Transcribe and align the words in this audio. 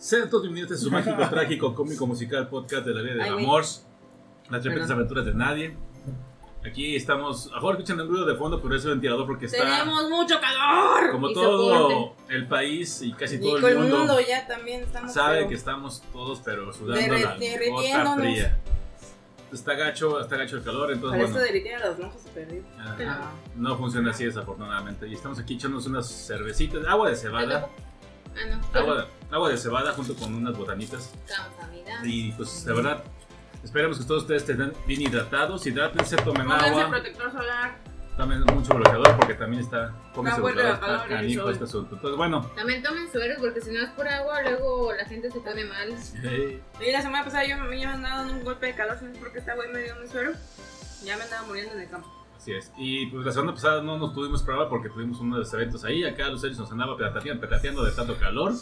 Sean 0.00 0.30
todos 0.30 0.44
bienvenidos 0.44 0.72
a 0.80 0.82
su 0.82 0.90
mágico, 0.90 1.16
trágico, 1.30 1.74
cómico, 1.74 2.06
musical 2.06 2.48
podcast 2.48 2.86
de 2.86 2.94
la 2.94 3.02
vida 3.02 3.22
del 3.22 3.34
amor. 3.34 3.64
Las 4.48 4.62
tremendas 4.62 4.90
aventuras 4.90 5.26
de 5.26 5.34
nadie. 5.34 5.76
Aquí 6.66 6.96
estamos, 6.96 7.50
a 7.52 7.56
mejor 7.56 7.74
escuchan 7.76 8.00
el 8.00 8.08
ruido 8.08 8.24
de 8.26 8.34
fondo, 8.34 8.60
pero 8.62 8.74
es 8.76 8.84
el 8.84 8.92
ventilador 8.92 9.26
porque 9.26 9.44
está 9.46 9.58
Tenemos 9.58 10.08
mucho 10.08 10.38
calor. 10.40 11.10
como 11.12 11.28
Y 11.30 11.34
todo 11.34 11.90
soporte. 11.90 12.34
el 12.34 12.48
país 12.48 13.02
y 13.02 13.12
casi 13.12 13.36
Y 13.36 13.40
todo 13.40 13.52
con 13.60 13.64
el 13.64 13.70
el 13.72 13.78
mundo, 13.78 13.96
mundo 13.98 14.16
ya 14.26 14.46
también 14.46 14.82
estamos. 14.82 15.12
sabe 15.12 15.36
pero- 15.38 15.48
que 15.50 15.54
estamos 15.54 16.02
todos 16.12 16.40
pero 16.44 16.72
sudando 16.72 17.14
la 17.14 17.34
gota 17.70 18.14
fría. 18.16 18.58
Está 19.52 19.74
gacho, 19.74 20.20
está 20.20 20.36
gacho 20.36 20.56
el 20.58 20.62
calor, 20.62 20.92
entonces 20.92 21.18
Para 21.18 21.24
esto 21.28 21.40
bueno. 21.40 21.52
lonjas 21.98 22.22
se 22.22 22.28
perdió. 22.30 22.62
ajá, 22.78 23.32
no 23.56 23.76
funciona 23.76 24.10
así 24.12 24.24
desafortunadamente. 24.24 25.08
Y 25.08 25.14
estamos 25.14 25.38
aquí 25.40 25.54
echándonos 25.56 25.86
unas 25.88 26.08
cervecitas, 26.08 26.86
agua 26.86 27.08
de 27.10 27.16
cebada, 27.16 27.68
Ah, 28.36 28.56
no. 28.72 28.78
agua, 28.80 29.06
agua 29.30 29.48
de 29.50 29.56
cebada 29.56 29.92
junto 29.92 30.14
con 30.14 30.34
unas 30.34 30.56
botanitas. 30.56 31.12
Y 32.04 32.32
pues 32.32 32.64
de 32.64 32.72
verdad, 32.72 33.02
esperemos 33.64 33.98
que 33.98 34.04
todos 34.04 34.22
ustedes 34.22 34.42
estén 34.48 34.72
bien 34.86 35.02
hidratados, 35.02 35.66
hidrátense, 35.66 36.16
tomen 36.16 36.42
Pónganse 36.46 36.68
agua, 36.68 36.88
protector 36.90 37.32
solar. 37.32 37.76
tomen 38.16 38.40
mucho 38.54 38.74
bloqueador 38.74 39.16
porque 39.16 39.34
también 39.34 39.62
está, 39.62 39.92
pónganse 40.14 40.40
bloqueador, 40.40 40.80
la 40.88 40.94
está 40.96 41.08
canijo 41.08 41.50
este 41.50 41.64
asunto. 41.64 41.94
Entonces 41.96 42.16
bueno, 42.16 42.50
También 42.54 42.82
tomen 42.82 43.10
sueros 43.12 43.38
porque 43.40 43.60
si 43.60 43.70
no 43.72 43.82
es 43.82 43.90
por 43.90 44.06
agua, 44.08 44.42
luego 44.42 44.92
la 44.94 45.04
gente 45.04 45.30
se 45.30 45.40
pone 45.40 45.64
mal. 45.64 45.94
eh, 46.22 46.62
Y 46.80 46.92
la 46.92 47.02
semana 47.02 47.24
pasada 47.24 47.44
yo 47.46 47.56
me 47.58 47.68
me 47.68 47.84
andaba 47.84 48.16
dando 48.18 48.34
un 48.34 48.44
golpe 48.44 48.66
de 48.66 48.74
calor, 48.74 48.98
¿sabes 48.98 49.18
por 49.18 49.32
qué 49.32 49.38
esta 49.40 49.54
güey 49.54 49.70
me 49.72 49.82
dio 49.82 49.94
un 50.00 50.08
suero? 50.08 50.32
Ya 51.04 51.16
me 51.16 51.24
andaba 51.24 51.46
muriendo 51.46 51.72
en 51.74 51.80
el 51.80 51.90
campo. 51.90 52.08
Así 52.40 52.52
es. 52.52 52.72
Y 52.78 53.06
pues 53.06 53.26
la 53.26 53.32
semana 53.32 53.52
pasada 53.52 53.82
no 53.82 53.98
nos 53.98 54.12
pudimos 54.12 54.42
probar 54.42 54.68
porque 54.68 54.88
tuvimos 54.88 55.20
uno 55.20 55.36
de 55.36 55.40
los 55.40 55.52
eventos 55.52 55.84
ahí, 55.84 56.04
acá 56.04 56.28
los 56.28 56.42
nos 56.42 56.72
andaba 56.72 56.96
petateando, 56.96 57.40
petateando 57.40 57.84
de 57.84 57.92
tanto 57.92 58.18
calor. 58.18 58.52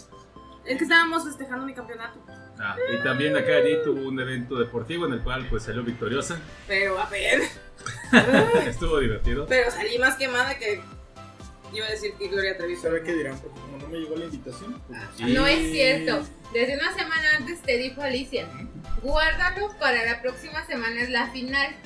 Es 0.65 0.77
que 0.77 0.85
estábamos 0.85 1.25
festejando 1.25 1.65
mi 1.65 1.73
campeonato. 1.73 2.19
Ah, 2.59 2.77
y 2.93 3.03
también 3.03 3.37
acá 3.37 3.59
Edith 3.59 3.85
tuvo 3.85 4.07
un 4.09 4.21
evento 4.21 4.57
deportivo 4.57 5.07
en 5.07 5.15
el 5.15 5.23
cual 5.23 5.47
pues 5.49 5.63
salió 5.63 5.83
victoriosa. 5.83 6.41
Pero 6.67 6.99
a 6.99 7.09
ver. 7.09 7.43
Estuvo 8.67 8.99
divertido. 8.99 9.47
Pero 9.49 9.71
salí 9.71 9.97
más 9.99 10.17
quemada 10.17 10.59
que. 10.59 10.83
Iba 11.73 11.87
a 11.87 11.91
decir 11.91 12.15
que 12.19 12.29
Gloria 12.29 12.57
Trevi. 12.57 12.77
¿Sabe 12.77 13.03
qué 13.03 13.15
dirán? 13.15 13.39
Porque 13.39 13.61
como 13.61 13.79
no 13.79 13.89
me 13.89 13.99
llegó 13.99 14.17
la 14.17 14.25
invitación, 14.25 14.81
pues, 14.89 15.01
Sí. 15.17 15.33
No 15.33 15.47
es 15.47 15.71
cierto. 15.71 16.27
Desde 16.53 16.77
una 16.77 16.93
semana 16.95 17.37
antes 17.39 17.63
te 17.63 17.77
dijo 17.79 18.03
Alicia, 18.03 18.49
guárdalo 19.03 19.71
para 19.79 20.05
la 20.05 20.21
próxima 20.21 20.67
semana 20.67 21.01
es 21.01 21.11
la 21.11 21.31
final. 21.31 21.77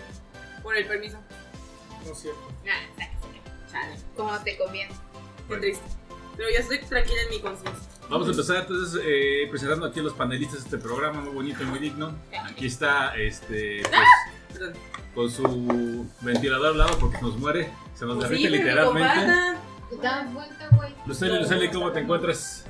Por 0.62 0.77
el 0.77 0.87
permiso. 0.87 1.19
No 2.06 2.12
es 2.12 2.19
cierto. 2.19 2.41
Chale. 3.70 3.97
como 4.17 4.39
te 4.41 4.56
conviene. 4.58 4.91
Qué 4.91 5.42
Bueno. 5.48 5.62
triste. 5.62 5.84
Pero 6.36 6.48
ya 6.50 6.59
estoy 6.61 6.78
tranquila 6.81 7.22
en 7.22 7.31
mi 7.31 7.41
conciencia. 7.41 7.89
Vamos 8.09 8.28
a 8.28 8.31
empezar 8.31 8.56
entonces 8.56 9.00
eh, 9.05 9.47
presentando 9.50 9.86
aquí 9.86 10.00
a 10.00 10.03
los 10.03 10.12
panelistas 10.14 10.59
de 10.59 10.64
este 10.64 10.78
programa, 10.78 11.20
muy 11.20 11.33
bonito 11.33 11.62
y 11.62 11.67
muy 11.67 11.78
digno. 11.78 12.14
Aquí 12.44 12.67
está 12.67 13.14
este 13.17 13.83
pues, 13.83 14.59
Perdón. 14.59 14.75
con 15.14 15.31
su 15.31 16.06
ventilador 16.20 16.69
al 16.72 16.78
lado 16.78 16.98
porque 16.98 17.19
nos 17.22 17.36
muere, 17.39 17.70
se 17.94 18.05
nos 18.06 18.16
Pues 18.16 18.28
derrite 18.31 18.50
literalmente. 18.50 19.09
compadre. 19.09 19.59
¿Te 19.91 19.97
das 19.98 20.33
vuelta, 20.33 20.69
güey? 20.72 20.94
Luceli, 21.06 21.39
Luceli, 21.39 21.70
¿cómo 21.70 21.92
te 21.92 22.00
encuentras? 22.00 22.64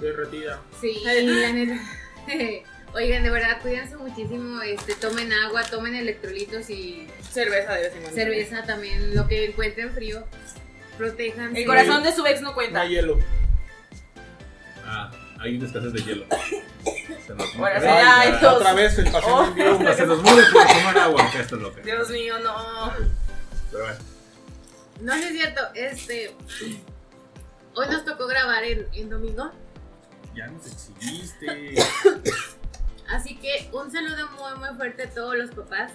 Derretida. 0.00 0.60
Sí, 0.80 1.00
la 1.04 1.52
neta. 1.52 1.80
Oigan, 2.94 3.22
de 3.22 3.30
verdad, 3.30 3.60
cuídense 3.62 3.96
muchísimo. 3.96 4.60
Este, 4.62 4.94
tomen 4.96 5.32
agua, 5.32 5.62
tomen 5.64 5.94
electrolitos 5.94 6.68
y 6.70 7.06
Cerveza 7.30 7.74
de 7.74 7.82
vez 7.82 7.94
en 7.94 8.02
cuando. 8.02 8.20
cerveza 8.20 8.62
también, 8.64 9.14
lo 9.14 9.28
que 9.28 9.44
encuentren 9.46 9.92
frío. 9.92 10.24
Protejan. 10.98 11.56
El 11.56 11.66
corazón 11.66 12.02
de 12.02 12.12
su 12.14 12.26
ex 12.26 12.40
no 12.42 12.52
cuenta. 12.54 12.74
No 12.74 12.80
hay 12.80 12.90
hielo. 12.90 13.18
Ah, 14.84 15.10
hay 15.38 15.56
una 15.56 15.66
escasez 15.66 15.92
de 15.92 16.02
hielo. 16.02 16.26
Se 17.26 17.34
nos 17.34 17.54
muere. 17.54 17.80
sí, 17.80 17.86
Ay. 17.88 18.32
Otra 18.44 18.72
vez 18.74 18.98
el 18.98 19.10
pasión 19.10 19.32
Oh. 19.32 19.44
en 19.46 19.54
vivo. 19.54 19.94
Se 19.94 20.06
nos 20.06 20.22
muere 20.22 20.42
por 20.52 20.66
tomar 20.66 20.98
agua, 20.98 21.22
acá 21.24 21.40
está 21.40 21.56
loca. 21.56 21.80
Dios 21.82 22.10
mío, 22.10 22.38
no. 22.40 22.92
Pero 23.70 23.84
bueno, 23.84 23.98
No 25.00 25.14
sí 25.14 25.22
es 25.22 25.32
cierto, 25.32 25.60
este. 25.74 26.34
Hoy 27.74 27.86
nos 27.88 28.04
tocó 28.04 28.26
grabar 28.26 28.64
en, 28.64 28.86
en 28.92 29.08
domingo. 29.08 29.52
ya 30.34 30.48
nos 30.48 30.66
exhibiste. 30.66 31.76
Así 33.10 33.36
que 33.36 33.68
un 33.72 33.90
saludo 33.90 34.28
muy 34.30 34.58
muy 34.66 34.76
fuerte 34.76 35.04
a 35.04 35.10
todos 35.10 35.36
los 35.36 35.50
papás. 35.50 35.92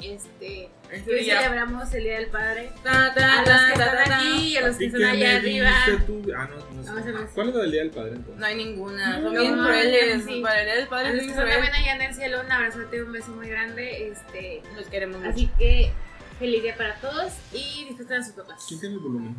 Este. 0.00 0.68
Este 0.90 1.14
Hoy 1.14 1.20
día. 1.24 1.38
celebramos 1.40 1.94
el 1.94 2.04
Día 2.04 2.18
del 2.18 2.28
Padre. 2.28 2.70
Ta, 2.82 3.06
A 3.06 3.06
los 3.06 3.14
que 3.14 3.20
ta, 3.20 3.68
están 3.72 4.04
ta, 4.08 4.16
aquí 4.18 4.38
y 4.52 4.56
a 4.58 4.66
los 4.66 4.76
¿Y 4.76 4.78
que 4.78 4.86
están 4.86 5.02
allá 5.04 5.36
arriba. 5.36 5.70
tú? 6.06 6.22
Ah, 6.36 6.48
no, 6.50 6.56
no 6.76 6.82
sé. 6.82 6.90
No, 6.90 6.98
ese 6.98 7.12
no 7.12 7.18
es. 7.22 7.30
¿Cuál 7.30 7.48
es 7.48 7.54
la 7.54 7.60
del 7.62 7.70
Día 7.72 7.80
del 7.82 7.90
Padre 7.90 8.10
entonces? 8.10 8.36
No 8.36 8.46
hay 8.46 8.54
ninguna. 8.56 9.22
Son 9.22 9.32
bien 9.32 9.56
no, 9.56 9.64
crueles. 9.64 10.24
sí. 10.26 10.40
Para 10.42 10.60
el 10.60 10.66
día 10.66 10.74
del 10.74 10.84
A 10.84 10.90
padre 10.90 11.08
los 11.10 11.20
es 11.20 11.22
que 11.24 11.30
están 11.30 11.48
también 11.48 11.74
allá 11.74 11.94
en 11.96 12.02
el 12.02 12.14
cielo, 12.14 12.40
un 12.44 12.52
abrazote, 12.52 13.02
un 13.02 13.12
beso 13.12 13.30
muy 13.30 13.48
grande. 13.48 14.08
Este. 14.08 14.62
Los 14.76 14.86
queremos 14.88 15.16
mucho. 15.18 15.30
Así 15.30 15.50
que 15.58 15.92
feliz 16.38 16.62
día 16.62 16.76
para 16.76 16.96
todos 16.96 17.32
y 17.52 17.86
disfruten 17.88 18.20
a 18.20 18.24
sus 18.24 18.34
papás. 18.34 18.64
¿Quién 18.68 18.80
tiene 18.80 18.94
el 18.96 19.00
volumen? 19.00 19.36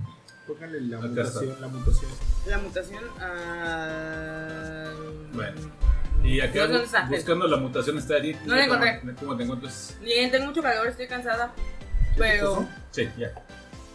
Póngale 0.47 0.81
la 0.81 0.99
mutación, 0.99 1.61
la 1.61 1.67
mutación. 1.67 2.11
La 2.47 2.57
mutación. 2.57 3.03
ah, 3.19 4.91
Bueno. 5.33 5.61
Y 6.25 6.41
acá 6.41 6.67
No 6.67 6.79
buscando 7.07 7.47
la 7.47 7.57
mutación 7.57 7.97
está 7.97 8.17
Edith. 8.17 8.37
No 8.45 8.55
la 8.55 8.65
encontré. 8.65 9.01
¿Cómo 9.19 9.37
te 9.37 9.43
encuentras? 9.43 9.95
Bien, 10.01 10.31
tengo 10.31 10.47
mucho 10.47 10.61
calor, 10.61 10.87
estoy 10.87 11.07
cansada. 11.07 11.53
Pero. 12.17 12.67
Sí, 12.91 13.07
ya. 13.17 13.31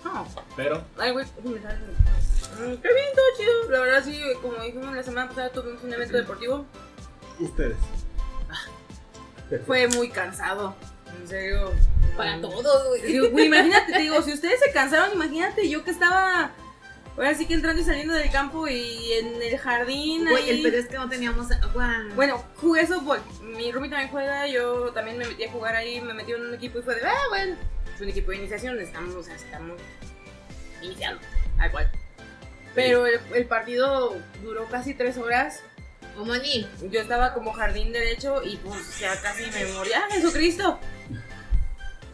No. 0.05 0.27
Pero, 0.57 0.83
Ay, 0.97 1.13
güey, 1.13 1.27
me 1.45 1.61
sale. 1.61 1.77
Mm, 1.77 2.77
Qué 2.81 2.95
bien, 2.95 3.09
todo 3.15 3.25
chido. 3.37 3.71
La 3.71 3.81
verdad, 3.81 4.05
sí, 4.05 4.21
como 4.41 4.63
dijimos 4.63 4.95
la 4.95 5.03
semana 5.03 5.29
pasada, 5.29 5.51
tuvimos 5.51 5.83
un 5.83 5.93
evento 5.93 6.17
deportivo. 6.17 6.67
Ustedes. 7.39 7.77
Fue 9.67 9.89
muy 9.89 10.11
cansado. 10.11 10.77
En 11.21 11.29
serio. 11.29 11.73
Para 12.17 12.41
todos, 12.41 12.89
güey, 13.33 13.47
imagínate, 13.47 13.93
te 13.93 13.99
digo, 14.01 14.21
si 14.23 14.33
ustedes 14.33 14.61
se 14.61 14.73
cansaron, 14.73 15.13
imagínate 15.13 15.69
yo 15.69 15.83
que 15.85 15.91
estaba. 15.91 16.53
Ahora 17.21 17.35
sí 17.35 17.45
que 17.45 17.53
entrando 17.53 17.83
y 17.83 17.85
saliendo 17.85 18.15
del 18.15 18.31
campo 18.31 18.67
y 18.67 19.13
en 19.13 19.43
el 19.43 19.59
jardín. 19.59 20.27
Güey, 20.27 20.43
ahí. 20.45 20.51
el 20.57 20.63
pedo 20.63 20.81
es 20.81 20.89
que 20.89 20.97
no 20.97 21.07
teníamos 21.07 21.51
agua. 21.51 22.07
Bueno, 22.15 22.43
jugué 22.57 22.87
softball. 22.87 23.21
Mi 23.43 23.71
roomie 23.71 23.91
también 23.91 24.09
juega, 24.11 24.47
yo 24.47 24.91
también 24.95 25.19
me 25.19 25.27
metí 25.27 25.45
a 25.45 25.53
jugar 25.53 25.77
ahí, 25.77 26.01
me 26.01 26.15
metí 26.15 26.33
en 26.33 26.41
un 26.41 26.55
equipo 26.55 26.79
y 26.79 26.83
fue 26.83 26.95
de, 26.95 27.05
ah, 27.05 27.15
bueno, 27.29 27.57
es 27.95 28.01
un 28.01 28.09
equipo 28.09 28.31
de 28.31 28.39
iniciación, 28.39 28.81
estamos, 28.81 29.15
o 29.15 29.23
sea, 29.23 29.35
estamos 29.35 29.79
iniciando, 30.81 31.21
tal 31.59 31.71
cual. 31.71 31.93
Pero 32.75 33.05
el, 33.05 33.21
el 33.35 33.45
partido 33.45 34.17
duró 34.43 34.67
casi 34.69 34.95
tres 34.95 35.19
horas. 35.19 35.61
Omani, 36.17 36.67
Yo 36.91 37.03
estaba 37.03 37.35
como 37.35 37.53
jardín 37.53 37.93
derecho 37.93 38.43
y 38.43 38.57
pues 38.57 38.99
ya 38.99 39.21
casi 39.21 39.45
me 39.51 39.67
moría. 39.75 40.05
¡Ah, 40.07 40.09
Jesucristo! 40.11 40.81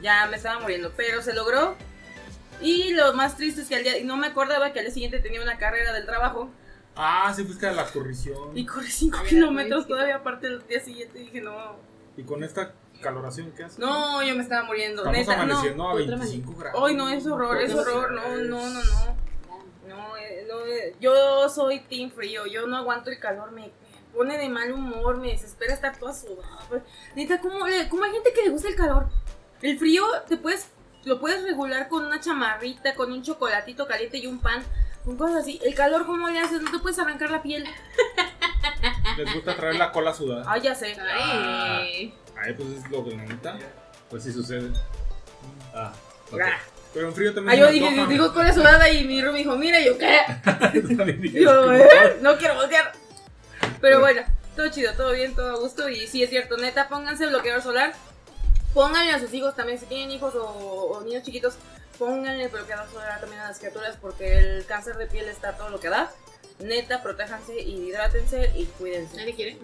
Ya 0.02 0.26
me 0.26 0.36
estaba 0.36 0.58
muriendo, 0.58 0.92
pero 0.96 1.22
se 1.22 1.32
logró. 1.32 1.76
Y 2.60 2.92
lo 2.94 3.12
más 3.14 3.36
triste 3.36 3.62
es 3.62 3.68
que 3.68 3.76
al 3.76 3.82
día, 3.82 3.92
no 4.04 4.16
me 4.16 4.28
acordaba 4.28 4.72
que 4.72 4.78
al 4.80 4.86
día 4.86 4.94
siguiente 4.94 5.18
tenía 5.20 5.42
una 5.42 5.58
carrera 5.58 5.92
del 5.92 6.06
trabajo 6.06 6.50
Ah, 6.96 7.32
sí 7.36 7.44
fuiste 7.44 7.66
a 7.66 7.72
la 7.72 7.84
corrición. 7.84 8.56
y 8.56 8.60
Y, 8.60 8.66
corrí 8.66 8.90
5 8.90 9.18
Había 9.18 9.28
kilómetros 9.28 9.86
todavía 9.86 10.16
aparte 10.16 10.48
del 10.48 10.66
día 10.66 10.80
siguiente 10.80 11.18
y 11.20 11.24
dije, 11.24 11.40
no, 11.42 11.76
con 12.26 12.42
esta 12.42 12.72
caloración 13.02 13.52
que 13.52 13.64
hace. 13.64 13.78
no, 13.80 14.22
yo 14.22 14.34
me 14.34 14.42
estaba 14.42 14.64
muriendo. 14.64 15.02
Estamos 15.02 15.18
Neta, 15.18 15.36
no. 15.36 15.42
amaneciendo 15.42 15.82
a 15.88 15.92
otra 15.92 16.16
25 16.16 16.54
grados. 16.54 16.82
Ay, 16.86 16.94
no, 16.94 17.08
es 17.10 17.26
horror, 17.26 17.60
es 17.60 17.74
horror, 17.74 18.12
no, 18.12 18.36
no, 18.38 18.70
no, 18.70 18.82
no. 18.82 19.26
No, 19.86 20.16
eh, 20.16 20.46
no, 20.48 20.60
eh, 20.66 20.96
yo 20.98 21.48
soy 21.50 21.80
team 21.80 22.10
frío, 22.10 22.46
yo 22.46 22.66
no 22.66 22.78
aguanto 22.78 23.10
el 23.10 23.20
calor, 23.20 23.52
me, 23.52 23.70
pone 24.14 24.38
de 24.38 24.48
mal 24.48 24.72
humor, 24.72 25.18
me 25.18 25.28
desespera 25.32 25.74
estar 25.74 25.98
toda 25.98 26.14
sudada. 26.14 26.82
Neta, 27.14 27.38
¿cómo, 27.40 27.58
¿cómo 27.90 28.04
hay 28.04 28.12
gente 28.12 28.32
que 28.32 28.42
le 28.44 28.48
gusta 28.50 28.68
el 28.68 28.74
calor? 28.74 29.06
El 29.60 29.78
frío 29.78 30.04
te 30.26 30.38
puedes, 30.38 30.70
lo 31.06 31.20
puedes 31.20 31.44
regular 31.44 31.88
con 31.88 32.04
una 32.04 32.20
chamarrita, 32.20 32.94
con 32.96 33.12
un 33.12 33.22
chocolatito 33.22 33.86
caliente 33.86 34.18
y 34.18 34.26
un 34.26 34.40
pan, 34.40 34.62
con 35.04 35.16
cosas 35.16 35.36
así. 35.36 35.60
El 35.64 35.72
calor, 35.72 36.04
¿cómo 36.04 36.28
le 36.28 36.40
haces? 36.40 36.60
No 36.60 36.70
te 36.70 36.80
puedes 36.80 36.98
arrancar 36.98 37.30
la 37.30 37.42
piel. 37.42 37.64
Les 39.16 39.32
gusta 39.32 39.54
traer 39.54 39.76
la 39.76 39.92
cola 39.92 40.12
sudada. 40.12 40.44
Ay, 40.48 40.62
ya 40.62 40.74
sé. 40.74 40.96
ay. 41.00 42.12
Ay, 42.36 42.54
pues 42.54 42.68
es 42.70 42.90
lo 42.90 43.04
que 43.04 43.14
necesita. 43.14 43.56
pues 44.10 44.24
sí 44.24 44.32
sucede. 44.32 44.72
Ah, 45.72 45.92
ok. 46.32 46.40
Ah. 46.44 46.58
Pero 46.92 47.08
en 47.08 47.14
frío 47.14 47.32
también. 47.32 47.52
Ay, 47.54 47.60
yo 47.60 47.70
dije, 47.70 47.88
antoja. 47.88 48.08
digo 48.08 48.34
cola 48.34 48.52
sudada 48.52 48.90
y 48.90 49.04
mi 49.04 49.22
roomie 49.22 49.44
dijo, 49.44 49.54
mira, 49.56 49.80
yo, 49.80 49.96
¿qué? 49.96 50.18
Yo, 51.40 51.72
¿eh? 51.72 52.18
No 52.20 52.36
quiero 52.36 52.56
voltear. 52.56 52.92
Pero 53.80 54.00
bueno, 54.00 54.22
todo 54.56 54.68
chido, 54.70 54.92
todo 54.94 55.12
bien, 55.12 55.36
todo 55.36 55.50
a 55.54 55.60
gusto. 55.60 55.88
Y 55.88 56.08
sí, 56.08 56.24
es 56.24 56.30
cierto, 56.30 56.56
neta, 56.56 56.88
pónganse 56.88 57.28
bloqueador 57.28 57.62
solar. 57.62 57.94
Pónganle 58.76 59.12
a 59.12 59.18
sus 59.18 59.32
hijos 59.32 59.56
también, 59.56 59.78
si 59.78 59.86
tienen 59.86 60.10
hijos 60.10 60.34
o, 60.34 60.44
o 60.44 61.00
niños 61.02 61.22
chiquitos, 61.22 61.56
pónganle 61.98 62.48
bloqueador 62.48 62.86
solar 62.90 63.18
también 63.18 63.40
a 63.40 63.48
las 63.48 63.58
criaturas 63.58 63.96
porque 63.98 64.38
el 64.38 64.66
cáncer 64.66 64.96
de 64.98 65.06
piel 65.06 65.26
está 65.30 65.56
todo 65.56 65.70
lo 65.70 65.80
que 65.80 65.88
da. 65.88 66.12
Neta, 66.58 67.02
protéjanse 67.02 67.58
y 67.58 67.86
hidrátense 67.86 68.52
y 68.54 68.66
cuídense. 68.66 69.16
¿Nadie 69.16 69.34
quiere? 69.34 69.56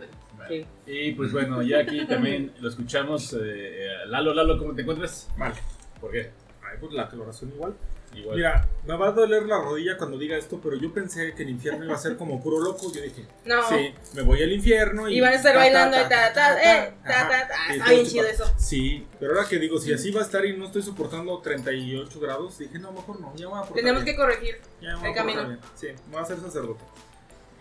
Sí. 0.49 0.67
Y 0.87 1.13
pues 1.13 1.31
bueno, 1.31 1.61
ya 1.61 1.81
aquí 1.81 2.07
también 2.07 2.55
lo 2.61 2.71
escuchamos. 2.71 3.37
eh, 3.39 3.87
Lalo, 4.07 4.33
Lalo, 4.33 4.57
¿cómo 4.57 4.75
te 4.75 4.81
encuentras? 4.81 5.29
Mal. 5.37 5.53
¿Por 6.01 6.11
qué? 6.11 6.31
Ay, 6.63 6.79
pues 6.81 6.93
la 6.95 7.07
caloración 7.07 7.53
igual. 7.53 7.75
Igual. 8.15 8.37
Mira, 8.37 8.69
me 8.87 8.97
va 8.97 9.09
a 9.09 9.13
doler 9.13 9.45
la 9.45 9.59
rodilla 9.61 9.97
cuando 9.97 10.19
diga 10.19 10.37
esto, 10.37 10.61
pero 10.63 10.77
yo 10.77 10.93
pensé 10.93 11.35
que 11.35 11.43
el 11.43 11.51
infierno 11.51 11.85
iba 11.85 11.95
a 11.95 11.99
ser 11.99 12.17
como 12.17 12.43
puro 12.43 12.59
loco. 12.61 12.93
Yo 12.93 13.01
dije, 13.01 13.27
No. 13.45 13.69
sí, 13.69 13.95
me 14.15 14.23
voy 14.23 14.43
al 14.43 14.53
infierno 14.53 15.09
y. 15.09 15.19
Y 15.19 15.21
van 15.21 15.33
a 15.33 15.37
estar 15.37 15.53
ta, 15.53 15.59
ta, 15.59 15.65
bailando 15.65 15.97
ta, 15.97 16.03
y 16.07 16.09
ta, 16.09 16.33
ta, 16.33 16.63
eh, 16.85 16.95
ta, 17.05 17.29
ta, 17.29 17.49
ta. 17.49 17.75
Está 17.75 17.91
bien 17.91 18.07
chido 18.07 18.27
eso. 18.27 18.53
Sí, 18.57 19.07
pero 19.21 19.35
ahora 19.35 19.49
que 19.49 19.59
digo, 19.59 19.79
si 19.79 19.93
así 19.93 20.11
va 20.11 20.21
a 20.21 20.25
estar 20.25 20.45
y 20.45 20.57
no 20.57 20.67
estoy 20.67 20.83
soportando 20.83 21.39
38 21.41 22.21
grados, 22.21 22.59
dije, 22.59 22.79
no, 22.79 22.93
mejor 22.93 23.21
no, 23.21 23.35
ya 23.37 23.49
voy 23.49 23.61
a 23.61 23.75
Tenemos 23.75 24.05
que 24.05 24.17
corregir. 24.17 24.61
Ya 24.81 24.91
me 24.91 24.97
voy 24.97 25.07
a 25.07 25.09
el 25.11 25.15
camino. 25.15 25.47
bien. 25.47 25.61
Sí, 25.75 25.87
me 26.07 26.13
voy 26.13 26.21
a 26.21 26.23
hacer 26.23 26.41
sacerdote. 26.41 26.85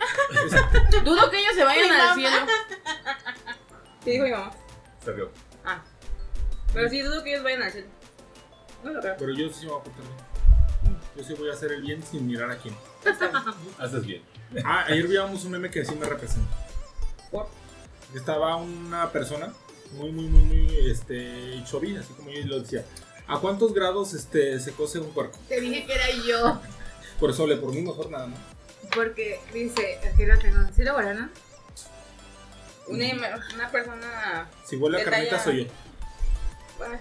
Dudo 1.05 1.29
que 1.29 1.39
ellos 1.39 1.53
se 1.55 1.63
vayan 1.63 1.91
al 1.91 2.15
cielo. 2.15 2.37
¿Qué 4.03 4.11
dijo 4.11 4.23
mi 4.25 4.31
mamá? 4.31 4.51
Se 5.03 5.11
rió. 5.11 5.29
Ah. 5.63 5.83
Pero 6.73 6.89
sí 6.89 7.01
dudo 7.01 7.23
que 7.23 7.31
ellos 7.31 7.43
vayan 7.43 7.61
al 7.63 7.71
cielo. 7.71 7.87
No 8.83 8.91
lo 8.93 8.99
creo. 8.99 9.15
Pero 9.19 9.33
yo 9.33 9.49
sí 9.49 9.65
me 9.65 9.71
voy 9.71 9.81
a 9.81 9.83
portar 9.83 10.03
bien. 10.03 10.30
Yo 11.15 11.23
sí 11.23 11.33
voy 11.33 11.49
a 11.49 11.53
hacer 11.53 11.71
el 11.73 11.81
bien 11.81 12.01
sin 12.03 12.25
mirar 12.27 12.49
a 12.51 12.57
quién. 12.57 12.75
Haces 13.79 14.05
bien. 14.05 14.21
Ah, 14.65 14.85
ayer 14.87 15.07
veíamos 15.07 15.43
un 15.45 15.51
meme 15.51 15.69
que 15.69 15.83
sí 15.85 15.95
me 15.95 16.05
representa. 16.05 16.49
¿Por? 17.31 17.47
Estaba 18.15 18.55
una 18.57 19.09
persona 19.11 19.53
muy, 19.93 20.11
muy, 20.11 20.25
muy, 20.25 20.41
muy, 20.41 20.89
este, 20.89 21.61
chovy, 21.65 21.95
así 21.97 22.13
como 22.13 22.29
yo 22.29 22.45
lo 22.45 22.59
decía. 22.61 22.85
¿A 23.27 23.39
cuántos 23.39 23.73
grados 23.73 24.13
este, 24.13 24.59
se 24.59 24.73
cose 24.73 24.99
un 24.99 25.11
puerco? 25.13 25.39
Te 25.47 25.59
dije 25.61 25.85
que 25.85 25.93
era 25.93 26.09
yo. 26.27 26.61
Por 27.19 27.29
eso 27.29 27.45
le 27.45 27.55
por 27.57 27.71
mí 27.71 27.81
mejor 27.81 28.09
nada 28.09 28.25
más. 28.27 28.39
Porque 28.95 29.39
dice, 29.53 29.99
aquí 30.11 30.25
lo 30.25 30.37
tengo. 30.39 30.57
¿Sí 30.75 30.83
lo 30.83 30.93
guardan, 30.93 31.19
no? 31.19 31.29
Una, 32.87 33.05
una 33.53 33.69
persona. 33.71 34.49
Si 34.65 34.75
huele 34.75 35.01
a 35.01 35.05
carnita 35.05 35.37
talla- 35.37 35.43
soy 35.43 35.65
yo. 35.65 35.71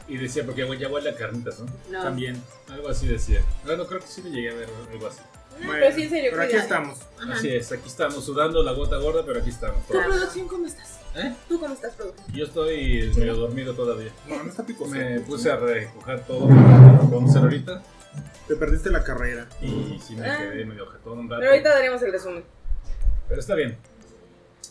Y 0.08 0.16
decía, 0.16 0.44
porque 0.44 0.66
ya 0.78 0.88
huele 0.88 1.10
a 1.10 1.14
carnitas, 1.14 1.60
¿no? 1.60 1.66
No. 1.90 2.02
También. 2.02 2.42
Algo 2.68 2.88
así 2.88 3.06
decía. 3.06 3.42
Bueno, 3.64 3.86
creo 3.86 4.00
que 4.00 4.06
sí 4.06 4.22
le 4.22 4.30
llegué 4.30 4.50
a 4.50 4.54
ver 4.54 4.68
algo 4.92 5.06
así. 5.06 5.20
no, 5.60 5.66
Bueno, 5.66 5.72
pero 5.80 5.94
sí, 5.96 6.02
en 6.02 6.10
serio, 6.10 6.30
Pero 6.32 6.42
aquí 6.42 6.52
cuidado. 6.52 6.68
estamos. 6.68 6.98
Ajá. 7.20 7.32
Así 7.34 7.48
es, 7.48 7.72
aquí 7.72 7.88
estamos 7.88 8.24
sudando 8.24 8.62
la 8.62 8.72
gota 8.72 8.96
gorda, 8.98 9.24
pero 9.24 9.40
aquí 9.40 9.50
estamos. 9.50 9.86
¿Tu 9.86 9.92
producción 9.92 10.48
cómo 10.48 10.66
estás? 10.66 10.98
¿Eh? 11.16 11.34
¿Tú 11.48 11.58
cómo 11.58 11.74
estás, 11.74 11.94
producción? 11.94 12.26
Yo 12.32 12.44
estoy 12.44 13.12
medio 13.16 13.34
dormido 13.36 13.74
todavía. 13.74 14.12
No, 14.28 14.42
no 14.42 14.48
está 14.50 14.64
picoso. 14.64 14.90
Me 14.90 15.20
puse 15.20 15.50
a 15.50 15.56
recoger 15.56 16.24
todo 16.26 16.40
lo 16.40 16.46
que 16.48 16.54
vamos 16.54 17.26
a 17.26 17.30
hacer 17.30 17.42
ahorita. 17.42 17.82
Te 18.48 18.56
perdiste 18.56 18.90
la 18.90 19.02
carrera. 19.04 19.48
Y 19.62 20.00
sí 20.04 20.16
me 20.16 20.28
Ah. 20.28 20.38
quedé 20.38 20.64
medio 20.64 20.86
jetón 20.86 21.18
un 21.20 21.28
rato. 21.30 21.40
Pero 21.40 21.52
ahorita 21.52 21.68
daremos 21.70 22.02
el 22.02 22.12
resumen. 22.12 22.44
Pero 23.28 23.40
está 23.40 23.54
bien. 23.54 23.76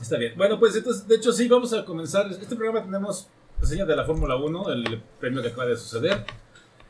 Está 0.02 0.18
bien. 0.18 0.34
Bueno, 0.38 0.60
pues 0.60 0.76
entonces, 0.76 1.08
de 1.08 1.16
hecho, 1.16 1.32
sí, 1.34 1.48
vamos 1.48 1.74
a 1.74 1.84
comenzar. 1.86 2.30
Este 2.32 2.56
programa 2.56 2.82
tenemos 2.84 3.28
reseña 3.62 3.86
de 3.86 3.96
la 3.96 4.06
Fórmula 4.06 4.36
1, 4.36 4.70
el 4.72 5.02
premio 5.20 5.42
que 5.42 5.50
acaba 5.50 5.66
de 5.66 5.78
suceder. 5.78 6.26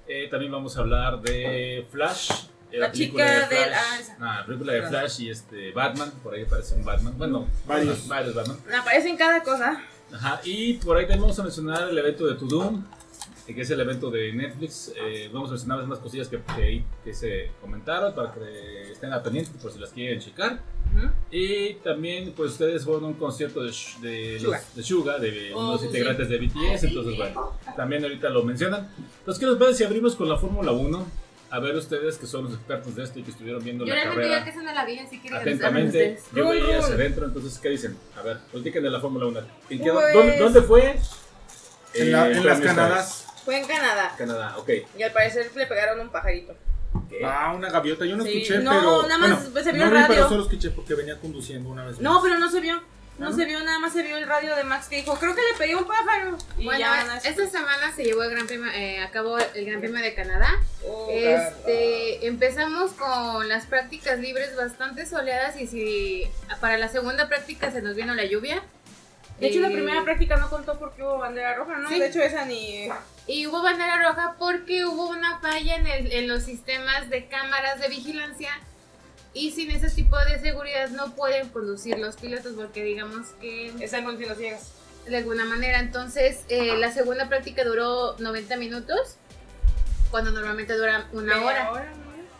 Eh, 0.07 0.27
también 0.29 0.51
vamos 0.51 0.75
a 0.77 0.81
hablar 0.81 1.21
de 1.21 1.85
Flash. 1.91 2.31
eh, 2.71 2.77
La 2.79 2.91
película 2.91 3.25
chica 3.25 3.39
de 3.39 3.45
Flash. 3.47 3.65
del- 3.65 3.73
ah. 3.73 4.17
Ah, 4.19 4.37
la 4.41 4.45
película 4.45 4.73
de 4.73 4.81
Flash 4.87 5.21
y 5.21 5.29
este 5.29 5.71
Batman. 5.71 6.11
Por 6.23 6.33
ahí 6.35 6.43
aparece 6.43 6.75
un 6.75 6.85
Batman. 6.85 7.17
Bueno, 7.17 7.47
Varios. 7.67 8.07
varios 8.07 8.33
Batman. 8.35 8.57
Aparecen 8.79 9.17
cada 9.17 9.41
cosa. 9.43 9.81
Ajá, 10.13 10.41
y 10.43 10.73
por 10.75 10.97
ahí 10.97 11.03
también 11.03 11.21
vamos 11.21 11.39
a 11.39 11.43
mencionar 11.43 11.89
el 11.89 11.97
evento 11.97 12.25
de 12.25 12.33
To 12.35 12.45
Doom, 12.45 12.83
que 13.55 13.61
es 13.61 13.69
el 13.71 13.79
evento 13.79 14.09
de 14.11 14.31
Netflix. 14.33 14.93
Eh, 14.95 15.29
vamos 15.33 15.49
a 15.49 15.53
mencionar 15.53 15.83
unas 15.83 15.99
cosillas 15.99 16.27
que, 16.27 16.39
que, 16.55 16.83
que 17.03 17.13
se 17.13 17.51
comentaron 17.61 18.13
para 18.15 18.33
que 18.33 18.91
estén 18.91 19.11
al 19.13 19.21
pendiente 19.21 19.51
por 19.61 19.71
si 19.71 19.79
las 19.79 19.89
quieren 19.91 20.19
checar. 20.19 20.59
Ujú. 20.95 21.07
Y 21.31 21.73
también, 21.75 22.33
pues 22.35 22.51
ustedes 22.51 22.83
fueron 22.83 23.03
a 23.05 23.07
un 23.07 23.13
concierto 23.13 23.61
de, 23.61 23.71
de, 24.01 24.33
los- 24.33 24.41
Suga. 24.43 24.61
de 24.75 24.83
Suga, 24.83 25.17
de 25.19 25.53
Oh, 25.53 25.69
unos 25.69 25.81
sí. 25.81 25.87
integrantes 25.87 26.29
de 26.29 26.37
BTS, 26.39 26.83
entonces 26.85 27.17
bueno, 27.17 27.53
también 27.75 28.03
ahorita 28.03 28.29
lo 28.29 28.43
mencionan. 28.43 28.89
Entonces, 29.19 29.39
¿qué 29.39 29.45
les 29.49 29.55
parece 29.57 29.77
si 29.79 29.83
abrimos 29.83 30.15
con 30.15 30.27
la 30.29 30.37
Fórmula 30.37 30.71
1? 30.71 31.29
A 31.51 31.59
ver 31.59 31.75
ustedes 31.75 32.17
que 32.19 32.27
son 32.27 32.43
los 32.45 32.53
expertos 32.53 32.95
de 32.95 33.03
esto 33.03 33.17
y 33.19 33.23
que 33.23 33.31
estuvieron 33.31 33.63
viendo 33.63 33.83
Yo 33.83 33.95
la 33.95 34.03
carrera 34.03 34.43
que 34.43 34.51
eso 34.51 34.61
no 34.61 34.71
la 34.71 34.85
vi, 34.85 34.99
así 34.99 35.19
que 35.19 35.33
atentamente. 35.33 36.19
Yo 36.35 36.47
veía 36.49 36.77
hacia 36.77 36.93
adentro, 36.93 37.25
entonces, 37.25 37.57
¿qué 37.57 37.69
dicen? 37.69 37.97
A 38.15 38.21
ver, 38.21 38.37
platiquen 38.51 38.83
de 38.83 38.89
la 38.91 38.99
Fórmula 38.99 39.25
1. 39.25 39.39
¿En 39.71 39.79
qué- 39.83 39.91
Pues- 39.91 40.13
¿dónde, 40.13 40.37
dónde 40.37 40.61
fue? 40.61 40.99
En, 41.95 42.11
la- 42.11 42.29
Eh, 42.29 42.37
en 42.37 42.45
las 42.45 42.59
Canadas. 42.61 43.25
Fue 43.49 43.57
en 43.59 43.65
Canadá. 43.67 44.13
Canadá, 44.17 44.55
ok. 44.57 44.69
Y 44.97 45.01
al 45.03 45.11
parecer 45.11 45.49
le 45.55 45.65
pegaron 45.65 45.99
un 45.99 46.09
pajarito. 46.09 46.55
¿Qué? 47.09 47.19
Ah, 47.25 47.51
una 47.55 47.69
gaviota. 47.71 48.05
Yo 48.05 48.15
no 48.15 48.23
Sí, 48.23 48.41
escuché, 48.43 48.59
no, 48.59 48.71
pero. 48.71 49.03
nada 49.07 49.17
más 49.17 49.51
bueno, 49.51 49.63
se 49.65 49.71
vio 49.71 49.83
no 49.85 49.89
el 49.89 49.95
radio. 49.95 50.07
pero 50.15 50.29
solo 50.29 50.43
escuché 50.43 50.69
porque 50.69 50.93
venía 50.93 51.17
conduciendo 51.19 51.69
una 51.69 51.85
vez. 51.85 51.99
No, 51.99 52.21
pero 52.21 52.37
no 52.37 52.49
se 52.51 52.59
vio. 52.61 52.79
No 53.17 53.29
¿Ah? 53.29 53.33
se 53.33 53.43
vio, 53.45 53.59
nada 53.63 53.79
más 53.79 53.91
se 53.91 54.01
vio 54.01 54.15
el 54.17 54.25
radio 54.27 54.55
de 54.55 54.63
Max 54.63 54.87
que 54.87 54.97
dijo, 54.97 55.13
creo 55.19 55.35
que 55.35 55.41
le 55.41 55.57
pegué 55.57 55.75
un 55.75 55.85
pájaro. 55.85 56.37
Y 56.57 56.63
Bueno, 56.63 56.79
ya 56.79 57.01
a- 57.01 57.17
esta 57.17 57.47
semana 57.49 57.91
se 57.93 58.03
llevó 58.05 58.23
el 58.23 58.29
Gran 58.31 58.47
Premio, 58.47 58.71
eh, 58.71 59.01
acabó 59.01 59.37
el 59.39 59.65
Gran 59.65 59.81
Premio 59.81 60.01
de 60.01 60.13
Canadá. 60.13 60.51
Oh, 60.87 61.09
Este, 61.11 62.27
empezamos 62.27 62.91
con 62.93 63.49
las 63.49 63.65
prácticas 63.65 64.19
libres 64.19 64.55
bastante 64.55 65.05
soleadas 65.05 65.59
y 65.59 65.67
si 65.67 66.31
para 66.61 66.77
la 66.77 66.87
segunda 66.87 67.27
práctica 67.27 67.71
se 67.71 67.81
nos 67.81 67.95
vino 67.95 68.15
la 68.15 68.23
lluvia. 68.25 68.61
De 69.39 69.47
hecho, 69.47 69.59
la 69.61 69.69
Eh, 69.69 69.73
primera 69.73 70.03
práctica 70.03 70.35
no 70.37 70.49
contó 70.49 70.77
porque 70.77 71.01
hubo 71.01 71.17
bandera 71.17 71.55
roja, 71.55 71.77
¿no? 71.77 71.87
Sí. 71.89 71.97
De 71.99 72.07
hecho, 72.07 72.21
esa 72.21 72.45
ni... 72.45 72.89
Y 73.27 73.47
hubo 73.47 73.61
bandera 73.61 74.01
roja 74.07 74.35
porque 74.37 74.85
hubo 74.85 75.07
una 75.09 75.39
falla 75.39 75.75
en, 75.77 75.87
el- 75.87 76.11
en 76.11 76.27
los 76.27 76.43
sistemas 76.43 77.09
de 77.09 77.27
cámaras 77.27 77.79
de 77.79 77.87
vigilancia 77.87 78.49
y 79.33 79.51
sin 79.51 79.71
ese 79.71 79.89
tipo 79.91 80.17
de 80.25 80.39
seguridad 80.39 80.89
no 80.89 81.15
pueden 81.15 81.49
conducir 81.49 81.97
los 81.99 82.15
pilotos 82.17 82.53
porque 82.55 82.83
digamos 82.83 83.27
que 83.39 83.67
Están 83.83 84.03
conduciendo 84.03 84.35
ciegas. 84.35 84.73
de 85.07 85.17
alguna 85.17 85.45
manera. 85.45 85.79
Entonces, 85.79 86.41
eh, 86.49 86.75
la 86.77 86.91
segunda 86.91 87.29
práctica 87.29 87.63
duró 87.63 88.15
90 88.19 88.57
minutos 88.57 89.17
cuando 90.11 90.31
normalmente 90.31 90.73
dura 90.75 91.07
una 91.13 91.35
Media 91.35 91.45
hora. 91.71 91.91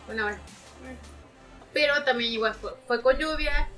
¿no? 0.06 0.12
Una 0.12 0.26
hora. 0.26 0.38
Pero 1.72 2.02
también 2.04 2.32
igual 2.32 2.54
fue, 2.54 2.72
fue 2.86 3.00
con 3.00 3.16
lluvia. 3.16 3.68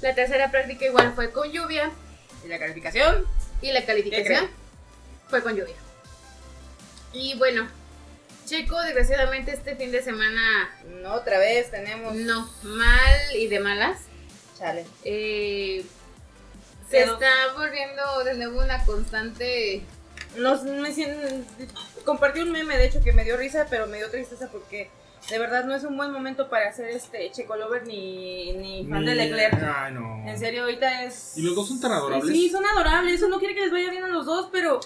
La 0.00 0.14
tercera 0.14 0.50
práctica 0.50 0.86
igual 0.86 1.12
fue 1.14 1.30
con 1.30 1.50
lluvia. 1.52 1.90
¿Y 2.44 2.48
la 2.48 2.58
calificación? 2.58 3.26
Y 3.60 3.72
la 3.72 3.80
¿Qué 3.80 3.86
calificación 3.86 4.48
fue 5.28 5.42
con 5.42 5.56
lluvia. 5.56 5.74
Y 7.12 7.36
bueno, 7.38 7.68
Checo, 8.46 8.80
desgraciadamente 8.82 9.52
este 9.52 9.76
fin 9.76 9.92
de 9.92 10.02
semana 10.02 10.70
No, 11.02 11.14
otra 11.14 11.38
vez 11.38 11.70
tenemos... 11.70 12.14
no, 12.14 12.50
mal 12.62 13.36
y 13.36 13.46
de 13.46 13.60
malas. 13.60 14.00
Chale. 14.58 14.84
Eh, 15.04 15.84
se 16.90 17.04
está 17.04 17.30
volviendo 17.56 18.24
de 18.24 18.34
nuevo 18.34 18.62
una 18.62 18.84
constante. 18.84 19.82
Nos, 20.36 20.62
me 20.64 20.92
compartí 22.04 22.40
un 22.40 22.52
meme, 22.52 22.76
de 22.76 22.86
hecho, 22.86 23.02
que 23.02 23.12
me 23.12 23.24
dio 23.24 23.36
risa, 23.36 23.66
pero 23.70 23.86
me 23.86 23.98
dio 23.98 24.10
tristeza 24.10 24.48
porque 24.50 24.90
de 25.30 25.38
verdad 25.38 25.64
no 25.64 25.74
es 25.74 25.84
un 25.84 25.96
buen 25.96 26.10
momento 26.12 26.48
para 26.50 26.72
ser 26.72 26.88
este 26.88 27.30
Checo 27.32 27.56
Lover 27.56 27.86
ni, 27.86 28.52
ni 28.54 28.86
fan 28.86 29.04
de 29.04 29.14
Leclerc. 29.14 29.54
Ay, 29.62 29.94
no. 29.94 30.28
En 30.28 30.38
serio, 30.38 30.62
ahorita 30.64 31.04
es... 31.04 31.36
Y 31.36 31.42
los 31.42 31.54
dos 31.54 31.68
son 31.68 31.80
tan 31.80 31.92
adorables. 31.92 32.34
Sí, 32.36 32.50
son 32.50 32.64
adorables. 32.66 33.14
Eso 33.14 33.28
no 33.28 33.38
quiere 33.38 33.54
que 33.54 33.62
les 33.62 33.70
vaya 33.72 33.90
bien 33.90 34.04
a 34.04 34.08
los 34.08 34.26
dos, 34.26 34.48
pero. 34.52 34.80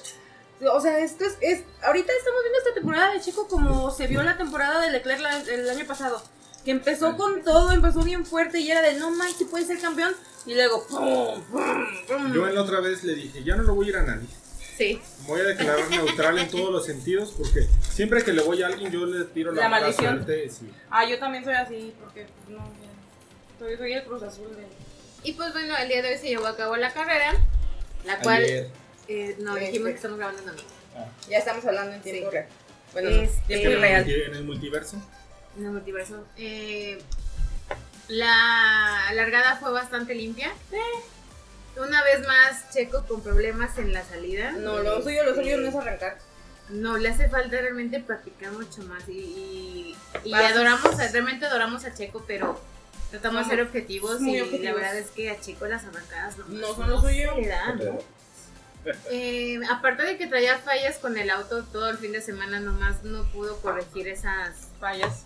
O 0.73 0.81
sea, 0.81 0.99
esto 1.00 1.25
es, 1.25 1.37
es. 1.40 1.64
Ahorita 1.83 2.12
estamos 2.19 2.40
viendo 2.43 2.59
esta 2.59 2.75
temporada 2.75 3.12
de 3.12 3.21
Checo 3.21 3.47
como 3.49 3.90
se 3.90 4.07
vio 4.07 4.23
la 4.23 4.37
temporada 4.38 4.81
de 4.81 4.90
Leclerc 4.90 5.21
la- 5.21 5.40
el 5.40 5.69
año 5.69 5.85
pasado. 5.87 6.23
Que 6.64 6.71
empezó 6.73 7.16
con 7.16 7.43
todo, 7.43 7.71
empezó 7.73 8.02
bien 8.02 8.25
fuerte 8.26 8.59
y 8.61 8.71
era 8.71 8.83
de 8.83 8.95
no 8.95 9.11
manches, 9.11 9.47
puede 9.49 9.64
ser 9.64 9.78
campeón. 9.81 10.14
Y 10.47 10.55
luego. 10.55 10.85
¡pum! 10.88 11.43
¡pum! 11.50 11.62
¡pum! 12.09 12.33
Yo 12.33 12.49
en 12.49 12.55
la 12.55 12.62
otra 12.62 12.81
vez 12.81 13.05
le 13.05 13.14
dije, 13.14 13.43
ya 13.45 13.55
no 13.57 13.62
lo 13.64 13.75
voy 13.75 13.87
a 13.87 13.88
ir 13.90 13.97
a 13.99 14.02
nadie. 14.02 14.26
Sí. 14.76 15.00
Voy 15.26 15.40
a 15.40 15.45
declarar 15.45 15.88
neutral 15.90 16.38
en 16.38 16.49
todos 16.50 16.71
los 16.71 16.85
sentidos 16.85 17.33
porque 17.37 17.66
siempre 17.90 18.23
que 18.23 18.33
le 18.33 18.42
voy 18.42 18.62
a 18.62 18.66
alguien 18.66 18.90
yo 18.92 19.06
le 19.06 19.25
tiro 19.26 19.52
la, 19.52 19.62
La 19.62 19.68
maldición. 19.68 20.14
suerte. 20.25 20.50
Sí. 20.50 20.71
Ah, 20.90 21.04
yo 21.09 21.18
también 21.18 21.45
soy 21.45 21.54
así, 21.54 21.95
porque. 22.00 22.26
No, 22.49 22.59
soy, 23.59 23.76
soy 23.76 23.92
el 23.95 24.04
Cruz 24.04 24.23
Azul 24.23 24.54
de. 24.54 24.66
Y 25.23 25.33
pues 25.33 25.52
bueno, 25.52 25.76
el 25.78 25.88
día 25.88 26.02
de 26.02 26.11
hoy 26.12 26.18
se 26.18 26.28
llevó 26.28 26.47
a 26.47 26.56
cabo 26.56 26.76
la 26.76 26.92
carrera. 26.92 27.33
La 28.04 28.18
cual. 28.21 28.42
Ayer. 28.42 28.71
eh, 29.09 29.37
no, 29.40 29.56
Este. 29.56 29.66
dijimos 29.66 29.88
que 29.88 29.95
estamos 29.97 30.18
grabando 30.18 30.40
en 30.42 30.47
domingo. 30.49 30.68
Ya 31.28 31.38
estamos 31.38 31.64
hablando 31.64 31.92
en 31.95 32.02
tiempo 32.02 32.30
Sí. 32.30 32.33
real. 32.37 32.47
Bueno, 32.92 33.11
no, 33.11 33.23
Este- 33.23 33.59
tiempo 33.59 33.80
real. 33.80 34.11
En 34.11 34.35
el 34.35 34.45
multiverso. 34.45 34.97
En 35.56 35.64
el 35.64 35.71
multiverso. 35.73 36.25
Eh, 36.37 36.99
la 38.09 39.11
largada 39.14 39.56
fue 39.56 39.73
bastante 39.73 40.14
limpia. 40.14 40.52
Una 41.76 42.02
vez 42.04 42.26
más, 42.26 42.71
Checo 42.73 43.04
con 43.06 43.23
problemas 43.23 43.76
en 43.78 43.92
la 43.92 44.02
salida. 44.04 44.52
No, 44.52 44.78
lo 44.78 45.02
suyo, 45.02 45.25
lo 45.25 45.35
suyo 45.35 45.59
no 45.59 45.68
es 45.68 45.75
arrancar. 45.75 46.18
No, 46.71 46.97
le 46.97 47.09
hace 47.11 47.28
falta 47.28 47.61
realmente 47.61 48.00
practicar 48.00 48.50
mucho 48.52 48.83
más. 48.83 49.09
Y, 49.09 49.95
y, 50.25 50.33
adoramos, 50.35 50.97
realmente 50.97 51.47
adoramos 51.47 51.85
a 51.85 51.95
Checo, 51.95 52.25
pero 52.26 52.61
tratamos 53.11 53.45
de 53.45 53.50
ser 53.50 53.62
objetivos. 53.62 54.21
y 54.23 54.40
objetivos. 54.40 54.64
la 54.64 54.75
verdad 54.75 54.97
es 54.97 55.09
que 55.11 55.30
a 55.30 55.40
Checo 55.40 55.66
las 55.66 55.85
arrancadas 55.85 56.38
no, 56.38 56.47
No 56.49 56.75
son 56.75 56.90
lo 56.90 57.00
suyo. 57.00 57.33
Eh, 59.11 59.59
aparte 59.71 60.04
de 60.04 60.16
que 60.16 60.26
traía 60.28 60.59
fallas 60.59 60.99
con 60.99 61.16
el 61.18 61.28
auto 61.30 61.64
todo 61.64 61.90
el 61.90 61.99
fin 61.99 62.12
de 62.12 62.21
semana, 62.21 62.61
nomás 62.61 63.02
no 63.02 63.25
pudo 63.33 63.56
corregir 63.61 64.06
esas 64.09 64.68
Fallas. 64.78 65.25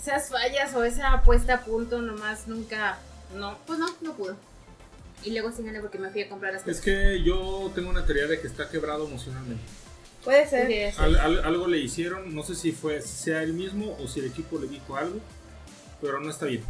esas 0.00 0.28
fallas 0.28 0.74
o 0.74 0.84
esa 0.84 1.20
puesta 1.22 1.54
a 1.54 1.60
punto, 1.62 2.00
nomás 2.00 2.46
nunca, 2.46 2.98
No. 3.34 3.58
pues 3.66 3.78
no, 3.80 3.88
no 4.00 4.12
pudo. 4.14 4.36
Y 5.24 5.30
luego 5.32 5.52
síganle 5.52 5.80
porque 5.80 5.98
me 5.98 6.10
fui 6.10 6.22
a 6.22 6.28
comprar 6.28 6.52
las 6.54 6.66
Es 6.66 6.80
que 6.80 7.22
yo 7.22 7.70
tengo 7.74 7.90
una 7.90 8.04
teoría 8.06 8.26
de 8.26 8.40
que 8.40 8.46
está 8.46 8.68
quebrado 8.68 9.06
emocionalmente. 9.06 9.62
Puede 10.24 10.46
ser. 10.48 10.66
Pudiera 10.66 10.92
ser. 10.92 11.04
Al- 11.04 11.16
al- 11.18 11.44
algo 11.44 11.66
le 11.66 11.78
hicieron, 11.78 12.34
no 12.34 12.42
sé 12.42 12.54
si 12.54 12.72
fue 12.72 13.00
sea 13.02 13.42
él 13.42 13.52
mismo 13.54 13.96
o 14.02 14.08
si 14.08 14.20
el 14.20 14.26
equipo 14.26 14.58
le 14.58 14.66
dijo 14.66 14.96
algo, 14.96 15.18
pero 16.00 16.20
no 16.20 16.30
está 16.30 16.46
bien. 16.46 16.62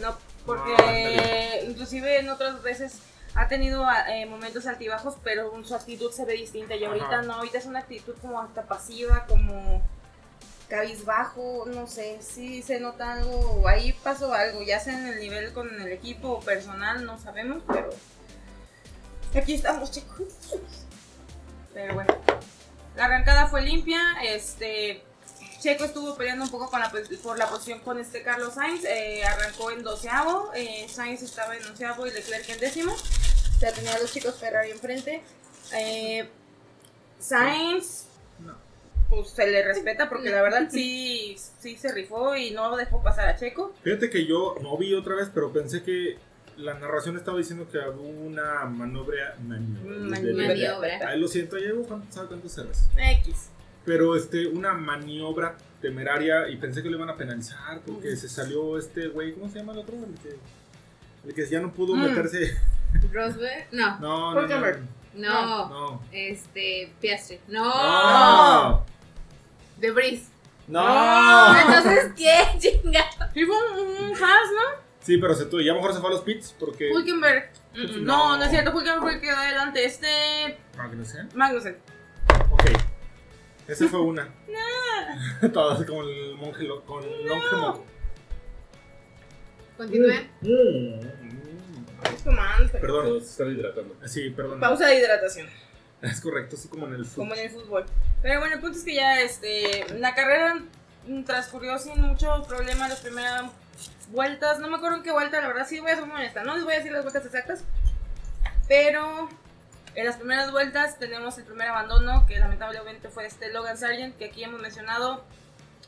No, 0.00 0.16
porque 0.44 1.62
No, 1.64 1.70
inclusive 1.70 2.18
en 2.18 2.28
otras 2.30 2.62
veces 2.62 2.94
ha 3.34 3.48
tenido 3.48 3.84
eh, 4.08 4.26
momentos 4.26 4.66
altibajos, 4.66 5.14
pero 5.24 5.52
su 5.64 5.74
actitud 5.74 6.10
se 6.12 6.24
ve 6.24 6.34
distinta. 6.34 6.74
Y 6.76 6.84
ahorita 6.84 7.06
Ajá. 7.06 7.22
no, 7.22 7.34
ahorita 7.34 7.58
es 7.58 7.66
una 7.66 7.80
actitud 7.80 8.14
como 8.20 8.40
hasta 8.40 8.62
pasiva, 8.62 9.26
como 9.28 9.82
cabizbajo, 10.74 11.64
no 11.66 11.86
sé, 11.86 12.18
sí 12.20 12.62
se 12.62 12.80
nota 12.80 13.12
algo, 13.14 13.66
ahí 13.68 13.92
pasó 14.02 14.34
algo, 14.34 14.60
ya 14.62 14.80
sea 14.80 14.98
en 14.98 15.06
el 15.06 15.20
nivel 15.20 15.52
con 15.52 15.80
el 15.80 15.92
equipo 15.92 16.30
o 16.30 16.40
personal, 16.40 17.04
no 17.04 17.16
sabemos, 17.18 17.62
pero 17.68 17.90
aquí 19.36 19.54
estamos 19.54 19.92
chicos. 19.92 20.24
Pero 21.72 21.94
bueno, 21.94 22.12
la 22.96 23.04
arrancada 23.04 23.46
fue 23.46 23.62
limpia, 23.62 24.00
este... 24.22 25.02
Checo 25.60 25.84
estuvo 25.84 26.14
peleando 26.14 26.44
un 26.44 26.50
poco 26.50 26.68
con 26.68 26.78
la, 26.78 26.92
por 27.22 27.38
la 27.38 27.48
posición 27.48 27.80
con 27.80 27.98
este 27.98 28.22
Carlos 28.22 28.52
Sainz. 28.52 28.84
eh, 28.84 29.24
arrancó 29.24 29.70
en 29.70 29.82
doceavo. 29.82 30.52
eh, 30.54 30.86
Sainz 30.90 31.22
estaba 31.22 31.56
en 31.56 31.64
onceavo 31.64 32.06
y 32.06 32.10
Leclerc 32.10 32.46
en 32.50 32.60
décimo. 32.60 32.94
Sea, 33.58 33.72
tenía 33.72 33.98
los 33.98 34.12
chicos 34.12 34.34
Ferrari 34.38 34.72
enfrente. 34.72 35.22
Eh, 35.72 36.28
Sainz. 37.18 38.03
Pues 39.08 39.30
se 39.30 39.46
le 39.50 39.62
respeta 39.64 40.08
porque 40.08 40.30
la 40.30 40.42
verdad 40.42 40.68
sí, 40.70 41.36
sí 41.58 41.76
se 41.76 41.92
rifó 41.92 42.34
y 42.36 42.50
no 42.52 42.76
dejó 42.76 43.02
pasar 43.02 43.28
a 43.28 43.36
Checo. 43.36 43.72
Fíjate 43.82 44.10
que 44.10 44.26
yo 44.26 44.54
no 44.62 44.76
vi 44.76 44.94
otra 44.94 45.14
vez, 45.14 45.30
pero 45.32 45.52
pensé 45.52 45.82
que 45.82 46.16
la 46.56 46.74
narración 46.74 47.16
estaba 47.16 47.38
diciendo 47.38 47.66
que 47.70 47.78
hubo 47.78 48.02
una 48.08 48.64
maniobra. 48.66 49.34
de- 49.38 49.58
Maniobra. 50.34 51.08
Ay, 51.08 51.20
lo 51.20 51.28
siento, 51.28 51.58
ya 51.58 51.66
llevo 51.66 51.86
¿sabe 52.10 52.28
cuántos 52.28 52.52
cerras? 52.52 52.88
X. 53.20 53.50
Pero 53.84 54.16
este, 54.16 54.46
una 54.46 54.72
maniobra 54.72 55.56
temeraria 55.82 56.48
y 56.48 56.56
pensé 56.56 56.82
que 56.82 56.88
le 56.88 56.96
iban 56.96 57.10
a 57.10 57.16
penalizar 57.16 57.80
porque 57.86 58.16
se 58.16 58.28
salió 58.28 58.78
este 58.78 59.08
güey, 59.08 59.34
¿cómo 59.34 59.48
se 59.50 59.58
llama 59.58 59.72
el 59.72 59.80
otro? 59.80 59.94
El 59.96 60.14
que, 60.20 60.36
el 61.28 61.34
que 61.34 61.46
ya 61.50 61.60
no 61.60 61.72
pudo 61.72 61.94
Mm. 61.94 62.02
meterse. 62.04 62.56
Rosberg, 63.12 63.66
no, 63.72 63.98
No, 64.00 64.34
no, 64.34 64.46
no. 64.46 64.94
No, 65.16 65.68
No. 65.68 66.02
este, 66.12 66.92
Piastri, 67.00 67.38
no, 67.48 67.64
No. 67.64 68.86
De 69.84 69.90
Vries. 69.90 70.28
No. 70.66 71.58
Entonces, 71.60 72.12
¿qué? 72.16 72.58
Chinga. 72.58 73.04
Sí 73.34 73.44
fue 73.44 73.54
un, 73.82 74.04
un 74.04 74.12
Haas, 74.14 74.50
¿no? 74.50 74.82
Sí, 75.00 75.18
pero 75.18 75.34
se 75.34 75.44
tuvo. 75.44 75.60
Ya 75.60 75.74
mejor 75.74 75.92
se 75.92 76.00
fue 76.00 76.08
a 76.08 76.12
los 76.12 76.22
pits 76.22 76.54
porque. 76.58 76.90
Hulkenberg. 76.90 77.50
Mm, 77.74 78.04
No, 78.04 78.30
no. 78.30 78.36
no 78.38 78.44
es 78.44 78.50
cierto, 78.50 78.70
Hulkenberg 78.70 79.02
fue 79.02 79.14
el 79.16 79.20
que 79.20 79.26
quedó 79.26 79.36
adelante. 79.36 79.84
Este. 79.84 80.56
Magnussen. 80.78 81.28
Magnussen. 81.34 81.76
Ok. 82.50 82.62
Esa 83.68 83.88
fue 83.88 84.00
una. 84.00 84.26
Todas 85.52 85.84
como 85.84 86.02
el 86.02 86.34
monje 86.36 86.62
lo- 86.62 86.82
con 86.86 87.04
el 87.04 87.26
monje 87.28 87.56
moco. 87.56 87.84
Tomando. 92.24 92.72
Perdón. 92.72 93.20
Se 93.20 93.26
están 93.30 93.50
hidratando. 93.50 93.96
Sí, 94.06 94.30
perdón. 94.30 94.60
Pausa 94.60 94.86
de 94.86 94.98
hidratación. 94.98 95.46
Es 96.00 96.20
correcto, 96.20 96.56
así 96.56 96.68
como 96.68 96.86
en 96.86 96.94
el 96.94 97.04
fútbol. 97.04 97.28
como 97.28 97.34
en 97.34 97.40
el 97.40 97.50
fútbol. 97.50 97.84
Pero 98.24 98.40
bueno, 98.40 98.54
el 98.54 98.60
punto 98.62 98.78
es 98.78 98.84
que 98.84 98.94
ya 98.94 99.20
este, 99.20 99.84
la 99.98 100.14
carrera 100.14 100.58
transcurrió 101.26 101.78
sin 101.78 102.00
mucho 102.00 102.42
problema 102.48 102.88
las 102.88 103.00
primeras 103.00 103.42
vueltas. 104.08 104.60
No 104.60 104.68
me 104.68 104.78
acuerdo 104.78 104.96
en 104.96 105.02
qué 105.02 105.12
vuelta, 105.12 105.42
la 105.42 105.48
verdad 105.48 105.66
sí 105.68 105.78
voy 105.78 105.90
a 105.90 105.96
ser 105.96 106.06
muy 106.06 106.16
honesta. 106.16 106.42
No 106.42 106.54
les 106.54 106.64
voy 106.64 106.72
a 106.72 106.78
decir 106.78 106.90
las 106.90 107.02
vueltas 107.02 107.26
exactas. 107.26 107.64
Pero 108.66 109.28
en 109.94 110.06
las 110.06 110.16
primeras 110.16 110.50
vueltas 110.52 110.98
tenemos 110.98 111.36
el 111.36 111.44
primer 111.44 111.68
abandono, 111.68 112.24
que 112.26 112.38
lamentablemente 112.38 113.10
fue 113.10 113.26
este 113.26 113.52
Logan 113.52 113.76
Sargent, 113.76 114.16
que 114.16 114.24
aquí 114.24 114.42
hemos 114.42 114.62
mencionado. 114.62 115.22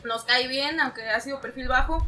Nos 0.05 0.25
cae 0.25 0.47
bien, 0.47 0.79
aunque 0.79 1.09
ha 1.09 1.21
sido 1.21 1.41
perfil 1.41 1.69
bajo. 1.69 2.07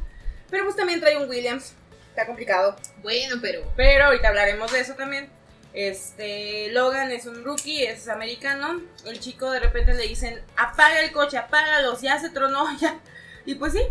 Pero 0.51 0.65
pues 0.65 0.77
también 0.77 1.01
trae 1.01 1.17
un 1.17 1.31
Williams. 1.31 1.73
Está 2.11 2.27
complicado. 2.27 2.77
Bueno, 3.01 3.37
pero. 3.41 3.63
Pero 3.77 4.05
ahorita 4.05 4.29
hablaremos 4.29 4.71
de 4.73 4.81
eso 4.81 4.93
también. 4.93 5.38
Este, 5.79 6.73
Logan 6.73 7.13
es 7.13 7.27
un 7.27 7.45
rookie, 7.45 7.85
es 7.85 8.09
americano. 8.09 8.81
El 9.07 9.21
chico 9.21 9.49
de 9.53 9.61
repente 9.61 9.95
le 9.95 10.09
dicen, 10.09 10.43
apaga 10.57 10.99
el 11.03 11.13
coche, 11.13 11.39
apágalos, 11.39 12.01
ya 12.01 12.19
se 12.19 12.31
tronó, 12.31 12.67
ya. 12.81 12.99
Y 13.47 13.55
pues 13.55 13.75
sí, 13.75 13.83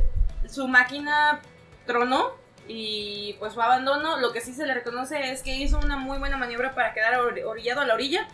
su 0.50 0.68
máquina 0.68 1.40
tronó 1.86 2.34
y 2.68 3.38
pues 3.40 3.54
fue 3.54 3.64
abandono. 3.64 4.20
Lo 4.20 4.34
que 4.34 4.42
sí 4.42 4.54
se 4.54 4.68
le 4.68 4.74
reconoce 4.74 5.32
es 5.32 5.42
que 5.44 5.56
hizo 5.56 5.80
una 5.80 5.96
muy 5.96 6.18
buena 6.20 6.36
maniobra 6.36 6.76
para 6.76 6.94
quedar 6.94 7.16
or- 7.22 7.40
orillado 7.46 7.80
a 7.80 7.86
la 7.86 7.94
orilla, 7.94 8.28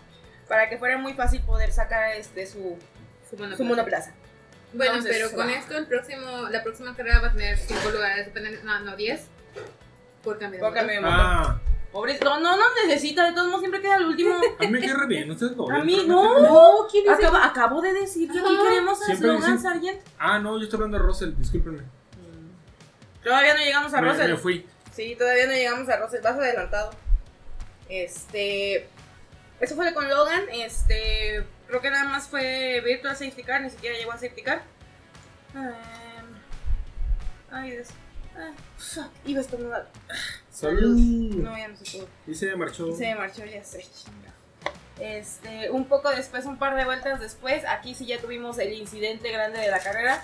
para 0.48 0.68
que 0.68 0.80
fuera 0.80 0.98
muy 0.98 1.14
fácil 1.14 1.42
poder 1.44 1.72
sacar 1.72 2.10
este 2.16 2.48
su, 2.48 2.80
Su 3.30 3.36
monoplaza. 3.38 3.58
su 3.58 3.64
monoplaza. 3.66 4.12
Bueno, 4.74 4.94
Entonces, 4.96 5.16
pero 5.16 5.38
con 5.38 5.48
va. 5.48 5.54
esto 5.54 5.78
el 5.78 5.86
próximo, 5.86 6.50
la 6.50 6.64
próxima 6.64 6.96
carrera 6.96 7.20
va 7.20 7.28
a 7.28 7.32
tener 7.34 7.56
5 7.60 7.92
lugares, 7.92 8.26
depende- 8.34 8.62
no, 8.64 8.80
no, 8.80 8.96
10. 8.96 9.28
Por 10.24 10.40
cambio 10.40 10.58
de 10.58 10.60
Por 10.60 10.70
motor. 10.70 10.74
cambio 10.80 10.96
de 10.96 11.02
motor. 11.02 11.20
Ah, 11.20 11.60
Pobre, 11.94 12.20
no, 12.24 12.40
no, 12.40 12.58
no 12.58 12.64
necesita, 12.88 13.26
de 13.28 13.34
todos 13.34 13.48
modos 13.48 13.62
siempre 13.62 13.80
queda 13.80 13.98
el 13.98 14.06
último. 14.08 14.34
a 14.34 14.62
mí 14.64 14.68
me 14.68 14.80
re 14.94 15.08
bien, 15.08 15.30
ustedes 15.32 15.56
lo 15.56 15.70
A 15.70 15.84
mí 15.84 16.04
no. 16.08 16.40
No, 16.42 16.88
¿quién 16.92 17.04
dice? 17.04 17.16
Acaba- 17.16 17.46
acabo 17.46 17.82
de 17.82 17.94
decir 17.94 18.30
que 18.32 18.40
aquí 18.40 18.58
queremos 18.68 19.02
a 19.02 19.06
Siempre 19.06 19.28
Logan 19.28 19.42
dicen- 19.58 19.62
Sargent. 19.62 20.02
Ah, 20.18 20.40
no, 20.40 20.58
yo 20.58 20.64
estoy 20.64 20.78
hablando 20.78 20.98
de 20.98 21.04
Russell, 21.04 21.34
discúlpenme. 21.38 21.84
Todavía 23.24 23.54
no 23.54 23.60
llegamos 23.62 23.94
a 23.94 24.02
Me, 24.02 24.10
Russell. 24.12 24.32
me 24.32 24.38
fui. 24.38 24.66
Sí, 24.92 25.16
todavía 25.18 25.46
no 25.46 25.54
llegamos 25.54 25.88
a 25.88 25.98
Russell. 25.98 26.22
Vas 26.22 26.34
adelantado. 26.36 26.92
Este. 27.88 28.88
Eso 29.60 29.76
fue 29.76 29.94
con 29.94 30.10
Logan. 30.10 30.44
Este. 30.52 31.46
Creo 31.68 31.80
que 31.80 31.90
nada 31.92 32.06
más 32.10 32.28
fue 32.28 32.82
Virtual 32.84 33.16
Safety 33.16 33.44
Car. 33.44 33.62
Ni 33.62 33.70
siquiera 33.70 33.98
llegó 33.98 34.12
a 34.12 34.16
Safety 34.18 34.42
Car. 34.42 34.64
Em, 35.56 36.26
Ay, 37.52 37.72
Dios. 37.72 37.88
Ah, 38.36 38.52
fuck, 38.78 39.10
Iba 39.26 39.40
a 39.40 39.44
estornudar. 39.44 39.88
Salud. 40.50 40.98
No, 41.36 41.58
ya 41.58 41.68
no 41.68 41.78
se 41.78 41.98
pudo. 41.98 42.08
Y 42.28 42.36
se 42.36 42.56
marchó. 42.56 42.88
Y 42.90 42.96
se 42.96 43.16
marchó, 43.16 43.46
ya 43.46 43.64
sé. 43.64 43.86
Este, 45.00 45.72
un 45.72 45.86
poco 45.86 46.10
después, 46.10 46.46
un 46.46 46.58
par 46.58 46.76
de 46.76 46.86
vueltas 46.86 47.20
después, 47.20 47.64
aquí 47.68 47.96
sí 47.96 48.06
ya 48.06 48.20
tuvimos 48.20 48.58
el 48.60 48.74
incidente 48.74 49.32
grande 49.32 49.60
de 49.60 49.70
la 49.70 49.80
carrera. 49.80 50.22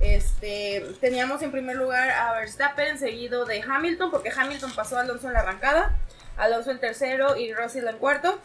Este, 0.00 0.84
teníamos 1.00 1.42
en 1.42 1.50
primer 1.50 1.76
lugar 1.76 2.10
a 2.10 2.32
Verstappen, 2.34 2.98
seguido 2.98 3.44
de 3.44 3.62
Hamilton, 3.62 4.10
porque 4.10 4.30
Hamilton 4.36 4.72
pasó 4.74 4.98
a 4.98 5.00
Alonso 5.00 5.28
en 5.28 5.34
la 5.34 5.40
arrancada, 5.40 5.98
Alonso 6.36 6.70
en 6.70 6.80
tercero 6.80 7.36
y 7.36 7.52
Russell 7.54 7.86
en 7.86 7.98
cuarto. 7.98 8.38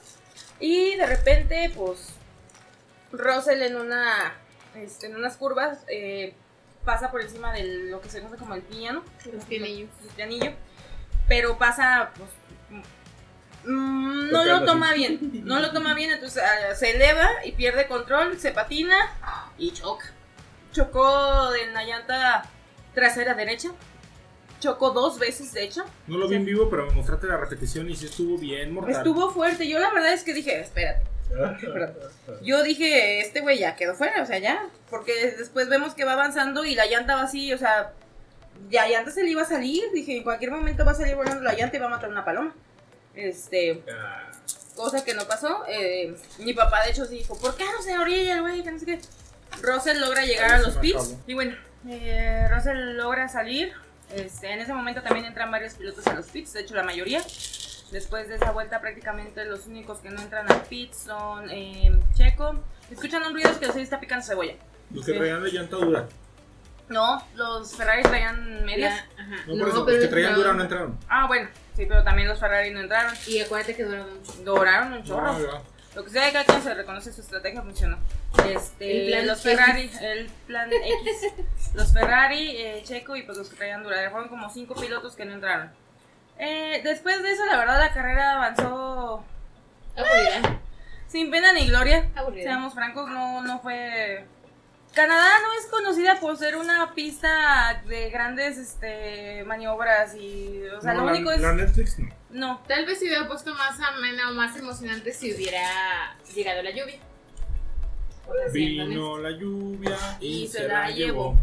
Y 0.60 0.96
de 0.96 1.06
repente, 1.06 1.72
pues, 1.76 2.10
Russell 3.12 3.62
en 3.62 3.76
una, 3.76 4.34
este, 4.76 5.08
en 5.08 5.16
unas 5.16 5.38
curvas 5.38 5.80
eh, 5.88 6.34
pasa 6.86 7.12
por 7.12 7.22
encima 7.22 7.52
de 7.54 7.90
lo 7.90 8.02
que 8.02 8.10
se 8.10 8.22
conoce 8.22 8.38
como 8.38 8.56
el 8.56 8.62
piano, 8.62 9.04
Los 9.32 9.44
pianillos. 9.46 9.90
el 10.04 10.10
pianillo, 10.16 10.52
pero 11.28 11.58
pasa, 11.58 12.12
pues, 12.18 12.30
mm, 13.66 14.32
no 14.32 14.46
lo 14.46 14.66
toma 14.66 14.92
así. 14.92 14.98
bien, 15.00 15.42
no 15.46 15.60
lo 15.60 15.72
toma 15.72 15.94
bien, 15.94 16.12
entonces 16.12 16.42
ah, 16.44 16.76
se 16.76 16.92
eleva 16.96 17.30
y 17.46 17.52
pierde 17.54 17.88
control, 17.88 18.40
se 18.40 18.52
patina 18.52 18.96
y 19.58 19.72
choca. 19.72 20.12
Chocó 20.72 21.54
en 21.56 21.74
la 21.74 21.84
llanta 21.84 22.46
trasera 22.94 23.34
derecha, 23.34 23.70
chocó 24.60 24.92
dos 24.92 25.20
veces 25.20 25.52
de 25.54 25.64
hecho, 25.64 25.84
No 26.08 26.18
lo 26.18 26.28
vi 26.28 26.36
en 26.36 26.46
vivo, 26.46 26.70
pero 26.70 26.86
me 26.88 26.94
mostraste 26.94 27.28
la 27.28 27.38
repetición 27.38 27.90
y 27.90 27.96
sí 27.96 28.06
estuvo 28.06 28.38
bien 28.38 28.74
mortal. 28.74 28.96
estuvo 28.96 29.32
fuerte, 29.32 29.68
yo 29.68 29.80
la 29.80 29.90
verdad 29.92 30.14
es 30.14 30.24
que 30.24 30.34
dije, 30.34 30.60
espérate. 30.60 31.04
Yo 32.42 32.64
dije, 32.64 33.22
este 33.22 33.42
güey 33.42 33.60
ya 33.60 33.76
quedó 33.76 33.96
fuera, 33.96 34.22
o 34.22 34.26
sea, 34.26 34.40
ya. 34.40 34.68
Porque 34.90 35.14
después 35.38 35.70
vemos 35.70 35.94
que 35.94 36.06
va 36.06 36.14
avanzando 36.14 36.66
y 36.66 36.76
la 36.76 36.86
llanta 36.86 37.16
va 37.16 37.24
así, 37.24 37.54
o 37.54 37.58
sea, 37.58 37.94
ya 38.70 38.88
llanta 38.88 39.12
se 39.12 39.24
le 39.24 39.30
iba 39.30 39.42
a 39.42 39.46
salir. 39.46 39.84
Dije, 39.94 40.18
en 40.18 40.24
cualquier 40.24 40.52
momento 40.52 40.86
va 40.86 40.92
a 40.92 40.96
salir 40.96 41.16
volando 41.16 41.42
la 41.42 41.54
llanta 41.54 41.78
y 41.78 41.80
va 41.80 41.88
a 41.88 41.90
matar 41.90 42.10
una 42.10 42.26
paloma. 42.26 42.54
Este, 43.16 43.84
Ah, 43.92 44.32
cosa 44.76 45.04
que 45.04 45.14
no 45.14 45.26
pasó. 45.28 45.64
Eh, 45.68 46.16
mi 46.40 46.54
papá, 46.54 46.84
de 46.84 46.92
hecho, 46.92 47.06
sí 47.06 47.18
dijo, 47.18 47.38
¿por 47.38 47.56
qué 47.56 47.66
no 47.66 47.82
se 47.82 47.98
orilla 47.98 48.36
el 48.36 48.42
güey? 48.42 48.64
Que 48.64 48.72
no 48.72 48.80
sé 48.80 48.86
qué. 48.86 49.00
Russell 49.62 50.00
logra 50.00 50.26
llegar 50.26 50.52
a 50.52 50.60
los 50.60 50.76
pits. 50.78 51.16
Y 51.28 51.34
bueno, 51.34 51.56
eh, 51.88 52.48
Russell 52.50 52.96
logra 52.96 53.28
salir. 53.28 53.74
Este, 54.14 54.52
en 54.52 54.60
ese 54.62 54.74
momento 54.74 55.02
también 55.04 55.26
entran 55.26 55.52
varios 55.52 55.76
pilotos 55.76 56.06
a 56.08 56.14
los 56.14 56.26
pits, 56.28 56.54
de 56.54 56.62
hecho 56.62 56.76
la 56.76 56.84
mayoría. 56.84 57.22
Después 57.92 58.28
de 58.30 58.36
esa 58.36 58.52
vuelta 58.52 58.80
prácticamente 58.82 59.46
los 59.46 59.66
únicos 59.68 60.00
que 60.00 60.10
no 60.10 60.22
entran 60.22 60.52
al 60.52 60.62
pit 60.64 60.94
son 60.94 61.50
eh, 61.50 61.92
Checo. 62.16 62.64
Escuchan 62.92 63.24
un 63.24 63.34
ruido 63.34 63.50
es 63.50 63.58
que 63.58 63.72
se 63.72 63.82
está 63.82 64.00
picando 64.00 64.24
cebolla. 64.26 64.54
Los 64.94 65.06
que 65.06 65.14
Sí. 65.14 65.18
traían 65.18 65.44
de 65.44 65.52
llanta 65.52 65.76
dura. 65.78 66.08
No, 66.88 67.24
los 67.36 67.76
Ferrari 67.76 68.02
traían 68.04 68.66
medias. 68.66 68.96
Ya, 69.16 69.24
ajá. 69.24 69.36
No, 69.48 69.58
por 69.60 69.70
eso, 69.70 69.86
los 69.90 70.00
que 70.00 70.08
traían 70.08 70.36
dura 70.36 70.54
no 70.54 70.64
entraron. 70.64 70.98
Ah, 71.08 71.28
bueno, 71.28 71.50
sí, 71.76 71.86
pero 71.88 72.04
también 72.04 72.28
los 72.28 72.40
Ferrari 72.40 72.72
no 72.72 72.80
entraron. 72.80 73.14
Y 73.28 73.40
acuérdate 73.42 73.76
que 73.76 73.84
dura 73.84 74.04
mucho. 74.06 74.34
Doraron 74.44 74.94
un 74.94 75.04
chorro. 75.04 75.34
No, 75.34 75.40
ya. 75.40 75.62
Lo 75.96 76.04
que 76.04 76.10
sea 76.12 76.26
de 76.26 76.32
cada 76.32 76.46
quien 76.46 76.62
se 76.64 76.74
reconoce 76.74 77.12
su 77.14 77.22
estrategia 77.22 77.62
funcionó. 77.62 77.98
Este, 78.48 79.02
El 79.06 79.08
plan 79.12 79.28
los 79.28 79.46
X. 79.46 79.52
Ferrari, 79.60 79.92
el 80.02 80.30
plan 80.48 80.70
X. 80.72 81.34
Los 81.76 81.94
Ferrari, 81.94 82.56
eh, 82.58 82.82
Checo 82.84 83.16
y 83.16 83.22
pues 83.24 83.38
los 83.38 83.50
que 83.50 83.56
traían 83.58 83.84
dura. 83.84 84.10
Fueron 84.10 84.28
como 84.30 84.50
cinco 84.50 84.74
pilotos 84.76 85.16
que 85.16 85.26
no 85.26 85.34
entraron. 85.34 85.72
Eh, 86.40 86.82
después 86.84 87.22
de 87.22 87.32
eso, 87.32 87.46
la 87.46 87.58
verdad, 87.58 87.80
la 87.80 87.94
carrera 87.94 88.36
avanzó. 88.36 89.24
Aburrida. 89.96 90.60
sin 91.08 91.30
pena 91.30 91.52
ni 91.54 91.68
gloria. 91.68 92.10
Aburrido. 92.16 92.44
Seamos 92.44 92.74
francos, 92.74 93.10
no, 93.10 93.42
no 93.42 93.60
fue. 93.60 94.26
Canadá 94.96 95.30
no 95.44 95.54
es 95.60 95.68
conocida 95.68 96.20
por 96.20 96.36
ser 96.38 96.56
una 96.56 96.94
pista 96.96 97.82
de 97.86 98.10
grandes 98.10 98.58
este, 98.58 99.44
maniobras 99.46 100.16
y. 100.16 100.62
O 100.78 100.82
sea, 100.82 100.94
No, 100.94 101.02
lo 101.02 101.06
la, 101.08 101.12
único 101.12 101.32
es. 101.32 101.42
la 101.42 101.54
Netflix 101.54 102.00
no. 102.00 102.10
No. 102.32 102.62
Tal 102.68 102.86
vez 102.86 103.00
se 103.00 103.06
hubiera 103.06 103.28
puesto 103.28 103.54
más 103.54 103.80
amena 103.82 104.30
o 104.30 104.34
más 104.34 104.56
emocionante 104.58 105.12
si 105.12 105.34
hubiera 105.36 106.16
llegado 106.34 106.64
la 106.64 106.72
lluvia. 106.72 107.00
Vino 108.54 109.18
la 109.18 109.32
lluvia 109.32 109.98
y, 110.20 110.44
Y 110.44 110.48
se 110.48 110.68
la 110.68 110.90
llevó. 110.92 111.36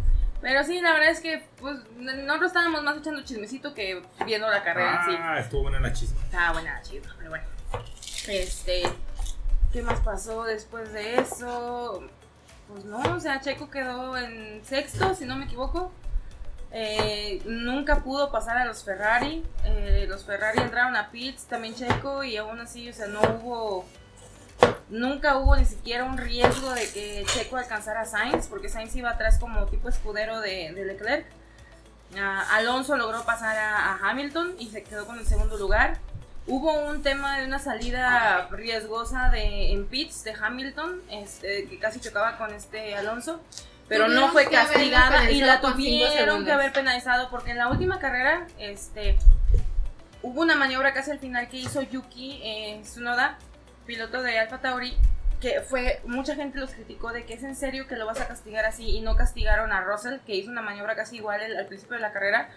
Pero 0.47 0.63
sí, 0.63 0.81
la 0.81 0.93
verdad 0.93 1.09
es 1.11 1.19
que 1.19 1.43
pues 1.59 1.77
nosotros 1.97 2.53
estábamos 2.53 2.81
más 2.85 2.99
echando 2.99 3.21
chismecito 3.25 3.75
que 3.75 4.01
viendo 4.25 4.49
la 4.49 4.63
carrera 4.63 5.01
en 5.01 5.11
sí. 5.11 5.19
Ah, 5.21 5.41
estuvo 5.41 5.63
buena 5.63 5.81
la 5.81 5.93
chisma. 5.93 6.23
Estaba 6.23 6.53
buena, 6.53 6.81
chido, 6.83 7.03
pero 7.19 7.31
bueno. 7.31 7.45
Este, 8.29 8.83
¿qué 9.73 9.83
más 9.83 9.99
pasó 10.03 10.45
después 10.45 10.93
de 10.93 11.17
eso? 11.17 12.09
Pues 12.69 12.85
no, 12.85 13.01
o 13.01 13.19
sea, 13.19 13.41
Checo 13.41 13.71
quedó 13.71 14.17
en 14.17 14.65
sexto, 14.65 15.17
si 15.17 15.27
no 15.27 15.35
me 15.35 15.47
equivoco. 15.47 15.91
Eh, 16.71 17.43
nunca 17.45 18.05
pudo 18.05 18.31
pasar 18.31 18.57
a 18.57 18.67
los 18.67 18.85
Ferrari. 18.85 19.45
Eh, 19.65 20.07
los 20.09 20.25
Ferrari 20.25 20.61
entraron 20.61 20.95
a 20.95 21.11
pits, 21.11 21.47
también 21.47 21.75
Checo, 21.75 22.23
y 22.23 22.37
aún 22.37 22.61
así, 22.61 22.89
o 22.89 22.93
sea, 22.93 23.09
no 23.09 23.21
hubo. 23.21 23.85
Nunca 24.89 25.37
hubo 25.39 25.57
ni 25.57 25.65
siquiera 25.65 26.05
un 26.05 26.17
riesgo 26.17 26.73
de 26.73 26.89
que 26.91 27.25
Checo 27.27 27.57
alcanzara 27.57 28.03
a 28.03 28.07
Sainz, 28.07 28.47
porque 28.47 28.69
Sainz 28.69 28.95
iba 28.95 29.11
atrás 29.11 29.39
como 29.39 29.67
tipo 29.67 29.89
escudero 29.89 30.41
de, 30.41 30.73
de 30.73 30.85
Leclerc. 30.85 31.27
Ah, 32.17 32.47
Alonso 32.53 32.97
logró 32.97 33.25
pasar 33.25 33.57
a, 33.59 33.95
a 33.95 34.11
Hamilton 34.11 34.55
y 34.59 34.69
se 34.69 34.85
quedó 34.85 35.07
con 35.07 35.19
el 35.19 35.27
segundo 35.27 35.59
lugar. 35.59 35.99
Hubo 36.47 36.73
un 36.73 37.03
tema 37.03 37.39
de 37.39 37.45
una 37.45 37.59
salida 37.59 38.47
riesgosa 38.53 39.31
de, 39.31 39.73
en 39.73 39.87
pits 39.87 40.23
de 40.23 40.33
Hamilton, 40.33 41.03
este, 41.11 41.67
que 41.67 41.79
casi 41.81 41.99
chocaba 41.99 42.39
con 42.39 42.55
este 42.55 42.95
Alonso, 42.95 43.41
pero 43.89 44.07
no 44.07 44.29
fue 44.31 44.49
castigada 44.49 45.29
y 45.31 45.41
la 45.41 45.61
tuvieron 45.61 46.45
que 46.45 46.53
haber 46.53 46.73
penalizado 46.73 47.31
porque 47.31 47.51
en 47.51 47.59
la 47.59 47.69
última 47.69 47.99
carrera 47.99 48.47
este, 48.59 49.19
hubo 50.23 50.43
una 50.43 50.55
maniobra 50.55 50.93
casi 50.93 51.11
al 51.11 51.19
final 51.19 51.49
que 51.49 51.57
hizo 51.57 51.83
Yuki 51.83 52.41
eh, 52.45 52.81
Tsunoda, 52.85 53.39
piloto 53.87 54.23
de 54.23 54.39
Alfa 54.39 54.59
Tauri, 54.61 54.97
que 55.41 55.61
fue, 55.61 56.01
mucha 56.05 56.35
gente 56.35 56.59
los 56.59 56.71
criticó 56.71 57.13
de 57.13 57.25
que 57.25 57.35
es 57.35 57.43
en 57.43 57.57
serio 57.57 57.87
que 57.87 57.97
lo 57.97 58.07
vas 58.07 58.21
a 58.21 58.27
castigar 58.29 58.65
así 58.65 58.85
y 58.85 59.01
no 59.01 59.17
castigaron 59.17 59.73
a 59.73 59.83
Russell, 59.83 60.19
que 60.27 60.35
hizo 60.35 60.51
una 60.51 60.63
maniobra 60.63 60.97
casi 60.97 61.17
igual 61.17 61.43
el- 61.43 61.57
al 61.57 61.67
principio 61.67 61.97
de 61.97 62.03
la 62.03 62.13
carrera. 62.13 62.49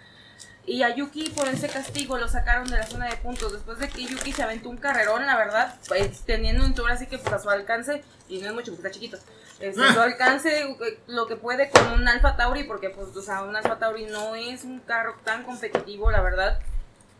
Y 0.65 0.83
a 0.83 0.93
Yuki 0.95 1.29
por 1.29 1.48
ese 1.48 1.67
castigo 1.67 2.17
lo 2.17 2.27
sacaron 2.27 2.67
de 2.67 2.77
la 2.77 2.86
zona 2.86 3.07
de 3.07 3.15
puntos. 3.17 3.51
Después 3.53 3.79
de 3.79 3.89
que 3.89 4.03
Yuki 4.05 4.31
se 4.33 4.43
aventó 4.43 4.69
un 4.69 4.77
carrerón, 4.77 5.25
la 5.25 5.36
verdad, 5.36 5.75
pues 5.88 6.21
teniendo 6.25 6.63
un 6.63 6.75
tour 6.75 6.91
así 6.91 7.07
que 7.07 7.17
pues 7.17 7.33
a 7.33 7.39
su 7.39 7.50
alcance, 7.50 8.03
y 8.27 8.39
no 8.39 8.48
es 8.50 8.53
mucho 8.53 8.71
porque 8.71 8.88
está 8.88 8.91
chiquito, 8.91 9.17
este, 9.59 9.81
a 9.83 9.93
su 9.93 10.00
alcance 10.01 10.77
lo 11.07 11.27
que 11.27 11.36
puede 11.36 11.69
con 11.69 11.91
un 11.93 12.07
Alfa 12.07 12.36
Tauri, 12.38 12.63
porque 12.65 12.89
pues 12.91 13.15
o 13.15 13.21
sea, 13.21 13.41
un 13.43 13.55
Alfa 13.55 13.77
Tauri 13.79 14.05
no 14.05 14.36
es 14.36 14.63
un 14.63 14.79
carro 14.79 15.15
tan 15.24 15.43
competitivo, 15.43 16.12
la 16.12 16.21
verdad. 16.21 16.59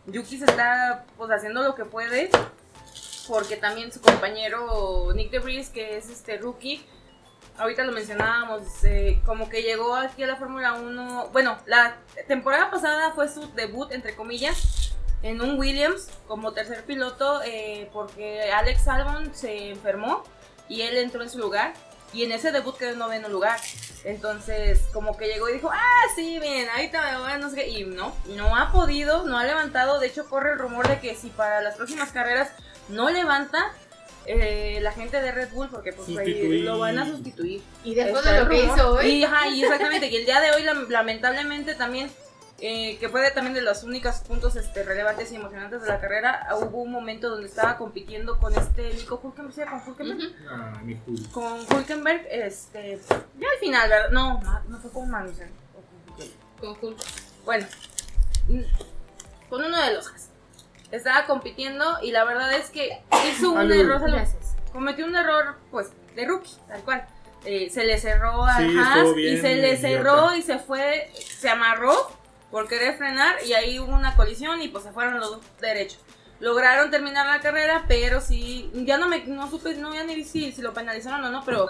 Yuki 0.06 0.38
se 0.38 0.44
está 0.44 1.04
pues 1.18 1.30
haciendo 1.30 1.62
lo 1.62 1.74
que 1.74 1.84
puede, 1.84 2.30
porque 3.30 3.56
también 3.56 3.92
su 3.92 4.00
compañero 4.00 5.12
Nick 5.14 5.30
DeVries, 5.30 5.68
que 5.68 5.96
es 5.96 6.10
este 6.10 6.36
rookie, 6.36 6.84
ahorita 7.58 7.84
lo 7.84 7.92
mencionábamos, 7.92 8.62
eh, 8.82 9.22
como 9.24 9.48
que 9.48 9.62
llegó 9.62 9.94
aquí 9.94 10.24
a 10.24 10.26
la 10.26 10.34
Fórmula 10.34 10.72
1. 10.74 11.28
Bueno, 11.32 11.56
la 11.66 11.98
temporada 12.26 12.72
pasada 12.72 13.12
fue 13.12 13.28
su 13.28 13.48
debut, 13.54 13.92
entre 13.92 14.16
comillas, 14.16 14.96
en 15.22 15.40
un 15.40 15.60
Williams 15.60 16.10
como 16.26 16.52
tercer 16.52 16.84
piloto, 16.84 17.40
eh, 17.44 17.88
porque 17.92 18.50
Alex 18.50 18.88
Albon 18.88 19.32
se 19.32 19.70
enfermó 19.70 20.24
y 20.68 20.82
él 20.82 20.96
entró 20.96 21.22
en 21.22 21.30
su 21.30 21.38
lugar. 21.38 21.72
Y 22.12 22.24
en 22.24 22.32
ese 22.32 22.50
debut 22.50 22.76
quedó 22.76 22.90
en 22.90 22.98
noveno 22.98 23.28
lugar. 23.28 23.60
Entonces, 24.02 24.80
como 24.92 25.16
que 25.16 25.28
llegó 25.28 25.48
y 25.48 25.52
dijo, 25.52 25.70
ah, 25.72 26.02
sí, 26.16 26.40
bien, 26.40 26.68
ahorita 26.68 27.00
me 27.02 27.18
voy 27.18 27.30
a 27.30 27.38
no 27.38 27.48
sé 27.50 27.54
qué. 27.54 27.68
Y 27.68 27.84
no, 27.84 28.12
no 28.26 28.56
ha 28.56 28.72
podido, 28.72 29.22
no 29.22 29.38
ha 29.38 29.44
levantado. 29.44 30.00
De 30.00 30.08
hecho, 30.08 30.28
corre 30.28 30.54
el 30.54 30.58
rumor 30.58 30.88
de 30.88 30.98
que 30.98 31.14
si 31.14 31.28
para 31.28 31.60
las 31.60 31.76
próximas 31.76 32.10
carreras 32.10 32.50
no 32.90 33.10
levanta, 33.10 33.72
eh, 34.26 34.78
la 34.82 34.92
gente 34.92 35.20
de 35.20 35.32
Red 35.32 35.50
Bull, 35.52 35.68
porque 35.70 35.92
pues 35.92 36.08
ahí 36.18 36.62
lo 36.62 36.78
van 36.78 36.98
a 36.98 37.06
sustituir. 37.06 37.62
Y 37.84 37.94
después 37.94 38.24
Está 38.24 38.32
de 38.36 38.44
lo 38.44 38.48
que 38.50 38.64
hizo 38.64 38.92
hoy. 38.92 39.06
Y, 39.06 39.24
ajá, 39.24 39.48
y 39.48 39.62
exactamente, 39.62 40.08
y 40.08 40.16
el 40.16 40.24
día 40.26 40.40
de 40.40 40.50
hoy 40.52 40.62
lam- 40.62 40.88
lamentablemente 40.88 41.74
también, 41.74 42.10
eh, 42.62 42.98
que 42.98 43.08
fue 43.08 43.22
de- 43.22 43.30
también 43.30 43.54
de 43.54 43.62
los 43.62 43.82
únicos 43.84 44.16
puntos 44.16 44.54
este, 44.56 44.82
relevantes 44.84 45.32
y 45.32 45.36
emocionantes 45.36 45.80
de 45.80 45.88
la 45.88 45.98
carrera, 45.98 46.46
hubo 46.60 46.82
un 46.82 46.92
momento 46.92 47.30
donde 47.30 47.46
estaba 47.48 47.78
compitiendo 47.78 48.38
con 48.38 48.54
este 48.54 48.92
Nico 48.92 49.18
Hulkenberg, 49.22 49.54
¿sí? 49.54 49.62
con 49.62 49.82
Hulkenberg. 49.88 50.34
Ah, 50.50 50.78
mi 50.84 50.96
con 51.32 51.60
Hulkenberg, 51.74 52.26
este, 52.30 53.00
ya 53.38 53.46
al 53.54 53.58
final, 53.58 53.88
¿verdad? 53.88 54.10
No, 54.10 54.40
no 54.68 54.78
fue 54.78 54.90
con 54.92 55.08
Magnussen, 55.10 55.50
o 56.60 56.74
con 56.76 56.90
Hulk. 56.90 56.98
Bueno, 57.46 57.66
con 59.48 59.64
uno 59.64 59.82
de 59.82 59.94
los. 59.94 60.06
Estaba 60.90 61.26
compitiendo 61.26 61.98
y 62.02 62.10
la 62.10 62.24
verdad 62.24 62.52
es 62.54 62.70
que 62.70 63.00
hizo 63.30 63.50
un 63.52 63.70
error. 63.72 64.00
Gracias. 64.10 64.56
cometió 64.72 65.06
un 65.06 65.16
error, 65.16 65.56
pues, 65.70 65.90
de 66.14 66.26
rookie, 66.26 66.56
tal 66.68 66.82
cual. 66.82 67.06
Eh, 67.44 67.70
se 67.70 67.84
le 67.84 67.98
cerró 67.98 68.44
al 68.44 68.68
Sí, 68.70 68.76
Haas 68.78 69.08
y 69.16 69.36
se 69.38 69.54
le 69.56 69.76
cerró 69.76 70.34
y 70.36 70.42
se 70.42 70.58
fue, 70.58 71.10
se 71.14 71.48
amarró 71.48 71.94
por 72.50 72.68
querer 72.68 72.96
frenar 72.98 73.36
y 73.46 73.54
ahí 73.54 73.78
hubo 73.78 73.92
una 73.94 74.14
colisión 74.14 74.60
y 74.60 74.68
pues 74.68 74.84
se 74.84 74.92
fueron 74.92 75.18
los 75.20 75.30
dos 75.30 75.40
derechos. 75.60 76.00
Lograron 76.40 76.90
terminar 76.90 77.26
la 77.26 77.40
carrera, 77.40 77.84
pero 77.88 78.20
sí, 78.20 78.70
ya 78.74 78.98
no 78.98 79.08
me, 79.08 79.24
no 79.26 79.48
supe, 79.50 79.74
no 79.74 79.94
ya 79.94 80.04
ni 80.04 80.14
vi 80.16 80.24
si, 80.24 80.52
si 80.52 80.60
lo 80.62 80.72
penalizaron 80.74 81.24
o 81.24 81.30
no, 81.30 81.44
pero 81.44 81.68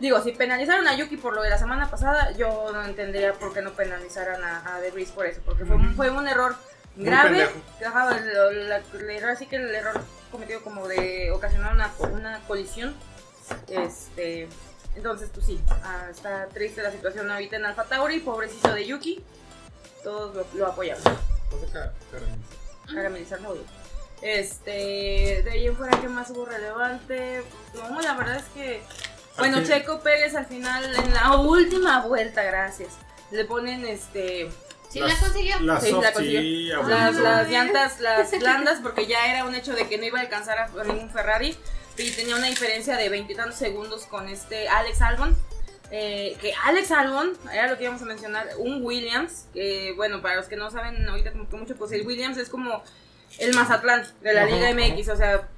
digo, 0.00 0.20
si 0.22 0.32
penalizaron 0.32 0.86
a 0.88 0.94
Yuki 0.96 1.16
por 1.16 1.34
lo 1.34 1.42
de 1.42 1.50
la 1.50 1.58
semana 1.58 1.88
pasada, 1.90 2.32
yo 2.32 2.70
no 2.72 2.82
entendería 2.84 3.32
por 3.34 3.54
qué 3.54 3.62
no 3.62 3.70
penalizaran 3.72 4.42
a, 4.42 4.74
a 4.76 4.80
De 4.80 4.90
Vries 4.90 5.10
por 5.12 5.24
eso, 5.26 5.40
porque 5.46 5.64
fue, 5.64 5.76
un- 5.76 5.94
fue 5.94 6.10
un 6.10 6.26
error 6.28 6.56
grave. 6.96 7.48
Ajá, 7.86 8.16
el, 8.18 8.68
la- 8.68 8.76
el 8.94 9.10
error, 9.10 9.30
así 9.30 9.46
que 9.46 9.56
el 9.56 9.74
error 9.74 10.00
cometido 10.30 10.62
como 10.62 10.86
de 10.88 11.30
ocasionar 11.32 11.74
una, 11.74 11.92
una 12.12 12.40
colisión. 12.46 12.94
Este, 13.68 14.48
entonces, 14.96 15.30
pues 15.32 15.46
sí, 15.46 15.60
ah, 15.84 16.06
está 16.10 16.46
triste 16.48 16.82
la 16.82 16.90
situación 16.90 17.30
ahorita 17.30 17.56
en 17.56 17.64
Alfa 17.66 17.84
Tauri, 17.84 18.20
pobrecito 18.20 18.72
de 18.74 18.86
Yuki. 18.86 19.22
Todos 20.02 20.34
lo, 20.34 20.46
lo 20.54 20.66
apoyamos. 20.66 21.04
Acá, 21.06 21.92
caramba. 22.10 22.36
Caramelizar 22.92 23.40
no. 23.40 23.54
Este, 24.22 25.42
de 25.44 25.50
ahí 25.52 25.66
en 25.66 25.76
fuera, 25.76 26.00
¿qué 26.00 26.08
más 26.08 26.30
hubo 26.30 26.46
relevante? 26.46 27.42
No, 27.74 28.00
la 28.00 28.14
verdad 28.14 28.36
es 28.36 28.44
que. 28.54 28.82
Bueno, 29.38 29.62
Checo 29.62 30.00
Pérez 30.00 30.34
al 30.34 30.46
final, 30.46 30.94
en 30.96 31.12
la 31.12 31.36
última 31.36 32.00
vuelta, 32.06 32.42
gracias. 32.42 32.94
Le 33.30 33.44
ponen 33.44 33.84
este. 33.84 34.48
¿Sí 34.88 35.00
Las- 35.00 35.12
la 35.14 35.18
consiguió? 35.18 35.60
Las 35.60 35.82
Sí, 35.82 35.92
la 35.92 36.12
consiguió. 36.12 36.40
sí, 36.40 36.70
a 36.72 36.82
las, 36.82 37.16
las 37.16 37.50
llantas, 37.50 38.00
las 38.00 38.30
blandas, 38.38 38.80
porque 38.82 39.06
ya 39.06 39.30
era 39.30 39.44
un 39.44 39.54
hecho 39.54 39.74
de 39.74 39.86
que 39.88 39.98
no 39.98 40.04
iba 40.04 40.18
a 40.18 40.22
alcanzar 40.22 40.58
a, 40.58 40.64
a 40.66 40.84
ningún 40.84 41.10
Ferrari 41.10 41.56
y 41.98 42.10
tenía 42.12 42.36
una 42.36 42.46
diferencia 42.46 42.96
de 42.96 43.08
veintitantos 43.08 43.56
segundos 43.56 44.06
con 44.06 44.28
este 44.28 44.68
Alex 44.68 45.00
Albon. 45.02 45.36
eh, 45.90 46.36
que 46.40 46.52
Alex 46.64 46.90
Albon, 46.92 47.32
era 47.52 47.68
lo 47.68 47.76
que 47.76 47.84
íbamos 47.84 48.02
a 48.02 48.06
mencionar, 48.06 48.48
un 48.58 48.82
Williams, 48.84 49.46
que 49.54 49.92
bueno, 49.96 50.20
para 50.22 50.36
los 50.36 50.46
que 50.46 50.56
no 50.56 50.70
saben 50.70 51.08
ahorita 51.08 51.32
como 51.32 51.48
que 51.48 51.56
mucho, 51.56 51.76
pues 51.76 51.92
el 51.92 52.06
Williams 52.06 52.36
es 52.38 52.48
como 52.48 52.82
el 53.38 53.54
Mazatlán 53.54 54.04
de 54.22 54.34
la 54.34 54.42
Ajá, 54.42 54.50
Liga 54.50 54.68
ajá. 54.68 54.74
MX, 54.94 55.08
o 55.10 55.16
sea, 55.16 55.48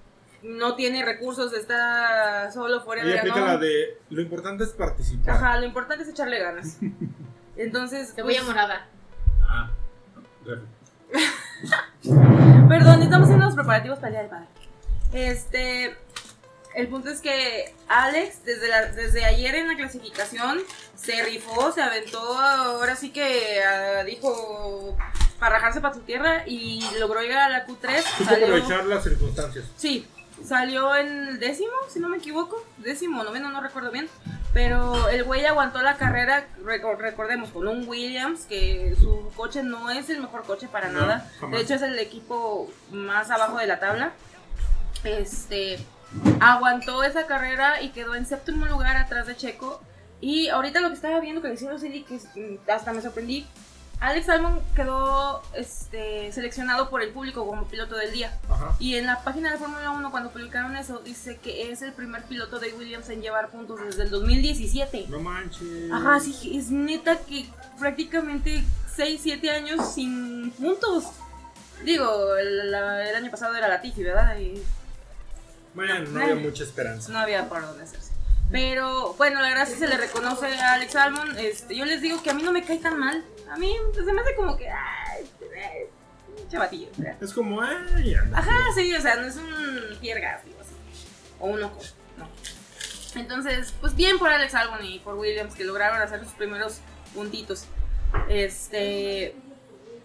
no 0.43 0.77
tiene 0.77 1.05
recursos, 1.05 1.53
está 1.55 2.51
solo 2.53 2.83
fuera 2.83 3.03
Ahí 3.03 3.09
de 3.09 3.19
aplica 3.19 3.41
la 3.41 3.57
de 3.57 3.99
lo 4.11 4.21
importante 4.23 4.64
es 4.64 4.71
participar. 4.71 5.35
Ajá, 5.35 5.59
lo 5.59 5.67
importante 5.67 6.05
es 6.05 6.11
echarle 6.11 6.38
ganas. 6.38 6.77
Entonces, 7.57 8.12
Cebolla 8.14 8.37
pues, 8.38 8.47
morada. 8.49 8.87
Ah. 9.49 9.71
Perdón, 12.69 13.03
estamos 13.03 13.25
haciendo 13.27 13.47
los 13.47 13.55
preparativos 13.55 13.99
para 13.99 14.09
el 14.09 14.13
Día 14.15 14.21
del 14.23 14.31
Padre. 14.31 14.47
Este, 15.13 15.97
el 16.75 16.89
punto 16.89 17.11
es 17.11 17.21
que 17.21 17.75
Alex, 17.89 18.45
desde, 18.45 18.69
la- 18.69 18.87
desde 18.87 19.25
ayer 19.25 19.55
en 19.57 19.69
la 19.69 19.77
clasificación, 19.77 20.59
se 20.95 21.23
rifó, 21.25 21.73
se 21.73 21.83
aventó, 21.83 22.21
ahora 22.39 22.95
sí 22.97 23.11
que 23.11 23.63
ah, 23.65 24.05
dijo 24.05 24.97
para 25.39 25.57
rajarse 25.57 25.81
para 25.81 25.95
su 25.95 26.01
tierra 26.01 26.43
y 26.47 26.85
logró 26.99 27.21
llegar 27.23 27.39
a 27.39 27.49
la 27.49 27.67
Q3. 27.67 28.03
Supo 28.03 28.25
Salió, 28.31 28.47
aprovechar 28.47 28.85
las 28.87 29.05
circunstancias. 29.05 29.65
sí, 29.77 30.07
salió 30.45 30.95
en 30.97 31.39
décimo, 31.39 31.73
si 31.89 32.01
no 32.01 32.09
me 32.09 32.19
equivoco, 32.19 32.63
décimo, 32.79 33.23
noveno, 33.25 33.51
no 33.51 33.61
recuerdo 33.61 33.91
bien. 33.91 34.09
Pero 34.55 35.09
el 35.09 35.25
güey 35.25 35.45
aguantó 35.45 35.83
la 35.83 35.97
carrera, 35.97 36.47
reco- 36.65 36.97
recordemos, 36.97 37.51
con 37.51 37.69
un 37.69 37.87
Williams, 37.89 38.47
que 38.47 38.95
su 38.99 39.31
coche 39.37 39.63
no 39.63 39.91
es 39.91 40.09
el 40.11 40.21
mejor 40.21 40.45
coche 40.45 40.69
para 40.69 40.89
No, 40.89 41.01
nada. 41.03 41.31
jamás. 41.39 41.57
De 41.59 41.63
hecho, 41.65 41.75
es 41.75 41.83
el 41.83 41.99
equipo 41.99 42.71
más 42.91 43.31
abajo 43.31 43.59
de 43.59 43.67
la 43.67 43.79
tabla. 43.79 44.13
Este 45.05 45.79
aguantó 46.41 47.05
esa 47.05 47.27
carrera 47.27 47.83
y 47.83 47.91
quedó 47.91 48.15
en 48.15 48.25
séptimo 48.27 48.67
lugar 48.67 48.97
atrás 48.97 49.27
de 49.27 49.37
Checo. 49.37 49.83
Y 50.21 50.49
ahorita 50.49 50.81
lo 50.81 50.89
que 50.89 50.95
estaba 50.95 51.21
viendo 51.21 51.41
que 51.43 51.49
le 51.49 51.55
hicieron 51.55 51.79
Silly, 51.79 52.03
que 52.03 52.15
mm, 52.17 52.71
hasta 52.71 52.93
me 52.93 53.01
sorprendí, 53.03 53.47
Alex 54.01 54.29
Albon 54.29 54.61
quedó 54.77 55.43
este, 55.55 56.31
seleccionado 56.33 56.89
por 56.89 57.03
el 57.03 57.11
público 57.11 57.45
como 57.45 57.67
piloto 57.67 57.97
del 57.97 58.13
día. 58.13 58.39
Ajá. 58.49 58.77
Y 58.79 58.95
en 58.95 59.07
la 59.07 59.25
página 59.25 59.51
de 59.51 59.59
Fórmula 59.59 59.91
1, 59.91 60.11
cuando 60.13 60.31
publicaron 60.31 60.77
eso, 60.77 61.01
dice 61.01 61.37
que 61.39 61.73
es 61.73 61.83
el 61.83 61.93
primer 61.93 62.23
piloto 62.23 62.61
de 62.61 62.73
Williams 62.75 63.09
en 63.09 63.23
llevar 63.23 63.51
puntos 63.51 63.81
desde 63.85 64.05
el 64.05 64.11
2017. 64.11 65.07
No 65.09 65.19
manches. 65.19 65.91
Ajá, 65.93 66.21
sí, 66.21 66.57
es 66.57 66.71
neta 66.71 67.19
que 67.19 67.47
prácticamente 67.81 68.63
6, 68.95 69.21
7 69.21 69.51
años 69.51 69.95
sin 69.95 70.53
puntos. 70.53 71.07
Digo, 71.85 72.37
el, 72.37 72.71
la- 72.71 73.09
el 73.09 73.17
año 73.17 73.31
pasado 73.33 73.55
era 73.57 73.67
la 73.69 73.81
Tifi, 73.81 74.05
¿verdad? 74.05 74.39
Y 74.39 74.63
Bueno, 75.75 75.99
no 76.01 76.21
había 76.23 76.35
mucha 76.37 76.63
esperanza. 76.63 77.13
no 77.13 77.19
había 77.19 77.49
por 77.49 77.63
dónde 77.63 77.83
hacerse. 77.83 78.08
Pero 78.51 79.15
bueno, 79.15 79.41
la 79.43 79.67
sí 79.67 79.75
se 79.75 79.87
le 79.87 79.97
reconoce 79.97 80.47
a 80.47 80.75
Alex 80.75 80.97
Albon. 80.97 81.39
Este, 81.39 81.77
yo 81.77 81.85
les 81.85 82.01
digo 82.01 82.23
que 82.23 82.31
a 82.31 82.35
mí 82.35 82.43
no 82.43 82.53
me 82.53 82.65
cae 82.65 82.79
tan 82.79 82.99
mal. 82.99 83.23
A 83.51 83.57
mí 83.57 83.75
pues, 83.93 84.07
se 84.07 84.13
me 84.13 84.21
hace 84.21 84.35
como 84.35 84.57
que. 84.57 84.69
Ay, 84.71 85.29
eh, 85.55 85.91
chavatillo. 86.49 86.89
o 86.91 86.95
sea. 86.95 87.17
Es 87.21 87.33
como, 87.33 87.61
ay, 87.61 88.15
anda. 88.15 88.39
Ajá, 88.39 88.57
sí, 88.75 88.95
o 88.95 89.01
sea, 89.01 89.17
no 89.17 89.27
es 89.27 89.37
un 89.37 89.99
Pierre 90.01 90.21
Gasly 90.21 90.53
o 90.53 90.61
así. 90.61 90.75
O 91.41 91.47
un 91.49 91.63
Ocon, 91.63 91.87
no. 92.17 92.29
Entonces, 93.15 93.75
pues 93.81 93.95
bien 93.95 94.19
por 94.19 94.31
Alex 94.31 94.55
Albon 94.55 94.85
y 94.85 94.99
por 95.01 95.15
Williams 95.15 95.55
que 95.55 95.65
lograron 95.65 96.01
hacer 96.01 96.21
sus 96.25 96.33
primeros 96.33 96.81
puntitos. 97.15 97.67
Este. 98.29 99.35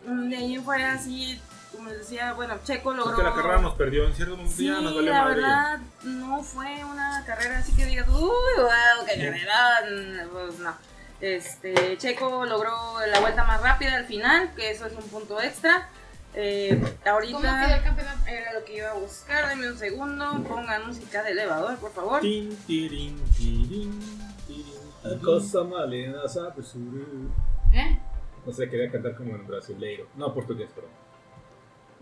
De 0.06 0.36
ahí 0.36 0.58
fuera, 0.58 0.94
así, 0.94 1.40
como 1.84 1.96
les 1.96 2.08
decía, 2.10 2.34
bueno, 2.34 2.56
Checo 2.64 2.94
logró. 2.94 3.12
Porque 3.16 3.24
la 3.30 3.36
carrera 3.36 3.62
nos 3.62 3.76
perdió 3.76 4.06
en 4.06 4.14
cierto 4.14 4.38
momento 4.38 4.56
Sí, 4.56 4.68
ya 4.68 4.80
nos 4.80 4.96
valió 4.96 5.12
la 5.12 5.22
madre. 5.22 5.36
verdad, 5.36 5.80
no 6.04 6.42
fue 6.42 6.84
una 6.86 7.24
carrera 7.26 7.60
así 7.60 7.76
que 7.76 7.86
digas, 7.86 8.08
uy, 8.08 8.22
wow, 8.22 9.06
qué 9.06 9.26
carrera. 9.26 10.30
Pues 10.32 10.60
no. 10.60 10.74
Este, 11.20 11.98
Checo 11.98 12.46
logró 12.46 12.72
la 13.06 13.20
vuelta 13.20 13.44
más 13.44 13.62
rápida 13.62 13.96
al 13.96 14.06
final, 14.06 14.52
que 14.56 14.72
eso 14.72 14.86
es 14.86 14.94
un 14.94 15.04
punto 15.10 15.42
extra. 15.42 15.90
Eh, 16.36 16.78
¿Cómo 16.80 16.88
quedó 17.04 17.12
ahorita 17.14 17.76
el 17.76 17.84
campeonato? 17.84 18.20
era 18.28 18.54
lo 18.54 18.64
que 18.66 18.78
iba 18.78 18.90
a 18.90 18.94
buscar, 18.94 19.50
denme 19.50 19.70
un 19.70 19.78
segundo, 19.78 20.44
pongan 20.48 20.88
música 20.88 21.22
de 21.22 21.32
elevador, 21.32 21.78
por 21.78 21.92
favor. 21.92 22.22
Tin, 22.22 22.56
tirin, 22.66 23.22
tirin, 23.38 24.00
tirin, 24.48 25.20
cosa 25.22 25.64
malena 25.64 26.28
sabe 26.30 26.64
subir. 26.64 27.28
¿Eh? 27.74 28.00
No 28.46 28.54
sé, 28.54 28.70
quería 28.70 28.90
cantar 28.90 29.16
como 29.16 29.36
en 29.36 29.46
brasileiro. 29.46 30.08
No, 30.16 30.34
portugués, 30.34 30.70
perdón. 30.74 31.03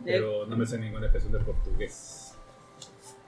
De- 0.03 0.11
Pero 0.13 0.45
no 0.47 0.57
me 0.57 0.65
sé 0.65 0.77
ninguna 0.79 1.11
canción 1.11 1.31
de 1.33 1.39
portugués. 1.39 2.35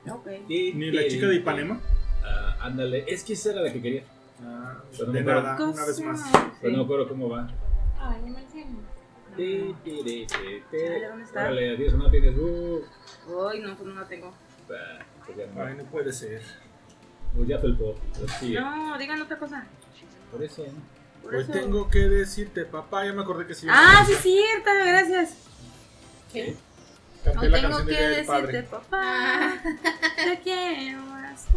ok. 0.10 0.28
Ni 0.50 0.92
la 0.92 1.08
chica 1.08 1.28
de 1.28 1.36
Ipanema. 1.36 1.80
Ah, 2.24 2.58
ándale, 2.62 3.04
es 3.08 3.24
que 3.24 3.34
esa 3.34 3.52
era 3.52 3.62
la 3.62 3.74
que 3.74 3.82
quería. 3.82 4.04
Ah, 4.44 4.82
Pero 4.92 5.12
de 5.12 5.22
no 5.22 5.26
me 5.26 5.42
nada, 5.42 5.56
una 5.70 5.86
vez 5.86 6.00
más. 6.02 6.22
Pero 6.62 6.72
no 6.72 6.78
me 6.80 6.84
acuerdo 6.86 7.08
cómo 7.10 7.30
va. 7.30 7.48
Ay, 8.00 8.22
no 8.26 8.34
me 8.34 8.40
entiendo. 8.42 8.80
Ti, 9.36 9.76
ti, 9.84 9.92
ti, 10.04 10.26
ti, 10.28 10.36
ti. 10.72 10.78
Ay, 10.78 11.02
¿dónde 11.10 11.24
está? 11.24 11.42
Órale, 11.44 11.76
tienes 11.78 11.94
o 11.94 11.98
no 11.98 12.10
tienes. 12.12 12.38
Uh, 12.38 12.82
Ay, 13.50 13.60
no, 13.62 13.76
pues 13.76 13.88
no 13.88 13.96
la 14.02 14.08
tengo. 14.08 14.32
bah, 14.70 15.06
pues 15.26 15.38
ya 15.38 15.46
no. 15.48 15.64
Ay, 15.64 15.76
no 15.78 15.84
puede 15.86 16.12
ser. 16.14 16.42
Pues 17.36 17.48
ya 17.48 17.58
fue 17.60 17.70
el 17.70 17.78
pop. 17.78 17.98
pero 18.14 18.28
sigue. 18.40 18.60
No, 18.60 18.98
digan 18.98 19.22
otra 19.22 19.38
cosa. 19.40 19.66
Por 20.32 20.44
eso, 20.44 20.64
¿no? 20.66 21.22
Por 21.24 21.36
Hoy 21.36 21.42
eso. 21.44 21.52
tengo 21.52 21.90
que 21.90 22.00
decirte, 22.00 22.66
papá, 22.66 23.06
ya 23.06 23.14
me 23.14 23.22
acordé 23.22 23.48
que 23.48 23.56
sí. 23.56 23.68
Ah, 23.70 24.04
sí, 24.06 24.14
cierta, 24.16 24.72
gracias. 24.86 25.38
¿Qué? 26.34 26.56
Canté 27.24 27.36
No 27.36 27.44
la 27.44 27.58
tengo 27.62 27.70
canción 27.78 27.88
que 27.88 27.94
de 27.94 28.02
del 28.02 28.26
decirte, 28.26 28.28
padre. 28.28 28.64
papá. 28.64 29.54
Te 30.26 30.40
quiero 30.42 31.00
hasta. 31.14 31.52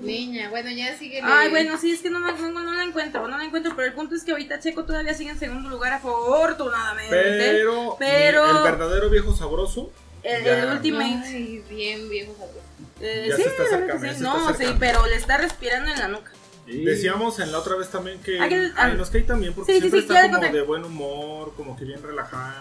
Niña, 0.00 0.50
bueno, 0.50 0.70
ya 0.70 0.96
sigue. 0.96 1.20
Ay, 1.24 1.50
bueno, 1.50 1.76
sí, 1.78 1.92
es 1.92 2.00
que 2.02 2.10
no, 2.10 2.20
me- 2.20 2.32
no, 2.32 2.50
no 2.62 2.72
la 2.74 2.84
encuentro, 2.84 3.26
no 3.26 3.36
la 3.36 3.44
encuentro, 3.44 3.72
pero 3.74 3.88
el 3.88 3.94
punto 3.94 4.14
es 4.14 4.22
que 4.22 4.30
ahorita 4.32 4.60
Checo 4.60 4.84
todavía 4.84 5.14
sigue 5.14 5.30
en 5.30 5.38
segundo 5.38 5.68
lugar, 5.70 5.94
afortunadamente. 5.94 7.10
Pero, 7.10 7.96
Pero- 7.98 8.58
el 8.58 8.62
verdadero 8.62 9.10
viejo 9.10 9.34
sabroso 9.34 9.90
el, 10.22 10.44
ya. 10.44 10.62
el 10.62 10.70
Ultimate. 10.76 11.22
Ay, 11.24 11.64
bien, 11.68 12.08
viejo 12.08 12.34
sabor. 12.34 12.62
eh, 13.00 13.26
Ya 13.30 13.36
sí, 13.36 13.42
se 13.42 13.48
está 13.48 13.62
la 13.64 13.68
verdad 13.70 13.86
que 13.86 13.92
acercando, 13.92 14.06
ya 14.06 14.12
sí. 14.12 14.18
se 14.18 14.24
está 14.24 14.38
No, 14.38 14.46
sí, 14.46 14.52
acercando. 14.54 14.80
pero 14.80 15.06
le 15.06 15.16
está 15.16 15.36
respirando 15.38 15.92
en 15.92 15.98
la 15.98 16.08
nuca. 16.08 16.30
Decíamos 16.66 17.38
en 17.38 17.52
la 17.52 17.58
otra 17.58 17.76
vez 17.76 17.88
también 17.90 18.20
que 18.20 18.40
Ah, 18.40 18.48
que- 18.48 18.54
ay, 18.56 18.72
ah. 18.76 18.88
nos 18.90 19.10
cae 19.10 19.22
también 19.22 19.54
porque 19.54 19.72
Sí, 19.72 19.80
sí, 19.80 19.88
siempre 19.90 20.00
sí, 20.02 20.06
está 20.24 20.30
como 20.40 20.52
de 20.52 20.62
buen 20.62 20.84
humor, 20.84 21.54
como 21.56 21.76
que 21.76 21.84
bien 21.84 22.02
relajado, 22.02 22.54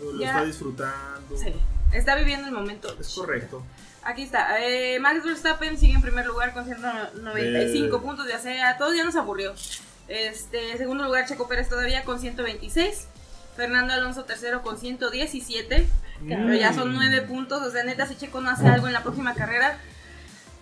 lo 0.00 0.20
Ya. 0.20 0.28
está 0.30 0.44
disfrutando. 0.44 1.36
Sí, 1.36 1.52
está 1.92 2.14
viviendo 2.16 2.46
el 2.48 2.52
momento. 2.54 2.94
Es 2.98 3.08
correcto. 3.14 3.62
Aquí 4.02 4.22
está. 4.22 4.58
Eh, 4.66 4.98
Max 5.00 5.24
Verstappen 5.24 5.76
sigue 5.78 5.92
en 5.94 6.02
primer 6.02 6.26
lugar 6.26 6.52
con 6.54 6.64
195 6.64 7.96
Eh. 7.96 8.00
puntos. 8.00 8.26
Ya 8.28 8.38
sea, 8.38 8.78
todos 8.78 8.96
ya 8.96 9.04
nos 9.04 9.16
aburrió. 9.16 9.54
Este, 10.08 10.76
segundo 10.78 11.04
lugar, 11.04 11.26
Checo 11.26 11.46
Pérez 11.48 11.68
todavía 11.68 12.04
con 12.04 12.18
126. 12.20 13.06
Fernando 13.56 13.92
Alonso 13.92 14.24
tercero 14.24 14.62
con 14.62 14.78
117. 14.78 15.86
Pero 16.26 16.54
ya 16.54 16.72
son 16.72 16.92
Mm. 16.92 16.96
9 16.96 17.22
puntos. 17.22 17.62
O 17.62 17.70
sea, 17.70 17.84
neta, 17.84 18.06
si 18.06 18.16
Checo 18.16 18.40
no 18.40 18.50
hace 18.50 18.66
algo 18.68 18.86
en 18.86 18.92
la 18.92 19.02
próxima 19.02 19.34
carrera, 19.34 19.78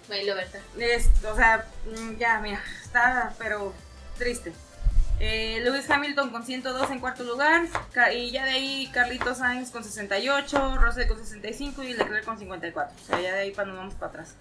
Bailo, 0.09 0.35
Berta. 0.35 0.59
es, 0.79 1.09
o 1.31 1.37
sea, 1.37 1.67
mm, 1.87 2.17
ya, 2.19 2.41
mira, 2.41 2.63
está, 2.83 3.35
pero 3.39 3.73
triste. 4.19 4.53
Eh, 5.21 5.61
Lewis 5.65 5.89
Hamilton 5.91 6.31
con 6.31 6.45
102 6.45 6.91
en 6.91 7.01
cuarto 7.01 7.25
lugar. 7.25 7.67
Y 8.15 8.31
ya 8.31 8.45
de 8.45 8.51
ahí 8.53 8.91
Carlitos 8.93 9.39
Sainz 9.39 9.71
con 9.71 9.83
68, 9.83 10.79
Russell 10.81 11.09
con 11.09 11.19
65 11.19 11.83
y 11.83 11.95
Leclerc 11.95 12.25
con 12.25 12.39
54. 12.39 12.95
O 12.95 13.07
sea, 13.07 13.21
ya 13.21 13.35
de 13.35 13.41
ahí 13.41 13.51
para 13.53 13.69
nos 13.69 13.77
vamos 13.79 13.95
para 13.95 14.11
atrás. 14.11 14.37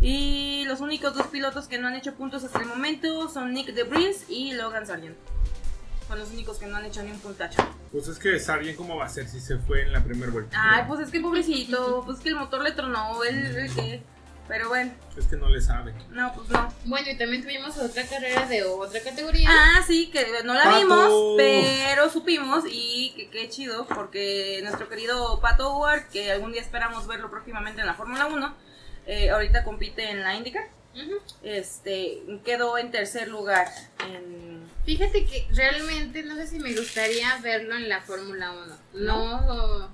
Y 0.00 0.64
los 0.66 0.80
únicos 0.80 1.14
dos 1.14 1.26
pilotos 1.28 1.68
que 1.68 1.78
no 1.78 1.88
han 1.88 1.94
hecho 1.94 2.14
puntos 2.14 2.44
hasta 2.44 2.60
el 2.60 2.66
momento 2.66 3.28
son 3.28 3.52
Nick 3.52 3.72
DeBris 3.72 4.26
y 4.28 4.52
Logan 4.52 4.86
Sargent. 4.86 5.16
Son 6.08 6.18
los 6.18 6.30
únicos 6.30 6.58
que 6.58 6.66
no 6.66 6.76
han 6.76 6.84
hecho 6.84 7.02
ni 7.02 7.10
un 7.10 7.18
puntacho. 7.18 7.58
Pues 7.90 8.06
es 8.08 8.18
que 8.18 8.38
Sargent 8.38 8.76
cómo 8.76 8.96
va 8.96 9.06
a 9.06 9.08
ser 9.08 9.28
si 9.28 9.40
se 9.40 9.58
fue 9.58 9.82
en 9.82 9.92
la 9.92 10.04
primera 10.04 10.30
vuelta. 10.30 10.56
Ay, 10.58 10.84
pues 10.86 11.00
es 11.00 11.10
que 11.10 11.20
pobrecito, 11.20 12.02
pues 12.04 12.20
que 12.20 12.28
el 12.28 12.36
motor 12.36 12.62
le 12.62 12.72
tronó, 12.72 13.24
él, 13.24 13.56
él 13.56 13.70
qué. 13.74 14.02
Pero 14.48 14.68
bueno, 14.68 14.92
Es 15.16 15.26
que 15.26 15.36
no 15.36 15.48
le 15.48 15.60
sabe. 15.60 15.92
no, 16.10 16.32
pues 16.34 16.48
no. 16.50 16.72
Bueno, 16.84 17.10
y 17.10 17.16
también 17.16 17.42
tuvimos 17.42 17.76
otra 17.78 18.04
carrera 18.06 18.46
de 18.46 18.62
otra 18.62 19.00
categoría. 19.00 19.48
Ah, 19.50 19.82
sí, 19.86 20.08
que 20.10 20.24
no 20.44 20.54
la 20.54 20.64
Pato. 20.64 20.78
vimos, 20.78 21.34
pero 21.36 22.08
supimos 22.10 22.64
y 22.70 23.12
que 23.16 23.28
qué 23.30 23.48
chido, 23.48 23.86
porque 23.86 24.60
nuestro 24.62 24.88
querido 24.88 25.40
Pato 25.40 25.68
Howard, 25.74 26.08
que 26.10 26.30
algún 26.30 26.52
día 26.52 26.60
esperamos 26.62 27.06
verlo 27.06 27.30
próximamente 27.30 27.80
en 27.80 27.86
la 27.88 27.94
Fórmula 27.94 28.26
1, 28.26 28.54
eh, 29.06 29.30
ahorita 29.30 29.64
compite 29.64 30.10
en 30.10 30.22
la 30.22 30.36
IndyCar, 30.36 30.68
este, 31.42 32.22
quedó 32.44 32.78
en 32.78 32.90
tercer 32.90 33.28
lugar 33.28 33.68
en... 34.08 34.64
Fíjate 34.84 35.24
que 35.26 35.46
realmente 35.52 36.22
no 36.22 36.36
sé 36.36 36.46
si 36.46 36.58
me 36.60 36.72
gustaría 36.72 37.36
verlo 37.42 37.74
en 37.76 37.88
la 37.88 38.00
Fórmula 38.00 38.52
1. 38.52 38.76
No. 39.04 39.90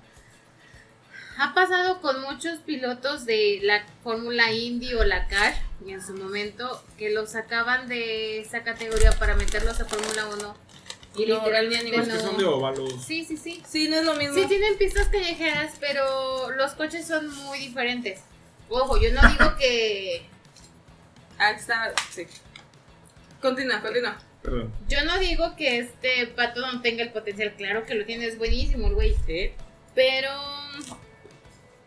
Ha 1.38 1.54
pasado 1.54 2.00
con 2.00 2.20
muchos 2.22 2.58
pilotos 2.60 3.24
de 3.24 3.60
la 3.62 3.84
Fórmula 4.02 4.52
Indy 4.52 4.94
o 4.94 5.04
la 5.04 5.26
CAR 5.28 5.54
en 5.86 6.00
su 6.04 6.14
momento 6.14 6.84
que 6.98 7.10
los 7.10 7.30
sacaban 7.32 7.88
de 7.88 8.40
esa 8.40 8.62
categoría 8.62 9.12
para 9.12 9.34
meterlos 9.34 9.80
a 9.80 9.84
Fórmula 9.86 10.26
1 10.26 10.56
y 11.16 11.26
No, 11.26 11.34
literalmente 11.38 11.96
Es 11.96 12.08
que 12.08 12.18
son 12.20 12.36
de 12.36 12.42
no. 12.44 12.56
óvalos. 12.56 12.94
Sí, 13.04 13.24
sí, 13.24 13.36
sí. 13.36 13.62
Sí, 13.66 13.88
no 13.88 13.96
es 13.96 14.04
lo 14.04 14.14
mismo. 14.14 14.34
Sí 14.34 14.46
tienen 14.46 14.76
pistas 14.78 15.08
callejeras, 15.08 15.74
pero 15.80 16.50
los 16.52 16.72
coches 16.72 17.06
son 17.06 17.28
muy 17.44 17.58
diferentes. 17.58 18.20
Ojo, 18.68 18.96
yo 19.00 19.12
no 19.12 19.20
digo 19.28 19.56
que 19.58 20.22
Ah, 21.38 21.50
está, 21.52 21.92
sí. 22.10 22.26
Continúa, 23.40 23.80
continúa. 23.80 24.18
Perdón. 24.42 24.72
yo 24.88 25.04
no 25.04 25.18
digo 25.18 25.54
que 25.56 25.78
este 25.78 26.26
pato 26.28 26.60
no 26.60 26.82
tenga 26.82 27.02
el 27.04 27.12
potencial, 27.12 27.54
claro 27.56 27.84
que 27.86 27.94
lo 27.94 28.04
tiene, 28.04 28.26
es 28.26 28.38
buenísimo 28.38 28.88
el 28.88 28.94
güey. 28.94 29.16
Pero 29.94 30.30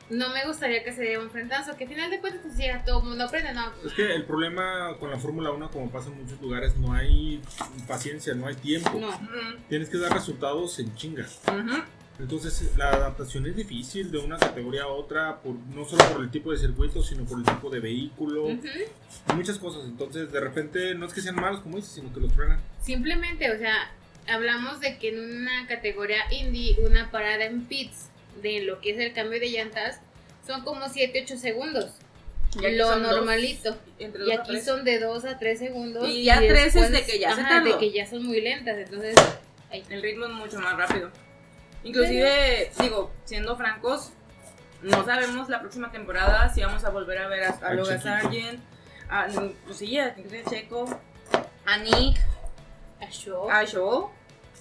no 0.09 0.29
me 0.29 0.45
gustaría 0.45 0.83
que 0.83 0.93
se 0.93 1.01
diera 1.01 1.19
un 1.19 1.29
frentazo, 1.29 1.75
que 1.75 1.85
al 1.85 1.89
final 1.89 2.09
de 2.11 2.19
cuentas 2.19 2.41
pues 2.43 2.57
ya 2.57 2.83
todo 2.85 2.99
el 2.99 3.05
mundo 3.05 3.23
aprende, 3.23 3.53
no. 3.53 3.71
Es 3.85 3.93
que 3.93 4.13
el 4.13 4.25
problema 4.25 4.95
con 4.99 5.09
la 5.09 5.17
Fórmula 5.17 5.51
1, 5.51 5.71
como 5.71 5.89
pasa 5.89 6.09
en 6.09 6.21
muchos 6.21 6.39
lugares, 6.41 6.75
no 6.77 6.93
hay 6.93 7.41
paciencia, 7.87 8.33
no 8.33 8.47
hay 8.47 8.55
tiempo. 8.55 8.91
No. 8.99 9.09
Tienes 9.69 9.89
que 9.89 9.97
dar 9.97 10.13
resultados 10.13 10.77
en 10.79 10.95
chinga. 10.95 11.25
ujú. 11.47 11.83
Entonces 12.17 12.71
la 12.77 12.91
adaptación 12.91 13.45
es 13.45 13.55
difícil 13.57 14.09
de 14.09 14.19
una 14.19 14.37
categoría 14.37 14.83
a 14.83 14.87
otra, 14.87 15.41
por, 15.41 15.55
no 15.75 15.83
solo 15.83 16.05
por 16.13 16.21
el 16.21 16.31
tipo 16.31 16.51
de 16.51 16.57
circuito, 16.57 17.03
sino 17.03 17.25
por 17.25 17.39
el 17.39 17.43
tipo 17.43 17.69
de 17.69 17.81
vehículo, 17.81 18.47
muchas 19.35 19.59
cosas. 19.59 19.83
Entonces 19.83 20.31
de 20.31 20.39
repente 20.39 20.95
no 20.95 21.07
es 21.07 21.13
que 21.13 21.21
sean 21.21 21.35
malos, 21.35 21.59
como 21.59 21.75
dices, 21.75 21.91
sino 21.91 22.13
que 22.13 22.21
los 22.21 22.31
frenan. 22.31 22.59
Simplemente, 22.81 23.51
o 23.51 23.57
sea, 23.57 23.91
hablamos 24.29 24.79
de 24.79 24.97
que 24.97 25.09
en 25.09 25.41
una 25.41 25.67
categoría 25.67 26.21
indie, 26.31 26.77
una 26.79 27.11
parada 27.11 27.43
en 27.45 27.65
pits 27.65 28.09
de 28.41 28.61
lo 28.61 28.79
que 28.81 28.91
es 28.91 28.99
el 28.99 29.13
cambio 29.13 29.39
de 29.39 29.49
llantas 29.49 29.99
son 30.45 30.63
como 30.63 30.85
7-8 30.85 31.37
segundos. 31.37 31.91
Y 32.61 32.71
lo 32.75 32.87
dos, 32.87 33.01
normalito. 33.01 33.75
entre 33.99 34.23
Y 34.23 34.27
dos 34.27 34.37
a 34.37 34.41
aquí 34.41 34.61
son 34.61 34.85
de 34.85 34.99
2 34.99 35.25
a 35.25 35.37
3 35.37 35.59
segundos. 35.59 36.07
Y 36.07 36.23
ya 36.23 36.39
tres 36.39 36.75
es 36.75 36.91
de 36.91 37.03
que 37.03 37.19
ya 37.19 37.35
se 37.35 37.41
ajá, 37.41 37.55
de 37.59 37.69
tardó. 37.71 37.79
que 37.79 37.91
ya 37.91 38.05
son 38.07 38.23
muy 38.25 38.39
lentas. 38.39 38.77
Entonces, 38.77 39.15
ay, 39.71 39.83
El 39.89 40.01
ritmo 40.01 40.25
es 40.25 40.31
mucho 40.31 40.59
más 40.59 40.77
rápido. 40.77 41.11
Inclusive, 41.83 42.71
digo, 42.79 43.11
siendo 43.25 43.57
francos, 43.57 44.11
no 44.81 45.03
sabemos 45.03 45.49
la 45.49 45.59
próxima 45.59 45.91
temporada 45.91 46.53
si 46.53 46.61
vamos 46.61 46.83
a 46.83 46.89
volver 46.89 47.17
a 47.17 47.27
ver 47.27 47.43
a, 47.43 47.49
a 47.61 47.73
Logan. 47.73 48.01
Sargent, 48.01 48.59
a, 49.09 49.27
pues 49.65 49.77
sí, 49.77 49.99
a 49.99 50.15
Checo, 50.49 50.85
a 51.65 51.77
Nick, 51.77 52.17
a 53.01 53.09
show. 53.11 53.49
a 53.49 53.65
Joe, 53.67 54.07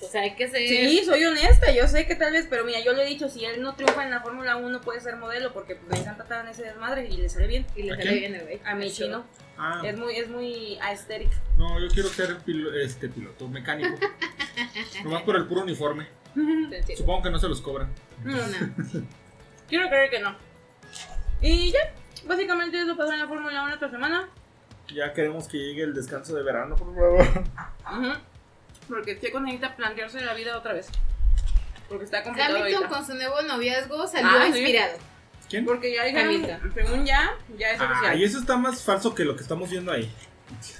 O 0.02 0.06
sea, 0.08 0.22
hay 0.22 0.34
que 0.34 0.48
ser. 0.48 0.66
Sí, 0.68 1.02
soy 1.04 1.24
honesta, 1.24 1.70
yo 1.72 1.86
sé 1.88 2.06
que 2.06 2.14
tal 2.14 2.32
vez, 2.32 2.46
pero 2.50 2.64
mira, 2.64 2.80
yo 2.80 2.92
le 2.92 3.04
he 3.04 3.06
dicho, 3.06 3.28
si 3.28 3.44
él 3.44 3.62
no 3.62 3.74
triunfa 3.74 4.04
en 4.04 4.10
la 4.10 4.20
Fórmula 4.20 4.56
1 4.56 4.80
puede 4.80 5.00
ser 5.00 5.16
modelo 5.16 5.52
porque 5.52 5.76
pues, 5.76 5.90
me 5.92 5.98
encanta 5.98 6.24
estar 6.24 6.44
en 6.44 6.50
ese 6.50 6.62
desmadre 6.64 7.06
y 7.08 7.16
le 7.16 7.28
sale 7.28 7.46
bien. 7.46 7.66
Y 7.76 7.84
le 7.84 7.92
¿A 7.92 7.96
sale 7.96 8.08
quién? 8.08 8.20
bien 8.20 8.34
el 8.34 8.42
güey. 8.42 8.60
A 8.64 8.74
mi 8.74 8.90
chino, 8.90 9.24
Ah, 9.56 9.80
es 9.84 9.96
muy, 9.96 10.16
es 10.16 10.28
muy 10.28 10.78
aesthetic. 10.82 11.30
no, 11.58 11.78
yo 11.80 11.88
quiero 11.88 12.08
ser 12.08 12.36
pilo- 12.38 12.74
este 12.74 13.08
piloto 13.08 13.46
mecánico. 13.48 13.94
Nomás 15.04 15.22
por 15.22 15.36
el 15.36 15.46
puro 15.46 15.62
uniforme. 15.62 16.06
Supongo 16.96 17.22
que 17.22 17.30
no 17.30 17.38
se 17.38 17.48
los 17.48 17.60
cobran. 17.60 17.92
No, 18.24 18.36
No. 18.36 18.74
quiero 19.68 19.88
creer 19.88 20.10
que 20.10 20.18
no. 20.18 20.36
Y 21.40 21.70
ya, 21.72 21.78
básicamente 22.26 22.80
eso 22.80 22.96
pasó 22.96 23.12
en 23.12 23.20
la 23.20 23.28
Fórmula 23.28 23.62
1 23.64 23.74
esta 23.74 23.90
semana. 23.90 24.28
Ya 24.94 25.12
queremos 25.12 25.46
que 25.48 25.56
llegue 25.58 25.82
el 25.84 25.94
descanso 25.94 26.34
de 26.34 26.42
verano, 26.42 26.74
por 26.76 26.94
favor. 26.94 27.20
Ujú. 27.92 28.12
Porque 28.88 29.18
Checo 29.20 29.40
necesita 29.40 29.74
plantearse 29.76 30.20
la 30.20 30.34
vida 30.34 30.56
otra 30.58 30.72
vez. 30.74 30.88
Porque 31.88 32.04
está 32.04 32.22
complicado 32.22 32.56
Hamilton 32.56 32.82
ahorita. 32.84 32.96
con 32.98 33.06
su 33.06 33.14
nuevo 33.14 33.42
noviazgo 33.42 34.06
salió 34.06 34.28
Ah, 34.30 34.46
sí. 34.52 34.58
inspirado. 34.58 34.98
¿Quién? 35.48 35.64
Porque 35.66 35.94
ya 35.94 36.04
dijeron, 36.04 36.26
Hamilton. 36.34 36.72
según 36.74 37.04
ya, 37.04 37.30
ya 37.58 37.70
es 37.72 37.80
Ah, 37.80 37.90
oficial. 37.92 38.18
y 38.20 38.24
eso 38.24 38.38
está 38.38 38.56
más 38.56 38.82
falso 38.82 39.14
que 39.14 39.24
lo 39.24 39.36
que 39.36 39.42
estamos 39.42 39.70
viendo 39.70 39.92
ahí. 39.92 40.10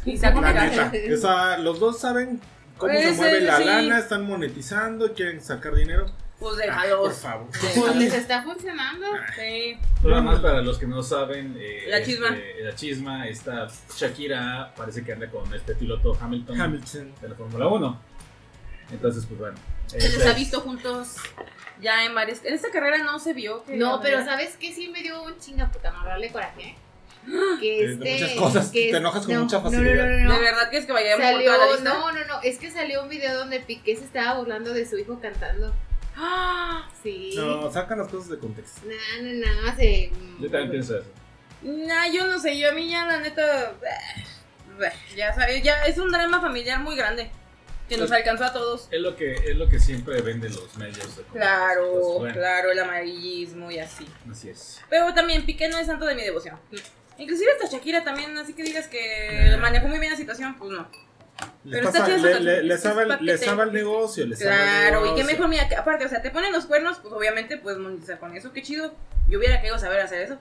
Y 0.05 0.15
está 0.15 0.29
La 0.29 0.35
complicado. 0.35 0.91
neta. 0.91 1.15
O 1.15 1.17
sea, 1.19 1.59
los 1.59 1.79
dos 1.81 2.01
saben 2.01 2.41
cómo 2.79 2.93
se 2.93 3.09
Ese, 3.09 3.17
mueve 3.17 3.41
la 3.43 3.57
sí. 3.59 3.65
lana, 3.65 3.99
están 3.99 4.27
monetizando, 4.27 5.13
quieren 5.15 5.43
sacar 5.43 5.75
dinero. 5.75 6.07
Pues 6.39 6.57
por 6.57 6.57
déjalos. 6.67 7.17
favor. 7.19 7.47
Pues 7.77 7.97
les 7.97 8.13
está 8.15 8.43
funcionando. 8.43 9.07
Sí. 9.37 9.77
Nada 10.03 10.21
más 10.21 10.41
para 10.41 10.61
los 10.63 10.79
que 10.79 10.87
no 10.87 11.03
saben, 11.03 11.57
eh, 11.59 11.85
La 11.89 12.03
chisma. 12.03 12.29
este, 12.29 12.61
la 12.65 12.75
chisma, 12.75 13.29
esta 13.29 13.69
Shakira 13.97 14.75
parece 14.77 15.05
que 15.05 15.13
anda 15.13 15.31
con 15.31 15.53
este 15.55 15.75
piloto 15.75 16.17
Hamilton, 16.21 16.61
Hamilton. 16.61 17.15
de 17.21 17.29
la 17.29 17.35
Fórmula 17.35 17.69
1. 17.69 18.01
Entonces, 18.93 19.25
pues 19.27 19.39
bueno. 19.41 19.57
Se 19.87 19.99
les 19.99 20.27
ha 20.27 20.33
visto 20.33 20.61
juntos 20.61 21.17
ya 21.81 22.05
en 22.05 22.15
varias. 22.15 22.45
En 22.45 22.55
esta 22.55 22.71
carrera 22.71 22.99
no 22.99 23.19
se 23.19 23.33
vio 23.33 23.65
que. 23.65 23.77
No, 23.77 24.01
pero 24.03 24.25
¿sabes 24.25 24.57
qué? 24.59 24.73
Sí 24.75 24.89
me 24.89 25.03
dio 25.03 25.23
un 25.23 25.39
chinga 25.39 25.71
puta 25.71 25.93
madre 25.93 26.31
coraje. 26.31 26.75
Que 27.61 27.87
De- 27.87 27.93
este. 27.93 28.13
muchas 28.13 28.33
cosas, 28.39 28.71
que 28.71 28.91
te 28.91 28.97
enojas 28.99 29.25
con 29.25 29.35
no, 29.35 29.41
mucha 29.45 29.59
no, 29.59 29.65
no, 29.65 29.71
facilidad. 29.71 30.05
No, 30.07 30.19
no, 30.19 30.25
no, 30.29 30.35
¿De 30.35 30.41
verdad 30.41 30.71
que 30.71 30.77
es 30.77 30.85
que 30.87 30.93
vayamos 30.93 31.25
por 31.25 31.33
Salió, 31.35 31.53
toda 31.55 31.67
la 31.67 31.73
lista? 31.73 31.95
no, 31.95 32.13
no, 32.13 32.25
no, 32.27 32.41
es 32.43 32.59
que 32.59 32.71
salió 32.71 33.03
un 33.03 33.09
video 33.09 33.39
donde 33.39 33.61
Piqué 33.61 33.97
se 33.97 34.05
estaba 34.05 34.39
burlando 34.39 34.75
de 34.75 34.85
su 34.87 34.99
hijo 34.99 35.19
cantando. 35.23 35.73
¡Ah! 36.17 36.89
Sí. 37.03 37.33
No, 37.37 37.71
sacan 37.71 37.99
las 37.99 38.09
cosas 38.09 38.31
de 38.31 38.39
contexto. 38.39 38.81
No, 38.87 39.23
no, 39.23 39.63
no, 39.63 39.77
se... 39.77 40.11
Yo 40.41 40.51
también 40.51 40.71
pienso 40.71 40.97
eso. 40.99 41.07
Nah, 41.61 42.07
yo 42.11 42.27
no 42.27 42.39
sé, 42.39 42.59
yo 42.59 42.71
a 42.71 42.73
mí 42.73 42.89
ya 42.91 43.05
la 43.07 43.19
neta. 43.21 43.75
Ya 45.17 45.33
sabes, 45.35 45.63
ya 45.63 45.85
es 45.85 45.99
un 45.99 46.11
drama 46.11 46.41
familiar 46.41 46.81
muy 46.81 46.97
grande. 46.97 47.31
Que 47.89 47.97
nos 47.99 48.11
alcanzó 48.11 48.45
a 48.45 48.53
todos. 48.55 48.89
Es 48.91 49.01
lo 49.01 49.15
que, 49.15 49.35
es 49.35 49.55
lo 49.57 49.69
que 49.69 49.79
siempre 49.79 50.21
venden 50.23 50.53
los 50.55 50.75
medios. 50.77 51.17
de. 51.17 51.23
Claro, 51.25 51.91
Pues, 51.93 52.19
bueno, 52.19 52.35
claro, 52.35 52.73
el 52.73 52.79
amarillismo 52.79 53.71
y 53.71 53.79
así. 53.79 54.07
Así 54.31 54.49
es. 54.49 54.81
Pero 54.89 55.13
también 55.13 55.45
Piqué 55.45 55.69
no 55.69 55.77
es 55.79 55.87
santo 55.87 56.07
de 56.07 56.15
mi 56.15 56.23
devoción. 56.23 56.59
Inclusive 57.19 57.53
hasta 57.53 57.77
Shakira 57.77 58.03
también, 58.03 58.37
así 58.39 58.55
que 58.55 58.63
digas 58.65 58.89
que 58.89 59.51
Nah. 59.51 59.59
manejó 59.59 59.87
muy 59.89 59.99
bien 59.99 60.11
la 60.13 60.17
situación, 60.19 60.57
pues 60.59 60.71
no. 60.73 60.89
Les, 61.65 61.81
Pero 61.81 61.87
pasa- 61.87 61.99
está 61.99 62.07
chido 62.07 62.19
su 62.19 62.25
le, 62.27 62.31
canción, 62.33 62.45
le- 62.45 62.53
es- 62.53 62.63
les 62.65 62.85
el- 62.85 63.27
les 63.27 63.41
sabe 63.45 63.63
el 63.65 63.73
negocio, 63.73 64.27
les 64.27 64.41
el 64.41 64.47
Claro, 64.49 65.07
y 65.13 65.15
qué 65.17 65.25
mejor, 65.25 65.49
mira, 65.49 65.69
que 65.69 65.77
aparte, 65.77 66.05
o 66.05 66.09
sea, 66.09 66.23
te 66.23 66.31
ponen 66.31 66.53
los 66.53 66.67
cuernos, 66.67 66.99
pues 66.99 67.13
obviamente 67.13 67.57
puedes 67.59 67.79
monetizar 67.79 68.19
con 68.19 68.37
eso, 68.37 68.53
qué 68.53 68.63
chido. 68.63 68.95
Yo 69.29 69.39
hubiera 69.39 69.57
querido 69.61 69.79
saber 69.79 70.01
hacer 70.01 70.23
eso. 70.23 70.39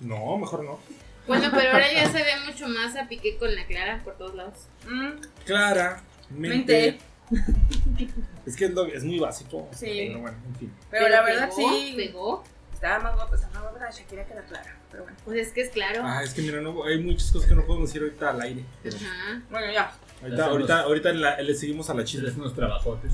No, 0.00 0.38
mejor 0.38 0.64
no. 0.64 0.78
Bueno, 1.26 1.48
pero 1.54 1.72
ahora 1.72 1.92
ya 1.92 2.08
se 2.08 2.22
ve 2.22 2.30
mucho 2.46 2.68
más 2.68 2.96
a 2.96 3.08
Piqué 3.08 3.36
con 3.36 3.54
la 3.54 3.66
Clara 3.66 4.00
por 4.04 4.16
todos 4.16 4.34
lados. 4.34 4.68
Mm, 4.88 5.20
Clara, 5.44 6.02
Mente. 6.30 6.98
mente. 7.30 8.14
Es 8.46 8.56
que 8.56 8.64
es, 8.66 8.70
lo- 8.70 8.86
es 8.86 9.04
muy 9.04 9.18
básico. 9.18 9.68
Sí. 9.76 10.06
Pero 10.08 10.20
bueno, 10.20 10.38
en 10.48 10.56
fin. 10.56 10.74
pero, 10.90 11.08
la 11.10 11.20
verdad 11.20 11.50
pegó, 11.54 11.70
sí, 11.70 11.92
Pegó. 11.96 12.44
estaba 12.72 12.98
más 13.00 13.14
guapa, 13.16 13.34
estaba 13.34 13.52
más 13.54 13.62
guapa 13.64 13.78
la 13.84 13.90
Shakira 13.90 14.24
que 14.24 14.34
la 14.34 14.40
Clara. 14.42 14.76
Pero 14.90 15.02
bueno, 15.04 15.18
Pues 15.24 15.38
es 15.46 15.52
que 15.52 15.60
es 15.62 15.70
claro. 15.70 16.00
Ah, 16.04 16.22
es 16.22 16.32
que 16.34 16.42
mira, 16.42 16.60
no, 16.60 16.84
hay 16.84 16.98
muchas 16.98 17.30
cosas 17.30 17.48
que 17.48 17.54
no 17.54 17.66
podemos 17.66 17.88
decir 17.90 18.02
ahorita 18.02 18.30
al 18.30 18.40
aire. 18.40 18.64
Ajá. 18.86 19.42
bueno 19.50 19.72
ya. 19.72 19.92
Ahorita, 20.22 20.44
ahorita, 20.46 20.80
ahorita 20.80 21.12
la- 21.12 21.40
le 21.42 21.54
seguimos 21.54 21.88
a 21.90 21.94
la 21.94 22.04
chisme. 22.04 22.30
unos 22.30 22.54
trabajotes. 22.54 23.12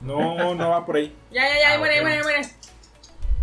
No, 0.00 0.54
no 0.54 0.70
va 0.70 0.84
por 0.84 0.96
ahí. 0.96 1.14
Ya, 1.30 1.48
ya, 1.48 1.58
ya, 1.58 1.68
ahí 1.70 1.74
Ah, 1.76 1.78
muere, 1.78 1.94
ahí 1.94 2.00
ok. 2.00 2.02
muere, 2.04 2.16
ahí 2.18 2.22
muere. 2.22 2.48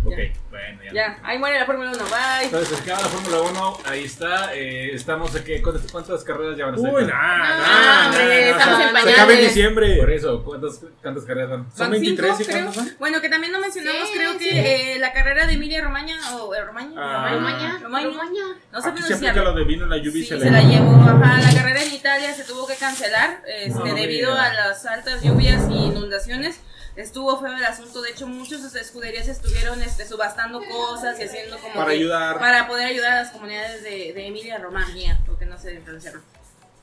Ok, 0.02 0.14
bueno, 0.50 0.80
ya. 0.84 0.92
Ya, 0.94 1.18
ahí 1.22 1.38
muere 1.38 1.58
la 1.58 1.66
Fórmula 1.66 1.90
1, 1.90 2.04
bye. 2.04 2.44
Entonces, 2.44 2.68
se 2.78 2.82
acaba 2.82 3.02
la 3.02 3.08
Fórmula 3.08 3.40
1, 3.50 3.78
ahí 3.84 4.04
está. 4.04 4.54
eh, 4.54 4.94
estamos 4.94 5.34
aquí. 5.34 5.60
¿Cuántas, 5.60 5.92
cuántas 5.92 6.24
carreras 6.24 6.56
ya 6.56 6.64
van 6.66 6.74
a 6.74 6.78
ser? 6.78 6.86
Uy, 6.94 7.02
No, 7.02 7.08
nada, 7.08 8.06
hombre, 8.08 8.50
estamos 8.50 8.80
en 8.80 8.86
Se 8.86 8.92
pañales. 8.94 9.14
acaba 9.14 9.32
en 9.34 9.40
diciembre. 9.40 9.96
Por 9.98 10.10
eso, 10.10 10.42
¿cuántas, 10.42 10.80
cuántas 11.02 11.24
carreras 11.24 11.50
van? 11.50 11.60
Son 11.70 11.78
Van 11.78 11.90
23 11.90 12.36
cinco, 12.38 12.42
y 12.50 12.52
creo. 12.54 12.72
son? 12.72 12.90
Bueno, 12.98 13.20
que 13.20 13.28
también 13.28 13.52
no 13.52 13.60
mencionamos, 13.60 14.08
Sí, 14.08 14.14
creo 14.16 14.32
sí. 14.32 14.38
que 14.38 14.94
eh, 14.94 14.98
la 14.98 15.12
carrera 15.12 15.46
de 15.46 15.52
Emilia 15.52 15.82
Romaña, 15.82 16.16
o 16.36 16.54
eh, 16.54 16.64
Romaña, 16.64 16.92
Ah. 16.96 17.30
Romaña, 17.34 17.78
Romaña. 17.82 18.06
Romaña, 18.08 18.42
no 18.72 18.80
sé 18.80 18.88
Aquí 18.88 19.02
se 19.02 19.14
aplica 19.14 19.42
lo 19.42 19.52
de 19.54 19.64
vino 19.64 19.84
en 19.84 19.90
la 19.90 19.98
lluvia 19.98 20.12
Sí, 20.22 20.28
se, 20.28 20.40
se 20.40 20.50
la 20.50 20.62
llevó, 20.62 20.94
ajá, 21.02 21.40
la 21.42 21.54
carrera 21.54 21.82
en 21.82 21.92
Italia 21.92 22.32
se 22.32 22.44
tuvo 22.44 22.66
que 22.66 22.74
cancelar 22.76 23.42
este, 23.46 23.78
No, 23.78 23.84
debido 23.94 24.30
mira. 24.32 24.44
a 24.46 24.52
las 24.54 24.86
altas 24.86 25.22
lluvias 25.22 25.62
y 25.70 25.74
inundaciones. 25.74 26.58
Estuvo 27.00 27.38
feo 27.40 27.52
el 27.56 27.64
asunto, 27.64 28.02
de 28.02 28.10
hecho 28.10 28.26
muchas 28.26 28.74
escuderías 28.74 29.26
estuvieron 29.28 29.82
este, 29.82 30.06
subastando 30.06 30.60
cosas 30.70 31.18
y 31.18 31.24
haciendo 31.24 31.58
como 31.58 31.74
Para 31.74 31.86
que- 31.88 31.96
ayudar. 31.96 32.38
para 32.38 32.66
poder 32.68 32.86
ayudar 32.86 33.12
a 33.12 33.22
las 33.22 33.30
comunidades 33.32 33.82
de, 33.82 34.12
de 34.12 34.26
Emilia 34.26 34.58
Romagna, 34.58 35.20
porque 35.26 35.46
no 35.46 35.58
sé 35.58 35.72
pronunciarlo. 35.84 36.20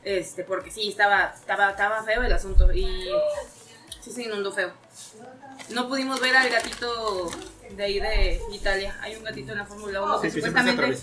Este, 0.04 0.44
porque 0.44 0.72
sí, 0.72 0.90
estaba, 0.90 1.34
estaba, 1.38 1.72
estaba 1.72 2.04
feo 2.04 2.24
el 2.24 2.32
asunto 2.34 2.72
y 2.74 3.08
sí 4.02 4.12
se 4.12 4.24
inundó 4.24 4.52
feo. 4.54 4.72
No 5.70 5.88
pudimos 5.88 6.20
ver 6.22 6.36
al 6.36 6.50
gatito 6.50 7.30
de 7.72 7.84
ahí 7.84 8.00
de 8.00 8.42
Italia. 8.54 8.98
Hay 9.02 9.16
un 9.18 9.24
gatito 9.24 9.52
en 9.52 9.58
la 9.58 9.66
Fórmula 9.66 10.02
1 10.02 10.22
que 10.22 10.30
Sí, 10.32 10.42
se 10.42 10.48
supuestamente, 10.48 10.98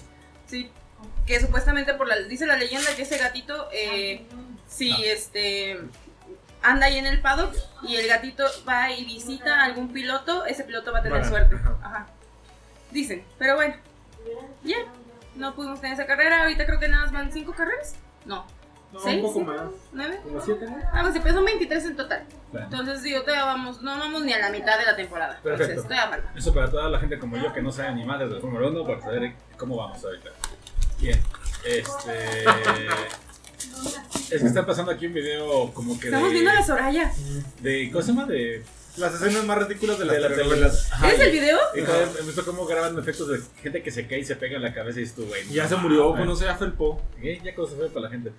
sí, 0.46 0.70
que 1.26 1.40
supuestamente 1.40 1.94
por 1.94 2.08
la, 2.08 2.18
dice 2.20 2.46
la 2.46 2.56
leyenda 2.56 2.94
que 2.96 3.02
ese 3.02 3.18
gatito, 3.18 3.68
eh, 3.72 4.26
si 4.68 4.90
Ah. 4.90 4.96
este 5.04 5.78
anda 6.64 6.86
ahí 6.86 6.98
en 6.98 7.06
el 7.06 7.20
paddock 7.20 7.54
y 7.82 7.96
el 7.96 8.08
gatito 8.08 8.44
va 8.68 8.90
y 8.90 9.04
visita 9.04 9.60
a 9.60 9.64
algún 9.64 9.92
piloto, 9.92 10.44
ese 10.46 10.64
piloto 10.64 10.92
va 10.92 10.98
a 10.98 11.02
tener 11.02 11.20
Bueno, 11.20 11.36
suerte. 11.36 11.54
ajá. 11.56 11.78
Ajá. 11.82 12.06
Dicen, 12.90 13.24
pero 13.38 13.56
bueno, 13.56 13.74
ya, 14.62 14.76
no 15.36 15.54
pudimos 15.54 15.80
tener 15.80 15.94
esa 15.94 16.06
carrera. 16.06 16.42
Ahorita 16.42 16.64
creo 16.66 16.80
que 16.80 16.88
nada 16.88 17.02
más 17.04 17.12
van 17.12 17.32
cinco 17.32 17.52
carreras. 17.52 17.96
No, 18.24 18.44
No, 18.92 19.00
¿Seis? 19.00 19.16
un 19.16 19.22
poco 19.22 19.40
más. 19.40 19.60
nueve. 19.92 20.20
Como 20.22 20.40
siete, 20.40 20.66
¿no? 20.66 20.76
Ah, 20.92 21.00
pues 21.02 21.18
pero 21.22 21.34
son 21.34 21.44
23 21.44 21.84
en 21.86 21.96
total. 21.96 22.24
Bueno, 22.52 22.66
Entonces 22.70 23.02
digo, 23.02 23.20
todavía 23.22 23.44
vamos, 23.44 23.82
no 23.82 23.98
vamos 23.98 24.22
ni 24.22 24.32
a 24.32 24.38
la 24.38 24.50
mitad 24.50 24.78
de 24.78 24.84
la 24.86 24.94
temporada. 24.96 25.40
Perfecto. 25.42 25.72
Entonces, 25.72 25.84
todavía 25.88 26.08
falta. 26.22 26.38
Eso 26.38 26.54
para 26.54 26.70
toda 26.70 26.88
la 26.88 27.00
gente 27.00 27.18
como 27.18 27.36
yo 27.36 27.52
que 27.52 27.60
no 27.60 27.72
sabe 27.72 27.92
ni 27.94 28.04
madres 28.04 28.28
de 28.28 28.36
la 28.36 28.40
Fórmula 28.40 28.68
1 28.68 28.84
para 28.86 29.00
saber 29.00 29.34
cómo 29.58 29.76
vamos 29.76 30.02
ahorita. 30.04 30.30
Bien, 31.00 31.20
este. 31.64 32.44
Es 34.34 34.40
que 34.42 34.48
está 34.48 34.66
pasando 34.66 34.90
aquí 34.90 35.06
un 35.06 35.14
video 35.14 35.70
como 35.72 35.98
que 35.98 36.06
Estamos 36.06 36.28
de. 36.28 36.32
viendo 36.34 36.50
a 36.50 36.54
la 36.54 36.62
Soraya. 36.64 37.12
de 37.60 37.90
¿Cómo 37.92 38.02
se 38.02 38.08
llama? 38.12 38.26
De. 38.26 38.62
Las 38.96 39.14
escenas 39.14 39.44
más 39.44 39.58
ridículas 39.66 39.98
de 39.98 40.04
las 40.04 40.16
telenovelas. 40.18 40.88
¿Es 41.12 41.20
el 41.20 41.32
video? 41.32 41.58
Y 41.74 41.80
he 41.80 42.22
visto 42.24 42.44
cómo 42.44 42.64
graban 42.64 42.96
efectos 42.98 43.28
de 43.28 43.40
gente 43.60 43.82
que 43.82 43.90
se 43.90 44.06
cae 44.06 44.20
y 44.20 44.24
se 44.24 44.36
pega 44.36 44.56
en 44.56 44.62
la 44.62 44.72
cabeza 44.72 44.98
y 44.98 45.02
dices 45.02 45.16
tú, 45.16 45.26
güey. 45.26 45.48
Ya 45.50 45.66
se 45.68 45.74
murió, 45.76 46.10
güey. 46.10 46.16
pues 46.18 46.26
no 46.28 46.36
se 46.36 46.48
afelpó. 46.48 47.02
Ya 47.20 47.54
como 47.54 47.66
se 47.66 47.74
fue 47.74 47.88
para 47.88 48.02
la 48.02 48.10
gente. 48.10 48.32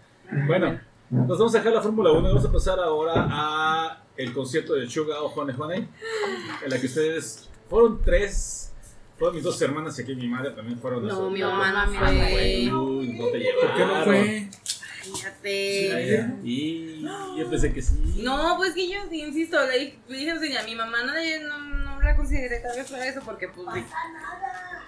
Bueno, 0.47 0.79
nos 1.09 1.37
vamos 1.37 1.53
a 1.55 1.57
dejar 1.57 1.73
la 1.73 1.81
Fórmula 1.81 2.11
1 2.11 2.19
y 2.19 2.31
vamos 2.31 2.45
a 2.45 2.51
pasar 2.51 2.79
ahora 2.79 3.13
a 3.29 4.01
el 4.15 4.31
concierto 4.33 4.73
de 4.75 4.89
Suga 4.89 5.21
o 5.21 5.29
Juane 5.29 5.53
Juane, 5.53 5.89
en 6.63 6.69
la 6.69 6.79
que 6.79 6.87
ustedes 6.87 7.49
fueron 7.69 8.01
tres, 8.01 8.71
fueron 9.19 9.35
mis 9.35 9.43
dos 9.43 9.61
hermanas 9.61 9.99
y 9.99 10.03
aquí 10.03 10.15
mi 10.15 10.29
madre 10.29 10.51
también 10.51 10.79
fueron. 10.79 11.05
No, 11.05 11.29
mi 11.29 11.41
mamá 11.41 11.85
no 11.85 11.91
fue. 11.93 12.71
Uy, 12.73 13.09
no 13.19 13.27
te 13.27 13.39
llevaron. 13.39 13.67
¿Por 13.67 13.75
qué 13.77 13.85
no 13.85 14.03
fue? 14.05 14.49
Fíjate. 15.13 16.25
Y 16.43 17.01
yo 17.37 17.49
pensé 17.49 17.73
que 17.73 17.81
sí. 17.81 17.93
No, 18.23 18.55
pues 18.57 18.73
que 18.73 18.89
yo 18.89 18.99
sí, 19.09 19.21
insisto, 19.21 19.57
le 19.67 19.79
dije, 19.79 19.99
dije 20.09 20.31
así, 20.31 20.55
a 20.57 20.63
mi 20.63 20.75
mamá 20.75 21.03
no, 21.03 21.13
le- 21.13 21.39
no, 21.43 21.57
no 21.59 22.01
la 22.01 22.15
consideré 22.15 22.59
tal 22.59 22.75
vez 22.77 22.89
para 22.89 23.07
eso 23.07 23.21
porque 23.23 23.47
pues... 23.49 23.67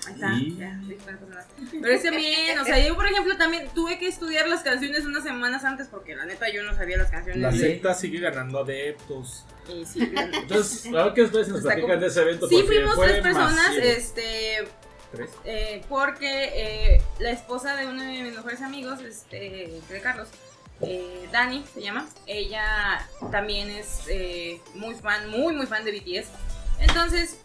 Ahí 0.08 0.13
está, 0.13 0.34
¿Y? 0.36 0.56
ya, 0.58 0.80
sí, 0.88 0.93
pasa 0.95 1.17
nada. 1.30 1.45
Pero 1.71 1.93
es 1.93 2.01
también, 2.03 2.58
o 2.60 2.63
sea, 2.65 2.80
yo 2.86 2.95
por 2.95 3.06
ejemplo 3.08 3.36
también 3.38 3.67
tuve 3.75 3.99
que 3.99 4.08
estudiar 4.08 4.47
las 4.47 4.62
canciones 4.63 5.03
unas 5.06 5.23
semanas 5.23 5.65
antes 5.65 5.88
porque 5.89 6.15
la 6.15 6.25
neta 6.25 6.49
yo 6.49 6.63
no 6.63 6.73
sabía 6.75 6.97
las 6.97 7.12
canciones. 7.12 7.41
La 7.41 7.51
de- 7.51 7.60
secta 7.60 7.93
sigue 7.93 8.19
ganando 8.19 8.60
adeptos. 8.60 9.45
Y 9.67 9.84
sí, 9.86 10.10
Entonces, 10.34 10.86
ahora 10.88 11.13
que 11.13 11.23
ustedes 11.23 11.49
nos 11.49 11.58
Está 11.58 11.69
platican 11.71 11.89
como- 11.91 12.01
de 12.01 12.08
ese 12.08 12.21
evento, 12.21 12.47
Sí, 12.47 12.63
fuimos 12.65 12.97
tres 12.97 13.21
personas, 13.21 13.56
masivo. 13.56 13.84
este, 13.84 14.67
¿Tres? 15.11 15.29
eh, 15.45 15.83
porque 15.89 16.51
eh, 16.95 17.01
la 17.19 17.31
esposa 17.31 17.75
de 17.75 17.87
uno 17.87 18.01
de 18.03 18.23
mis 18.23 18.35
mejores 18.35 18.61
amigos, 18.61 18.99
este, 19.01 19.79
de 19.89 20.01
Carlos, 20.01 20.27
eh, 20.81 21.27
Dani 21.31 21.63
se 21.73 21.81
llama, 21.81 22.07
ella 22.25 23.07
también 23.31 23.69
es 23.69 24.01
eh, 24.09 24.61
muy 24.75 24.95
fan, 24.95 25.29
muy 25.29 25.55
muy 25.55 25.65
fan 25.65 25.83
de 25.85 25.91
BTS. 25.91 26.27
Entonces, 26.79 27.37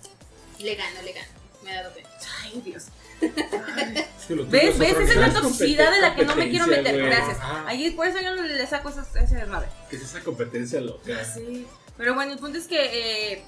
Le 0.59 0.75
gano, 0.75 1.03
le 1.03 1.13
gano. 1.13 1.29
Me 1.63 1.73
ha 1.73 1.83
dado 1.83 1.95
pena. 1.95 2.09
ay 2.43 2.61
Dios. 2.65 2.87
¿Ves? 3.21 4.71
es 4.75 4.79
¿Ves? 4.79 4.97
Esa 4.99 5.03
es 5.13 5.17
la 5.17 5.33
toxicidad 5.33 5.93
de 5.93 6.01
la 6.01 6.15
que 6.17 6.25
no 6.25 6.35
me 6.35 6.51
quiero 6.51 6.67
meter. 6.67 6.95
güey. 6.99 7.07
Gracias. 7.07 7.39
Ahí 7.67 7.91
por 7.93 8.07
eso 8.07 8.21
yo 8.21 8.35
no 8.35 8.43
le 8.43 8.67
saco 8.67 8.89
ese 8.91 9.35
desmadre. 9.37 9.69
Que 9.89 9.97
es 9.97 10.03
esa 10.03 10.21
competencia 10.21 10.81
loca. 10.81 11.25
Sí. 11.25 11.67
Pero 11.97 12.15
bueno, 12.15 12.33
el 12.33 12.39
punto 12.39 12.59
es 12.59 12.67
que 12.67 13.35
eh, 13.35 13.45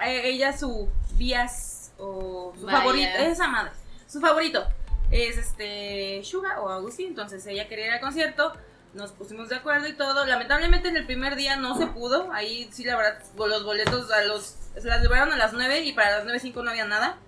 ella, 0.00 0.56
su 0.58 0.88
vías 1.14 1.71
o 2.02 2.52
su 2.58 2.66
Vaya. 2.66 2.78
favorito, 2.78 3.18
esa 3.18 3.48
madre, 3.48 3.72
su 4.06 4.20
favorito 4.20 4.66
es 5.12 5.36
este 5.36 6.22
Suga 6.24 6.60
o 6.60 6.68
Agustín. 6.68 7.08
Entonces 7.08 7.46
ella 7.46 7.68
quería 7.68 7.86
ir 7.86 7.92
al 7.92 8.00
concierto, 8.00 8.52
nos 8.94 9.12
pusimos 9.12 9.48
de 9.48 9.56
acuerdo 9.56 9.86
y 9.86 9.92
todo. 9.92 10.24
Lamentablemente 10.24 10.88
en 10.88 10.96
el 10.96 11.06
primer 11.06 11.36
día 11.36 11.56
no 11.56 11.76
se 11.76 11.86
pudo. 11.86 12.32
Ahí 12.32 12.68
sí, 12.72 12.84
la 12.84 12.96
verdad, 12.96 13.22
los 13.36 13.64
boletos 13.64 14.10
a 14.10 14.24
los 14.24 14.56
se 14.76 14.88
las 14.88 15.02
liberaron 15.02 15.32
a 15.32 15.36
las 15.36 15.52
9 15.52 15.80
y 15.80 15.92
para 15.92 16.18
las 16.18 16.26
9.05 16.26 16.64
no 16.64 16.70
había 16.70 16.86
nada. 16.86 17.18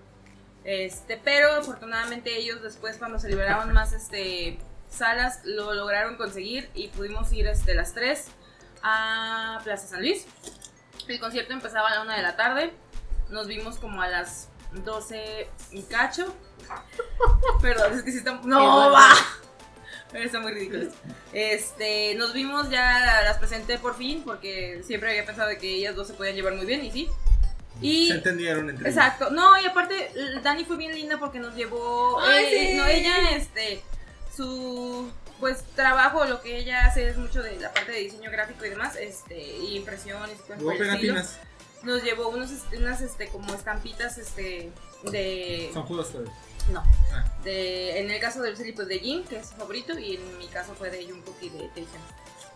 Este, 0.64 1.20
pero 1.22 1.52
afortunadamente 1.52 2.36
ellos 2.38 2.62
después 2.62 2.96
cuando 2.96 3.18
se 3.18 3.28
liberaron 3.28 3.72
más 3.74 3.92
este 3.92 4.58
salas 4.88 5.40
lo 5.44 5.74
lograron 5.74 6.16
conseguir 6.16 6.70
y 6.72 6.88
pudimos 6.88 7.30
ir 7.32 7.46
este 7.48 7.74
las 7.74 7.92
3 7.92 8.28
a 8.82 9.60
Plaza 9.62 9.88
San 9.88 10.00
Luis. 10.00 10.26
El 11.06 11.20
concierto 11.20 11.52
empezaba 11.52 11.88
a 11.88 11.96
la 11.96 12.02
1 12.02 12.12
de 12.12 12.22
la 12.22 12.36
tarde. 12.36 12.72
Nos 13.28 13.46
vimos 13.46 13.76
como 13.76 14.00
a 14.00 14.08
las 14.08 14.48
12 14.82 15.48
y 15.72 15.82
cacho. 15.82 16.34
Perdón, 17.62 17.94
es 17.94 18.02
que 18.02 18.12
sí 18.12 18.18
está. 18.18 18.40
¡No! 18.44 18.90
va. 18.90 19.10
Pero 20.10 20.24
está 20.26 20.40
muy 20.40 20.52
ridículo. 20.52 20.90
Este, 21.32 22.14
nos 22.14 22.32
vimos, 22.32 22.70
ya 22.70 23.22
las 23.24 23.38
presenté 23.38 23.78
por 23.78 23.96
fin, 23.96 24.22
porque 24.24 24.82
siempre 24.84 25.10
había 25.10 25.24
pensado 25.24 25.48
de 25.48 25.58
que 25.58 25.74
ellas 25.74 25.94
dos 25.94 26.08
se 26.08 26.14
podían 26.14 26.34
llevar 26.34 26.54
muy 26.54 26.66
bien, 26.66 26.84
y 26.84 26.90
sí. 26.90 27.08
Y. 27.80 28.08
Se 28.08 28.14
entendieron 28.14 28.70
entre 28.70 28.88
ellos. 28.88 28.96
Exacto. 28.96 29.30
No, 29.30 29.60
y 29.60 29.66
aparte, 29.66 30.10
Dani 30.42 30.64
fue 30.64 30.76
bien 30.76 30.94
linda 30.94 31.18
porque 31.18 31.38
nos 31.38 31.54
llevó. 31.54 32.20
Ay, 32.20 32.44
eh, 32.46 32.70
sí. 32.70 32.76
No, 32.76 32.86
ella, 32.86 33.30
este. 33.36 33.82
Su. 34.34 35.10
Pues 35.40 35.64
trabajo, 35.74 36.24
lo 36.24 36.40
que 36.40 36.56
ella 36.56 36.86
hace 36.86 37.08
es 37.08 37.16
mucho 37.16 37.42
de 37.42 37.58
la 37.58 37.72
parte 37.72 37.90
de 37.90 37.98
diseño 37.98 38.30
gráfico 38.30 38.64
y 38.64 38.70
demás, 38.70 38.96
este, 38.96 39.36
y 39.36 39.76
impresiones 39.76 40.38
y 40.38 40.62
cosas 40.64 41.38
Nos 41.84 42.02
llevó 42.02 42.28
unos, 42.28 42.50
este, 42.50 42.78
unas, 42.78 43.00
este, 43.00 43.28
como 43.28 43.52
estampitas, 43.54 44.18
este, 44.18 44.70
de. 45.10 45.70
Son 45.72 45.84
judas 45.84 46.08
todavía. 46.08 46.32
No. 46.72 46.82
Ah. 47.12 47.24
De, 47.44 48.00
en 48.00 48.10
el 48.10 48.20
caso 48.20 48.40
de 48.40 48.50
Ursuli, 48.52 48.72
pues 48.72 48.88
de 48.88 48.98
Jin, 48.98 49.24
que 49.24 49.36
es 49.38 49.48
su 49.48 49.54
favorito, 49.54 49.98
y 49.98 50.16
en 50.16 50.38
mi 50.38 50.46
caso 50.46 50.74
fue 50.74 50.90
de 50.90 51.04
Jungkook 51.04 51.36
y 51.42 51.50
de 51.50 51.68
Taehyung. 51.68 51.88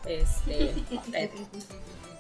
Este. 0.07 0.75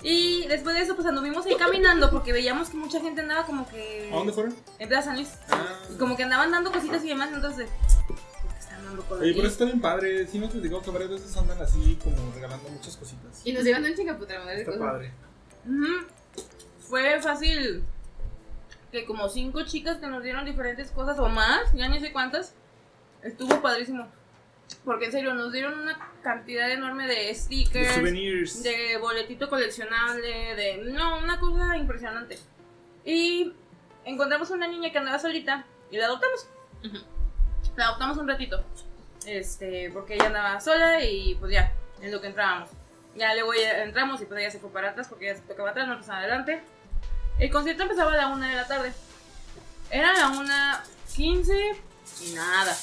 Y 0.02 0.46
después 0.46 0.76
de 0.76 0.82
eso, 0.82 0.94
pues 0.94 1.06
anduvimos 1.08 1.44
ahí 1.44 1.56
caminando 1.56 2.10
porque 2.10 2.32
veíamos 2.32 2.68
que 2.70 2.76
mucha 2.76 3.00
gente 3.00 3.20
andaba 3.20 3.44
como 3.44 3.68
que. 3.68 4.10
¿A 4.12 4.16
dónde 4.16 4.32
fueron? 4.32 4.54
En 4.78 4.88
Plaza 4.88 5.06
San 5.06 5.16
Luis. 5.16 5.30
Ah. 5.50 5.76
Como 5.98 6.16
que 6.16 6.22
andaban 6.22 6.50
dando 6.52 6.70
cositas 6.70 7.04
y 7.04 7.08
demás, 7.08 7.30
entonces. 7.32 7.68
¿Por 8.06 8.16
qué 8.16 8.58
están 8.60 8.84
dando 8.84 9.02
cosas? 9.02 9.22
Oye, 9.22 9.32
pero 9.34 9.46
eso 9.46 9.52
está 9.54 9.64
bien 9.64 9.80
padre. 9.80 10.26
Sí, 10.28 10.38
te 10.38 10.60
digo 10.60 10.80
que 10.82 10.90
varias 10.90 11.10
veces 11.10 11.36
andan 11.36 11.60
así, 11.60 11.98
como 12.02 12.32
regalando 12.32 12.68
muchas 12.68 12.96
cositas. 12.96 13.40
Y 13.44 13.52
nos 13.52 13.64
llevan 13.64 13.84
un 13.84 13.94
chingaputra 13.94 14.38
madre 14.38 14.54
de 14.54 14.60
Está 14.60 14.72
cosas. 14.72 14.86
padre. 14.86 15.12
Ujú. 15.66 16.06
Fue 16.88 17.20
fácil 17.20 17.84
que 18.90 19.04
como 19.04 19.28
cinco 19.28 19.64
chicas 19.64 19.98
que 19.98 20.06
nos 20.06 20.22
dieron 20.22 20.44
diferentes 20.44 20.90
cosas 20.90 21.18
o 21.18 21.28
más, 21.28 21.72
ya 21.74 21.88
ni 21.88 22.00
sé 22.00 22.12
cuántas. 22.12 22.54
Estuvo 23.22 23.60
padrísimo. 23.60 24.08
Porque 24.84 25.06
en 25.06 25.12
serio, 25.12 25.34
nos 25.34 25.52
dieron 25.52 25.78
una 25.78 25.98
cantidad 26.22 26.70
enorme 26.70 27.06
de 27.06 27.14
De 27.14 27.34
stickers, 27.34 27.94
souvenirs. 27.94 28.62
de 28.62 28.98
boletito 28.98 29.48
coleccionable, 29.48 30.54
de... 30.54 30.78
No, 30.92 31.18
una 31.18 31.38
cosa 31.40 31.76
impresionante. 31.76 32.38
Y 33.04 33.52
encontramos 34.04 34.50
una 34.50 34.66
niña 34.68 34.90
que 34.90 34.98
andaba 34.98 35.18
solita 35.18 35.64
y 35.90 35.96
la 35.96 36.06
adoptamos. 36.06 36.48
La 37.76 37.86
adoptamos 37.86 38.18
un 38.18 38.28
ratito. 38.28 38.62
Este, 39.26 39.90
porque 39.92 40.14
ella 40.14 40.26
andaba 40.26 40.60
sola 40.60 41.02
y 41.02 41.34
pues 41.36 41.52
ya, 41.52 41.72
en 42.00 42.12
lo 42.12 42.20
que 42.20 42.28
entrábamos. 42.28 42.70
Ya 43.14 43.34
luego 43.34 43.52
ya 43.54 43.82
entramos 43.82 44.20
y 44.20 44.26
pues 44.26 44.40
ella 44.40 44.50
se 44.50 44.58
fue 44.58 44.70
para 44.70 44.90
atrás 44.90 45.08
porque 45.08 45.30
ella 45.30 45.40
se 45.40 45.46
tocaba 45.46 45.70
atrás, 45.70 45.88
nosotros 45.88 46.10
adelante. 46.10 46.62
El 47.38 47.50
concierto 47.50 47.82
empezaba 47.84 48.12
a 48.12 48.16
la 48.16 48.28
una 48.28 48.48
de 48.50 48.56
la 48.56 48.66
tarde. 48.66 48.92
Era 49.90 50.12
la 50.12 50.28
una 50.28 50.84
quince 51.14 51.76
y 52.24 52.30
nada. 52.32 52.76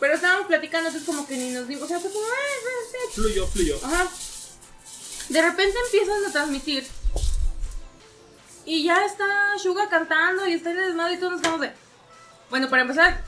Pero 0.00 0.14
estábamos 0.14 0.46
platicando, 0.46 0.88
entonces 0.88 1.06
como 1.08 1.26
que 1.26 1.36
ni 1.36 1.50
nos 1.50 1.66
dimos, 1.68 1.84
o 1.84 1.88
sea, 1.88 2.00
fue 2.00 2.10
como, 2.12 2.24
"Ah, 2.24 3.10
Fluyó, 3.14 3.46
fluyó. 3.46 3.78
Ajá. 3.82 4.08
De 5.28 5.40
repente 5.42 5.78
empiezan 5.86 6.24
a 6.26 6.32
transmitir. 6.32 6.86
Y 8.66 8.84
ya 8.84 9.04
está 9.04 9.24
Suga 9.62 9.88
cantando 9.88 10.46
y 10.46 10.54
está 10.54 10.70
el 10.70 10.78
desmadre 10.78 11.14
y 11.14 11.18
todos 11.18 11.32
nos 11.32 11.40
quedamos 11.42 11.60
de. 11.60 11.72
Bueno, 12.50 12.68
para 12.68 12.82
empezar. 12.82 13.22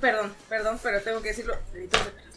Perdón, 0.00 0.34
perdón, 0.48 0.78
pero 0.82 1.00
tengo 1.02 1.20
que 1.22 1.28
decirlo. 1.28 1.56
Gritos 1.72 2.04
de 2.04 2.10
perro. 2.10 2.28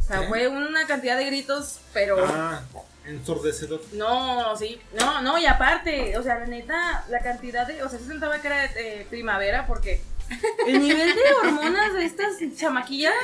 O 0.00 0.06
sea, 0.06 0.28
fue 0.28 0.48
una 0.48 0.86
cantidad 0.86 1.16
de 1.16 1.26
gritos, 1.26 1.78
pero. 1.92 2.24
Ah, 2.26 2.62
ensordecedor. 3.06 3.80
No, 3.92 4.56
sí. 4.56 4.80
No, 4.98 5.22
no, 5.22 5.38
y 5.38 5.46
aparte, 5.46 6.16
o 6.18 6.22
sea, 6.22 6.38
la 6.38 6.46
neta, 6.46 7.04
la 7.08 7.20
cantidad 7.20 7.66
de. 7.66 7.82
O 7.82 7.88
sea, 7.88 7.98
se 7.98 8.06
sentaba 8.06 8.40
que 8.40 8.46
era 8.48 8.64
eh, 8.64 9.06
primavera 9.10 9.66
porque. 9.66 10.02
El 10.66 10.80
nivel 10.80 11.14
de 11.14 11.22
hormonas 11.42 11.92
de 11.94 12.04
estas 12.04 12.32
chamaquillas. 12.56 13.14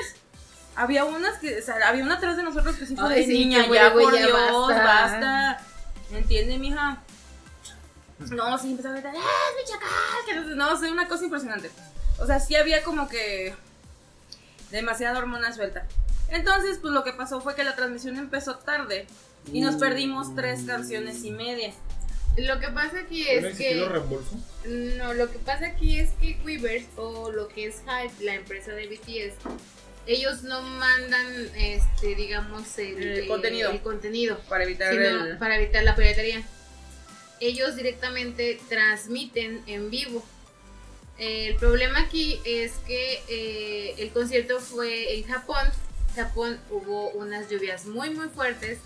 Había 0.76 1.04
unas 1.04 1.38
que, 1.38 1.58
o 1.58 1.62
sea, 1.62 1.76
había 1.88 2.04
una 2.04 2.14
atrás 2.16 2.36
de 2.36 2.42
nosotros 2.42 2.76
que 2.76 2.86
sí 2.86 2.94
fue 2.94 3.12
Ay, 3.12 3.20
de 3.20 3.26
sí, 3.26 3.38
niña, 3.38 3.66
ya 3.66 3.92
por 3.92 4.14
ya 4.14 4.26
Dios, 4.26 4.68
basta". 4.68 4.84
basta. 4.84 5.60
¿Me 6.10 6.18
entiende, 6.18 6.58
mija? 6.58 6.98
No, 8.30 8.56
sí, 8.58 8.70
empezaba 8.70 8.94
a 8.94 8.98
gritar, 9.00 9.14
¡eh, 9.14 9.18
mi 9.18 9.70
chacal! 9.70 9.90
Que 10.26 10.34
no 10.34 10.44
sé, 10.48 10.54
No, 10.54 10.76
sé, 10.78 10.90
una 10.90 11.08
cosa 11.08 11.24
impresionante. 11.24 11.70
O 12.18 12.26
sea, 12.26 12.38
sí 12.38 12.54
había 12.54 12.82
como 12.82 13.08
que 13.08 13.54
demasiada 14.70 15.18
hormona 15.18 15.52
suelta. 15.52 15.86
Entonces, 16.28 16.78
pues 16.80 16.92
lo 16.92 17.02
que 17.02 17.12
pasó 17.12 17.40
fue 17.40 17.54
que 17.54 17.64
la 17.64 17.74
transmisión 17.74 18.16
empezó 18.16 18.56
tarde 18.58 19.06
y 19.52 19.60
nos 19.60 19.76
perdimos 19.76 20.34
tres 20.34 20.62
canciones 20.64 21.24
y 21.24 21.30
media. 21.30 21.72
Lo 22.36 22.60
que 22.60 22.68
pasa 22.68 23.00
aquí 23.00 23.26
¿No 23.40 23.48
es 23.48 23.56
que. 23.58 23.84
reembolso? 23.86 24.36
No, 24.66 25.14
lo 25.14 25.30
que 25.30 25.38
pasa 25.38 25.66
aquí 25.66 25.98
es 25.98 26.10
que 26.20 26.38
Weavers 26.44 26.86
o 26.96 27.30
lo 27.32 27.48
que 27.48 27.66
es 27.66 27.76
Hype, 27.86 28.24
la 28.24 28.34
empresa 28.34 28.72
de 28.72 28.86
BTS, 28.86 29.34
ellos 30.06 30.42
no 30.44 30.62
mandan, 30.62 31.50
este, 31.56 32.14
digamos, 32.14 32.78
el, 32.78 33.02
El 33.02 33.26
contenido. 33.28 33.70
el 33.70 33.80
contenido 33.80 34.38
Para 34.48 34.64
evitar 34.64 34.92
sino 34.92 35.24
el... 35.24 35.38
para 35.38 35.56
evitar 35.56 35.82
la 35.84 35.94
piratería. 35.96 36.42
Ellos 37.40 37.76
directamente 37.76 38.60
transmiten 38.68 39.62
en 39.66 39.90
vivo. 39.90 40.24
El 41.18 41.56
problema 41.56 42.00
aquí 42.00 42.40
es 42.44 42.72
que 42.86 43.20
eh, 43.28 43.94
el 43.98 44.10
concierto 44.10 44.58
fue 44.60 45.18
en 45.18 45.24
Japón. 45.24 45.66
Japón 46.14 46.58
hubo 46.70 47.10
unas 47.10 47.48
lluvias 47.50 47.84
muy 47.86 48.10
muy 48.10 48.28
fuertes, 48.28 48.78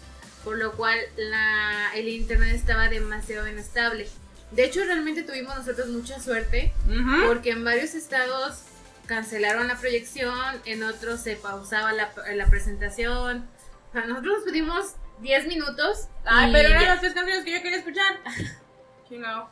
por 0.44 0.56
lo 0.58 0.72
cual 0.72 0.98
la, 1.16 1.90
el 1.94 2.08
internet 2.08 2.54
estaba 2.54 2.88
demasiado 2.88 3.48
inestable. 3.48 4.08
De 4.50 4.64
hecho, 4.64 4.84
realmente 4.84 5.22
tuvimos 5.22 5.56
nosotros 5.56 5.88
mucha 5.88 6.20
suerte 6.20 6.72
Ujú. 6.86 7.26
porque 7.26 7.50
en 7.50 7.64
varios 7.64 7.94
estados 7.94 8.62
cancelaron 9.06 9.66
la 9.68 9.76
proyección, 9.78 10.60
en 10.64 10.82
otros 10.84 11.20
se 11.20 11.36
pausaba 11.36 11.92
la, 11.92 12.12
la 12.34 12.46
presentación. 12.46 13.48
O 13.90 13.92
sea, 13.92 14.04
nosotros 14.06 14.34
nos 14.36 14.44
pedimos 14.44 14.94
10 15.20 15.46
minutos. 15.46 16.08
Ay, 16.24 16.52
pero 16.52 16.68
eran 16.68 16.82
ya. 16.82 16.88
las 16.88 17.00
tres 17.00 17.14
canciones 17.14 17.44
que 17.44 17.52
yo 17.52 17.62
quería 17.62 17.78
escuchar. 17.78 18.20
Chingado. 19.08 19.48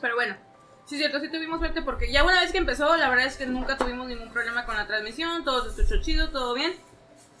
Pero 0.00 0.14
bueno, 0.16 0.36
sí 0.86 0.96
es 0.96 1.00
cierto, 1.00 1.20
sí 1.20 1.28
tuvimos 1.30 1.60
suerte 1.60 1.82
porque 1.82 2.10
ya 2.12 2.24
una 2.24 2.40
vez 2.40 2.52
que 2.52 2.58
empezó, 2.58 2.96
la 2.96 3.08
verdad 3.08 3.26
es 3.26 3.36
que 3.36 3.46
nunca 3.46 3.76
tuvimos 3.76 4.06
ningún 4.08 4.32
problema 4.32 4.66
con 4.66 4.76
la 4.76 4.86
transmisión, 4.86 5.44
todo 5.44 5.64
se 5.72 5.82
escuchó 5.82 6.02
chido, 6.02 6.30
todo 6.30 6.54
bien. 6.54 6.74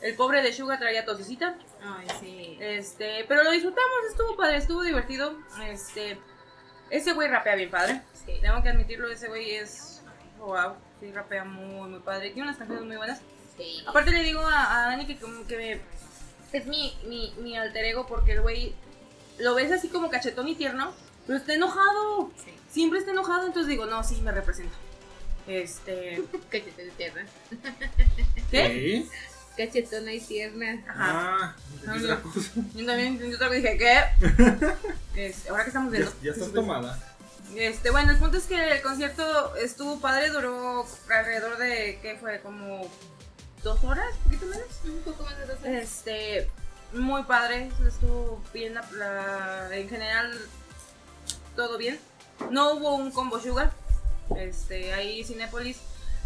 El 0.04 0.14
pobre 0.16 0.42
de 0.42 0.52
Suga 0.52 0.78
traía 0.78 1.04
tosecita. 1.06 1.56
Ay, 1.82 2.06
sí. 2.20 2.58
Este, 2.60 3.24
pero 3.26 3.42
lo 3.42 3.50
disfrutamos, 3.50 3.90
estuvo 4.10 4.36
padre, 4.36 4.58
estuvo 4.58 4.82
divertido. 4.82 5.34
Este, 5.66 6.18
ese 6.90 7.12
güey 7.12 7.28
rapea 7.28 7.54
bien 7.56 7.70
padre. 7.70 8.02
Sí. 8.26 8.34
Tengo 8.42 8.62
que 8.62 8.68
admitirlo, 8.68 9.10
ese 9.10 9.28
güey 9.28 9.52
es 9.56 10.02
wow, 10.38 10.74
sí 11.00 11.10
rapea 11.10 11.44
muy 11.44 11.88
muy 11.88 12.00
padre. 12.00 12.30
Tiene 12.30 12.42
unas 12.48 12.58
canciones 12.58 12.84
muy 12.84 12.96
buenas. 12.96 13.20
Sí. 13.56 13.82
Aparte 13.86 14.10
le 14.10 14.22
digo 14.22 14.40
a, 14.40 14.84
a 14.84 14.86
Dani 14.90 15.06
que, 15.06 15.16
como 15.16 15.46
que 15.46 15.56
me- 15.56 15.80
es 16.58 16.66
mi, 16.66 16.94
mi, 17.06 17.32
mi 17.38 17.56
alter 17.56 17.84
ego 17.86 18.06
porque 18.06 18.32
el 18.32 18.42
güey 18.42 18.74
lo 19.38 19.54
ves 19.54 19.72
así 19.72 19.88
como 19.88 20.10
cachetón 20.10 20.46
y 20.48 20.54
tierno, 20.54 20.92
pero 21.26 21.38
está 21.38 21.54
enojado. 21.54 22.30
Sí. 22.44 22.52
Siempre 22.70 22.98
está 22.98 23.12
enojado, 23.12 23.46
entonces 23.46 23.68
digo, 23.70 23.86
no, 23.86 24.04
sí, 24.04 24.20
me 24.20 24.32
representa. 24.32 24.76
Este. 25.46 26.22
Cachetona 26.50 26.88
y 26.88 26.90
tierna. 26.90 27.26
¿Qué? 28.50 29.06
Cachetona 29.56 30.12
y 30.12 30.20
tierna. 30.20 30.82
Ajá. 30.88 31.56
Ah, 31.86 31.96
No. 31.96 32.18
Yo 32.74 32.86
también 32.86 33.20
otra 33.34 33.48
vez 33.48 33.62
dije, 33.62 33.78
¿qué? 33.78 35.28
Ahora 35.50 35.64
que 35.64 35.68
estamos 35.68 35.92
Ya, 35.92 35.98
viendo. 35.98 36.12
ya 36.22 36.30
estás 36.32 36.52
tomada. 36.52 36.98
Este, 37.56 37.90
bueno, 37.90 38.10
el 38.10 38.18
punto 38.18 38.36
es 38.38 38.44
que 38.44 38.72
el 38.72 38.82
concierto 38.82 39.54
estuvo 39.56 40.00
padre, 40.00 40.30
duró 40.30 40.84
alrededor 41.08 41.56
de, 41.58 41.98
¿qué 42.02 42.16
fue? 42.20 42.40
Como 42.40 42.90
dos 43.62 43.84
horas, 43.84 44.06
un 44.16 44.24
poquito 44.24 44.46
menos. 44.46 44.66
Un 44.84 45.00
poco 45.02 45.22
más 45.24 45.38
de 45.38 45.46
dos 45.46 45.60
horas. 45.60 45.72
Este, 45.82 46.50
muy 46.92 47.22
padre, 47.24 47.70
estuvo 47.86 48.42
bien, 48.52 48.74
la, 48.74 48.88
la- 48.92 49.76
en 49.76 49.88
general, 49.88 50.36
todo 51.54 51.78
bien. 51.78 52.00
No 52.50 52.74
hubo 52.74 52.96
un 52.96 53.12
combo 53.12 53.38
sugar, 53.40 53.70
este, 54.36 54.92
ahí 54.94 55.22
Cinépolis. 55.22 55.78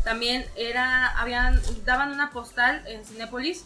También 0.05 0.47
era, 0.57 1.09
habían, 1.19 1.61
daban 1.85 2.13
una 2.13 2.31
postal 2.31 2.83
en 2.87 3.05
Cinépolis, 3.05 3.65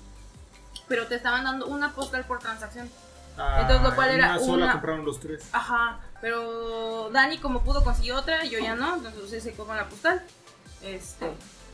pero 0.88 1.06
te 1.06 1.14
estaban 1.14 1.44
dando 1.44 1.66
una 1.66 1.92
postal 1.92 2.24
por 2.24 2.38
transacción. 2.40 2.90
Entonces, 3.60 3.82
lo 3.82 3.94
cual 3.94 4.10
Ah, 4.10 4.14
era 4.14 4.26
una 4.32 4.38
sola 4.40 4.64
una- 4.64 4.72
compraron 4.72 5.04
los 5.06 5.18
tres. 5.20 5.44
Ajá, 5.52 5.98
pero 6.20 7.08
Dani 7.12 7.38
como 7.38 7.62
pudo 7.62 7.82
consiguió 7.82 8.16
otra, 8.16 8.44
yo 8.44 8.58
ya 8.58 8.74
no, 8.74 8.96
entonces 8.96 9.42
se 9.42 9.52
con 9.54 9.74
la 9.76 9.88
postal. 9.88 10.22
Este, 10.82 11.30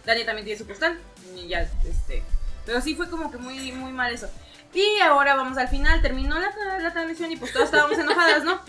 Dani 0.07 0.25
también 0.25 0.45
tiene 0.45 0.59
su 0.59 0.67
postal 0.67 0.99
y 1.35 1.49
ya, 1.49 1.63
este, 1.85 2.23
pero 2.65 2.81
sí 2.81 2.95
fue 2.95 3.11
como 3.11 3.31
que 3.31 3.39
muy, 3.39 3.73
muy 3.73 3.93
mal 3.93 4.13
eso. 4.13 4.29
Y 4.75 5.01
ahora 5.01 5.35
vamos 5.35 5.57
al 5.57 5.69
final, 5.69 6.03
terminó 6.03 6.39
la, 6.39 6.53
la 6.79 6.93
transmisión 6.93 7.33
y 7.33 7.37
pues 7.37 7.53
todas 7.53 7.69
estábamos 7.69 7.99
enojadas, 7.99 8.45
¿no? 8.45 8.61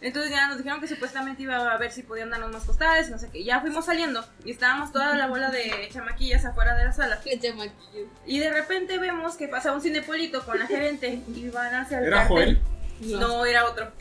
Entonces 0.00 0.32
ya 0.32 0.48
nos 0.48 0.58
dijeron 0.58 0.80
que 0.80 0.88
supuestamente 0.88 1.44
iba 1.44 1.72
a 1.72 1.78
ver 1.78 1.92
si 1.92 2.02
podían 2.02 2.30
darnos 2.30 2.50
más 2.50 2.64
postales, 2.64 3.08
no 3.08 3.18
sé 3.18 3.30
qué. 3.30 3.44
Ya 3.44 3.60
fuimos 3.60 3.86
saliendo 3.86 4.24
y 4.44 4.50
estábamos 4.50 4.92
toda 4.92 5.16
la 5.16 5.28
bola 5.28 5.50
de 5.50 5.88
chamaquillas 5.92 6.44
afuera 6.44 6.74
de 6.74 6.86
la 6.86 6.92
sala. 6.92 7.20
Qué 7.22 7.38
chamaquillo. 7.38 8.08
Y 8.26 8.40
de 8.40 8.50
repente 8.52 8.98
vemos 8.98 9.36
que 9.36 9.46
pasa 9.46 9.72
un 9.72 9.80
cinepolito 9.80 10.44
con 10.44 10.58
la 10.58 10.66
gerente 10.66 11.20
y 11.34 11.48
van 11.50 11.74
hacia 11.74 11.98
el 11.98 12.06
¿Era 12.06 12.26
cartel. 12.28 12.60
Joel? 13.00 13.20
No, 13.20 13.46
era 13.46 13.64
otro. 13.64 13.92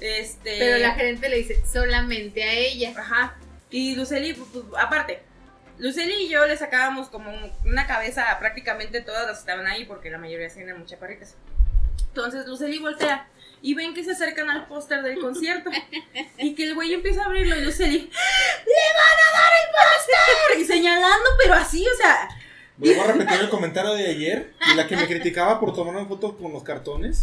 Este. 0.00 0.56
Pero 0.58 0.78
la 0.78 0.94
gerente 0.94 1.28
le 1.28 1.38
dice 1.38 1.62
solamente 1.66 2.44
a 2.44 2.52
ella. 2.52 2.92
Ajá. 2.96 3.34
Y 3.70 3.96
Luceli, 3.96 4.34
pues, 4.34 4.48
pues, 4.52 4.64
aparte, 4.78 5.22
Luceli 5.78 6.24
y 6.24 6.28
yo 6.28 6.46
le 6.46 6.56
sacábamos 6.56 7.08
como 7.08 7.30
una 7.64 7.86
cabeza 7.86 8.30
a 8.30 8.38
prácticamente 8.38 9.00
todas 9.00 9.26
las 9.26 9.38
que 9.38 9.40
estaban 9.40 9.66
ahí, 9.66 9.84
porque 9.84 10.10
la 10.10 10.18
mayoría 10.18 10.46
eran 10.46 10.78
muy 10.78 10.86
chaparritas. 10.86 11.34
Entonces 12.08 12.46
Luceli 12.46 12.78
voltea 12.78 13.28
y 13.62 13.74
ven 13.74 13.94
que 13.94 14.04
se 14.04 14.12
acercan 14.12 14.48
al 14.50 14.66
póster 14.66 15.02
del 15.02 15.18
concierto 15.18 15.70
y 16.38 16.54
que 16.54 16.64
el 16.64 16.74
güey 16.74 16.94
empieza 16.94 17.22
a 17.22 17.26
abrirlo 17.26 17.56
y 17.56 17.60
Luceli, 17.62 17.98
¡le 17.98 18.08
van 18.08 19.18
a 19.18 19.38
dar 19.38 19.52
el 19.62 19.70
póster! 19.72 20.60
Y 20.60 20.64
señalando, 20.64 21.30
pero 21.42 21.54
así, 21.54 21.86
o 21.86 21.96
sea, 21.96 22.28
Vuelvo 22.78 23.02
a 23.02 23.06
repetir 23.06 23.40
el 23.40 23.48
comentario 23.48 23.94
de 23.94 24.06
ayer. 24.06 24.52
Y 24.70 24.76
la 24.76 24.86
que 24.86 24.96
me 24.96 25.06
criticaba 25.06 25.58
por 25.58 25.74
tomar 25.74 25.96
una 25.96 26.06
foto 26.06 26.36
con 26.36 26.52
los 26.52 26.62
cartones. 26.62 27.22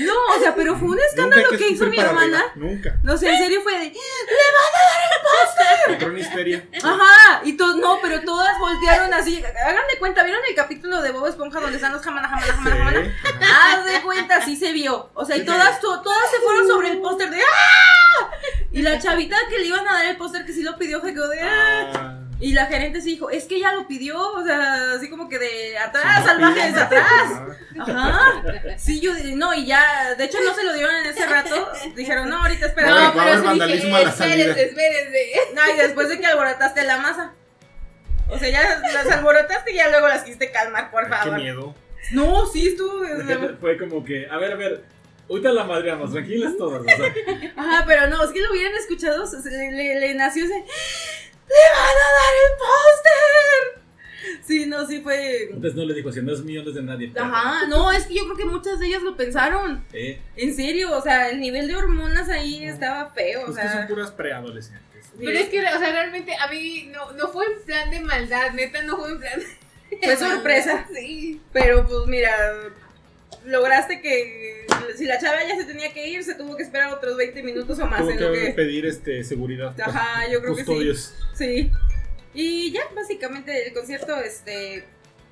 No, 0.00 0.12
o 0.36 0.40
sea, 0.40 0.54
pero 0.54 0.76
fue 0.78 0.88
un 0.88 0.98
escándalo 1.00 1.48
hay 1.52 1.58
que 1.58 1.68
hizo 1.68 1.86
mi 1.86 1.98
hermana. 1.98 2.38
arriba, 2.38 2.52
Nunca. 2.56 2.96
No 3.02 3.16
sé, 3.16 3.28
en 3.30 3.38
serio 3.38 3.60
fue 3.62 3.72
de, 3.72 3.84
¡le 3.84 3.90
van 3.90 4.74
a 4.74 4.80
dar 4.88 5.00
el 5.12 5.98
póster! 5.98 6.08
En 6.10 6.18
histeria. 6.18 6.64
Ajá, 6.82 7.40
y 7.44 7.56
todos, 7.56 7.76
no, 7.76 7.98
pero 8.02 8.20
todas 8.22 8.58
voltearon 8.58 9.12
así. 9.14 9.42
Hagan 9.44 9.82
de 9.92 9.98
cuenta, 9.98 10.22
¿vieron 10.22 10.42
el 10.48 10.54
capítulo 10.54 11.00
de 11.02 11.10
Bob 11.10 11.26
Esponja 11.26 11.60
donde 11.60 11.76
están 11.76 11.92
los 11.92 12.02
jamana, 12.02 12.28
jamana, 12.28 12.52
jamana, 12.52 12.76
jamana? 12.76 13.04
Sí, 13.04 13.10
ajá. 13.42 13.74
Haz 13.78 13.84
de 13.84 14.00
cuenta, 14.02 14.40
sí 14.44 14.56
se 14.56 14.72
vio. 14.72 15.10
O 15.14 15.24
sea, 15.24 15.36
y 15.36 15.44
todas, 15.44 15.80
to- 15.80 16.00
todas 16.02 16.30
se 16.30 16.38
fueron 16.38 16.66
sobre 16.66 16.90
el 16.90 16.98
póster 17.00 17.30
de 17.30 17.40
¡Ah! 17.40 18.30
Y 18.72 18.82
la 18.82 18.98
chavita 18.98 19.36
que 19.48 19.58
le 19.58 19.66
iban 19.66 19.86
a 19.88 19.92
dar 19.94 20.06
el 20.06 20.16
póster 20.16 20.44
que 20.44 20.52
sí 20.52 20.62
lo 20.62 20.76
pidió 20.76 21.00
quedó 21.02 21.28
de 21.28 21.40
¡Ah! 21.42 22.18
Y 22.40 22.52
la 22.52 22.66
gerente 22.66 23.00
sí 23.00 23.10
dijo, 23.10 23.30
es 23.30 23.46
que 23.46 23.56
ella 23.56 23.72
lo 23.72 23.88
pidió, 23.88 24.16
o 24.16 24.44
sea, 24.44 24.92
así 24.92 25.10
como 25.10 25.28
que 25.28 25.38
de 25.40 25.76
atrás, 25.76 26.24
salvajes, 26.24 26.76
atrás. 26.76 27.32
ajá. 27.80 28.42
Sí, 28.78 29.00
yo, 29.00 29.12
no, 29.34 29.52
y 29.54 29.66
ya, 29.66 30.14
de 30.16 30.24
hecho 30.24 30.38
no 30.44 30.54
se 30.54 30.62
lo 30.62 30.72
dieron 30.72 30.94
en 30.96 31.06
ese 31.06 31.26
rato. 31.26 31.68
Dijeron, 31.96 32.28
no, 32.28 32.40
ahorita 32.42 32.66
espera. 32.66 32.90
No, 32.90 32.96
a 32.96 33.24
la 33.26 33.42
salida. 33.42 33.66
espérense, 33.66 34.62
espérense. 34.66 35.26
No, 35.54 35.62
y 35.74 35.76
después 35.78 36.08
de 36.08 36.20
que 36.20 36.26
alborotaste 36.26 36.84
la 36.84 36.98
masa. 36.98 37.32
O 38.30 38.38
sea, 38.38 38.48
ya 38.50 38.62
las 38.94 39.06
alborotaste 39.10 39.72
y 39.72 39.76
ya 39.76 39.88
luego 39.90 40.06
las 40.06 40.22
quisiste 40.22 40.52
calmar, 40.52 40.90
por 40.92 41.04
Qué 41.04 41.10
favor. 41.10 41.38
miedo. 41.40 41.74
No, 42.12 42.46
sí 42.46 42.68
estuvo. 42.68 43.00
o 43.00 43.26
sea, 43.26 43.56
Fue 43.60 43.76
como 43.78 44.04
que, 44.04 44.28
a 44.30 44.36
ver, 44.36 44.52
a 44.52 44.56
ver, 44.56 44.84
ahorita 45.28 45.50
la 45.50 45.64
madreamos, 45.64 46.12
tranquilas 46.12 46.52
todas. 46.56 46.82
o 46.82 46.84
sea, 46.84 47.12
Ajá, 47.56 47.84
pero 47.86 48.06
no, 48.06 48.22
es 48.22 48.30
que 48.30 48.40
lo 48.42 48.52
hubieran 48.52 48.74
escuchado, 48.76 49.26
se- 49.26 49.42
se- 49.42 49.50
le, 49.50 49.72
le- 49.72 49.98
le 50.00 50.14
nació 50.14 50.44
ese. 50.44 50.64
¡Le 51.48 51.64
van 51.74 51.96
a 51.96 52.08
dar 52.18 52.34
el 52.44 52.58
póster! 52.58 53.78
Sí, 54.46 54.66
no, 54.66 54.86
sí 54.86 55.00
fue. 55.00 55.44
Entonces 55.44 55.74
no 55.74 55.84
le 55.84 55.94
dijo, 55.94 56.10
si 56.12 56.20
no 56.22 56.32
es 56.32 56.42
mío, 56.42 56.62
no 56.62 56.70
es 56.70 56.74
de 56.74 56.82
nadie. 56.82 57.12
Ajá, 57.18 57.66
no, 57.66 57.92
es 57.92 58.06
que 58.06 58.14
yo 58.14 58.24
creo 58.24 58.36
que 58.36 58.44
muchas 58.46 58.78
de 58.78 58.86
ellas 58.86 59.02
lo 59.02 59.16
pensaron. 59.16 59.84
Eh, 59.92 60.20
En 60.36 60.54
serio, 60.54 60.96
o 60.96 61.00
sea, 61.02 61.28
el 61.30 61.40
nivel 61.40 61.68
de 61.68 61.76
hormonas 61.76 62.28
ahí 62.28 62.64
estaba 62.64 63.10
feo, 63.10 63.42
o 63.42 63.46
Pues 63.46 63.56
que 63.58 63.62
son 63.64 63.72
sea. 63.72 63.86
puras 63.88 64.10
preadolescentes. 64.10 64.84
Pero 65.18 65.30
es 65.38 65.48
que, 65.48 65.58
o 65.60 65.78
sea, 65.78 65.92
realmente 65.92 66.34
a 66.36 66.46
mí 66.48 66.90
no, 66.92 67.12
no 67.12 67.28
fue 67.28 67.44
en 67.46 67.62
plan 67.64 67.90
de 67.90 68.00
maldad, 68.00 68.52
neta, 68.52 68.82
no 68.82 68.96
fue 68.98 69.10
en 69.10 69.18
plan 69.20 69.40
de 69.40 69.96
Fue 70.02 70.16
sorpresa. 70.16 70.86
Sí. 70.94 71.40
Pero 71.52 71.86
pues 71.86 72.06
mira, 72.06 72.30
lograste 73.44 74.00
que 74.00 74.66
si 74.96 75.04
la 75.06 75.18
chava 75.18 75.42
ya 75.46 75.56
se 75.56 75.64
tenía 75.64 75.92
que 75.92 76.08
ir, 76.08 76.24
se 76.24 76.34
tuvo 76.34 76.56
que 76.56 76.62
esperar 76.62 76.92
otros 76.92 77.16
20 77.16 77.42
minutos 77.42 77.78
o 77.78 77.86
más 77.86 78.00
Tuvo 78.00 78.10
en 78.10 78.20
lo 78.20 78.32
que 78.32 78.40
que... 78.46 78.50
pedir 78.52 78.86
este, 78.86 79.22
seguridad. 79.24 79.74
Ajá, 79.80 80.28
yo 80.30 80.40
creo 80.40 80.54
que 80.54 80.62
sí. 80.62 80.66
Custodios. 80.66 81.14
Sí. 81.34 81.70
Y 82.34 82.70
ya, 82.72 82.82
básicamente 82.94 83.66
el 83.68 83.72
concierto 83.74 84.16
este 84.20 84.84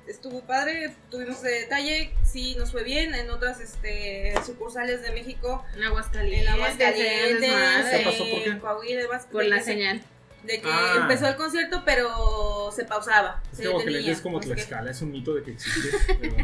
estuvo 0.07 0.41
padre, 0.41 0.93
tuvimos 1.11 1.37
ese 1.43 1.49
detalle, 1.49 2.11
sí 2.23 2.55
nos 2.57 2.71
fue 2.71 2.83
bien, 2.83 3.13
en 3.13 3.29
otras 3.29 3.59
este 3.59 4.33
sucursales 4.45 5.01
de 5.01 5.11
México, 5.11 5.65
En 5.75 5.83
Aguascalientes. 5.83 6.47
en 6.47 6.53
Aguascalientes, 6.53 7.41
desmadre. 7.41 7.97
¿Qué 7.99 8.05
pasó? 8.05 8.17
¿Por 8.29 8.43
qué? 8.43 8.49
en 8.49 8.59
Coahuila, 8.59 9.01
demás, 9.01 9.27
Por 9.29 9.43
de 9.43 9.49
la 9.49 9.57
que 9.57 9.63
se- 9.63 9.71
señal. 9.71 10.01
De 10.43 10.61
que 10.61 10.69
Ah. 10.71 10.99
empezó 11.01 11.27
el 11.27 11.35
concierto, 11.35 11.83
pero 11.85 12.71
se 12.73 12.85
pausaba. 12.85 13.41
Es 13.51 13.57
se 13.57 13.63
que 13.63 14.11
es 14.11 14.21
como 14.21 14.37
un 14.37 15.11
mito 15.11 15.33
de 15.33 15.43
que 15.43 15.51
existe. 15.51 15.89
pero 16.21 16.35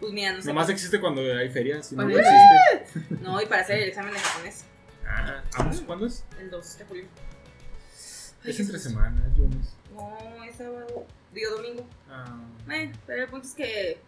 Pues 0.00 0.12
mira, 0.12 0.32
no 0.32 0.42
sé. 0.42 0.48
nomás 0.48 0.68
existe 0.68 0.98
cuando 1.00 1.20
hay 1.20 1.48
ferias, 1.50 1.86
si 1.88 1.94
no, 1.96 2.08
existe. 2.08 3.06
No, 3.20 3.40
y 3.40 3.46
para 3.46 3.62
hacer 3.62 3.78
el 3.80 3.88
examen 3.88 4.12
de 4.14 4.18
japonés, 4.18 4.64
Ah, 5.06 5.42
¿vamos? 5.58 5.80
¿Cuándo 5.82 6.06
es? 6.06 6.24
el 6.40 6.50
2 6.50 6.78
de 6.78 6.84
julio. 6.86 7.04
Es 8.44 8.58
entre 8.58 8.78
semana, 8.78 9.22
es 9.30 9.38
lunes. 9.38 9.68
No, 9.94 10.42
es 10.44 10.56
sábado, 10.56 11.06
digo 11.32 11.50
domingo. 11.56 11.86
Ah, 12.10 12.40
Bueno, 12.66 12.92
pero 13.06 13.22
el 13.24 13.28
punto 13.28 13.46
es 13.46 13.54
que 13.54 13.98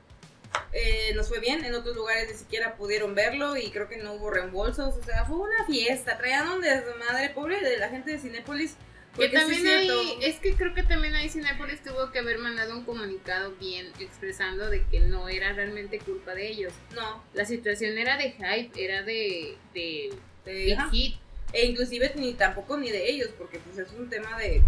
eh, 0.73 1.13
nos 1.15 1.29
fue 1.29 1.39
bien, 1.41 1.65
en 1.65 1.75
otros 1.75 1.95
lugares 1.95 2.29
ni 2.33 2.37
siquiera 2.39 2.75
pudieron 2.77 3.15
verlo 3.15 3.57
y 3.57 3.71
creo 3.71 3.89
que 3.89 3.99
no 3.99 4.15
hubo 4.15 4.31
reembolsos, 4.31 4.97
o 4.97 5.03
sea, 5.03 5.25
fue 5.25 5.37
una 5.37 5.65
fiesta, 5.67 6.17
traían 6.17 6.49
un 6.49 6.61
desmadre 6.61 7.31
pobre 7.31 7.61
de 7.61 7.77
la 7.79 7.89
gente 7.89 8.13
de 8.13 8.19
Cinépolis. 8.19 8.77
Que 9.17 9.29
porque 9.29 9.29
sí 9.29 9.35
también 9.37 9.67
es 9.67 9.91
hay, 9.91 10.19
es 10.23 10.37
que 10.41 10.55
creo 10.55 10.75
que 10.75 10.83
también 10.83 11.15
ahí 11.15 11.29
Cinépolis 11.29 11.83
tuvo 11.83 12.11
que 12.11 12.19
haber 12.19 12.39
mandado 12.39 12.77
un 12.77 12.85
comunicado 12.85 13.53
bien 13.61 13.87
expresando 14.01 14.69
de 14.71 14.85
que 14.87 15.01
no 15.01 15.29
era 15.29 15.53
realmente 15.53 15.99
culpa 16.01 16.35
de 16.35 16.49
ellos. 16.49 16.73
No, 16.95 17.23
La 17.33 17.45
situación 17.45 17.97
era 17.97 18.17
de 18.17 18.33
hype, 18.33 18.71
era 18.85 19.03
de, 19.03 19.57
de, 19.73 20.13
de- 20.45 20.53
de 20.53 20.79
hit. 20.91 21.17
e 21.53 21.67
inclusive 21.67 22.13
ni 22.17 22.35
tampoco 22.35 22.77
ni 22.77 22.91
de 22.91 23.09
ellos, 23.11 23.31
porque 23.39 23.59
pues 23.61 23.79
es 23.79 23.93
un 23.97 24.11
tema 24.11 24.37
de, 24.39 24.63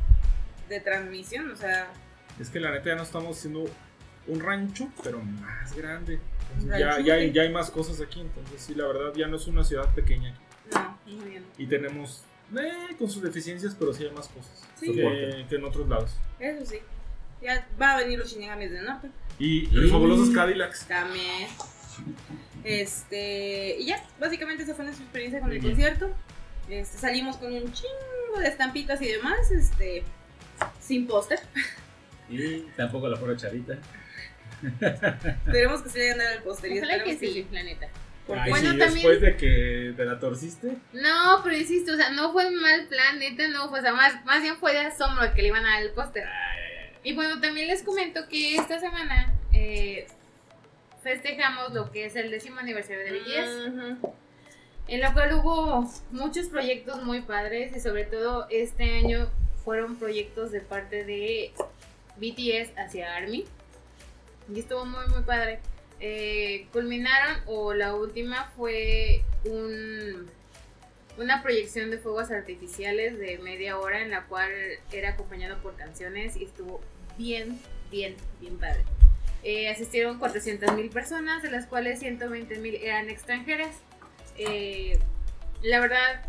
de 0.69 0.81
transmisión, 0.81 1.51
o 1.51 1.57
sea, 1.57 1.89
es 2.41 2.49
que 2.51 2.61
la 2.61 2.71
neta 2.71 2.91
ya 2.91 2.95
no 2.97 3.03
estamos 3.03 3.37
haciendo 3.39 3.65
un 4.29 4.41
rancho, 4.41 4.89
pero 5.03 5.21
más 5.21 5.75
grande. 5.75 6.21
Entonces, 6.55 6.79
ya, 6.79 7.01
ya, 7.01 7.15
hay, 7.15 7.33
ya 7.33 7.43
hay 7.43 7.51
más 7.51 7.71
cosas 7.71 8.01
aquí, 8.01 8.21
entonces 8.21 8.61
sí, 8.63 8.75
la 8.75 8.87
verdad 8.87 9.13
ya 9.17 9.27
no 9.27 9.37
es 9.37 9.47
una 9.49 9.65
ciudad 9.65 9.93
pequeña. 9.95 10.35
no, 10.73 10.99
muy 11.07 11.25
bien. 11.31 11.45
Y 11.59 11.67
tenemos, 11.67 12.23
eh, 12.59 12.95
con 12.99 13.09
sus 13.11 13.23
deficiencias, 13.23 13.75
pero 13.79 13.93
sí 13.93 14.05
hay 14.05 14.11
más 14.11 14.29
cosas 14.29 14.63
Sí. 14.79 14.93
que, 14.93 15.47
que 15.49 15.55
en 15.57 15.65
otros 15.65 15.89
lados. 15.89 16.13
Eso 16.39 16.65
sí. 16.67 16.77
Ya 17.43 17.67
va 17.81 17.93
a 17.93 17.99
venir 17.99 18.19
los 18.19 18.31
Shinigamis 18.33 18.71
del 18.71 18.85
norte. 18.85 19.09
Y, 19.39 19.67
y 19.67 19.71
los 19.71 19.91
fabulosos 19.91 20.31
Cadillacs. 20.31 20.87
También. 20.87 21.49
Este, 22.65 23.77
y 23.79 23.87
ya, 23.87 24.03
básicamente 24.19 24.63
esa 24.65 24.75
fue 24.75 24.85
nuestra 24.85 25.05
experiencia 25.05 25.41
con 25.41 25.51
el 25.53 25.59
bien. 25.59 25.73
concierto. 25.73 26.11
Este, 26.69 26.99
salimos 26.99 27.37
con 27.37 27.53
un 27.53 27.73
chingo 27.73 28.41
de 28.41 28.49
estampitas 28.49 29.01
y 29.03 29.07
demás, 29.09 29.51
este, 29.51 30.03
sin 30.81 31.07
póster. 31.07 31.41
y 32.29 32.61
tampoco 32.77 33.09
la 33.09 33.19
pobre 33.19 33.37
chavita. 33.37 33.79
Esperemos 34.63 35.83
que 35.83 35.91
se 35.91 35.99
le 35.99 36.05
hayan 36.07 36.19
dado 36.19 36.37
el 36.39 36.43
póster. 36.43 36.73
y 36.73 36.79
Ojalá 36.79 37.05
que 37.05 37.11
esperemos 37.13 37.37
sí, 37.51 37.55
la 37.55 37.63
neta. 37.63 37.89
Ay, 38.29 38.51
Bueno, 38.51 38.73
sí, 38.73 38.79
también- 38.79 38.93
después 38.95 39.21
de 39.21 39.37
que 39.37 39.95
te 39.97 40.05
la 40.05 40.19
torciste. 40.19 40.77
No, 40.93 41.41
pero 41.45 41.57
insisto, 41.57 41.93
o 41.93 41.97
sea, 41.97 42.11
no 42.11 42.33
fue 42.33 42.47
un 42.47 42.57
mal 42.61 42.87
plan, 42.89 43.19
neta, 43.19 43.47
no 43.49 43.69
fue, 43.69 43.79
o 43.81 43.83
sea, 43.83 43.93
más, 43.93 44.25
más 44.25 44.43
bien 44.43 44.57
fue 44.57 44.73
de 44.73 44.81
asombro 44.81 45.33
que 45.35 45.43
le 45.43 45.49
iban 45.49 45.65
a 45.65 45.75
dar 45.75 45.83
el 45.83 45.91
póster. 45.93 46.25
Y 47.05 47.15
bueno, 47.15 47.41
también 47.41 47.69
les 47.69 47.83
comento 47.85 48.27
que 48.29 48.57
esta 48.57 48.81
semana 48.81 49.33
eh, 49.53 50.07
festejamos 51.03 51.73
lo 51.73 51.91
que 51.93 52.07
es 52.07 52.17
el 52.17 52.31
décimo 52.31 52.59
aniversario 52.59 53.05
de 53.05 53.13
BTS, 53.13 54.11
en 54.89 55.01
lo 55.01 55.13
cual 55.13 55.33
hubo 55.35 55.91
muchos 56.11 56.49
proyectos 56.49 57.03
muy 57.05 57.21
padres 57.23 57.77
y 57.77 57.81
sobre 57.81 58.05
todo 58.05 58.47
este 58.51 58.99
año 58.99 59.29
fueron 59.65 59.97
proyectos 59.97 60.51
de 60.51 60.61
parte 60.61 61.05
de 61.05 61.53
BTS 62.17 62.73
hacia 62.77 63.15
ARMY. 63.17 63.45
Y 64.53 64.61
estuvo 64.61 64.85
muy, 64.85 65.07
muy 65.09 65.23
padre. 65.23 65.61
Eh, 66.01 66.67
culminaron, 66.73 67.41
o 67.47 67.73
la 67.73 67.95
última 67.95 68.51
fue 68.57 69.23
un, 69.45 70.27
una 71.17 71.43
proyección 71.43 71.91
de 71.91 71.99
fuegos 71.99 72.31
artificiales 72.31 73.19
de 73.19 73.39
media 73.39 73.79
hora 73.79 74.03
en 74.03 74.11
la 74.11 74.25
cual 74.25 74.51
era 74.93 75.11
acompañado 75.11 75.59
por 75.63 75.77
canciones 75.77 76.37
y 76.37 76.45
estuvo 76.45 76.81
bien, 77.17 77.59
bien, 77.91 78.15
bien 78.41 78.59
padre. 78.59 78.85
Eh, 79.43 79.69
asistieron 79.71 80.19
400 80.19 80.75
mil 80.75 80.91
personas, 80.91 81.43
de 81.43 81.51
las 81.51 81.67
cuales 81.67 82.01
120 82.01 82.59
mil 82.59 82.75
eran 82.75 83.09
extranjeras. 83.09 83.77
Eh, 84.37 84.99
la 85.63 85.81
verdad, 85.81 86.27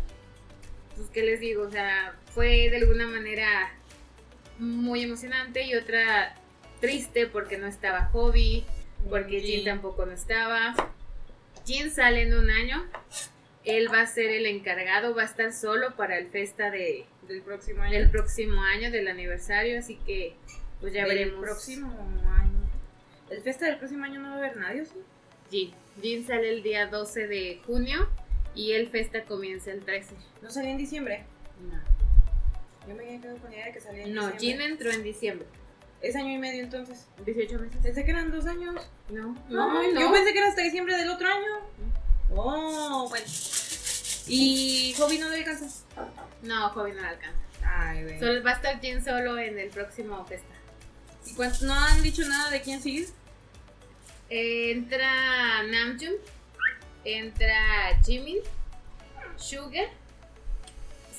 pues 0.96 1.08
qué 1.10 1.22
les 1.22 1.40
digo, 1.40 1.64
o 1.64 1.70
sea, 1.70 2.14
fue 2.32 2.70
de 2.70 2.76
alguna 2.76 3.06
manera 3.06 3.74
muy 4.58 5.02
emocionante 5.02 5.64
y 5.64 5.74
otra 5.74 6.34
triste 6.80 7.26
porque 7.26 7.58
no 7.58 7.66
estaba 7.66 8.06
Hobby, 8.12 8.64
porque 9.08 9.40
Jin 9.40 9.64
tampoco 9.64 10.06
no 10.06 10.12
estaba. 10.12 10.74
Jin 11.66 11.90
sale 11.90 12.22
en 12.22 12.34
un 12.34 12.50
año. 12.50 12.84
Él 13.64 13.92
va 13.92 14.00
a 14.02 14.06
ser 14.06 14.30
el 14.30 14.46
encargado, 14.46 15.14
va 15.14 15.22
a 15.22 15.26
estar 15.26 15.52
solo 15.52 15.94
para 15.96 16.16
el 16.18 16.28
festa 16.28 16.70
de, 16.70 17.04
Del 17.26 17.42
próximo 17.42 17.82
año. 17.82 17.92
del 17.98 18.10
próximo 18.10 18.62
año, 18.62 18.90
del 18.90 19.08
aniversario, 19.08 19.78
así 19.78 19.96
que 20.06 20.34
pues 20.80 20.92
ya 20.94 21.04
Del 21.04 21.16
veremos. 21.18 21.40
próximo 21.44 21.88
año. 22.30 22.58
El 23.30 23.42
festa 23.42 23.66
del 23.66 23.76
próximo 23.76 24.04
año 24.04 24.20
no 24.20 24.28
va 24.30 24.34
a 24.36 24.38
haber 24.38 24.56
nadie, 24.56 24.82
¿o 24.82 24.84
¿sí? 24.86 24.92
Jin. 25.50 25.74
Jin 26.00 26.26
sale 26.26 26.48
el 26.50 26.62
día 26.62 26.86
12 26.86 27.26
de 27.26 27.60
junio 27.66 28.08
y 28.54 28.72
el 28.72 28.88
festa 28.88 29.24
comienza 29.24 29.70
el 29.72 29.80
13. 29.84 30.14
No 30.40 30.50
salía 30.50 30.70
en 30.70 30.78
diciembre. 30.78 31.24
No, 31.60 31.78
Yo 32.88 32.94
me 32.94 33.04
había 33.04 33.20
quedado 33.20 33.36
con 33.38 33.50
la 33.50 33.56
idea 33.56 33.66
de 33.66 33.72
que 33.72 33.80
salía 33.80 34.04
en 34.04 34.14
no 34.14 34.30
diciembre. 34.30 34.64
Jin 34.64 34.72
entró 34.72 34.90
en 34.92 35.02
diciembre. 35.02 35.46
Es 36.00 36.14
año 36.16 36.30
y 36.34 36.38
medio 36.38 36.62
entonces. 36.64 37.06
18 37.24 37.58
meses. 37.58 37.78
Pensé 37.82 38.04
que 38.04 38.10
eran 38.10 38.30
dos 38.30 38.46
años. 38.46 38.74
No, 39.10 39.34
No, 39.48 39.82
no, 39.92 40.00
yo 40.00 40.12
pensé 40.12 40.32
que 40.32 40.38
era 40.38 40.48
hasta 40.48 40.62
diciembre 40.62 40.96
del 40.96 41.08
otro 41.10 41.26
año. 41.28 42.00
Oh, 42.34 43.06
bueno. 43.08 43.26
¿Y 44.26 44.94
Hobby 44.98 45.18
no 45.18 45.28
le 45.30 45.36
alcanza? 45.38 45.66
No, 46.42 46.68
joven 46.70 46.94
no 46.96 47.02
la 47.02 47.08
alcanza. 47.08 47.38
Ay, 47.64 48.02
güey. 48.04 48.18
Solo 48.20 48.42
va 48.44 48.50
a 48.50 48.54
estar 48.54 48.80
Jin 48.80 49.02
solo 49.02 49.38
en 49.38 49.58
el 49.58 49.70
próximo 49.70 50.24
festa. 50.26 50.54
¿Y 51.26 51.34
cuánto- 51.34 51.64
no 51.66 51.74
han 51.74 52.02
dicho 52.02 52.22
nada 52.28 52.50
de 52.50 52.60
quién 52.60 52.80
sigue? 52.82 53.08
Entra 54.30 55.62
Namjoon, 55.64 56.14
entra 57.04 57.98
Jimin, 58.04 58.38
Sugar, 59.36 59.88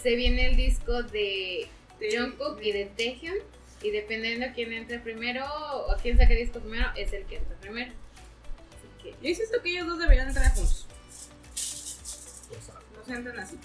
se 0.02 0.16
viene 0.16 0.48
el 0.50 0.56
disco 0.56 1.02
de 1.04 1.68
De- 2.00 2.18
Jungkook 2.18 2.62
y 2.62 2.72
de 2.72 2.86
Taehyung 2.86 3.40
y 3.82 3.92
dependiendo 3.92 4.48
quién 4.54 4.74
entre 4.74 5.00
primero 5.00 5.46
o 5.46 5.96
quién 6.02 6.18
saque 6.18 6.36
disco 6.36 6.60
primero 6.60 6.88
es 6.96 7.14
el 7.14 7.26
que 7.26 7.38
entra 7.38 7.56
primero. 7.58 7.92
Así 7.92 8.88
que 9.04 9.16
Yo 9.22 9.30
insisto 9.30 9.62
que 9.62 9.70
ellos 9.72 9.88
dos 9.88 10.00
deberían 10.00 10.28
entrar 10.28 10.54
juntos. 10.54 10.88
O 11.54 12.62
sea, 12.66 12.76
No 12.96 13.06
se 13.06 13.14
entran 13.14 13.40
así. 13.40 13.58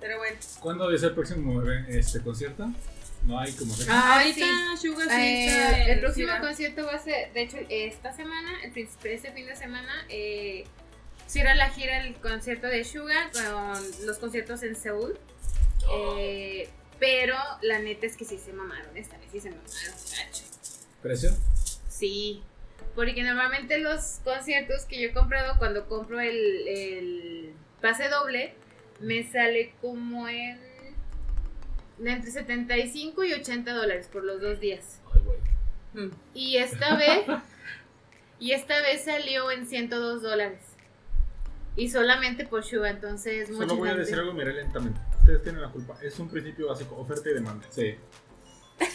Pero 0.00 0.18
bueno. 0.18 0.36
¿Cuándo 0.60 0.90
es 0.90 1.02
el 1.02 1.14
próximo 1.14 1.62
este 1.88 2.20
concierto? 2.20 2.70
No 3.24 3.40
hay 3.40 3.52
como 3.52 3.74
fecha. 3.74 3.90
Ah, 3.92 4.18
Ahorita 4.18 4.76
Sugar 4.80 5.08
sí 5.08 5.14
Eh, 5.16 5.46
está 5.46 5.82
en 5.82 5.90
el 5.90 6.00
próximo 6.00 6.32
concierto 6.40 6.86
va 6.86 6.94
a 6.94 6.98
ser, 7.02 7.32
de 7.32 7.42
hecho, 7.42 7.56
esta 7.68 8.12
semana, 8.14 8.52
el 8.62 8.76
este 8.76 9.32
fin 9.32 9.46
de 9.46 9.56
semana, 9.56 9.92
eh, 10.08 10.64
cierra 11.26 11.54
la 11.56 11.70
gira 11.70 12.04
el 12.04 12.14
concierto 12.16 12.68
de 12.68 12.84
Suga 12.84 13.30
con 13.32 14.06
los 14.06 14.18
conciertos 14.18 14.62
en 14.62 14.76
Seúl. 14.76 15.18
Eh, 16.18 16.68
pero 16.98 17.36
la 17.62 17.78
neta 17.78 18.06
es 18.06 18.16
que 18.16 18.24
sí 18.24 18.38
se 18.38 18.52
mamaron, 18.52 18.96
esta 18.96 19.16
vez 19.18 19.28
sí 19.30 19.40
se 19.40 19.50
mamaron, 19.50 19.70
gacho. 19.74 20.44
¿Precio? 21.02 21.30
Sí, 21.88 22.42
porque 22.94 23.22
normalmente 23.22 23.78
los 23.78 24.20
conciertos 24.24 24.84
que 24.84 25.00
yo 25.00 25.08
he 25.08 25.12
comprado, 25.12 25.58
cuando 25.58 25.86
compro 25.86 26.20
el, 26.20 26.68
el 26.68 27.52
pase 27.80 28.08
doble, 28.08 28.54
me 29.00 29.22
sale 29.30 29.74
como 29.80 30.28
en 30.28 30.58
entre 32.04 32.30
75 32.30 33.24
y 33.24 33.32
80 33.32 33.72
dólares 33.72 34.08
por 34.12 34.24
los 34.24 34.40
dos 34.40 34.60
días. 34.60 35.00
Ay, 35.14 35.22
güey. 35.24 36.06
Mm. 36.06 36.12
Y 36.34 36.56
esta 36.58 36.96
vez, 36.98 37.26
y 38.38 38.52
esta 38.52 38.80
vez 38.82 39.04
salió 39.04 39.50
en 39.50 39.66
102 39.66 40.22
dólares. 40.22 40.60
Y 41.76 41.90
solamente 41.90 42.46
por 42.46 42.64
Suga, 42.64 42.88
entonces 42.88 43.48
Solo 43.48 43.76
voy 43.76 43.90
a 43.90 43.94
decir 43.94 44.18
algo, 44.18 44.32
miré 44.32 44.54
lentamente. 44.54 44.98
Ustedes 45.26 45.42
tienen 45.42 45.60
la 45.60 45.72
culpa. 45.72 45.98
Es 46.02 46.18
un 46.20 46.28
principio 46.28 46.68
básico, 46.68 46.94
oferta 46.96 47.28
y 47.30 47.34
demanda. 47.34 47.66
Sí. 47.74 47.96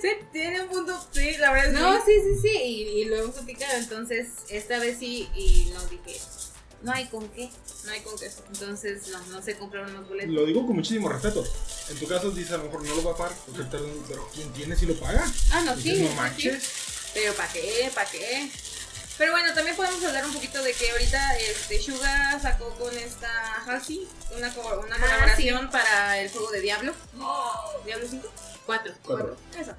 Sí, 0.00 0.08
tiene 0.32 0.62
un 0.62 0.68
punto. 0.68 0.94
Sí, 1.10 1.36
la 1.38 1.50
verdad 1.50 1.72
es 1.74 1.80
No, 1.80 2.04
que 2.04 2.12
sí, 2.12 2.20
sí, 2.22 2.40
sí, 2.42 2.56
y, 2.62 2.82
y 3.00 3.04
lo 3.06 3.16
hemos 3.16 3.34
platicado, 3.34 3.76
entonces 3.78 4.28
esta 4.50 4.78
vez 4.78 4.98
sí, 4.98 5.28
y 5.34 5.70
nos 5.72 5.90
dije, 5.90 6.20
no 6.82 6.92
hay 6.92 7.06
con 7.06 7.26
qué. 7.30 7.48
no 7.86 7.90
hay 7.92 8.00
con 8.02 8.16
queso. 8.18 8.44
Entonces 8.52 9.08
no, 9.08 9.18
no 9.28 9.42
se 9.42 9.56
compraron 9.56 9.92
los 9.94 10.06
boletos. 10.08 10.30
Lo 10.32 10.44
digo 10.44 10.66
con 10.66 10.76
muchísimo 10.76 11.08
respeto. 11.08 11.42
En 11.88 11.96
tu 11.98 12.06
caso 12.06 12.30
dices 12.30 12.52
a 12.52 12.58
lo 12.58 12.64
mejor 12.64 12.84
no 12.84 12.94
lo 12.96 13.02
va 13.02 13.12
a 13.12 13.16
pagar, 13.16 13.36
porque 13.46 13.62
está- 13.62 13.78
pero 14.06 14.28
¿quién 14.34 14.52
tiene 14.52 14.76
si 14.76 14.84
lo 14.86 14.94
paga? 14.94 15.24
Ah, 15.52 15.62
no, 15.64 15.74
Dices, 15.74 15.96
sí. 15.96 16.02
no 16.04 16.10
sí, 16.10 16.16
manches. 16.16 17.10
Pero 17.14 17.32
¿para 17.34 17.52
qué? 17.52 17.90
¿Para 17.94 18.10
qué? 18.10 18.50
Pero 19.18 19.32
bueno, 19.32 19.52
también 19.52 19.74
podemos 19.76 20.02
hablar 20.04 20.24
un 20.24 20.32
poquito 20.32 20.62
de 20.62 20.72
que 20.72 20.90
ahorita 20.92 21.36
este, 21.38 21.82
Suga 21.82 22.38
sacó 22.40 22.70
con 22.78 22.96
esta 22.96 23.28
Halsey 23.66 24.06
una, 24.36 24.54
co- 24.54 24.80
una 24.86 24.94
Ah, 24.94 25.00
colaboración 25.00 25.70
para 25.70 26.20
el 26.20 26.30
juego 26.30 26.50
de 26.52 26.60
Diablo. 26.60 26.92
Diablo 27.84 28.06
5. 28.08 28.32
Cuatro. 28.64 28.94
Cuatro. 29.04 29.36
Eso. 29.58 29.72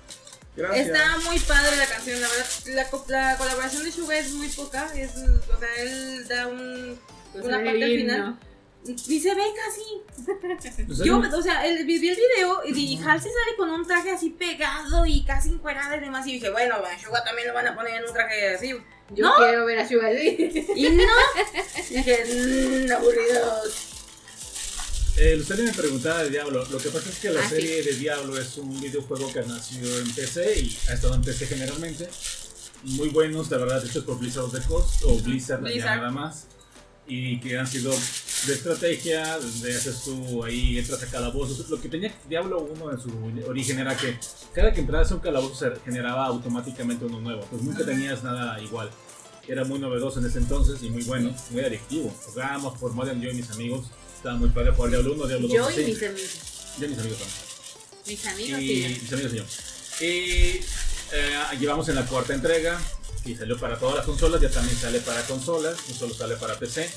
Gracias. 0.57 0.87
Está 0.87 1.17
muy 1.19 1.39
padre 1.39 1.77
la 1.77 1.85
canción, 1.85 2.19
la 2.19 2.27
verdad. 2.27 2.45
La, 2.65 2.89
co- 2.89 3.05
la 3.07 3.37
colaboración 3.37 3.83
de 3.85 3.91
Suga 3.93 4.17
es 4.17 4.31
muy 4.31 4.49
poca. 4.49 4.91
Es, 4.93 5.11
o 5.15 5.57
sea, 5.59 5.75
él 5.77 6.27
da 6.27 6.47
un, 6.47 6.99
Pues 7.31 7.45
una 7.45 7.59
el 7.59 7.65
parte 7.65 7.83
al 7.83 7.91
himno. 7.91 8.13
final. 8.13 8.39
Y 8.85 9.19
se 9.21 9.35
ve 9.35 9.43
casi. 9.55 10.29
O 10.89 10.93
sea, 10.95 11.05
Yo, 11.05 11.17
no- 11.19 11.37
o 11.37 11.41
sea, 11.41 11.65
el, 11.65 11.85
vi 11.85 11.95
el 12.09 12.15
video 12.17 12.61
y, 12.65 12.95
y 12.95 12.97
Halsey 13.01 13.31
sale 13.31 13.55
con 13.55 13.69
un 13.69 13.87
traje 13.87 14.11
así 14.11 14.31
pegado 14.31 15.05
y 15.05 15.23
casi 15.23 15.49
encuerada 15.49 15.95
y 15.95 16.01
demás. 16.01 16.27
Y 16.27 16.33
dije, 16.33 16.49
bueno, 16.49 16.75
a 16.75 16.99
Suga 16.99 17.23
también 17.23 17.47
lo 17.47 17.53
van 17.53 17.67
a 17.67 17.75
poner 17.75 17.95
en 17.95 18.05
un 18.05 18.13
traje 18.13 18.55
así. 18.55 18.75
Yo 19.16 19.26
¿No? 19.26 19.36
quiero 19.38 19.66
ver 19.66 19.80
a 19.80 19.88
Sugar 19.88 20.14
Lee. 20.14 20.66
Y 20.76 20.89
no. 20.89 21.03
dije, 21.89 22.26
mmm, 22.88 22.91
aburridos. 22.91 23.74
Eh, 25.18 25.36
ustedes 25.39 25.66
me 25.66 25.74
preguntaba 25.74 26.24
de 26.24 26.30
Diablo. 26.30 26.66
Lo 26.72 26.78
que 26.78 26.89
pasa 26.89 27.10
es 27.10 27.18
que 27.20 27.30
la 27.32 27.41
Ah, 27.41 27.49
sí. 27.49 27.55
serie 27.55 27.84
de 27.84 27.93
Diablo 27.93 28.39
es 28.39 28.57
un 28.57 28.80
videojuego 28.80 29.32
que 29.34 29.41
nació 29.41 29.97
en 29.99 30.10
PC 30.14 30.60
y 30.60 30.78
ha 30.89 30.93
estado 30.93 31.16
en 31.16 31.22
PC 31.24 31.47
generalmente. 31.47 32.07
Muy 32.84 33.10
buenos, 33.10 33.51
la 33.51 33.57
verdad, 33.57 33.86
hechos 33.86 34.05
por 34.05 34.18
Blizzard 34.20 34.45
of 34.45 34.53
the 34.53 34.62
Coast 34.66 35.03
o 35.03 35.18
Blizzard, 35.20 35.60
ya 35.62 35.70
Blizzard. 35.70 35.97
nada 35.97 36.12
más. 36.12 36.45
Y 37.07 37.39
que 37.41 37.57
han 37.57 37.68
sido 37.68 37.91
de 38.45 38.53
estrategia, 38.53 39.37
de 39.39 39.75
haces 39.75 40.03
tú 40.03 40.43
ahí, 40.43 40.77
entras 40.77 41.03
a 41.03 41.07
calabozos. 41.07 41.69
Lo 41.69 41.81
que 41.81 41.89
tenía 41.89 42.13
Diablo 42.27 42.61
1 42.61 42.91
en 42.91 42.99
su 42.99 43.49
origen 43.49 43.79
era 43.79 43.95
que 43.95 44.17
cada 44.53 44.73
que 44.73 44.81
entrabas 44.81 45.11
a 45.11 45.15
un 45.15 45.21
calabozo 45.21 45.55
se 45.55 45.79
generaba 45.81 46.25
automáticamente 46.25 47.05
uno 47.05 47.19
nuevo. 47.19 47.45
Pues 47.49 47.61
nunca 47.61 47.85
tenías 47.85 48.23
nada 48.23 48.59
igual. 48.61 48.89
Era 49.47 49.63
muy 49.65 49.79
novedoso 49.79 50.19
en 50.19 50.27
ese 50.27 50.39
entonces 50.39 50.81
y 50.83 50.89
muy 50.89 51.03
bueno, 51.03 51.35
muy 51.49 51.63
adictivo. 51.63 52.13
Jugábamos 52.25 52.77
por 52.77 52.93
Modern 52.93 53.21
yo 53.21 53.31
y 53.31 53.35
mis 53.35 53.49
amigos. 53.51 53.87
Estaba 54.15 54.35
muy 54.35 54.49
padre 54.49 54.71
jugar 54.71 54.91
Diablo 54.91 55.13
1, 55.13 55.27
Diablo 55.27 55.47
2. 55.47 55.55
Yo 55.55 55.81
y 55.81 55.85
mis 55.85 56.03
amigos. 56.03 56.31
Yo 56.77 56.85
y 56.85 56.89
mis 56.89 56.99
amigos 56.99 57.17
también. 57.19 57.49
Mis 58.07 58.25
amigos 58.25 58.61
Y 58.61 58.83
sí. 58.83 58.99
mis 59.01 59.13
amigos 59.13 59.33
y 59.33 59.37
yo. 59.37 59.43
Y 60.01 60.05
eh, 61.11 61.57
llevamos 61.59 61.89
en 61.89 61.95
la 61.95 62.05
cuarta 62.05 62.33
entrega 62.33 62.79
y 63.25 63.35
salió 63.35 63.59
para 63.59 63.77
todas 63.77 63.97
las 63.97 64.05
consolas, 64.05 64.41
ya 64.41 64.49
también 64.49 64.77
sale 64.77 64.99
para 65.01 65.21
consolas, 65.23 65.77
no 65.87 65.95
solo 65.95 66.13
sale 66.13 66.35
para 66.35 66.57
PC. 66.57 66.89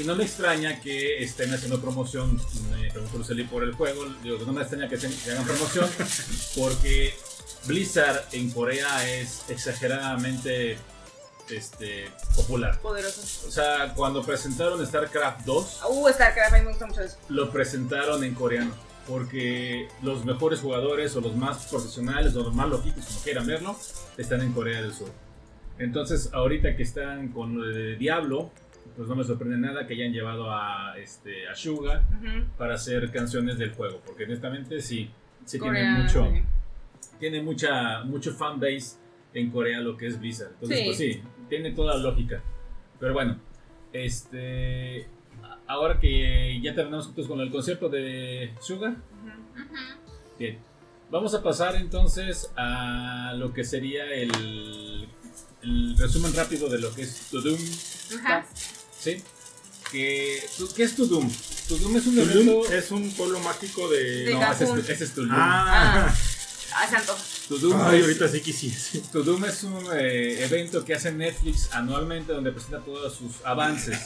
Y 0.00 0.04
no 0.04 0.16
me 0.16 0.24
extraña 0.24 0.80
que 0.80 1.22
estén 1.22 1.52
haciendo 1.52 1.78
promoción, 1.80 2.40
me 2.70 2.90
preguntó 2.90 3.18
Lucely 3.18 3.44
por 3.44 3.62
el 3.62 3.74
juego, 3.74 4.06
digo, 4.22 4.38
no 4.46 4.52
me 4.52 4.62
extraña 4.62 4.88
que, 4.88 4.96
se- 4.98 5.08
que 5.24 5.30
hagan 5.32 5.44
promoción, 5.44 5.86
porque 6.56 7.14
Blizzard 7.66 8.24
en 8.32 8.50
Corea 8.50 9.06
es 9.18 9.42
exageradamente 9.50 10.78
este, 11.50 12.06
popular. 12.34 12.80
Poderoso. 12.80 13.46
O 13.46 13.50
sea, 13.50 13.92
cuando 13.94 14.22
presentaron 14.24 14.84
StarCraft 14.86 15.44
2, 15.44 15.80
Uh, 15.90 16.08
StarCraft, 16.08 16.54
a 16.54 16.58
mí 16.58 16.64
me 16.64 16.70
gusta 16.70 16.86
mucho 16.86 17.02
eso. 17.02 17.16
lo 17.28 17.50
presentaron 17.50 18.24
en 18.24 18.34
coreano. 18.34 18.72
Porque 19.06 19.88
los 20.02 20.24
mejores 20.24 20.60
jugadores 20.60 21.16
o 21.16 21.20
los 21.20 21.34
más 21.34 21.66
profesionales 21.66 22.34
o 22.36 22.42
los 22.44 22.54
más 22.54 22.68
loquitos, 22.68 23.04
como 23.06 23.20
quieran 23.20 23.46
verlo, 23.46 23.76
están 24.16 24.40
en 24.42 24.52
Corea 24.52 24.80
del 24.82 24.94
Sur. 24.94 25.10
Entonces, 25.78 26.28
ahorita 26.32 26.76
que 26.76 26.84
están 26.84 27.28
con 27.32 27.58
lo 27.58 27.66
de 27.66 27.96
Diablo, 27.96 28.50
pues 28.96 29.08
no 29.08 29.16
me 29.16 29.24
sorprende 29.24 29.56
nada 29.58 29.86
que 29.86 29.94
hayan 29.94 30.12
llevado 30.12 30.50
a, 30.50 30.94
este, 30.98 31.48
a 31.48 31.54
Suga 31.54 32.02
Ujú. 32.18 32.44
para 32.58 32.74
hacer 32.74 33.10
canciones 33.10 33.58
del 33.58 33.72
juego. 33.72 34.00
Porque 34.04 34.24
honestamente 34.24 34.80
sí, 34.80 35.10
sí 35.44 35.58
tiene 35.58 35.78
Corea, 35.80 35.92
mucho, 35.98 36.30
sí. 36.32 36.42
tiene 37.18 37.42
mucha, 37.42 38.02
mucho 38.04 38.32
fanbase 38.34 38.96
en 39.34 39.50
Corea 39.50 39.80
lo 39.80 39.96
que 39.96 40.06
es 40.06 40.18
Blizzard. 40.20 40.52
Entonces, 40.54 40.78
Sí. 40.78 40.84
pues 40.84 40.96
sí, 40.98 41.22
tiene 41.48 41.72
toda 41.72 41.94
la 41.96 42.00
lógica. 42.02 42.42
Pero 42.98 43.12
bueno, 43.14 43.38
este. 43.92 45.06
Ahora 45.66 46.00
que 46.00 46.60
ya 46.60 46.74
terminamos 46.74 47.06
juntos 47.06 47.28
con 47.28 47.40
el 47.40 47.50
concierto 47.50 47.88
de 47.88 48.52
Sugar, 48.60 48.90
Ujú. 48.92 49.62
Ujú. 49.62 49.74
bien. 50.38 50.58
Vamos 51.12 51.34
a 51.34 51.42
pasar 51.42 51.74
entonces 51.76 52.52
a 52.56 53.34
lo 53.36 53.52
que 53.52 53.64
sería 53.64 54.04
el, 54.12 55.08
el 55.62 55.96
resumen 55.98 56.32
rápido 56.34 56.68
de 56.68 56.78
lo 56.80 56.92
que 56.94 57.02
es 57.02 57.28
Tudum, 57.30 57.58
Ajá. 58.24 58.46
¿Sí? 59.00 59.22
Que, 59.90 60.42
¿Qué 60.76 60.82
es 60.84 60.94
Tudum? 60.94 61.28
Tudum 61.68 61.96
es 61.96 62.06
un 62.06 62.14
Tulum 62.14 62.30
evento. 62.30 62.72
es 62.72 62.90
un 62.90 63.10
pueblo 63.12 63.40
mágico 63.40 63.88
de. 63.88 64.24
De 64.24 64.34
no, 64.34 64.52
ese 64.52 64.64
es, 64.64 64.88
ese 64.88 65.04
es 65.04 65.14
Tulum. 65.14 65.30
Ah, 65.34 66.14
Ah, 66.72 66.88
santo. 66.88 67.16
Tudum 67.48 67.76
Ay, 67.82 67.98
es- 67.98 68.04
ahorita 68.04 68.28
sí 68.28 68.40
quisiese. 68.40 69.00
Tudum 69.12 69.44
es 69.44 69.64
un 69.64 69.84
eh, 69.94 70.44
evento 70.44 70.84
que 70.84 70.94
hace 70.94 71.10
Netflix 71.10 71.68
anualmente 71.72 72.32
donde 72.32 72.52
presenta 72.52 72.78
todos 72.78 73.12
sus 73.12 73.44
avances. 73.44 73.98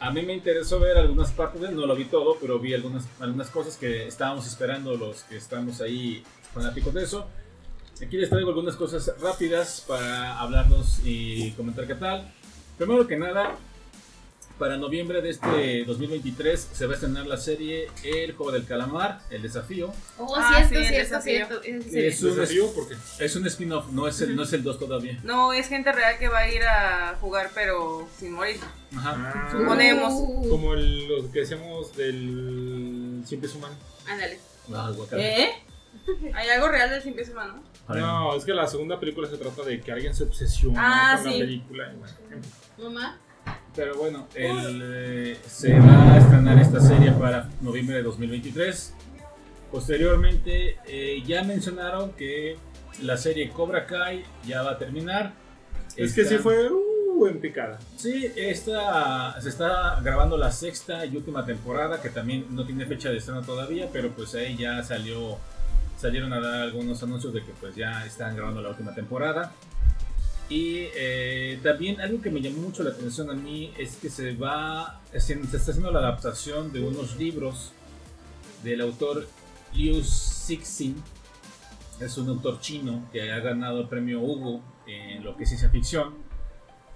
A 0.00 0.10
mí 0.10 0.22
me 0.22 0.34
interesó 0.34 0.80
ver 0.80 0.96
algunas 0.98 1.30
partes, 1.30 1.60
de 1.60 1.68
él, 1.68 1.76
no 1.76 1.86
lo 1.86 1.94
vi 1.94 2.06
todo, 2.06 2.36
pero 2.40 2.58
vi 2.58 2.74
algunas, 2.74 3.04
algunas 3.20 3.48
cosas 3.48 3.76
que 3.76 4.08
estábamos 4.08 4.44
esperando 4.48 4.96
los 4.96 5.22
que 5.22 5.36
estamos 5.36 5.80
ahí 5.80 6.24
fanáticos 6.52 6.92
de 6.94 7.04
eso. 7.04 7.28
Aquí 8.04 8.16
les 8.16 8.28
traigo 8.28 8.48
algunas 8.48 8.74
cosas 8.74 9.08
rápidas 9.20 9.84
para 9.86 10.40
hablarnos 10.40 10.98
y 11.04 11.52
comentar 11.52 11.86
qué 11.86 11.94
tal. 11.94 12.28
Primero 12.76 13.06
que 13.06 13.16
nada, 13.16 13.56
para 14.58 14.76
noviembre 14.76 15.20
de 15.20 15.30
este 15.30 15.84
2023 15.84 16.68
se 16.72 16.86
va 16.86 16.92
a 16.92 16.94
estrenar 16.94 17.26
la 17.26 17.36
serie 17.36 17.88
El 18.04 18.32
Juego 18.34 18.52
del 18.52 18.64
Calamar, 18.66 19.20
El 19.30 19.42
Desafío. 19.42 19.92
Oh, 20.18 20.34
Ah, 20.36 20.54
cierto, 20.56 20.68
sí, 20.68 20.76
el 20.76 20.86
cierto, 20.86 20.98
desafío. 21.16 21.46
cierto. 21.46 21.62
Es 21.98 22.22
un, 22.22 22.36
¿Desafío? 22.36 22.72
¿Por 22.72 22.88
qué? 22.88 22.94
es 23.18 23.36
un 23.36 23.46
spin-off, 23.46 23.90
no 23.90 24.06
es 24.06 24.20
el 24.20 24.36
no 24.36 24.42
es 24.44 24.52
el 24.52 24.62
2 24.62 24.78
todavía. 24.78 25.18
No, 25.24 25.52
es 25.52 25.68
gente 25.68 25.90
real 25.92 26.18
que 26.18 26.28
va 26.28 26.38
a 26.38 26.48
ir 26.50 26.62
a 26.62 27.16
jugar, 27.20 27.50
pero 27.54 28.08
sin 28.18 28.32
morir. 28.32 28.60
Ajá. 28.96 29.32
Ah, 29.34 29.48
Suponemos. 29.50 30.12
Uh, 30.14 30.48
Como 30.48 30.74
el- 30.74 31.08
lo 31.08 31.32
que 31.32 31.40
decíamos 31.40 31.96
del 31.96 33.22
Siempre 33.26 33.48
es 33.48 33.54
humano. 33.56 33.74
Ándale. 34.06 34.38
Ah. 34.72 34.92
¿Eh? 35.12 35.48
¿Hay 36.34 36.48
algo 36.48 36.68
real 36.68 36.90
del 36.90 37.02
simple 37.02 37.24
humano? 37.30 37.62
A 37.86 37.92
ver. 37.92 38.02
No, 38.02 38.36
es 38.36 38.44
que 38.44 38.52
la 38.52 38.66
segunda 38.66 38.98
película 39.00 39.28
se 39.28 39.36
trata 39.36 39.62
de 39.62 39.80
que 39.80 39.92
alguien 39.92 40.14
se 40.14 40.24
obsesiona 40.24 40.80
Ah, 41.12 41.16
con 41.16 41.24
sí. 41.32 41.38
la 41.38 41.44
película. 41.44 41.92
y 41.92 41.96
bueno, 41.96 42.14
Mamá. 42.78 43.18
Pero 43.74 43.96
bueno, 43.96 44.28
el, 44.34 44.80
eh, 44.84 45.38
se 45.46 45.78
va 45.80 46.14
a 46.14 46.18
estrenar 46.18 46.58
esta 46.60 46.80
serie 46.80 47.10
para 47.12 47.48
noviembre 47.60 47.96
de 47.96 48.02
2023. 48.04 48.94
Posteriormente, 49.72 50.76
eh, 50.86 51.22
ya 51.26 51.42
mencionaron 51.42 52.12
que 52.12 52.56
la 53.02 53.16
serie 53.16 53.50
Cobra 53.50 53.86
Kai 53.86 54.24
ya 54.46 54.62
va 54.62 54.72
a 54.72 54.78
terminar. 54.78 55.32
Es 55.96 56.14
que 56.14 56.20
Está- 56.22 56.36
sí 56.36 56.40
fue 56.42 56.70
uh, 56.70 57.26
en 57.26 57.40
picada. 57.40 57.80
Sí, 57.96 58.30
esta, 58.36 59.40
se 59.40 59.48
está 59.48 59.98
grabando 60.02 60.36
la 60.36 60.52
sexta 60.52 61.04
y 61.04 61.16
última 61.16 61.44
temporada, 61.44 62.00
que 62.00 62.10
también 62.10 62.46
no 62.50 62.64
tiene 62.64 62.86
fecha 62.86 63.10
de 63.10 63.16
estreno 63.16 63.42
todavía, 63.42 63.88
pero 63.92 64.10
pues 64.10 64.34
ahí 64.36 64.56
ya 64.56 64.80
salió, 64.84 65.38
salieron 65.96 66.32
a 66.32 66.38
dar 66.40 66.60
algunos 66.62 67.02
anuncios 67.02 67.34
de 67.34 67.42
que 67.42 67.50
pues 67.60 67.74
ya 67.74 68.06
están 68.06 68.36
grabando 68.36 68.62
la 68.62 68.68
última 68.70 68.94
temporada. 68.94 69.52
Y 70.48 70.88
eh, 70.94 71.58
también 71.62 72.00
algo 72.00 72.20
que 72.20 72.30
me 72.30 72.40
llamó 72.40 72.62
mucho 72.62 72.82
la 72.82 72.90
atención 72.90 73.30
a 73.30 73.34
mí 73.34 73.72
es 73.78 73.96
que 73.96 74.10
se 74.10 74.34
va, 74.34 75.00
se 75.16 75.34
está 75.34 75.56
haciendo 75.56 75.90
la 75.90 76.00
adaptación 76.00 76.72
de 76.72 76.80
unos 76.86 77.16
libros 77.16 77.72
del 78.62 78.80
autor 78.82 79.26
Liu 79.74 80.02
Cixin. 80.02 81.02
Es 82.00 82.18
un 82.18 82.28
autor 82.28 82.60
chino 82.60 83.08
que 83.12 83.30
ha 83.32 83.38
ganado 83.40 83.80
el 83.80 83.88
premio 83.88 84.20
Hugo 84.20 84.60
en 84.86 85.24
lo 85.24 85.36
que 85.36 85.44
es 85.44 85.48
ciencia 85.48 85.70
ficción. 85.70 86.14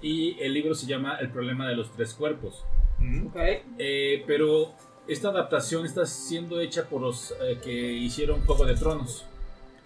Y 0.02 0.38
el 0.40 0.52
libro 0.52 0.74
se 0.74 0.86
llama 0.86 1.16
El 1.16 1.30
problema 1.30 1.68
de 1.68 1.76
los 1.76 1.90
tres 1.92 2.14
cuerpos. 2.14 2.64
Mm. 2.98 3.28
Ok. 3.28 3.36
Eh, 3.78 4.24
pero 4.26 4.74
esta 5.08 5.28
adaptación 5.28 5.86
está 5.86 6.04
siendo 6.04 6.60
hecha 6.60 6.88
por 6.88 7.00
los 7.00 7.34
eh, 7.42 7.58
que 7.62 7.72
hicieron 7.72 8.44
Juego 8.44 8.66
de 8.66 8.74
Tronos. 8.74 9.24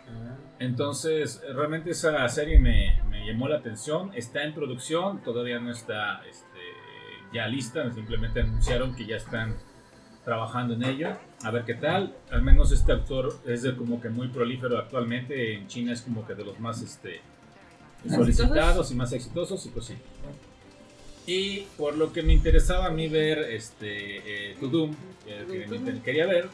Ah. 0.09 0.37
Entonces, 0.59 1.41
realmente 1.55 1.91
esa 1.91 2.29
serie 2.29 2.59
me, 2.59 3.01
me 3.23 3.33
llamó 3.33 3.49
la 3.49 3.57
atención. 3.59 4.11
Está 4.15 4.43
en 4.45 4.53
producción, 4.55 5.23
todavía 5.23 5.59
no 5.61 5.71
está 5.71 6.23
este, 6.29 6.47
ya 7.33 7.47
lista. 7.47 7.91
Simplemente 7.93 8.41
anunciaron 8.41 8.95
que 8.97 9.07
ya 9.07 9.17
están 9.17 9.55
trabajando 10.25 10.75
en 10.75 10.83
ello. 10.85 11.17
A 11.45 11.51
ver 11.51 11.65
qué 11.65 11.75
tal. 11.75 12.17
Al 12.31 12.43
menos 12.43 12.73
este 12.73 12.93
actor 12.93 13.33
es 13.47 13.63
de 13.63 13.77
como 13.77 14.01
que 14.01 14.09
muy 14.09 14.29
prolífero 14.29 14.79
actualmente. 14.79 15.55
En 15.55 15.67
China 15.69 15.93
es 15.93 16.03
como 16.03 16.27
que 16.27 16.35
de 16.35 16.45
los 16.45 16.59
más 16.59 16.83
este, 16.83 17.21
solicitados 18.09 18.91
y 18.91 18.95
más 18.97 19.13
exitosos. 19.13 19.65
Y 19.67 19.69
pues 19.71 19.87
sí. 19.87 19.95
Y 21.27 21.61
por 21.79 21.97
lo 21.97 22.13
que 22.13 22.23
me 22.23 22.33
interesaba 22.33 22.87
a 22.87 22.91
mí 22.91 23.07
ver 23.09 23.39
este 23.39 24.51
eh, 24.51 24.57
To 24.59 24.67
Doom, 24.67 24.95
que 25.25 25.67
inter- 25.77 26.01
quería 26.03 26.27
ver, 26.27 26.49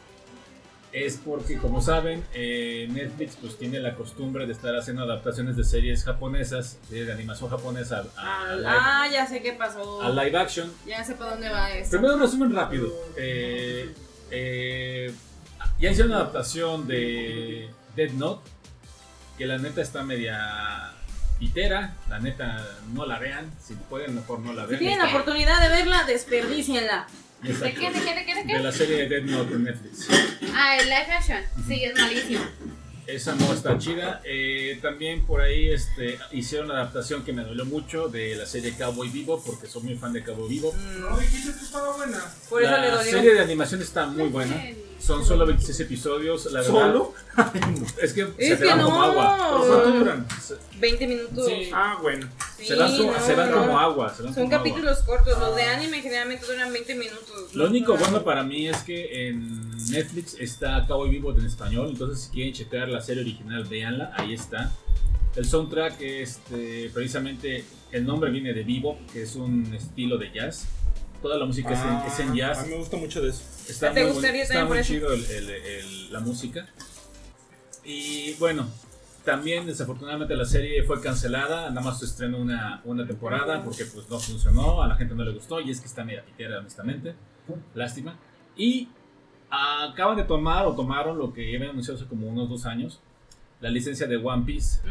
es 0.91 1.17
porque 1.17 1.57
como 1.57 1.81
saben, 1.81 2.23
eh, 2.33 2.87
Netflix 2.91 3.35
pues 3.39 3.57
tiene 3.57 3.79
la 3.79 3.95
costumbre 3.95 4.45
de 4.47 4.53
estar 4.53 4.75
haciendo 4.75 5.03
adaptaciones 5.03 5.55
de 5.55 5.63
series 5.63 6.03
japonesas, 6.03 6.77
series 6.89 7.07
de 7.07 7.13
animación 7.13 7.49
japonesa 7.49 8.05
a, 8.17 8.49
a 8.49 8.55
live, 8.55 8.67
Ah, 8.67 9.07
ya 9.11 9.27
sé 9.27 9.41
qué 9.41 9.53
pasó. 9.53 10.01
a 10.01 10.09
live 10.09 10.37
action. 10.37 10.71
Ya 10.87 11.03
sé 11.03 11.13
para 11.15 11.31
dónde 11.31 11.49
va 11.49 11.69
esto. 11.71 11.91
Primero 11.91 12.15
un 12.15 12.21
resumen 12.21 12.53
rápido. 12.55 12.91
Eh, 13.17 13.93
eh, 14.31 15.13
ya 15.79 15.91
hicieron 15.91 16.11
una 16.11 16.21
adaptación 16.21 16.87
de 16.87 17.69
Dead 17.95 18.11
Note, 18.11 18.49
que 19.37 19.45
la 19.45 19.57
neta 19.57 19.81
está 19.81 20.03
media 20.03 20.91
pitera, 21.39 21.95
la 22.09 22.19
neta 22.19 22.67
no 22.93 23.05
la 23.05 23.17
vean, 23.19 23.49
si 23.63 23.73
pueden 23.75 24.15
mejor 24.15 24.39
no 24.39 24.53
la 24.53 24.63
Si 24.63 24.69
vean. 24.71 24.79
tienen 24.79 24.97
la 24.99 25.05
oportunidad 25.09 25.61
de 25.61 25.69
verla, 25.69 26.03
desperdicienla. 26.05 27.07
¿De 27.41 27.53
qué, 27.53 27.53
de 27.53 27.73
qué, 27.73 28.15
de 28.15 28.25
qué, 28.25 28.35
de 28.35 28.53
De 28.53 28.59
la 28.59 28.71
serie 28.71 28.97
de 28.97 29.07
Dead 29.07 29.23
Note 29.23 29.53
en 29.53 29.63
Netflix. 29.63 30.07
Ah, 30.53 30.77
el 30.77 30.85
live 30.85 31.11
action. 31.11 31.39
Sí, 31.67 31.83
es 31.83 31.95
malísimo. 31.97 32.43
Esa 33.11 33.35
no 33.35 33.53
está 33.53 33.77
chida. 33.77 34.21
Eh, 34.23 34.79
también 34.81 35.25
por 35.25 35.41
ahí 35.41 35.69
este, 35.71 36.19
hicieron 36.31 36.67
la 36.69 36.75
adaptación 36.75 37.23
que 37.23 37.33
me 37.33 37.43
dolió 37.43 37.65
mucho 37.65 38.07
de 38.09 38.35
la 38.35 38.45
serie 38.45 38.73
Cowboy 38.77 39.09
Vivo, 39.09 39.41
porque 39.45 39.67
soy 39.67 39.83
muy 39.83 39.95
fan 39.95 40.13
de 40.13 40.23
Cowboy 40.23 40.49
Vivo. 40.49 40.73
No, 40.99 41.17
dijiste 41.17 41.51
que 41.53 41.65
estaba 41.65 41.95
buena. 41.95 42.23
Por 42.49 42.61
eso 42.63 42.71
la 42.71 42.81
le 42.81 42.91
dolió. 42.91 43.11
serie 43.11 43.33
de 43.33 43.39
animación 43.41 43.81
está 43.81 44.05
muy 44.07 44.29
buena. 44.29 44.55
Son 44.99 45.25
solo 45.25 45.45
26 45.45 45.79
episodios. 45.79 46.45
La 46.51 46.59
verdad, 46.59 46.73
¿Solo? 46.73 47.13
Es 48.01 48.11
que 48.11 48.27
Es 48.37 48.49
se 48.49 48.55
te 48.57 48.63
que 48.63 48.67
van 48.69 48.79
no. 48.79 48.85
como 48.85 49.01
agua. 49.01 49.37
¿Pero 49.61 49.81
cuánto 49.81 49.99
duran? 49.99 50.27
20 50.77 51.07
minutos. 51.07 51.45
Sí. 51.47 51.69
Ah, 51.73 51.97
bueno. 52.01 52.27
Sí, 52.57 52.65
se 52.65 52.75
van, 52.75 52.97
como, 52.97 53.11
no, 53.13 53.19
se 53.25 53.35
van 53.35 53.51
no. 53.51 53.57
como 53.59 53.79
agua. 53.79 54.13
se 54.13 54.23
van 54.23 54.33
Son 54.33 54.43
como 54.43 54.55
agua. 54.55 54.57
capítulos 54.69 54.97
cortos. 54.99 55.39
Los 55.39 55.55
de 55.55 55.63
anime 55.63 56.01
generalmente 56.01 56.45
duran 56.45 56.73
20 56.73 56.95
minutos. 56.95 57.55
Lo 57.55 57.65
único 57.67 57.93
No, 57.93 57.99
bueno 57.99 58.23
para 58.25 58.43
mí 58.43 58.67
es 58.67 58.77
que 58.83 59.29
en 59.29 59.69
Netflix 59.89 60.35
está 60.37 60.85
Cowboy 60.85 61.09
Vivo 61.09 61.31
en 61.31 61.45
español, 61.45 61.87
entonces 61.91 62.25
si 62.25 62.31
quieren 62.31 62.53
checar 62.53 62.89
la 62.89 62.98
serie 63.01 63.23
original, 63.23 63.63
véanla, 63.65 64.11
ahí 64.17 64.33
está. 64.33 64.71
El 65.35 65.45
soundtrack, 65.45 66.01
este, 66.01 66.89
precisamente, 66.93 67.63
el 67.91 68.05
nombre 68.05 68.31
viene 68.31 68.53
de 68.53 68.63
Vivo, 68.63 68.97
que 69.13 69.21
es 69.23 69.35
un 69.35 69.73
estilo 69.73 70.17
de 70.17 70.31
jazz. 70.31 70.67
Toda 71.21 71.37
la 71.37 71.45
música 71.45 71.71
es 71.73 71.79
en- 71.79 71.85
Ah, 71.87 72.05
es, 72.07 72.19
en, 72.19 72.33
jazz. 72.35 72.59
A 72.59 72.63
mí 72.63 72.69
me 72.71 72.77
gusta 72.77 72.97
mucho 72.97 73.21
de 73.21 73.29
eso. 73.29 73.41
Está 73.67 73.93
¿Te 73.93 74.03
muy, 74.03 74.13
gustaría 74.13 74.43
está 74.43 74.65
muy 74.65 74.81
chido 74.83 75.13
el- 75.13 75.25
el- 75.25 75.49
el- 75.49 76.13
la 76.13 76.19
música. 76.21 76.67
Y 77.83 78.33
bueno, 78.35 78.67
también 79.25 79.65
desafortunadamente 79.65 80.35
la 80.35 80.45
serie 80.45 80.81
fue 80.83 81.01
cancelada, 81.01 81.69
nada 81.69 81.81
más 81.81 81.99
se 81.99 82.05
estrenó 82.05 82.37
una, 82.39 82.81
una 82.85 83.05
temporada 83.05 83.63
porque 83.63 83.85
pues 83.85 84.09
no 84.09 84.19
funcionó, 84.19 84.81
a 84.81 84.87
la 84.87 84.95
gente 84.95 85.13
no 85.15 85.23
le 85.23 85.31
gustó 85.33 85.59
y 85.59 85.69
es 85.71 85.79
que 85.79 85.87
está 85.87 86.03
media 86.03 86.23
pitera 86.23 86.59
honestamente, 86.59 87.13
lástima. 87.75 88.17
Y 88.55 88.89
acaban 89.51 90.15
de 90.17 90.23
tomar 90.23 90.65
o 90.65 90.75
tomaron 90.75 91.17
lo 91.17 91.33
que 91.33 91.55
habían 91.55 91.71
anunciado 91.71 91.99
hace 91.99 92.07
como 92.07 92.27
unos 92.27 92.49
dos 92.49 92.65
años, 92.65 92.99
la 93.61 93.69
licencia 93.69 94.07
de 94.07 94.17
One 94.17 94.43
Piece, 94.45 94.81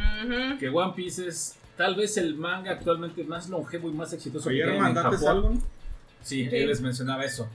que 0.58 0.68
One 0.68 0.92
Piece 0.94 1.26
es 1.28 1.56
tal 1.76 1.94
vez 1.94 2.16
el 2.16 2.34
manga 2.34 2.72
actualmente 2.72 3.22
más 3.24 3.48
longevo 3.48 3.88
y 3.88 3.92
más 3.92 4.12
exitoso 4.12 4.48
que 4.50 4.62
hay 4.64 4.76
en 4.76 4.94
Japón. 4.94 5.62
Sí, 6.22 6.48
Sí. 6.48 6.56
él 6.56 6.66
les 6.66 6.80
mencionaba 6.80 7.24
eso. 7.24 7.48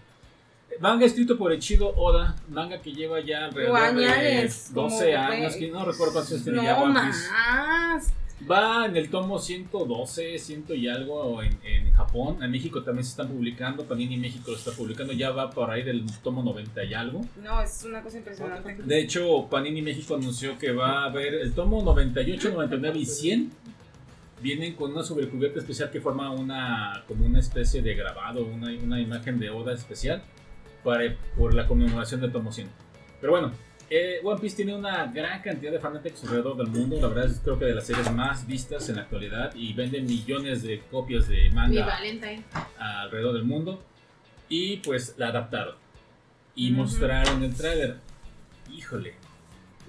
Manga 0.79 1.05
escrito 1.05 1.37
por 1.37 1.51
Echido 1.51 1.93
Oda, 1.95 2.35
manga 2.49 2.81
que 2.81 2.91
lleva 2.93 3.19
ya 3.19 3.45
alrededor 3.45 3.73
de 3.95 4.49
como 4.73 4.89
12 4.89 5.05
ve- 5.05 5.15
años, 5.15 5.55
que 5.55 5.69
no 5.69 5.85
recuerdo 5.85 6.13
cuántos 6.13 6.31
años 6.31 6.43
tiene 6.45 6.63
ya 6.63 6.81
One 6.81 6.99
Piece. 6.99 7.29
más. 7.31 8.13
Va 8.49 8.85
en 8.85 8.97
el 8.97 9.09
tomo 9.09 9.39
112, 9.39 10.37
100 10.37 10.65
y 10.69 10.87
algo 10.87 11.41
en, 11.41 11.57
en 11.63 11.91
Japón. 11.93 12.43
En 12.43 12.51
México 12.51 12.83
también 12.83 13.05
se 13.05 13.11
están 13.11 13.29
publicando, 13.29 13.85
Panini 13.85 14.17
México 14.17 14.51
lo 14.51 14.57
está 14.57 14.71
publicando, 14.71 15.13
ya 15.13 15.31
va 15.31 15.49
por 15.49 15.69
ahí 15.69 15.83
del 15.83 16.05
tomo 16.21 16.43
90 16.43 16.83
y 16.83 16.93
algo. 16.93 17.21
No, 17.41 17.61
es 17.61 17.83
una 17.85 18.01
cosa 18.01 18.17
impresionante. 18.17 18.75
De 18.83 18.99
hecho, 18.99 19.47
Panini 19.49 19.81
México 19.81 20.15
anunció 20.15 20.57
que 20.57 20.71
va 20.71 21.03
a 21.03 21.05
haber 21.05 21.35
el 21.35 21.53
tomo 21.53 21.81
98, 21.83 22.51
99 22.51 22.99
y 22.99 23.05
100. 23.05 23.51
Vienen 24.41 24.73
con 24.73 24.91
una 24.91 25.03
sobrecubierta 25.03 25.59
especial 25.59 25.89
que 25.89 26.01
forma 26.01 26.29
una 26.31 27.05
como 27.07 27.25
una 27.25 27.39
especie 27.39 27.81
de 27.81 27.95
grabado, 27.95 28.43
una, 28.43 28.73
una 28.73 28.99
imagen 28.99 29.39
de 29.39 29.49
Oda 29.49 29.73
especial 29.73 30.21
para, 30.83 31.15
por 31.37 31.53
la 31.53 31.65
conmemoración 31.65 32.19
del 32.19 32.33
tomo 32.33 32.51
100. 32.51 32.67
Pero 33.21 33.31
bueno, 33.31 33.53
eh, 33.89 34.19
One 34.23 34.39
Piece 34.39 34.55
tiene 34.55 34.75
una 34.75 35.05
gran 35.07 35.41
cantidad 35.41 35.71
de 35.71 35.79
fanáticos 35.79 36.23
alrededor 36.23 36.57
del 36.57 36.67
mundo. 36.67 36.99
La 36.99 37.07
verdad 37.07 37.25
es 37.25 37.39
creo 37.43 37.57
que 37.59 37.65
de 37.65 37.75
las 37.75 37.85
series 37.85 38.11
más 38.11 38.45
vistas 38.47 38.87
en 38.89 38.95
la 38.95 39.03
actualidad 39.03 39.53
y 39.55 39.73
venden 39.73 40.05
millones 40.05 40.63
de 40.63 40.79
copias 40.91 41.27
de 41.27 41.49
manga 41.51 41.87
alrededor 42.77 43.33
del 43.33 43.43
mundo. 43.43 43.81
Y 44.49 44.77
pues 44.77 45.15
la 45.17 45.27
adaptaron. 45.29 45.75
Y 46.55 46.71
Ujú. 46.71 46.81
mostraron 46.81 47.43
el 47.43 47.55
tráiler. 47.55 47.97
Híjole, 48.71 49.13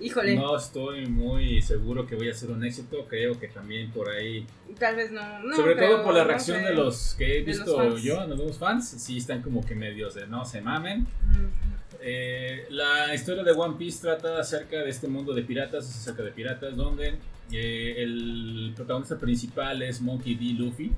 Híjole, 0.00 0.34
no 0.34 0.56
estoy 0.56 1.06
muy 1.06 1.62
seguro 1.62 2.04
que 2.06 2.16
vaya 2.16 2.32
a 2.32 2.34
ser 2.34 2.50
un 2.50 2.64
éxito. 2.64 3.06
Creo 3.08 3.38
que 3.38 3.46
también 3.48 3.90
por 3.92 4.08
ahí. 4.10 4.44
tal 4.78 4.96
vez 4.96 5.12
no. 5.12 5.38
no 5.40 5.54
sobre 5.54 5.76
pero 5.76 5.88
todo 5.96 6.04
por 6.04 6.14
la 6.14 6.22
no 6.22 6.28
reacción 6.28 6.58
sé. 6.60 6.64
de 6.66 6.74
los 6.74 7.14
que 7.14 7.24
he 7.38 7.42
De 7.44 7.46
los 7.54 7.58
visto 7.58 7.76
fans. 7.76 8.02
yo, 8.02 8.26
los 8.26 8.58
fans. 8.58 8.88
Sí, 8.88 9.18
están 9.18 9.40
como 9.42 9.64
que 9.64 9.74
medios 9.74 10.14
de 10.14 10.26
no 10.26 10.44
se 10.44 10.60
mamen. 10.60 11.00
Mm. 11.02 11.63
Eh, 12.02 12.66
la 12.70 13.14
historia 13.14 13.42
de 13.42 13.52
One 13.52 13.76
Piece 13.78 14.00
trata 14.02 14.38
acerca 14.38 14.78
de 14.78 14.90
este 14.90 15.08
mundo 15.08 15.32
de 15.34 15.42
piratas, 15.42 15.88
acerca 15.88 16.22
de 16.22 16.30
piratas, 16.30 16.76
donde 16.76 17.14
eh, 17.52 17.94
el 17.98 18.72
protagonista 18.76 19.18
principal 19.18 19.82
es 19.82 20.00
Monkey 20.00 20.34
D. 20.34 20.44
Luffy. 20.58 20.92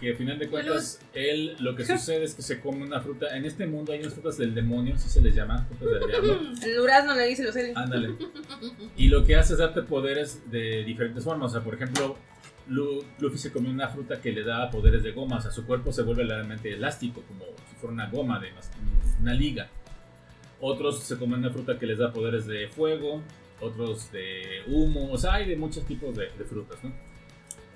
que 0.00 0.10
al 0.10 0.16
final 0.16 0.38
de 0.38 0.48
cuentas, 0.48 1.00
él 1.14 1.56
lo 1.60 1.74
que 1.74 1.84
sucede 1.86 2.24
es 2.24 2.34
que 2.34 2.42
se 2.42 2.60
come 2.60 2.84
una 2.84 3.00
fruta. 3.00 3.36
En 3.36 3.44
este 3.44 3.66
mundo 3.66 3.92
hay 3.92 4.00
unas 4.00 4.14
frutas 4.14 4.38
del 4.38 4.54
demonio, 4.54 4.94
así 4.94 5.08
se 5.08 5.20
les 5.22 5.34
llama, 5.34 5.66
frutas 5.78 6.00
del 6.00 6.08
diablo. 6.10 6.40
El 6.62 6.76
durazno 6.76 7.14
le 7.14 7.26
dice 7.26 7.44
los 7.44 7.56
Eli. 7.56 7.72
Ándale. 7.74 8.10
Y 8.96 9.08
lo 9.08 9.24
que 9.24 9.36
hace 9.36 9.52
es 9.54 9.58
darte 9.60 9.82
poderes 9.82 10.50
de 10.50 10.82
diferentes 10.84 11.22
formas. 11.24 11.50
O 11.50 11.54
sea, 11.54 11.62
por 11.64 11.74
ejemplo, 11.74 12.16
Lu- 12.68 13.04
Luffy 13.20 13.38
se 13.38 13.52
comió 13.52 13.70
una 13.70 13.88
fruta 13.88 14.20
que 14.20 14.32
le 14.32 14.42
da 14.42 14.68
poderes 14.70 15.02
de 15.04 15.12
goma. 15.12 15.36
O 15.38 15.40
sea, 15.40 15.50
su 15.52 15.64
cuerpo 15.66 15.92
se 15.92 16.02
vuelve 16.02 16.24
realmente 16.24 16.72
elástico, 16.72 17.22
como 17.22 17.44
si 17.70 17.76
fuera 17.76 17.94
una 17.94 18.10
goma 18.10 18.38
de 18.40 18.48
una 19.20 19.32
liga. 19.34 19.68
Otros 20.60 21.00
se 21.00 21.16
comen 21.18 21.40
una 21.40 21.50
fruta 21.50 21.78
que 21.78 21.86
les 21.86 21.98
da 21.98 22.12
poderes 22.12 22.46
de 22.46 22.68
fuego, 22.68 23.22
otros 23.60 24.10
de 24.12 24.62
humo. 24.66 25.10
O 25.12 25.18
sea, 25.18 25.34
hay 25.34 25.48
de 25.48 25.56
muchos 25.56 25.84
tipos 25.86 26.16
de, 26.16 26.24
de 26.36 26.44
frutas, 26.44 26.82
¿no? 26.82 26.92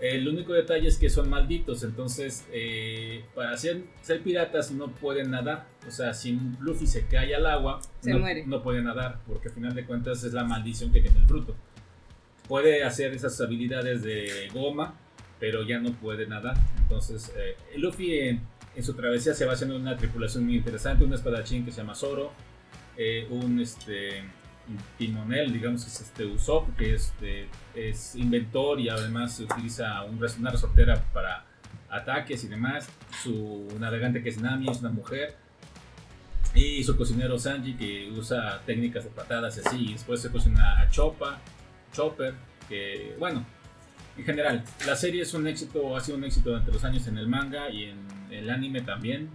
El 0.01 0.26
único 0.26 0.53
detalle 0.53 0.89
es 0.89 0.99
que 0.99 1.09
son 1.09 1.30
malditos, 1.30 1.85
entonces 1.85 2.45
eh, 2.53 3.24
para 3.37 3.57
ser, 3.57 3.85
ser 4.01 4.20
piratas 4.20 4.72
no 4.72 4.89
pueden 4.89 5.30
nadar. 5.30 5.68
O 5.87 5.93
sea, 5.93 6.12
si 6.12 6.37
Luffy 6.59 6.89
se 6.89 7.07
cae 7.07 7.33
al 7.37 7.47
agua, 7.47 7.80
Se 8.01 8.11
no, 8.11 8.18
muere. 8.18 8.45
no 8.45 8.64
puede 8.64 8.83
nadar, 8.83 9.20
porque 9.28 9.47
al 9.49 9.55
final 9.55 9.74
de 9.76 9.85
cuentas 9.87 10.24
es 10.24 10.33
la 10.33 10.43
maldición 10.43 10.91
que 10.93 11.03
tiene 11.03 11.20
el 11.20 11.26
fruto. 11.26 11.55
Puede 12.49 12.83
hacer 12.83 13.12
esas 13.14 13.41
habilidades 13.41 14.03
de 14.03 14.49
goma, 14.53 14.97
pero 15.39 15.62
ya 15.62 15.78
no 15.78 15.93
puede 15.93 16.26
nadar. 16.26 16.57
Entonces, 16.78 17.33
eh, 17.37 17.55
Luffy 17.78 18.18
en, 18.18 18.41
en 18.74 18.83
su 18.83 18.95
travesía 18.95 19.35
se 19.35 19.45
va 19.47 19.53
haciendo 19.53 19.76
una 19.76 19.97
tripulación 19.97 20.45
muy 20.45 20.57
interesante, 20.57 21.05
un 21.05 21.12
espadachín 21.14 21.64
que 21.64 21.70
se 21.70 21.76
llama 21.80 21.95
Zoro, 21.95 22.33
eh, 22.97 23.26
un 23.30 23.61
este 23.61 24.22
timonel, 24.99 25.53
digamos 25.53 25.82
que 25.84 25.90
es 25.90 26.01
este 26.01 26.24
Usopp, 26.24 26.76
que 26.76 26.95
es, 26.95 27.12
de- 27.20 27.49
es 27.74 28.14
inventor 28.16 28.78
y 28.80 28.88
además 28.88 29.38
utiliza 29.40 30.03
un 30.05 30.18
una 30.38 30.51
resortera 30.51 31.03
para 31.12 31.45
ataques 31.90 32.45
y 32.45 32.49
demás. 32.49 32.88
Su 33.22 33.66
navegante 33.78 34.22
que 34.22 34.28
es 34.30 34.38
Nami 34.40 34.68
es 34.70 34.80
una 34.80 34.90
mujer. 34.90 35.36
Y 36.55 36.84
su 36.84 36.97
cocinero 36.97 37.38
Sanji 37.38 37.74
que 37.74 38.11
usa 38.11 38.61
técnicas 38.66 39.05
de 39.05 39.11
patadas 39.11 39.57
y 39.57 39.61
así. 39.66 39.93
Después 39.93 40.20
se 40.20 40.30
cocina 40.30 40.80
a 40.80 40.90
Choppa, 40.90 41.40
Chopper, 41.95 42.34
que 42.68 43.16
bueno, 43.18 43.45
en 44.16 44.24
general, 44.24 44.64
la 44.86 44.96
serie 44.96 45.22
es 45.22 45.32
un 45.34 45.46
éxito, 45.46 45.96
ha 45.96 46.00
sido 46.00 46.18
un 46.18 46.24
éxito 46.24 46.50
durante 46.50 46.70
los 46.70 46.84
años 46.84 47.06
en 47.06 47.16
el 47.18 47.28
manga 47.28 47.70
y 47.70 47.84
en 47.84 47.98
el 48.30 48.50
anime 48.50 48.82
también. 48.82 49.30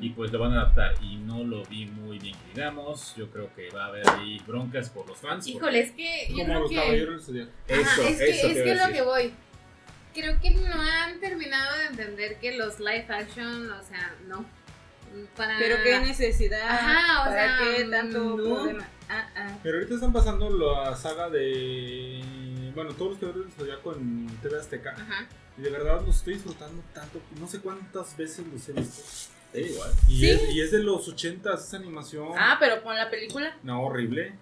Y 0.00 0.10
pues 0.10 0.32
lo 0.32 0.38
van 0.38 0.52
a 0.52 0.62
adaptar 0.62 0.94
y 1.02 1.16
no 1.16 1.44
lo 1.44 1.64
vi 1.64 1.86
muy 1.86 2.18
bien, 2.18 2.36
digamos. 2.54 3.14
Yo 3.16 3.30
creo 3.30 3.54
que 3.54 3.70
va 3.70 3.84
a 3.84 3.88
haber 3.88 4.08
ahí 4.08 4.40
broncas 4.46 4.90
por 4.90 5.06
los 5.08 5.18
fans. 5.18 5.46
Híjole, 5.46 5.80
es 5.80 5.92
que 5.92 6.28
yo 6.30 6.36
Como 6.36 6.46
creo 6.46 6.60
los 6.60 6.70
que... 6.70 6.76
caballeros 6.76 7.28
Ajá, 7.28 7.48
Eso, 7.68 8.02
es 8.02 8.18
que, 8.18 8.30
eso 8.30 8.46
es 8.48 8.62
que 8.62 8.72
es 8.72 8.86
lo 8.86 8.92
que 8.92 9.02
voy. 9.02 9.32
Creo 10.14 10.40
que 10.40 10.50
no 10.50 10.80
han 10.80 11.20
terminado 11.20 11.76
de 11.78 11.86
entender 11.86 12.38
que 12.38 12.56
los 12.56 12.78
live 12.78 13.06
action, 13.08 13.70
o 13.70 13.82
sea, 13.82 14.14
no. 14.28 14.44
Para... 15.36 15.58
Pero 15.58 15.76
qué 15.82 16.00
necesidad. 16.00 16.62
Ajá, 16.68 17.22
o 17.22 17.24
¿Para 17.26 17.58
sea, 17.58 17.76
qué 17.76 17.84
tanto 17.84 18.18
no. 18.18 18.36
problema? 18.36 18.88
Ah, 19.08 19.28
ah. 19.36 19.58
Pero 19.62 19.78
ahorita 19.78 19.94
están 19.94 20.12
pasando 20.12 20.50
la 20.50 20.96
saga 20.96 21.28
de. 21.30 22.22
Bueno, 22.74 22.92
todos 22.94 23.12
los 23.12 23.20
caballeros 23.20 23.46
del 23.46 23.54
Zodiaco 23.54 23.94
en 23.94 24.26
TV 24.42 24.58
Azteca. 24.58 24.92
Ajá. 24.92 25.28
Y 25.56 25.62
de 25.62 25.70
verdad 25.70 26.02
los 26.06 26.16
estoy 26.16 26.34
disfrutando 26.34 26.82
tanto. 26.92 27.20
No 27.38 27.46
sé 27.46 27.60
cuántas 27.60 28.16
veces 28.16 28.44
los 28.52 28.68
he 28.68 28.72
visto. 28.72 29.02
Sí, 29.52 29.60
igual. 29.60 29.90
Y, 30.08 30.18
Sí. 30.18 30.30
es, 30.30 30.50
y 30.50 30.60
es 30.60 30.70
de 30.72 30.80
los 30.80 31.06
80 31.06 31.54
esa 31.54 31.76
animación. 31.76 32.28
Ah, 32.36 32.56
pero 32.58 32.82
con 32.82 32.96
la 32.96 33.08
película. 33.08 33.56
No, 33.62 33.84
horrible. 33.84 34.34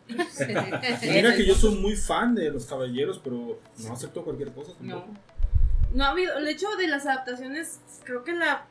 Mira 1.03 1.37
que 1.37 1.45
yo 1.45 1.55
soy 1.55 1.75
muy 1.75 1.97
fan 1.97 2.35
de 2.35 2.51
los 2.51 2.65
caballeros, 2.65 3.21
pero 3.23 3.61
no 3.79 3.93
acepto 3.93 4.25
cualquier 4.25 4.53
cosa. 4.53 4.73
No. 4.81 5.05
No 5.93 6.05
ha 6.05 6.09
habido. 6.11 6.39
El 6.39 6.49
hecho 6.49 6.67
de 6.77 6.87
las 6.89 7.05
adaptaciones, 7.05 7.81
creo 8.05 8.25
que 8.25 8.33
la 8.33 8.65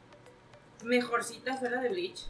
mejorcita 0.83 1.57
fue 1.57 1.69
la 1.69 1.79
de 1.79 1.89
Bleach. 1.89 2.25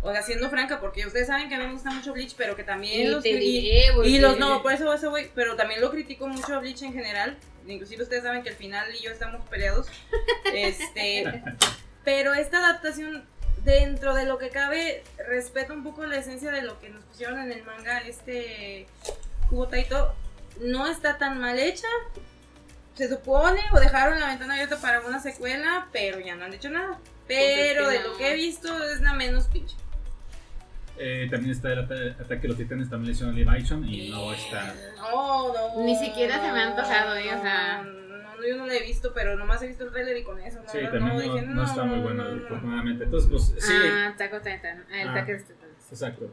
O 0.00 0.12
sea, 0.12 0.22
siendo 0.22 0.48
franca, 0.48 0.80
porque 0.80 1.04
ustedes 1.06 1.26
saben 1.26 1.48
que 1.48 1.56
a 1.56 1.58
mí 1.58 1.66
me 1.66 1.72
gusta 1.72 1.90
mucho 1.90 2.12
Bleach, 2.12 2.34
pero 2.36 2.54
que 2.54 2.62
también 2.62 3.00
Y 3.00 3.10
los 3.10 3.22
te 3.22 3.30
y- 3.30 3.36
diré, 3.62 3.92
porque- 3.94 4.08
Y 4.10 4.18
los, 4.18 4.38
no, 4.38 4.62
por 4.62 4.72
eso, 4.72 4.92
eso 4.92 5.10
voy, 5.10 5.28
pero 5.34 5.56
también 5.56 5.80
lo 5.80 5.90
critico 5.90 6.28
mucho 6.28 6.54
a 6.54 6.58
Bleach 6.60 6.82
en 6.82 6.92
general. 6.92 7.36
Inclusive 7.66 8.04
ustedes 8.04 8.22
saben 8.22 8.42
que 8.42 8.50
al 8.50 8.54
final 8.54 8.86
y 8.94 9.02
yo 9.02 9.10
estamos 9.10 9.44
peleados. 9.48 9.86
Este, 10.54 11.42
pero 12.04 12.32
esta 12.32 12.58
adaptación, 12.58 13.24
dentro 13.64 14.14
de 14.14 14.24
lo 14.24 14.38
que 14.38 14.50
cabe, 14.50 15.02
respeta 15.28 15.72
un 15.72 15.82
poco 15.82 16.06
la 16.06 16.16
esencia 16.16 16.50
de 16.52 16.62
lo 16.62 16.78
que 16.80 16.88
nos 16.90 17.02
pusieron 17.04 17.40
en 17.40 17.52
el 17.52 17.62
manga, 17.64 17.98
este 17.98 18.86
Kubo 19.50 19.66
Taito. 19.68 20.14
No 20.60 20.86
está 20.88 21.18
tan 21.18 21.38
mal 21.40 21.58
hecha. 21.58 21.86
Se 22.94 23.08
supone, 23.08 23.60
o 23.72 23.78
dejaron 23.78 24.18
la 24.18 24.28
ventana 24.28 24.54
abierta 24.54 24.76
para 24.80 25.00
una 25.02 25.20
secuela, 25.20 25.88
pero 25.92 26.18
ya 26.20 26.34
no 26.34 26.44
han 26.46 26.50
dicho 26.50 26.68
nada. 26.70 26.98
Pero 27.28 27.84
Pues 27.84 27.96
es 27.96 28.02
de 28.02 28.08
lo 28.08 28.16
que 28.16 28.30
he 28.30 28.34
visto 28.34 28.82
es 28.84 29.00
la 29.02 29.12
menos 29.12 29.44
pinche. 29.48 29.76
Eh, 31.00 31.28
también 31.30 31.52
está 31.52 31.72
el 31.72 31.78
ata- 31.80 32.16
ataque 32.20 32.42
de 32.42 32.48
los 32.48 32.56
titanes, 32.56 32.90
también 32.90 33.06
le 33.08 33.12
hicieron 33.12 33.34
live 33.34 33.50
action 33.50 33.84
y 33.88 34.08
no 34.10 34.32
está. 34.32 34.74
No, 34.96 35.52
no. 35.52 35.84
Ni 35.84 35.96
siquiera 35.96 36.40
se 36.40 36.52
me 36.52 36.58
ha 36.60 36.66
antojado, 36.70 37.14
eh, 37.16 37.34
o 37.34 37.40
sea. 37.40 37.82
No, 37.82 37.92
no, 38.36 38.46
yo 38.48 38.56
no 38.56 38.66
la 38.66 38.74
he 38.74 38.82
visto, 38.82 39.12
pero 39.14 39.36
nomás 39.36 39.62
he 39.62 39.68
visto 39.68 39.84
el 39.84 39.90
trailer 39.92 40.16
y 40.16 40.24
con 40.24 40.40
eso. 40.40 40.60
No, 40.62 40.68
Sí, 40.68 40.78
no, 40.82 40.90
también 40.90 41.16
no, 41.16 41.20
dije, 41.34 41.46
no 41.46 41.64
está 41.64 41.84
muy 41.84 42.00
bueno, 42.00 42.24
no, 42.24 42.34
no. 42.36 42.44
afortunadamente. 42.46 43.04
Entonces, 43.04 43.30
pues 43.30 43.54
sí, 43.64 43.72
Ah, 43.74 44.14
Taco 44.16 44.38
Titan. 44.38 44.84
Ah, 44.90 45.02
el 45.02 45.08
Ah. 45.08 45.14
De 45.14 45.20
Titanes. 45.36 45.92
exacto. 45.92 46.30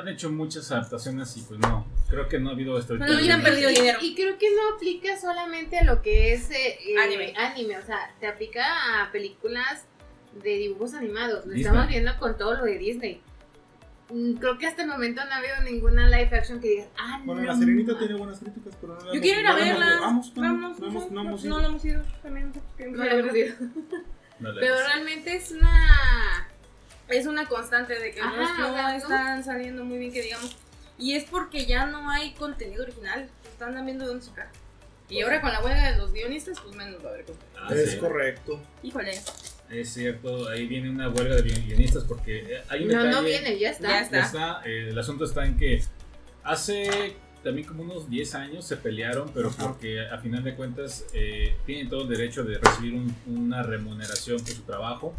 Han 0.00 0.08
hecho 0.08 0.30
muchas 0.30 0.72
adaptaciones 0.72 1.36
y 1.36 1.42
pues 1.42 1.60
no, 1.60 1.86
creo 2.08 2.26
que 2.26 2.38
no 2.38 2.48
ha 2.48 2.52
habido 2.54 2.78
esto. 2.78 2.96
Perdido 2.98 3.70
Y- 3.70 3.74
dinero. 3.74 3.98
Y 4.00 4.14
creo 4.14 4.38
que 4.38 4.46
no 4.50 4.74
aplica 4.76 5.18
solamente 5.20 5.78
a 5.78 5.84
lo 5.84 6.00
que 6.00 6.32
es 6.32 6.50
eh, 6.50 6.78
eh, 6.88 6.98
Anime. 6.98 7.34
anime, 7.36 7.76
o 7.78 7.82
sea, 7.82 7.98
te 8.18 8.26
aplica 8.26 8.64
a 9.02 9.12
películas 9.12 9.84
de 10.42 10.56
dibujos 10.56 10.94
animados. 10.94 11.44
Lo 11.44 11.52
Disney. 11.52 11.60
estamos 11.66 11.88
viendo 11.88 12.18
con 12.18 12.38
todo 12.38 12.54
lo 12.54 12.64
de 12.64 12.78
Disney. 12.78 13.20
Mm, 14.12 14.34
Creo 14.34 14.58
que 14.58 14.66
hasta 14.66 14.82
el 14.82 14.88
momento 14.88 15.24
no 15.24 15.30
ha 15.32 15.36
habido 15.36 15.60
ninguna 15.64 16.06
live 16.08 16.30
action 16.36 16.60
que 16.60 16.68
digas, 16.68 16.88
ah, 16.98 17.20
Bueno, 17.24 17.40
no. 17.42 17.46
la 17.48 17.56
Sirenita 17.56 17.92
ma- 17.94 17.98
tiene 17.98 18.14
buenas 18.14 18.38
críticas, 18.40 18.74
pero 18.80 18.92
no 18.94 18.98
la 19.00 19.06
Yo 19.06 19.10
hemos- 19.12 19.22
quiero 19.22 19.40
ir 19.40 19.46
a 19.46 19.52
la 19.52 19.56
verla. 19.58 19.98
Vamos, 20.00 20.34
Vamos, 20.34 20.60
vamos, 20.60 20.80
no 20.80 20.86
hemos- 21.22 21.44
ido. 21.44 21.60
no 21.60 21.66
hemos 21.66 21.84
ido. 21.84 22.02
También 22.22 22.52
No 22.90 23.04
la 23.04 23.14
hemos 23.14 23.36
ido. 23.36 23.54
Pero 24.60 24.74
realmente 24.76 25.36
es 25.36 25.50
una. 25.52 26.48
Es 27.08 27.26
una 27.26 27.46
constante 27.46 27.98
de 27.98 28.12
que 28.12 28.20
Ajá, 28.20 28.36
no, 28.58 28.68
no 28.68 28.70
o 28.70 28.74
sea, 28.74 28.88
¿no? 28.90 28.96
están 28.96 29.44
saliendo 29.44 29.84
muy 29.84 29.98
bien, 29.98 30.12
que 30.12 30.22
digamos. 30.22 30.56
Y 30.98 31.14
es 31.14 31.24
porque 31.24 31.66
ya 31.66 31.86
no 31.86 32.08
hay 32.10 32.32
contenido 32.34 32.82
original. 32.84 33.28
Están 33.44 33.84
viendo 33.84 34.04
de 34.04 34.10
dónde 34.10 34.24
sacar. 34.26 34.48
Y 35.08 35.20
ahora 35.20 35.40
con 35.40 35.52
la 35.52 35.60
huelga 35.62 35.90
de 35.92 35.98
los 35.98 36.12
guionistas, 36.12 36.58
pues 36.60 36.74
menos 36.74 37.04
va 37.04 37.08
a 37.10 37.12
haber 37.12 37.24
contenido. 37.26 37.60
Ah, 37.68 37.74
Es 37.74 37.90
sí. 37.92 37.98
correcto. 37.98 38.60
Híjole, 38.82 39.20
Es 39.72 39.88
cierto, 39.94 40.48
ahí 40.48 40.66
viene 40.66 40.90
una 40.90 41.08
huelga 41.08 41.36
de 41.36 41.42
guionistas 41.42 42.04
porque 42.04 42.40
eh, 42.40 42.62
hay 42.68 42.82
un 42.84 42.88
No, 42.92 42.98
detalle. 43.04 43.10
no 43.16 43.22
viene, 43.22 43.58
ya 43.58 43.70
está. 43.70 43.88
Ya 43.88 44.00
está. 44.02 44.16
Ya 44.18 44.24
está, 44.26 44.62
eh, 44.66 44.88
el 44.90 44.98
asunto 44.98 45.24
está 45.24 45.46
en 45.46 45.56
que 45.56 45.82
hace 46.44 47.16
también 47.42 47.66
como 47.66 47.82
unos 47.82 48.08
10 48.08 48.34
años 48.36 48.64
se 48.64 48.76
pelearon, 48.76 49.30
pero 49.34 49.50
porque 49.50 50.00
a 50.06 50.18
final 50.18 50.44
de 50.44 50.54
cuentas 50.54 51.06
eh, 51.14 51.56
tienen 51.66 51.88
todo 51.88 52.02
el 52.02 52.08
derecho 52.08 52.44
de 52.44 52.58
recibir 52.58 52.94
un- 52.94 53.14
una 53.26 53.62
remuneración 53.62 54.38
por 54.38 54.48
su 54.50 54.62
trabajo. 54.62 55.14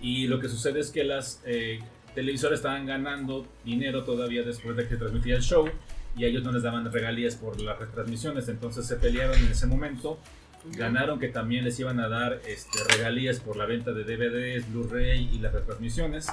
Y 0.00 0.26
lo 0.28 0.38
que 0.40 0.48
sucede 0.48 0.80
es 0.80 0.90
que 0.90 1.02
las 1.04 1.42
eh, 1.44 1.80
televisoras 2.14 2.58
estaban 2.60 2.86
ganando 2.86 3.46
dinero 3.64 4.04
todavía 4.04 4.42
después 4.42 4.76
de 4.76 4.86
que 4.88 4.96
transmitía 4.96 5.36
el 5.36 5.42
show 5.42 5.68
y 6.16 6.24
a 6.24 6.28
ellos 6.28 6.42
no 6.42 6.52
les 6.52 6.62
daban 6.62 6.90
regalías 6.92 7.36
por 7.36 7.60
las 7.60 7.78
retransmisiones, 7.78 8.48
entonces 8.48 8.86
se 8.86 8.96
pelearon 8.96 9.36
en 9.38 9.48
ese 9.48 9.66
momento. 9.66 10.18
Ganaron 10.64 11.18
que 11.18 11.28
también 11.28 11.64
les 11.64 11.78
iban 11.80 12.00
a 12.00 12.08
dar 12.08 12.40
este, 12.46 12.78
regalías 12.94 13.40
por 13.40 13.56
la 13.56 13.66
venta 13.66 13.92
de 13.92 14.04
DVDs, 14.04 14.70
Blu-ray 14.70 15.30
y 15.32 15.38
las 15.38 15.52
retransmisiones, 15.52 16.26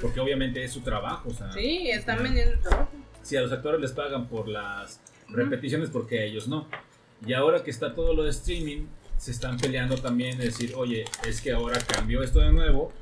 porque 0.00 0.20
obviamente 0.20 0.62
es 0.62 0.72
su 0.72 0.80
trabajo. 0.82 1.30
O 1.30 1.34
sea, 1.34 1.50
Sí, 1.52 1.90
están 1.90 2.22
vendiendo 2.22 2.58
trabajo. 2.60 2.90
si 3.22 3.36
a 3.36 3.40
los 3.40 3.52
actores 3.52 3.80
les 3.80 3.92
pagan 3.92 4.28
por 4.28 4.48
las 4.48 5.00
repeticiones, 5.28 5.88
porque 5.90 6.20
a 6.20 6.24
ellos 6.24 6.46
no. 6.48 6.68
Y 7.26 7.32
ahora 7.32 7.62
que 7.62 7.70
está 7.70 7.94
todo 7.94 8.14
lo 8.14 8.24
de 8.24 8.30
streaming, 8.30 8.86
se 9.16 9.30
están 9.30 9.58
peleando 9.58 9.96
también 9.96 10.38
de 10.38 10.46
decir, 10.46 10.72
oye, 10.76 11.04
es 11.26 11.40
que 11.40 11.52
ahora 11.52 11.78
cambió 11.78 12.22
esto 12.22 12.40
de 12.40 12.52
nuevo 12.52 12.92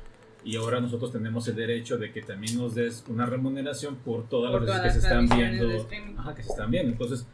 y 0.43 0.55
ahora 0.57 0.79
nosotros 0.79 1.11
tenemos 1.11 1.47
el 1.49 1.55
derecho 1.55 1.97
de 1.97 2.11
que 2.11 2.21
también 2.21 2.57
nos 2.57 2.75
des 2.75 3.03
una 3.07 3.25
remuneración 3.25 3.95
por 3.97 4.27
todas 4.29 4.51
Por 4.51 4.61
las 4.61 4.67
todas 4.69 4.83
veces 4.83 4.95
que 4.95 5.01
se 5.01 5.07
están 5.07 5.37
viendo. 5.37 5.87
Ajá, 6.17 6.35
que 6.35 6.43
se 6.43 6.49
están 6.49 6.71
viendo. 6.71 6.91
Entonces, 6.91 7.25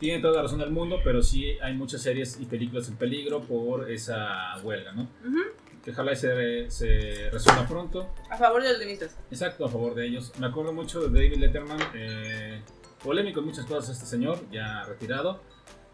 tiene 0.00 0.20
toda 0.20 0.36
la 0.36 0.42
razón 0.42 0.58
del 0.58 0.70
mundo, 0.70 0.98
pero 1.04 1.22
sí 1.22 1.56
hay 1.62 1.74
muchas 1.74 2.02
series 2.02 2.40
y 2.40 2.46
películas 2.46 2.88
en 2.88 2.96
peligro 2.96 3.42
por 3.42 3.90
esa 3.90 4.56
huelga, 4.62 4.92
¿no? 4.92 5.02
Ujú. 5.02 5.40
Que 5.84 5.92
ojalá 5.92 6.16
se, 6.16 6.70
se 6.70 7.30
resuelva 7.30 7.66
pronto. 7.68 8.10
A 8.30 8.36
favor 8.36 8.62
de 8.62 8.70
los 8.70 8.78
guionistas. 8.78 9.16
Exacto, 9.30 9.64
a 9.64 9.68
favor 9.68 9.94
de 9.94 10.06
ellos. 10.06 10.32
Me 10.38 10.46
acuerdo 10.46 10.72
mucho 10.72 11.00
de 11.00 11.08
David 11.08 11.38
Letterman, 11.38 11.78
eh, 11.94 12.60
polémico 13.04 13.40
en 13.40 13.46
muchas 13.46 13.66
cosas 13.66 13.90
este 13.90 14.06
señor, 14.06 14.40
ya 14.50 14.84
retirado, 14.84 15.40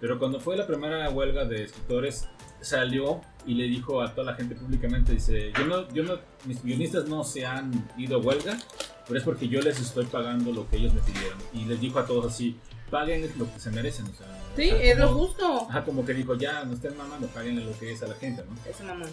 pero 0.01 0.19
cuando 0.19 0.41
fue 0.41 0.57
la 0.57 0.67
primera 0.67 1.09
huelga 1.11 1.45
de 1.45 1.65
escritores 1.65 2.29
salió 2.61 3.21
y 3.47 3.55
le 3.55 3.65
dijo 3.65 4.03
a 4.03 4.15
toda 4.15 4.33
la 4.33 4.37
gente 4.37 4.55
públicamente, 4.55 5.13
dice, 5.13 5.53
yo 5.57 5.67
no, 5.67 5.89
yo 5.93 6.03
no, 6.05 6.19
mis 6.45 6.63
guionistas 6.63 7.09
no 7.09 7.25
se 7.25 7.45
han 7.45 7.89
ido 7.97 8.17
a 8.17 8.21
huelga, 8.21 8.59
pero 9.07 9.19
es 9.19 9.25
porque 9.25 9.49
yo 9.49 9.61
les 9.61 9.81
estoy 9.81 10.07
pagando 10.07 10.53
lo 10.53 10.69
que 10.69 10.77
ellos 10.77 10.93
me 10.95 11.01
pidieron. 11.01 11.39
Y 11.55 11.65
les 11.65 11.81
dijo 11.81 11.99
a 11.99 12.07
todos 12.07 12.27
así, 12.27 12.57
paguen 12.91 13.31
lo 13.39 13.53
que 13.53 13.59
se 13.61 13.71
merecen, 13.71 14.07
o 14.07 14.15
sea, 14.15 14.27
Sí, 14.57 14.71
O 14.71 14.77
sea, 14.77 14.93
es 14.93 14.99
lo 14.99 15.09
justo. 15.15 15.67
Ajá, 15.69 15.85
como 15.85 16.05
que 16.07 16.15
dijo, 16.15 16.35
ya 16.35 16.65
no 16.65 16.75
estén 16.75 16.97
mamando, 16.97 17.27
páguenle 17.29 17.65
lo 17.65 17.79
que 17.79 17.93
es 17.93 18.03
a 18.03 18.07
la 18.07 18.15
gente, 18.15 18.43
¿no? 18.49 18.71
Ese 18.71 18.83
mamón. 18.85 19.11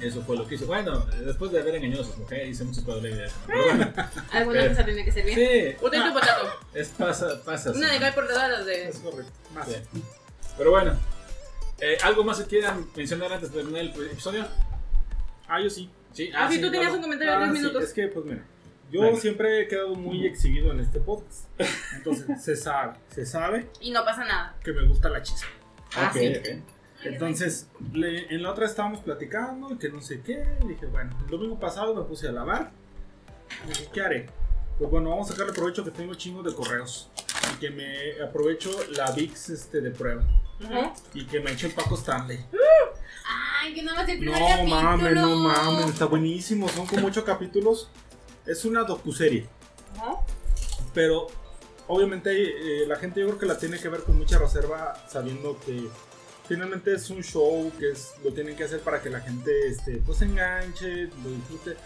Eso 0.00 0.22
fue 0.22 0.36
lo 0.36 0.46
que 0.46 0.54
hizo. 0.54 0.66
Bueno, 0.66 1.04
después 1.24 1.50
de 1.50 1.60
haber 1.60 1.74
engañado 1.74 2.02
a 2.02 2.06
sus 2.06 2.16
mujeres, 2.18 2.50
hice 2.50 2.62
muchas. 2.64 2.84
¿no? 2.86 2.94
Pero 3.00 3.64
bueno, 3.64 3.92
Alguna 4.32 4.68
cosa 4.68 4.84
tiene 4.84 5.04
que 5.04 5.10
ser 5.10 5.24
bien. 5.24 5.36
sí, 5.36 5.76
Potato, 5.80 6.12
potato. 6.14 6.46
es 6.74 6.88
pasa, 6.90 7.42
pasa. 7.44 7.72
Una 7.72 7.88
sí. 7.88 7.94
de 7.94 8.00
cae 8.00 8.12
por 8.12 8.28
debajo 8.28 8.46
de 8.46 8.52
las 8.52 8.66
de. 8.66 8.88
Es 8.88 8.98
correcto. 9.00 9.32
Más. 9.52 9.66
Sí. 9.66 9.74
Pero 10.56 10.70
bueno, 10.70 10.92
eh, 11.80 11.98
¿algo 12.04 12.22
más 12.22 12.38
que 12.38 12.44
quieran 12.44 12.86
mencionar 12.94 13.32
antes 13.32 13.50
de 13.50 13.56
terminar 13.58 13.80
el 13.82 13.88
episodio? 14.12 14.46
Ah, 15.48 15.60
yo 15.60 15.68
sí. 15.68 15.90
Sí, 16.12 16.30
Ah, 16.34 16.48
sí, 16.50 16.56
tú 16.60 16.66
tenías 16.70 16.82
claro. 16.82 16.94
un 16.96 17.02
comentario 17.02 17.32
de 17.32 17.38
Ah, 17.38 17.44
10 17.46 17.52
sí, 17.54 17.58
minutos. 17.60 17.82
es 17.84 17.92
que, 17.92 18.06
pues 18.08 18.24
mira, 18.24 18.44
yo 18.90 19.02
Venga. 19.02 19.20
siempre 19.20 19.62
he 19.62 19.68
quedado 19.68 19.94
muy 19.94 20.26
exhibido 20.26 20.72
en 20.72 20.80
este 20.80 21.00
podcast. 21.00 21.46
Entonces, 21.94 22.26
se 22.42 22.56
sabe, 22.56 22.94
se 23.14 23.26
sabe 23.26 23.68
Y 23.80 23.90
no 23.90 24.04
pasa 24.04 24.24
nada. 24.24 24.56
que 24.62 24.72
me 24.72 24.82
gusta 24.86 25.08
la 25.10 25.22
chispa. 25.22 25.46
Ah, 25.96 26.10
Ok, 26.12 26.18
sí. 26.20 26.32
ok. 26.38 26.48
Entonces, 27.04 27.68
le- 27.92 28.34
en 28.34 28.42
la 28.42 28.50
otra 28.50 28.66
estábamos 28.66 29.00
platicando 29.00 29.72
y 29.72 29.78
que 29.78 29.88
no 29.88 30.00
sé 30.00 30.20
qué. 30.20 30.44
y 30.64 30.68
dije, 30.68 30.86
bueno, 30.86 31.16
el 31.24 31.26
domingo 31.30 31.58
pasado 31.60 31.94
me 31.94 32.02
puse 32.02 32.28
a 32.28 32.32
lavar. 32.32 32.72
Y 33.64 33.68
dije, 33.68 33.88
¿qué 33.92 34.00
haré? 34.00 34.26
Pues 34.78 34.90
bueno, 34.90 35.10
vamos 35.10 35.28
a 35.28 35.32
sacarle 35.32 35.52
provecho 35.52 35.84
que 35.84 35.90
tengo 35.90 36.14
chingos 36.14 36.44
de 36.44 36.54
correos. 36.54 37.10
Y 37.54 37.58
que 37.60 37.70
me 37.70 38.20
aprovecho 38.22 38.70
la 38.96 39.10
VIX 39.12 39.50
este, 39.50 39.80
de 39.80 39.90
prueba. 39.90 40.22
Ujú. 40.60 40.92
Y 41.14 41.24
que 41.26 41.40
me 41.40 41.52
eche 41.52 41.68
el 41.68 41.72
Paco 41.74 41.94
Stanley. 41.94 42.38
Ay, 43.60 43.74
que 43.74 43.82
nada 43.82 43.98
más 44.00 44.08
el 44.08 44.24
No 44.24 44.32
primer 44.32 44.48
capítulo. 44.50 44.74
mames, 44.82 45.14
no 45.14 45.36
mames, 45.36 45.86
está 45.86 46.04
buenísimo. 46.06 46.68
Son 46.68 46.86
como 46.86 47.06
ocho 47.06 47.24
capítulos. 47.24 47.90
Es 48.48 48.64
una 48.64 48.82
docuserie. 48.82 49.46
Pero 50.94 51.26
obviamente 51.86 52.32
eh, 52.32 52.86
la 52.86 52.96
gente 52.96 53.20
yo 53.20 53.26
creo 53.26 53.38
que 53.38 53.46
la 53.46 53.58
tiene 53.58 53.78
que 53.78 53.88
ver 53.88 54.02
con 54.02 54.16
mucha 54.16 54.38
reserva, 54.38 54.94
sabiendo 55.06 55.58
que 55.60 55.86
finalmente 56.48 56.94
es 56.94 57.10
un 57.10 57.22
show 57.22 57.70
que 57.78 57.90
es, 57.90 58.14
lo 58.24 58.32
tienen 58.32 58.56
que 58.56 58.64
hacer 58.64 58.80
para 58.80 59.02
que 59.02 59.10
la 59.10 59.20
gente 59.20 59.68
este, 59.68 59.98
pues 59.98 60.18
se 60.18 60.24
enganche, 60.24 61.04
lo 61.22 61.30
disfrute. 61.30 61.76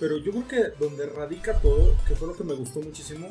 Pero 0.00 0.18
yo 0.18 0.32
creo 0.32 0.48
que 0.48 0.84
donde 0.84 1.06
radica 1.06 1.60
todo, 1.60 1.96
que 2.08 2.16
fue 2.16 2.26
lo 2.26 2.34
que 2.34 2.42
me 2.42 2.54
gustó 2.54 2.80
muchísimo, 2.80 3.28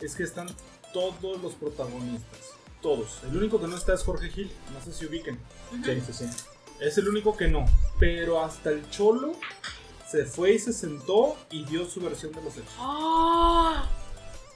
es 0.00 0.14
que 0.14 0.24
están 0.24 0.48
todos 0.92 1.40
los 1.42 1.54
protagonistas. 1.54 2.52
Todos. 2.82 3.20
El 3.24 3.36
único 3.36 3.58
que 3.60 3.66
no 3.66 3.76
está 3.76 3.94
es 3.94 4.02
Jorge 4.02 4.28
Gil. 4.28 4.50
No 4.74 4.84
sé 4.84 4.92
si 4.92 5.06
ubiquen. 5.06 5.38
Sí, 5.84 6.02
sí, 6.06 6.12
sí. 6.12 6.24
Es 6.80 6.96
el 6.98 7.08
único 7.08 7.36
que 7.36 7.48
no. 7.48 7.66
Pero 7.98 8.42
hasta 8.42 8.70
el 8.70 8.88
Cholo 8.90 9.34
se 10.10 10.24
fue 10.24 10.54
y 10.54 10.58
se 10.58 10.72
sentó 10.72 11.36
y 11.50 11.64
dio 11.64 11.84
su 11.84 12.00
versión 12.00 12.32
de 12.32 12.42
los 12.42 12.56
hechos. 12.56 12.74
Ah. 12.78 13.88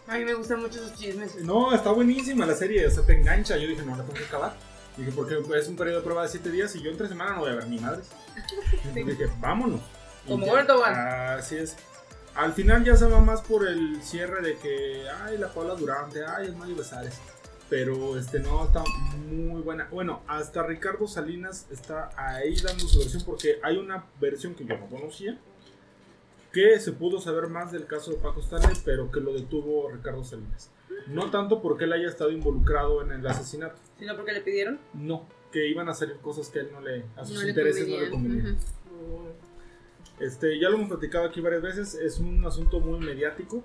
A 0.07 0.17
mí 0.17 0.25
me 0.25 0.35
gustan 0.35 0.61
mucho 0.61 0.81
esos 0.81 0.99
chismes. 0.99 1.37
No, 1.37 1.73
está 1.73 1.93
buenísima 1.93 2.45
la 2.45 2.55
serie, 2.55 2.87
o 2.87 2.91
sea, 2.91 3.05
te 3.05 3.15
engancha. 3.15 3.57
Yo 3.57 3.69
dije, 3.69 3.83
no, 3.83 3.97
la 3.97 4.03
tengo 4.03 4.15
que 4.15 4.25
acabar. 4.25 4.57
Dije, 4.97 5.13
porque 5.13 5.37
es 5.57 5.69
un 5.69 5.77
periodo 5.77 5.99
de 5.99 6.05
prueba 6.05 6.23
de 6.23 6.29
7 6.29 6.51
días 6.51 6.75
y 6.77 6.83
yo 6.83 6.91
entre 6.91 7.09
semana 7.09 7.35
no 7.35 7.41
voy 7.41 7.53
a 7.53 7.55
ver 7.55 7.69
ni 7.69 7.79
madres. 7.79 8.09
Entonces 8.85 9.19
dije, 9.19 9.33
vámonos. 9.41 9.81
Como. 10.27 10.45
Gordo. 10.47 10.85
Así 10.85 11.57
es. 11.57 11.77
Al 12.35 12.53
final 12.53 12.85
ya 12.85 12.97
se 12.97 13.07
va 13.07 13.21
más 13.21 13.41
por 13.43 13.67
el 13.67 14.03
cierre 14.03 14.43
de 14.43 14.57
que, 14.59 15.05
ay, 15.23 15.39
la 15.39 15.53
Paula 15.53 15.75
Durante, 15.75 16.25
ay, 16.27 16.49
es 16.49 16.57
Mario 16.57 16.77
Besares. 16.77 17.15
Pero 17.71 18.19
este 18.19 18.41
no 18.41 18.65
está 18.65 18.85
muy 19.31 19.63
buena. 19.63 19.89
Bueno, 19.91 20.23
hasta 20.27 20.63
Ricardo 20.65 21.07
Salinas 21.07 21.67
está 21.71 22.11
ahí 22.17 22.55
dando 22.57 22.87
su 22.87 22.99
versión 22.99 23.23
porque 23.25 23.59
hay 23.63 23.79
una 23.79 24.05
versión 24.21 24.55
que 24.55 24.65
yo 24.67 24.77
no 24.77 24.87
conocía. 24.89 25.39
Que 26.53 26.79
se 26.79 26.93
pudo 26.93 27.21
saber 27.21 27.49
más 27.49 27.73
del 27.73 27.87
caso 27.87 28.13
de 28.13 28.19
Paco 28.19 28.41
Stanley, 28.41 28.77
pero 28.85 29.11
que 29.11 29.19
lo 29.21 29.33
detuvo 29.33 29.91
Ricardo 29.91 30.23
Salinas. 30.23 30.71
No 31.09 31.31
tanto 31.31 31.61
porque 31.61 31.85
él 31.85 31.93
haya 31.95 32.09
estado 32.09 32.31
involucrado 32.31 33.03
en 33.03 33.11
el 33.13 33.27
asesinato. 33.27 33.77
Sino 33.99 34.15
porque 34.15 34.33
le 34.33 34.41
pidieron. 34.43 34.79
No, 34.93 35.27
que 35.51 35.67
iban 35.67 35.89
a 35.89 35.95
salir 35.95 36.17
cosas 36.19 36.49
que 36.51 36.61
a 36.61 36.63
él 36.63 36.69
no 36.73 36.81
le, 36.81 37.05
a 37.17 37.25
sus 37.25 37.37
No 37.37 37.43
le 37.43 37.49
intereses 37.49 37.89
no 37.89 38.01
le 38.01 38.11
convenían. 38.11 38.43
convenían. 38.45 38.57
Ujú. 39.03 39.29
Este, 40.21 40.61
ya 40.61 40.69
lo 40.69 40.77
hemos 40.77 40.89
platicado 40.91 41.25
aquí 41.27 41.41
varias 41.41 41.63
veces, 41.63 41.95
es 41.95 42.19
un 42.21 42.45
asunto 42.47 42.79
muy 42.79 43.01
mediático. 43.05 43.63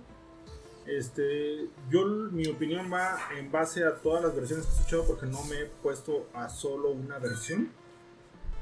Este, 0.98 1.68
yo 1.90 2.06
mi 2.06 2.48
opinión 2.48 2.92
va 2.92 3.20
en 3.38 3.52
base 3.52 3.84
a 3.86 3.96
todas 3.96 4.24
las 4.24 4.36
versiones 4.36 4.66
que 4.66 4.72
he 4.72 4.76
escuchado 4.78 5.06
porque 5.06 5.26
no 5.28 5.44
me 5.46 5.62
he 5.62 5.66
puesto 5.66 6.28
a 6.34 6.50
solo 6.50 6.90
una 6.90 7.20
versión. 7.20 7.72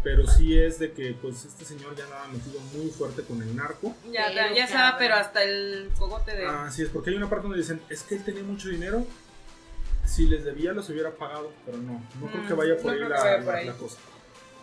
Pero 0.03 0.28
sí 0.28 0.57
es 0.57 0.78
de 0.80 0.91
que 0.91 1.13
pues 1.19 1.43
este 1.45 1.65
señor 1.65 1.95
ya 1.95 2.03
andaba 2.05 2.28
metido 2.28 2.59
muy 2.73 2.89
fuerte 2.91 3.23
con 3.23 3.41
el 3.41 3.55
narco. 3.55 3.95
Ya, 4.11 4.28
Pero, 4.28 4.55
ya 4.55 4.65
estaba, 4.65 4.91
cabrón. 4.91 4.99
pero 4.99 5.15
hasta 5.15 5.43
el 5.43 5.89
cogote 5.97 6.36
de. 6.36 6.45
Así 6.45 6.84
es, 6.84 6.89
porque 6.89 7.09
hay 7.09 7.15
una 7.15 7.30
parte 7.30 7.43
donde 7.47 7.57
dicen, 7.59 7.82
es 7.89 8.03
que 8.03 8.15
él 8.15 8.23
tenía 8.23 8.43
mucho 8.43 8.69
dinero. 8.69 9.05
Si 10.05 10.28
les 10.28 10.45
debía, 10.45 10.71
los 10.73 10.89
hubiera 10.89 11.11
pagado, 11.11 11.51
pero 11.65 11.78
no, 11.80 11.93
no 12.21 12.28
creo 12.32 12.47
que 12.47 12.53
Mm, 12.53 12.57
vaya 12.57 12.75
no 12.75 12.82
por 12.82 12.91
ahí 12.91 12.97
creo 12.97 13.09
la, 13.09 13.15
que 13.17 13.21
vaya 13.23 13.38
por 13.43 13.53
la- 13.53 13.59
ahí. 13.59 13.65
la 13.67 13.73
cosa. 13.73 13.97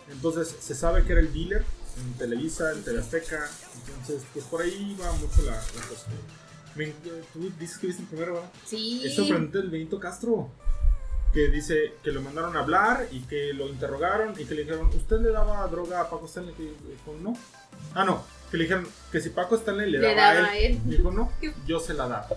Entonces, 0.09 0.55
se 0.59 0.73
sabe 0.73 1.03
que 1.03 1.11
era 1.11 1.21
el 1.21 1.31
dealer 1.33 1.63
en 1.97 2.13
Televisa, 2.17 2.71
en 2.71 2.83
TV 2.83 2.99
Azteca. 2.99 3.47
Entonces, 3.87 4.23
pues 4.33 4.45
por 4.45 4.61
ahí 4.61 4.97
va 4.99 5.11
mucho 5.13 5.41
la, 5.43 5.51
la 5.51 5.87
cosa. 5.87 6.07
Tú 7.33 7.51
dices 7.59 7.77
que 7.77 7.87
viste 7.87 8.01
el 8.03 8.07
primero, 8.09 8.33
¿verdad? 8.35 8.49
Sí. 8.65 9.01
Es 9.05 9.15
sorprendente 9.15 9.59
el 9.59 9.69
Benito 9.69 9.99
Castro. 9.99 10.49
Que 11.33 11.49
dice 11.49 11.93
que 12.01 12.11
lo 12.13 12.21
mandaron 12.21 12.55
a 12.55 12.61
hablar 12.61 13.07
y 13.11 13.19
que 13.21 13.51
lo 13.53 13.67
interrogaron 13.67 14.33
y 14.39 14.45
que 14.45 14.55
le 14.55 14.63
dijeron, 14.63 14.87
¿usted 14.87 15.17
le 15.19 15.31
daba 15.31 15.67
droga 15.67 15.99
a 16.01 16.09
Paco 16.09 16.27
Stanley? 16.27 16.53
Que 16.55 16.63
dijo, 16.63 17.15
no. 17.21 17.37
Ah, 17.93 18.05
no. 18.05 18.23
Que 18.49 18.57
le 18.57 18.63
dijeron 18.63 18.87
que 19.11 19.19
si 19.19 19.29
Paco 19.31 19.55
Stanley 19.55 19.91
le, 19.91 19.99
Le 19.99 20.15
daba, 20.15 20.33
daba 20.35 20.47
a 20.47 20.57
él. 20.57 20.73
él. 20.73 20.81
Dijo, 20.85 21.11
no, 21.11 21.29
yo 21.67 21.79
se 21.81 21.93
la 21.93 22.07
daba. 22.07 22.27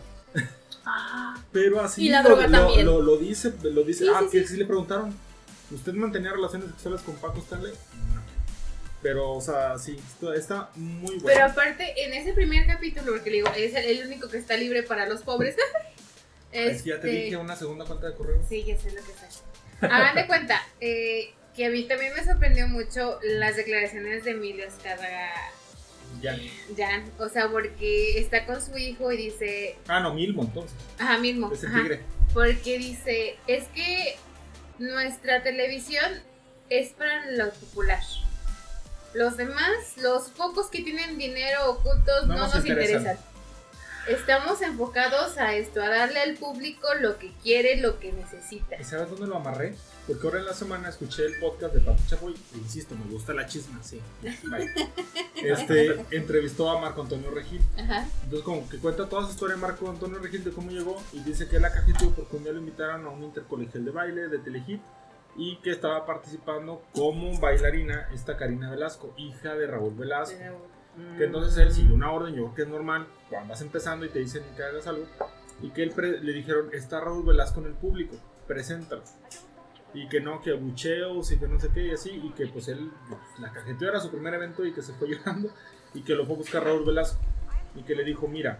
Ah. 0.84 1.36
Pero 1.52 1.80
así 1.80 2.06
Y 2.06 2.08
la 2.08 2.22
lo, 2.22 2.30
droga 2.30 2.46
lo-. 2.48 2.82
Lo, 2.82 3.02
lo 3.02 3.16
dice, 3.18 3.52
lo 3.62 3.82
dice. 3.84 4.04
Sí, 4.04 4.10
ah, 4.12 4.20
sí, 4.22 4.28
que 4.30 4.40
sí. 4.42 4.54
sí 4.54 4.56
le 4.56 4.64
preguntaron, 4.64 5.14
¿usted 5.70 5.92
mantenía 5.92 6.32
relaciones 6.32 6.68
sexuales 6.70 7.02
con 7.02 7.14
Paco 7.16 7.38
Stanley? 7.38 7.72
Pero, 9.02 9.32
o 9.32 9.40
sea, 9.40 9.78
sí, 9.78 9.96
está, 9.96 10.34
está 10.34 10.70
muy 10.74 11.20
Pero 11.20 11.22
bueno. 11.22 11.44
aparte, 11.44 12.04
en 12.04 12.14
ese 12.14 12.32
primer 12.32 12.66
capítulo, 12.66 13.12
porque 13.12 13.30
le 13.30 13.36
digo, 13.36 13.48
es 13.56 13.74
el, 13.74 14.04
único 14.06 14.28
que 14.28 14.38
está 14.38 14.56
libre 14.56 14.82
para 14.82 15.06
los 15.06 15.22
pobres. 15.22 15.56
Es 16.50 16.82
que 16.82 16.88
ya 16.90 17.00
te 17.00 17.08
Este, 17.08 17.24
dije 17.24 17.36
una 17.36 17.54
segunda 17.56 17.84
cuenta 17.84 18.06
de 18.08 18.14
correo. 18.14 18.42
Sí, 18.48 18.64
ya 18.64 18.74
sé 18.78 18.90
lo 18.90 18.96
que 19.02 19.12
sé. 19.12 19.86
Hagan 19.86 20.14
de 20.14 20.26
cuenta 20.26 20.66
eh, 20.80 21.34
que 21.54 21.66
a 21.66 21.70
mí 21.70 21.84
también 21.84 22.14
me 22.14 22.24
sorprendió 22.24 22.66
mucho 22.68 23.18
las 23.22 23.56
declaraciones 23.56 24.24
de 24.24 24.30
Emilio 24.30 24.66
Escarga 24.66 25.30
Ya. 26.22 26.38
Jan. 26.74 27.04
O 27.18 27.28
sea, 27.28 27.48
porque 27.50 28.18
está 28.18 28.46
con 28.46 28.62
su 28.64 28.78
hijo 28.78 29.12
y 29.12 29.18
dice, 29.18 29.76
Ah, 29.88 30.00
no, 30.00 30.14
Milmo, 30.14 30.42
entonces. 30.44 30.74
ajá, 30.98 31.18
mismo. 31.18 31.52
Es 31.52 31.62
el 31.64 31.68
ajá, 31.68 31.82
tigre. 31.82 32.00
porque 32.32 32.78
dice, 32.78 33.36
es 33.46 33.64
que 33.74 34.16
nuestra 34.78 35.42
televisión 35.42 36.10
es 36.70 36.92
para 36.92 37.30
lo 37.32 37.50
popular. 37.50 38.00
Los 39.18 39.36
demás, 39.36 39.96
los 39.96 40.28
pocos 40.28 40.68
que 40.68 40.80
tienen 40.82 41.18
dinero 41.18 41.72
ocultos, 41.72 42.28
No 42.28 42.36
no, 42.36 42.46
nos 42.46 42.54
interesan. 42.54 43.00
interesan. 43.00 43.18
Estamos 44.06 44.62
enfocados 44.62 45.36
a 45.38 45.54
esto, 45.56 45.82
a 45.82 45.88
darle 45.88 46.20
al 46.20 46.34
público 46.36 46.86
lo 47.00 47.18
que 47.18 47.32
quiere, 47.42 47.78
lo 47.78 47.98
que 47.98 48.12
necesita. 48.12 48.80
¿Y 48.80 48.84
sabes 48.84 49.10
dónde 49.10 49.26
lo 49.26 49.36
amarré? 49.36 49.74
Porque 50.06 50.24
ahora 50.24 50.38
en 50.38 50.46
la 50.46 50.54
semana 50.54 50.88
escuché 50.88 51.26
el 51.26 51.36
podcast 51.40 51.74
de 51.74 51.80
Pato 51.80 52.00
Chapoy. 52.08 52.32
e 52.54 52.58
insisto, 52.58 52.94
me 52.94 53.04
gusta 53.10 53.34
la 53.34 53.46
chisma, 53.48 53.82
sí. 53.82 54.00
Vale. 54.44 54.72
Este, 55.34 56.04
entrevistó 56.10 56.68
a 56.70 56.80
Marco 56.80 57.02
Antonio 57.02 57.30
Regil. 57.30 57.60
Ajá. 57.76 58.08
Entonces, 58.24 58.44
como 58.44 58.68
que 58.68 58.78
cuenta 58.78 59.08
toda 59.08 59.24
su 59.24 59.30
historia 59.32 59.56
de 59.56 59.60
Marco 59.62 59.88
Antonio 59.90 60.18
Regil 60.20 60.42
de 60.44 60.50
cómo 60.52 60.70
llegó 60.70 61.00
y 61.12 61.20
dice 61.20 61.48
que 61.48 61.58
la 61.60 61.72
cajeteó 61.72 62.10
porque 62.10 62.36
un 62.36 62.44
día 62.44 62.52
lo 62.52 62.58
invitaron 62.60 63.04
a 63.04 63.08
un 63.08 63.22
intercolegial 63.24 63.84
de 63.84 63.90
baile 63.90 64.28
de 64.28 64.38
Telehit 64.38 64.80
y 65.38 65.56
que 65.58 65.70
estaba 65.70 66.04
participando 66.04 66.82
como 66.92 67.38
bailarina 67.38 68.08
esta 68.12 68.36
Karina 68.36 68.70
Velasco, 68.70 69.14
hija 69.16 69.54
de 69.54 69.68
Raúl 69.68 69.94
Velasco. 69.94 70.36
Que 71.16 71.26
entonces 71.26 71.56
él 71.58 71.72
siguió 71.72 71.94
una 71.94 72.10
orden, 72.10 72.34
yo 72.34 72.42
creo 72.42 72.54
que 72.56 72.62
es 72.62 72.68
normal 72.68 73.06
cuando 73.30 73.50
vas 73.50 73.62
empezando 73.62 74.04
y 74.04 74.08
te 74.08 74.18
dicen 74.18 74.42
que 74.56 74.64
hagas 74.64 74.88
algo. 74.88 75.06
Y 75.62 75.70
que 75.70 75.84
él 75.84 75.92
le 76.22 76.32
dijeron, 76.32 76.70
está 76.72 77.00
Raúl 77.00 77.24
Velasco 77.24 77.60
en 77.60 77.66
el 77.66 77.74
público, 77.74 78.16
preséntalo. 78.48 79.04
Y 79.94 80.08
que 80.08 80.20
no, 80.20 80.42
que 80.42 80.50
abucheos 80.50 81.30
y 81.30 81.38
que 81.38 81.46
no 81.46 81.60
sé 81.60 81.68
qué 81.72 81.86
y 81.86 81.90
así. 81.92 82.10
Y 82.10 82.30
que 82.32 82.48
pues 82.48 82.66
él, 82.66 82.90
la 83.38 83.52
cajeteó 83.52 83.88
era 83.88 84.00
su 84.00 84.10
primer 84.10 84.34
evento 84.34 84.66
y 84.66 84.72
que 84.72 84.82
se 84.82 84.92
fue 84.94 85.08
llorando. 85.14 85.50
Y 85.94 86.02
que 86.02 86.16
lo 86.16 86.26
fue 86.26 86.34
a 86.34 86.38
buscar 86.38 86.64
Raúl 86.64 86.84
Velasco. 86.84 87.20
Y 87.76 87.84
que 87.84 87.94
le 87.94 88.02
dijo, 88.02 88.26
mira, 88.26 88.58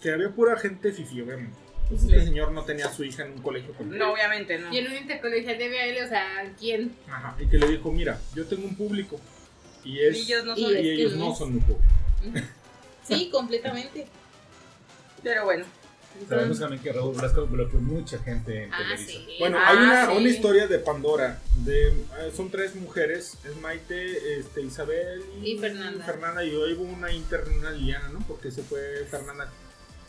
que 0.00 0.12
había 0.12 0.30
pura 0.30 0.56
gente 0.56 0.92
fifi, 0.92 1.22
obviamente. 1.22 1.58
Pues 1.88 2.02
este 2.02 2.20
Sí. 2.20 2.26
señor 2.26 2.52
no 2.52 2.64
tenía 2.64 2.86
a 2.86 2.92
su 2.92 3.02
hija 3.04 3.24
en 3.24 3.32
un 3.32 3.42
colegio 3.42 3.72
con 3.74 3.96
No, 3.96 4.12
obviamente 4.12 4.58
no. 4.58 4.72
Y 4.72 4.78
en 4.78 4.88
un 4.88 4.96
intercolegial 4.96 5.56
de 5.58 5.68
baile, 5.68 6.04
o 6.04 6.08
sea, 6.08 6.52
¿quién? 6.58 6.94
Ajá. 7.08 7.34
Y 7.40 7.46
que 7.46 7.56
le 7.58 7.66
dijo, 7.68 7.90
mira, 7.90 8.20
yo 8.34 8.44
tengo 8.46 8.64
un 8.66 8.76
público. 8.76 9.18
Y, 9.84 10.00
es, 10.00 10.16
Y 10.16 10.20
ellos 10.32 10.44
no 10.44 10.54
son. 10.56 10.72
y 10.72 10.76
ellos 10.76 11.14
no 11.16 11.34
son 11.34 11.54
mi 11.54 11.60
público. 11.60 11.84
Sí, 13.04 13.30
completamente. 13.32 14.06
Pero 15.22 15.44
bueno. 15.46 15.64
Sabemos 16.28 16.58
también 16.58 16.82
que 16.82 16.92
Raúl 16.92 17.14
Velasco 17.16 17.46
bloqueó 17.46 17.80
mucha 17.80 18.18
gente 18.18 18.64
en 18.64 18.74
Ah, 18.74 18.78
Televisa. 18.78 19.06
sí. 19.12 19.36
Bueno, 19.38 19.56
Ah, 19.58 19.68
hay 19.70 19.76
una, 19.78 20.06
sí. 20.10 20.16
una 20.18 20.28
historia 20.28 20.66
de 20.66 20.78
Pandora. 20.80 21.40
De, 21.64 21.88
eh, 21.88 21.94
son 22.36 22.50
tres 22.50 22.74
mujeres. 22.74 23.38
Es 23.48 23.56
Maite, 23.62 24.38
este, 24.40 24.60
Isabel 24.60 25.22
Y 25.42 25.56
Fernanda. 25.58 26.04
Fernanda. 26.04 26.44
Y 26.44 26.54
hoy 26.54 26.74
hubo 26.74 26.82
una 26.82 27.10
interna, 27.12 27.50
una 27.56 27.70
Liliana, 27.70 28.08
¿no? 28.10 28.18
Porque 28.28 28.50
se 28.50 28.62
fue 28.62 29.06
Fernanda. 29.10 29.50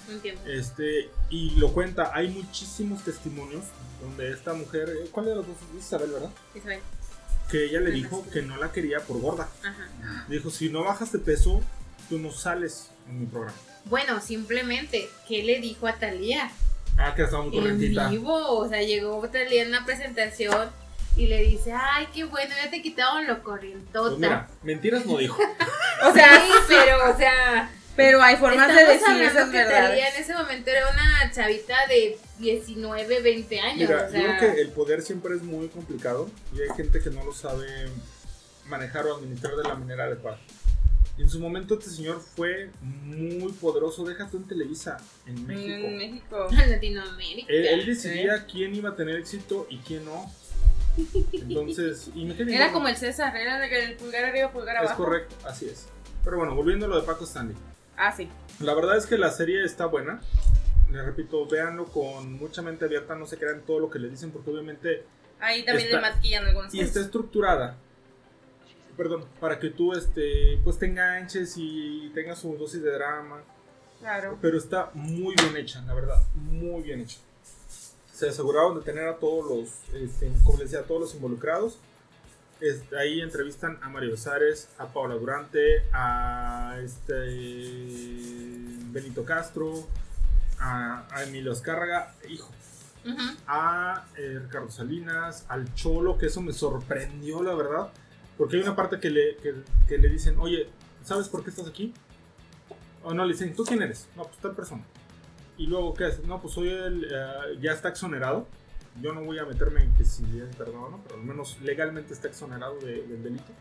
Un 0.09 0.19
tiempo. 0.19 0.41
Este, 0.47 1.09
y 1.29 1.51
lo 1.51 1.71
cuenta, 1.73 2.11
hay 2.13 2.29
muchísimos 2.29 3.03
testimonios 3.03 3.63
donde 4.01 4.31
esta 4.31 4.53
mujer, 4.53 4.89
eh, 4.89 5.09
¿cuál 5.11 5.25
de 5.27 5.35
las 5.35 5.45
dos? 5.47 5.55
Isabel, 5.77 6.11
¿verdad? 6.11 6.29
Isabel. 6.55 6.79
Que 7.51 7.65
ella 7.65 7.79
le 7.79 7.87
Ajá, 7.89 7.95
dijo 7.95 8.21
sí. 8.25 8.31
que 8.31 8.41
no 8.43 8.57
la 8.57 8.71
quería 8.71 8.99
por 9.01 9.19
gorda. 9.19 9.49
Ajá. 9.63 10.25
Dijo, 10.27 10.49
si 10.49 10.69
no 10.69 10.83
bajas 10.83 11.11
de 11.11 11.19
peso, 11.19 11.61
tú 12.09 12.17
no 12.19 12.31
sales 12.31 12.89
en 13.07 13.19
mi 13.21 13.25
programa. 13.25 13.57
Bueno, 13.85 14.21
simplemente, 14.21 15.09
¿qué 15.27 15.43
le 15.43 15.59
dijo 15.59 15.87
a 15.87 15.93
Talía? 15.93 16.51
Ah, 16.97 17.13
que 17.15 17.23
estaba 17.23 17.43
muy 17.43 17.55
En 17.57 17.61
corrientita. 17.63 18.09
vivo, 18.09 18.57
o 18.59 18.67
sea, 18.69 18.81
llegó 18.83 19.27
Talía 19.29 19.63
en 19.63 19.69
una 19.69 19.85
presentación 19.85 20.69
y 21.17 21.27
le 21.27 21.43
dice, 21.43 21.73
ay, 21.73 22.07
qué 22.13 22.23
bueno, 22.25 22.53
ya 22.63 22.69
te 22.69 22.81
quitaron 22.81 23.25
lo 23.25 23.41
corrientota. 23.41 24.09
Pues 24.09 24.19
mira, 24.19 24.47
mentiras 24.63 25.05
no 25.05 25.17
dijo. 25.17 25.37
O 26.01 26.13
sea, 26.13 26.39
Sí, 26.39 26.53
pero, 26.69 27.13
o 27.13 27.17
sea, 27.17 27.69
pero 27.99 28.21
hay 28.21 28.35
formas 28.37 28.67
de 28.67 28.73
estamos 28.73 28.93
decir 28.93 29.07
hablando 29.09 29.39
esas 29.39 29.49
que 29.49 29.57
verdades. 29.57 29.89
Talía 29.89 30.09
en 30.09 30.21
ese 30.21 30.33
momento 30.33 30.69
era 30.69 30.89
una 30.89 31.31
chavita 31.31 31.75
de 31.87 32.17
19, 32.39 33.21
20 33.21 33.59
años. 33.59 33.77
Mira, 33.77 34.05
o 34.07 34.09
sea, 34.09 34.21
yo 34.21 34.37
creo 34.37 34.55
que 34.55 34.61
el 34.61 34.69
poder 34.69 35.01
siempre 35.01 35.35
es 35.35 35.43
muy 35.43 35.67
complicado 35.67 36.29
y 36.55 36.61
hay 36.61 36.69
gente 36.75 37.01
que 37.01 37.09
no 37.09 37.23
lo 37.25 37.33
sabe 37.33 37.67
manejar 38.67 39.05
o 39.07 39.17
administrar 39.17 39.55
de 39.55 39.63
la 39.63 39.75
manera 39.75 40.05
adecuada. 40.05 40.39
En 41.17 41.29
su 41.29 41.41
momento 41.41 41.73
este 41.73 41.89
señor 41.89 42.21
fue 42.21 42.69
muy 42.81 43.51
poderoso, 43.51 44.05
déjate 44.05 44.37
en 44.37 44.47
Televisa, 44.47 44.97
en 45.25 45.45
México. 45.45 45.73
En 45.73 45.97
México. 45.97 46.47
en 46.63 46.71
Latinoamérica. 46.71 47.51
Él, 47.51 47.65
él 47.65 47.85
decidía 47.85 48.45
quién 48.45 48.73
iba 48.73 48.91
a 48.91 48.95
tener 48.95 49.17
éxito 49.17 49.67
y 49.69 49.79
quién 49.79 50.05
no. 50.05 50.31
Entonces, 51.33 52.09
y 52.15 52.29
Era 52.53 52.71
como 52.71 52.87
el 52.87 52.95
César, 52.95 53.35
era 53.35 53.65
el 53.65 53.95
pulgar 53.95 54.25
arriba, 54.25 54.51
pulgar 54.51 54.77
Es 54.77 54.81
abajo. 54.83 55.03
correcto, 55.03 55.35
así 55.45 55.65
es. 55.67 55.87
Pero 56.23 56.37
bueno, 56.37 56.55
volviendo 56.55 56.85
a 56.85 56.89
lo 56.89 56.99
de 56.99 57.05
Paco 57.05 57.25
Stanley. 57.25 57.55
Ah, 57.99 58.11
sí. 58.15 58.27
La 58.61 58.73
verdad 58.73 58.97
es 58.97 59.05
que 59.05 59.17
la 59.17 59.29
serie 59.29 59.63
está 59.63 59.85
buena. 59.85 60.21
Les 60.91 61.05
repito, 61.05 61.45
véanlo 61.47 61.85
con 61.85 62.33
mucha 62.33 62.61
mente 62.63 62.85
abierta, 62.85 63.13
no 63.15 63.27
se 63.27 63.37
crean 63.37 63.61
todo 63.61 63.79
lo 63.79 63.89
que 63.91 63.99
le 63.99 64.09
dicen 64.09 64.31
porque 64.31 64.49
obviamente 64.49 65.03
Ahí 65.39 65.63
también 65.63 65.87
Está- 65.89 66.01
le 66.01 66.13
maquillan 66.13 66.45
algunas 66.45 66.73
y 66.73 66.79
está 66.79 66.93
cosas. 66.93 67.05
estructurada 67.05 67.77
perdón 68.97 69.23
para 69.39 69.57
que 69.59 69.69
tú 69.69 69.93
este 69.93 70.59
pues 70.63 70.77
te 70.77 70.85
enganches 70.87 71.53
y 71.57 72.11
tengas 72.13 72.39
su 72.39 72.57
dosis 72.57 72.81
de 72.83 72.91
drama 72.91 73.41
Claro. 73.99 74.37
pero 74.41 74.57
está 74.57 74.89
muy 74.93 75.35
bien 75.35 75.55
hecha 75.55 75.81
la 75.83 75.93
verdad 75.93 76.21
muy 76.35 76.81
bien 76.83 77.01
hecha 77.01 77.17
se 78.13 78.27
aseguraron 78.27 78.75
de 78.77 78.81
tener 78.83 79.07
a 79.07 79.15
todos 79.17 79.45
los 79.45 79.95
este, 80.01 80.29
como 80.43 80.57
les 80.57 80.71
decía 80.71 80.83
a 80.83 80.87
todos 80.87 80.99
los 81.01 81.15
involucrados 81.15 81.77
Ahí 82.97 83.21
entrevistan 83.21 83.79
a 83.81 83.89
Mario 83.89 84.11
Besares 84.11 84.69
a 84.77 84.87
Paula 84.87 85.15
Durante 85.15 85.83
a 85.93 86.77
este 86.83 87.13
Benito 88.91 89.23
Castro 89.23 89.87
a, 90.59 91.07
a 91.11 91.23
Emilio 91.23 91.51
Azcárraga 91.53 92.13
hijo 92.27 92.51
a 93.47 94.05
eh, 94.17 94.39
Ricardo 94.41 94.69
Salinas, 94.69 95.45
al 95.47 95.73
Cholo, 95.73 96.17
que 96.17 96.27
eso 96.27 96.41
me 96.41 96.53
sorprendió, 96.53 97.41
la 97.41 97.55
verdad. 97.55 97.89
Porque 98.37 98.57
hay 98.57 98.63
una 98.63 98.75
parte 98.75 98.99
que 98.99 99.09
le, 99.09 99.35
que, 99.37 99.55
que 99.87 99.97
le 99.97 100.09
dicen, 100.09 100.39
oye, 100.39 100.69
¿sabes 101.03 101.27
por 101.29 101.43
qué 101.43 101.49
estás 101.49 101.67
aquí? 101.67 101.93
O 103.03 103.13
no, 103.13 103.25
le 103.25 103.33
dicen, 103.33 103.55
¿tú 103.55 103.63
quién 103.63 103.81
eres? 103.81 104.07
No, 104.15 104.23
pues 104.23 104.37
tal 104.37 104.55
persona. 104.55 104.83
Y 105.57 105.67
luego, 105.67 105.93
¿qué 105.93 106.05
haces? 106.05 106.25
No, 106.25 106.41
pues 106.41 106.53
soy 106.53 106.69
el, 106.69 107.05
eh, 107.05 107.57
ya 107.61 107.73
está 107.73 107.89
exonerado. 107.89 108.47
Yo 109.01 109.13
no 109.13 109.21
voy 109.23 109.39
a 109.39 109.45
meterme 109.45 109.83
en 109.83 109.93
que 109.93 110.03
si 110.03 110.23
es 110.39 110.57
verdad 110.57 110.75
o 110.83 110.89
no, 110.89 111.01
pero 111.03 111.19
al 111.19 111.25
menos 111.25 111.57
legalmente 111.61 112.13
está 112.13 112.27
exonerado 112.27 112.77
de- 112.79 113.03
del 113.07 113.23
delito. 113.23 113.51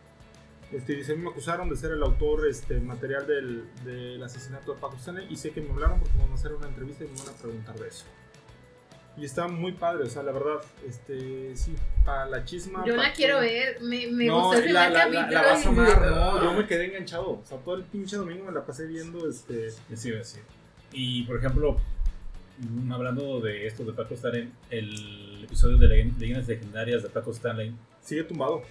Este, 0.72 0.94
dice, 0.96 1.12
a 1.12 1.16
mí 1.16 1.22
me 1.22 1.30
acusaron 1.30 1.70
de 1.70 1.76
ser 1.76 1.92
el 1.92 2.02
autor 2.02 2.46
este, 2.46 2.78
material 2.80 3.26
del, 3.26 3.64
del 3.84 4.22
asesinato 4.22 4.74
de 4.74 4.80
Paco 4.80 4.96
Stanley 4.96 5.26
y 5.30 5.36
sé 5.36 5.50
que 5.50 5.62
me 5.62 5.70
hablaron 5.70 5.98
porque 6.00 6.14
me 6.16 6.24
van 6.24 6.32
a 6.32 6.34
hacer 6.34 6.52
una 6.52 6.66
entrevista 6.68 7.04
y 7.04 7.08
me 7.08 7.18
van 7.18 7.28
a 7.28 7.32
preguntar 7.32 7.74
de 7.78 7.88
eso. 7.88 8.04
Y 9.16 9.24
está 9.24 9.48
muy 9.48 9.72
padre, 9.72 10.04
o 10.04 10.10
sea, 10.10 10.22
la 10.22 10.30
verdad, 10.30 10.60
este, 10.86 11.56
sí, 11.56 11.74
para 12.04 12.26
la 12.26 12.44
chisma. 12.44 12.84
Yo 12.86 12.94
la 12.96 13.08
que- 13.10 13.16
quiero 13.16 13.40
ver, 13.40 13.80
me, 13.80 14.06
me 14.08 14.26
no, 14.26 14.42
gustó 14.48 14.62
el 14.62 14.72
la, 14.72 14.90
la, 14.90 15.08
la, 15.08 15.30
la 15.30 15.42
vas 15.42 15.66
a 15.66 15.68
amar, 15.70 16.02
no, 16.02 16.42
yo 16.44 16.52
me 16.52 16.66
quedé 16.66 16.84
enganchado. 16.86 17.30
O 17.30 17.42
sea, 17.44 17.58
todo 17.58 17.74
el 17.74 17.82
pinche 17.84 18.16
domingo 18.16 18.44
me 18.44 18.52
la 18.52 18.64
pasé 18.64 18.86
viendo, 18.86 19.28
este, 19.28 19.70
Sí, 19.96 20.12
a 20.12 20.16
decir. 20.18 20.42
Y 20.92 21.24
por 21.24 21.38
ejemplo, 21.38 21.78
hablando 22.92 23.40
de 23.40 23.66
esto 23.66 23.84
de 23.84 23.92
Paco 23.92 24.14
Stanley, 24.14 24.50
el 24.70 25.44
episodio 25.44 25.76
de 25.78 25.88
Leyendas 25.88 26.48
Legendarias 26.48 27.02
de 27.02 27.08
Paco 27.08 27.30
Stanley, 27.32 27.72
sigue 28.02 28.24
tumbado. 28.24 28.62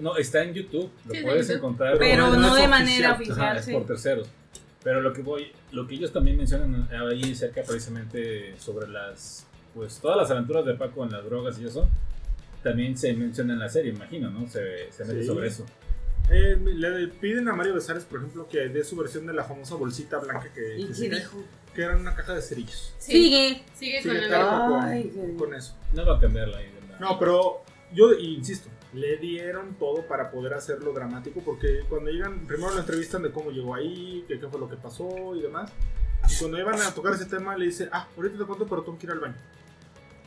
no, 0.00 0.16
está 0.16 0.42
en 0.42 0.54
YouTube, 0.54 0.90
lo 1.06 1.14
Sí, 1.14 1.20
puedes 1.22 1.46
YouTube. 1.46 1.56
encontrar. 1.58 1.98
Pero 1.98 2.26
no 2.28 2.36
no 2.36 2.40
de 2.42 2.46
oficial. 2.62 2.70
manera 2.70 3.08
Ajá, 3.10 3.16
oficial, 3.22 3.56
es 3.58 3.68
por 3.70 3.86
terceros. 3.86 4.28
Pero 4.82 5.00
lo 5.00 5.12
que 5.12 5.22
voy, 5.22 5.50
lo 5.72 5.86
que 5.86 5.94
ellos 5.94 6.12
también 6.12 6.36
mencionan 6.36 6.88
ahí 6.92 7.34
cerca 7.34 7.62
precisamente 7.62 8.54
sobre 8.58 8.86
las, 8.88 9.46
pues 9.74 9.98
todas 9.98 10.16
las 10.16 10.30
aventuras 10.30 10.64
de 10.66 10.74
Paco 10.74 11.04
en 11.04 11.12
las 11.12 11.24
drogas 11.24 11.58
y 11.58 11.64
eso, 11.64 11.88
también 12.62 12.96
se 12.98 13.12
menciona 13.14 13.52
en 13.54 13.58
la 13.60 13.68
serie, 13.68 13.92
imagino, 13.92 14.30
¿no? 14.30 14.46
Se, 14.48 14.90
se 14.92 15.04
mete 15.04 15.22
Sí. 15.22 15.26
sobre 15.26 15.48
eso. 15.48 15.64
Eh, 16.30 16.58
le 16.58 17.08
piden 17.08 17.48
a 17.48 17.54
Mario 17.54 17.74
Besares, 17.74 18.04
por 18.04 18.18
ejemplo, 18.18 18.48
que 18.48 18.68
dé 18.68 18.82
su 18.84 18.96
versión 18.96 19.26
de 19.26 19.32
la 19.34 19.44
famosa 19.44 19.74
bolsita 19.74 20.18
blanca 20.18 20.50
que, 20.54 20.78
¿Y 20.78 20.86
que, 20.86 20.92
qué 21.10 21.16
dijo? 21.16 21.44
Que 21.74 21.82
era 21.82 21.96
una 21.96 22.14
caja 22.14 22.34
de 22.34 22.42
cerillos. 22.42 22.94
Sí, 22.98 23.12
Sigue. 23.12 23.62
sigue 23.78 24.02
con 24.02 24.16
el 24.16 24.28
cargo 24.30 24.68
con, 24.76 24.84
Ay, 24.84 25.10
qué- 25.14 25.36
con 25.36 25.54
eso. 25.54 25.76
No 25.92 26.06
va 26.06 26.16
a 26.16 26.20
cambiar 26.20 26.48
la 26.48 26.62
idea. 26.62 26.72
No, 27.00 27.18
pero 27.18 27.64
yo 27.92 28.12
insisto, 28.14 28.68
le 28.92 29.16
dieron 29.16 29.74
todo 29.74 30.06
para 30.06 30.30
poder 30.30 30.54
hacerlo 30.54 30.92
dramático, 30.92 31.40
porque 31.44 31.80
cuando 31.88 32.10
llegan, 32.10 32.46
primero 32.46 32.70
lo 32.72 32.78
entrevistan 32.80 33.22
de 33.22 33.32
cómo 33.32 33.50
llegó 33.50 33.74
ahí, 33.74 34.24
que 34.28 34.38
qué 34.38 34.46
fue 34.48 34.60
lo 34.60 34.68
que 34.68 34.76
pasó 34.76 35.34
y 35.34 35.42
demás. 35.42 35.70
Y 36.30 36.36
cuando 36.38 36.58
iban 36.58 36.80
a 36.80 36.94
tocar 36.94 37.12
ese 37.14 37.26
tema, 37.26 37.56
le 37.56 37.66
dice, 37.66 37.88
ah, 37.92 38.08
ahorita 38.16 38.38
te 38.38 38.44
cuento, 38.44 38.66
pero 38.66 38.82
tengo 38.82 38.96
que 38.98 39.06
ir 39.06 39.12
al 39.12 39.18
baño. 39.20 39.34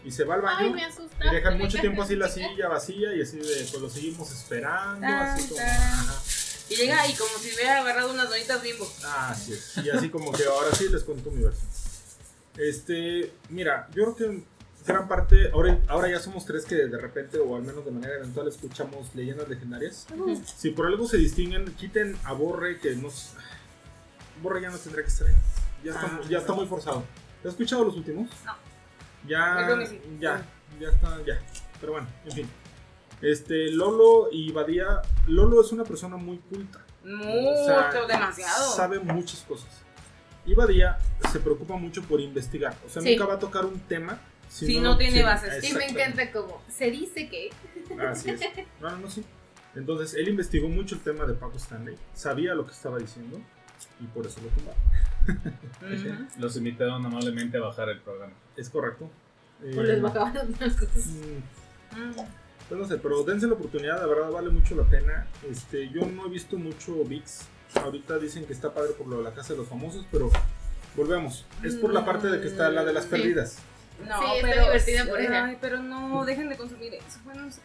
Y 0.06 0.12
se 0.12 0.24
va 0.26 0.36
al 0.36 0.42
Ay, 0.46 0.66
baño 0.66 0.76
me 0.76 0.84
asusta. 0.86 1.26
y 1.26 1.36
dejan 1.36 1.58
mucho 1.60 1.80
tiempo 1.80 2.02
así 2.04 2.16
la 2.16 2.28
silla 2.30 2.68
vacía 2.70 3.16
y 3.16 3.22
así 3.22 3.38
de, 3.38 3.46
pues 3.72 3.82
lo 3.82 3.90
seguimos 3.90 4.32
esperando, 4.32 5.02
Tan, 5.02 5.14
así 5.14 5.48
como... 5.48 5.58
tan. 5.62 5.70
ajá. 5.70 6.22
Y 6.70 6.76
llega 6.76 7.08
y 7.08 7.14
como 7.16 7.32
si 7.40 7.54
hubiera 7.56 7.80
agarrado 7.82 8.12
unas 8.12 8.30
donitas 8.30 8.62
bimbo. 8.62 8.88
Ah, 9.04 9.30
así 9.32 9.54
es. 9.54 9.78
Y 9.78 9.90
así 9.90 10.10
como 10.10 10.32
que 10.32 10.44
ahora 10.46 10.74
sí 10.76 10.88
les 10.90 11.04
cuento 11.04 11.32
mi 11.32 11.44
versión. 11.44 11.68
Este, 12.58 13.32
mira, 13.50 13.88
yo 13.94 14.14
creo 14.14 14.16
que 14.16 14.44
gran 14.86 15.08
parte, 15.08 15.52
ahora, 15.54 15.80
ahora 15.88 16.10
ya 16.10 16.20
somos 16.20 16.46
tres 16.46 16.66
que 16.66 16.76
de 16.76 16.98
repente, 16.98 17.38
o 17.40 17.56
al 17.56 17.62
menos 17.64 17.86
de 17.86 17.92
manera 17.92 18.16
eventual, 18.16 18.48
escuchamos 18.48 19.14
leyendas 19.16 19.48
legendarias. 19.48 20.08
Ujú. 20.14 20.42
Si 20.58 20.72
por 20.72 20.88
algo 20.88 21.08
se 21.08 21.18
distinguen, 21.18 21.66
quiten 21.76 22.18
a 22.24 22.34
Borre, 22.34 22.80
que 22.80 22.96
no. 22.96 23.10
s- 23.10 23.30
Borre 24.42 24.62
ya 24.62 24.70
no 24.70 24.78
tendría 24.78 25.04
que 25.04 25.10
estar 25.12 25.28
ahí. 25.28 25.34
Ya 25.84 25.92
está, 25.92 26.06
Ah. 26.06 26.22
ya 26.30 26.38
está 26.40 26.54
muy 26.54 26.66
forzado. 26.68 27.04
¿Has 27.44 27.52
escuchado 27.52 27.84
los 27.86 27.96
últimos? 27.96 28.30
No. 28.46 28.56
Ya. 29.28 29.68
Ya, 30.20 30.46
ya 30.80 30.90
está, 30.90 31.18
ya. 31.26 31.40
Pero 31.80 31.92
bueno, 31.94 32.08
en 32.26 32.32
fin. 32.32 32.50
Este, 33.22 33.72
Lolo 33.72 34.30
y 34.32 34.52
Badía. 34.52 35.02
Lolo 35.28 35.62
es 35.62 35.72
una 35.72 35.84
persona 35.84 36.18
muy 36.18 36.38
culta. 36.38 36.84
Mucho, 37.04 37.30
O 37.30 37.66
sea, 37.66 37.92
demasiado. 38.08 38.72
Sabe 38.76 39.00
muchas 39.00 39.42
cosas. 39.42 39.70
Y 40.46 40.54
Badía 40.54 40.98
se 41.32 41.40
preocupa 41.40 41.76
mucho 41.76 42.02
por 42.04 42.22
investigar. 42.22 42.76
O 42.86 42.90
sea, 42.90 43.02
Sí. 43.02 43.12
nunca 43.12 43.26
va 43.26 43.34
a 43.36 43.40
tocar 43.40 43.66
un 43.66 43.80
tema 43.82 44.20
Si 44.50 44.80
no 44.80 44.98
tiene 44.98 45.24
bases. 45.24 45.64
Sí, 45.66 45.74
me 45.74 45.86
encanta 45.88 46.32
como 46.32 46.62
se 46.70 46.90
dice 46.92 47.28
que. 47.30 47.50
Así 48.08 48.30
es. 48.30 48.40
No, 48.82 48.90
no, 48.92 48.98
no, 49.00 49.10
sí. 49.10 49.24
Entonces, 49.76 50.14
él 50.16 50.30
investigó 50.30 50.70
mucho 50.70 50.96
el 50.96 51.02
tema 51.02 51.26
de 51.26 51.34
Paco 51.34 51.58
Stanley. 51.58 51.96
Sabía 52.14 52.56
lo 52.56 52.66
que 52.66 52.72
estaba 52.72 52.98
diciendo. 52.98 53.40
Y 54.00 54.06
por 54.08 54.26
eso 54.26 54.40
lo 54.42 54.48
tumbaron. 54.50 56.30
Los 56.40 56.56
invitaron 56.56 57.06
amablemente 57.06 57.58
a 57.58 57.62
bajar 57.62 57.90
el 57.90 58.00
programa. 58.00 58.34
Es 58.56 58.70
correcto. 58.70 59.10
Eh, 59.64 59.72
Pues 59.76 59.88
les 59.88 60.02
bajaban 60.02 60.38
otras 60.38 60.76
cosas. 60.76 61.06
mm, 61.08 61.98
Mm. 62.00 62.16
Pues 62.68 62.80
no 62.80 62.86
sé, 62.88 62.98
pero 62.98 63.24
dense 63.24 63.48
la 63.48 63.54
oportunidad, 63.54 64.00
la 64.00 64.08
verdad 64.08 64.30
vale 64.32 64.50
mucho 64.50 64.76
la 64.76 64.84
pena. 64.84 65.28
Este, 65.50 65.90
yo 65.90 66.06
no 66.06 66.26
he 66.26 66.30
visto 66.30 66.58
mucho 66.58 67.04
VIX. 67.06 67.42
Ahorita 67.76 68.18
dicen 68.18 68.46
que 68.46 68.54
está 68.54 68.74
padre 68.74 68.92
por 68.94 69.08
lo 69.08 69.18
de 69.18 69.24
la 69.24 69.34
casa 69.34 69.54
de 69.54 69.60
los 69.60 69.68
famosos, 69.68 70.06
pero 70.12 70.30
volvemos. 70.96 71.46
Es 71.64 71.76
por 71.76 71.94
la 71.94 72.04
parte 72.06 72.28
de 72.28 72.42
que 72.42 72.48
está 72.48 72.70
la 72.70 72.84
de 72.84 72.94
las 72.94 73.06
Sí. 73.06 73.10
perdidas. 73.12 73.58
No, 74.06 74.20
Sí, 74.20 74.26
está 74.36 74.48
pero, 74.48 74.62
divertida 74.64 75.06
por 75.06 75.20
ella. 75.22 75.46
Ay, 75.46 75.58
pero 75.60 75.82
no, 75.82 76.26
dejen 76.26 76.50
de 76.50 76.58
consumir 76.58 76.94
eso. 76.94 77.20
Bueno, 77.24 77.44
no 77.46 77.52
sé. 77.52 77.62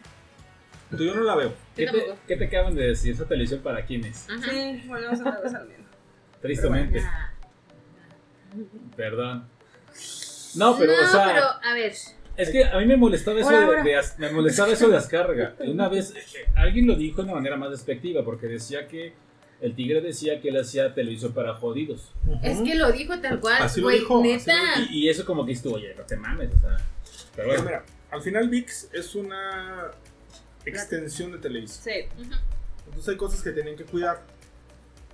Entonces 0.85 1.07
yo 1.07 1.15
no 1.15 1.23
la 1.23 1.35
veo. 1.35 1.53
¿Qué 1.75 1.87
te, 1.87 2.15
qué 2.27 2.37
te 2.37 2.45
acaban 2.45 2.75
de 2.75 2.87
decir? 2.87 3.13
¿Esa 3.13 3.25
televisión 3.25 3.61
para 3.61 3.85
quién 3.85 4.05
es? 4.05 4.27
Ajá. 4.29 4.49
Sí, 4.51 4.83
volvemos 4.87 5.19
vez 5.43 5.53
al 5.53 5.67
mismo. 5.67 5.85
Tristemente. 6.41 6.99
Ah. 6.99 7.33
Perdón. 8.95 9.47
No, 10.55 10.77
pero, 10.77 10.93
no, 10.95 11.03
o 11.03 11.07
sea, 11.07 11.25
pero 11.33 11.45
a 11.71 11.73
ver. 11.73 11.93
Es 12.37 12.49
que 12.49 12.63
a 12.65 12.77
mí 12.79 12.85
me 12.85 12.97
molestaba 12.97 13.39
eso 13.39 13.49
de, 13.51 13.83
de 13.83 13.95
as- 13.95 14.17
me 14.19 14.29
molestaba 14.31 14.71
eso 14.73 14.89
de 14.89 14.97
Azcárraga. 14.97 15.55
Una 15.59 15.87
vez 15.89 16.13
eh, 16.15 16.45
alguien 16.55 16.87
lo 16.87 16.95
dijo 16.95 17.17
de 17.17 17.23
una 17.25 17.35
manera 17.35 17.57
más 17.57 17.71
despectiva 17.71 18.23
porque 18.23 18.47
decía 18.47 18.87
que 18.87 19.13
el 19.61 19.75
tigre 19.75 20.01
decía 20.01 20.41
que 20.41 20.49
él 20.49 20.57
hacía 20.57 20.93
televisión 20.93 21.33
para 21.33 21.53
jodidos. 21.55 22.11
Es 22.41 22.59
que 22.61 22.75
lo 22.75 22.91
dijo 22.91 23.17
tal 23.19 23.39
cual, 23.39 23.61
Así 23.63 23.79
lo 23.79 23.87
güey, 23.87 23.99
dijo, 23.99 24.19
así 24.19 24.27
lo 24.29 24.33
neta. 24.37 24.59
Y, 24.91 25.05
y 25.05 25.09
eso 25.09 25.25
como 25.25 25.45
que 25.45 25.53
estuvo, 25.53 25.75
oye, 25.75 25.93
no 25.95 26.03
te 26.03 26.17
mames, 26.17 26.49
o 26.55 26.59
sea. 26.59 26.77
Pero 27.35 27.47
bueno, 27.47 27.63
mira, 27.63 27.83
al 28.11 28.21
final 28.21 28.49
VIX 28.49 28.89
es 28.93 29.15
una 29.15 29.91
extensión 30.65 31.31
de 31.31 31.37
Televisa. 31.37 31.81
Sí. 31.81 31.91
Entonces 32.85 33.09
hay 33.09 33.17
cosas 33.17 33.41
que 33.41 33.51
tienen 33.51 33.75
que 33.75 33.85
cuidar. 33.85 34.21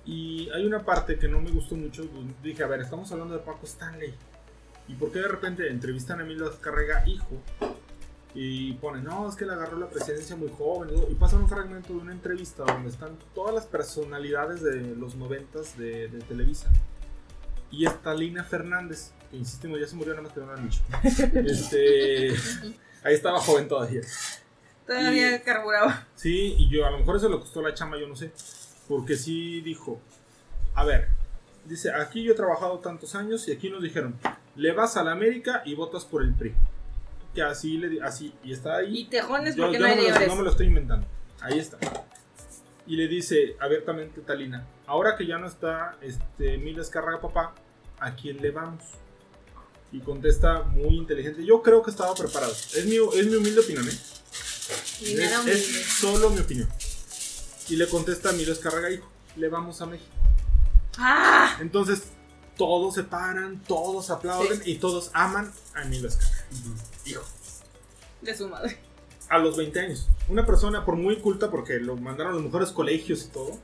Y 0.04 0.48
hay 0.50 0.66
una 0.66 0.84
parte 0.84 1.16
que 1.18 1.28
no 1.28 1.40
me 1.40 1.50
gustó 1.50 1.76
mucho. 1.76 2.04
donde 2.04 2.34
Dije, 2.42 2.62
a 2.62 2.66
ver, 2.66 2.80
estamos 2.80 3.10
hablando 3.12 3.34
de 3.34 3.40
Paco 3.40 3.66
Stanley. 3.66 4.14
¿Y 4.90 4.94
por 4.94 5.12
qué 5.12 5.20
de 5.20 5.28
repente 5.28 5.68
entrevistan 5.70 6.18
a 6.20 6.24
Emilio 6.24 6.52
Carrega, 6.60 7.06
hijo? 7.06 7.40
Y 8.34 8.72
ponen, 8.74 9.04
no, 9.04 9.28
es 9.28 9.36
que 9.36 9.44
le 9.44 9.52
agarró 9.52 9.78
la 9.78 9.88
presidencia 9.88 10.34
muy 10.36 10.50
joven. 10.56 10.90
Y 11.08 11.14
pasan 11.14 11.42
un 11.42 11.48
fragmento 11.48 11.92
de 11.92 11.98
una 12.00 12.12
entrevista 12.12 12.64
donde 12.64 12.88
están 12.90 13.16
todas 13.34 13.54
las 13.54 13.66
personalidades 13.66 14.62
de 14.62 14.94
los 14.96 15.14
noventas 15.14 15.76
de, 15.78 16.08
de 16.08 16.18
Televisa. 16.22 16.70
Y 17.70 17.86
está 17.86 18.14
Lina 18.14 18.42
Fernández, 18.42 19.12
que 19.30 19.36
insistimos, 19.36 19.78
ya 19.80 19.86
se 19.86 19.94
murió, 19.94 20.12
nada 20.14 20.22
más 20.24 20.32
que 20.32 20.40
no 20.40 20.46
lo 20.46 20.52
han 20.54 20.68
dicho. 20.68 20.82
Este, 21.34 22.30
ahí 23.04 23.14
estaba 23.14 23.40
joven 23.40 23.68
todavía. 23.68 24.00
Todavía 24.86 25.36
Y- 25.36 25.40
carburaba. 25.40 26.06
Sí, 26.16 26.56
y 26.58 26.68
yo, 26.68 26.84
a 26.84 26.90
lo 26.90 26.98
mejor 26.98 27.16
eso 27.16 27.28
le 27.28 27.38
costó 27.38 27.62
la 27.62 27.72
chamba, 27.74 27.96
yo 27.98 28.08
no 28.08 28.16
sé. 28.16 28.32
Porque 28.88 29.14
sí 29.16 29.60
dijo, 29.60 30.00
a 30.74 30.84
ver, 30.84 31.08
dice, 31.70 31.92
aquí 31.92 32.24
yo 32.24 32.32
he 32.32 32.34
trabajado 32.34 32.80
tantos 32.80 33.14
años 33.14 33.46
y 33.48 33.52
aquí 33.52 33.70
nos 33.70 33.82
dijeron, 33.82 34.18
le 34.56 34.72
vas 34.72 34.96
a 34.96 35.04
la 35.04 35.12
América 35.12 35.62
y 35.64 35.74
votas 35.74 36.04
por 36.04 36.22
el 36.22 36.34
PRI. 36.34 36.54
Que 37.34 37.42
así, 37.42 37.78
le, 37.78 38.02
así, 38.02 38.34
y 38.42 38.52
está 38.52 38.76
ahí. 38.76 38.98
Y 38.98 39.04
tejones 39.04 39.54
Yo, 39.54 39.64
porque 39.64 39.78
yo 39.78 39.86
no 39.86 39.94
me 39.94 40.10
lo, 40.10 40.26
no 40.26 40.36
me 40.36 40.42
lo 40.42 40.50
estoy 40.50 40.66
inventando. 40.66 41.06
Ahí 41.40 41.58
está. 41.58 41.78
Y 42.86 42.96
le 42.96 43.06
dice 43.06 43.56
abiertamente 43.60 44.20
Talina, 44.20 44.66
ahora 44.86 45.16
que 45.16 45.24
ya 45.24 45.38
no 45.38 45.46
está 45.46 45.96
este, 46.02 46.54
Emilio 46.54 46.82
Escarraga 46.82 47.20
papá, 47.20 47.54
¿a 48.00 48.16
quién 48.16 48.42
le 48.42 48.50
vamos? 48.50 48.82
Y 49.92 50.00
contesta 50.00 50.62
muy 50.62 50.96
inteligente, 50.96 51.44
yo 51.44 51.62
creo 51.62 51.84
que 51.84 51.92
estaba 51.92 52.14
preparado. 52.14 52.52
Es 52.52 52.84
mi, 52.86 52.96
es 52.96 53.26
mi 53.26 53.36
humilde 53.36 53.60
opinión, 53.60 53.88
¿eh? 53.88 53.98
Es, 55.46 55.86
solo 56.00 56.30
mi 56.30 56.40
opinión. 56.40 56.68
Y 57.68 57.76
le 57.76 57.86
contesta 57.88 58.30
a 58.30 58.32
Emilio 58.32 58.52
Escarraga, 58.52 58.90
hijo, 58.90 59.08
le 59.36 59.48
vamos 59.48 59.80
a 59.80 59.86
México. 59.86 60.19
¡Ah! 60.98 61.56
Entonces, 61.60 62.04
todos 62.56 62.94
se 62.94 63.04
paran, 63.04 63.62
todos 63.66 64.10
aplauden 64.10 64.62
y 64.64 64.76
todos 64.76 65.10
aman 65.14 65.52
a 65.74 65.82
Emilio 65.82 66.08
Escarraga. 66.08 66.44
Hijo. 67.06 67.22
De 68.20 68.36
su 68.36 68.48
madre. 68.48 68.78
A 69.28 69.38
los 69.38 69.56
20 69.56 69.80
años. 69.80 70.08
Una 70.28 70.44
persona, 70.44 70.84
por 70.84 70.96
muy 70.96 71.20
culta, 71.20 71.50
porque 71.50 71.78
lo 71.78 71.96
mandaron 71.96 72.32
a 72.32 72.34
los 72.36 72.44
mejores 72.44 72.70
colegios 72.70 73.24
y 73.24 73.28
todo, 73.28 73.58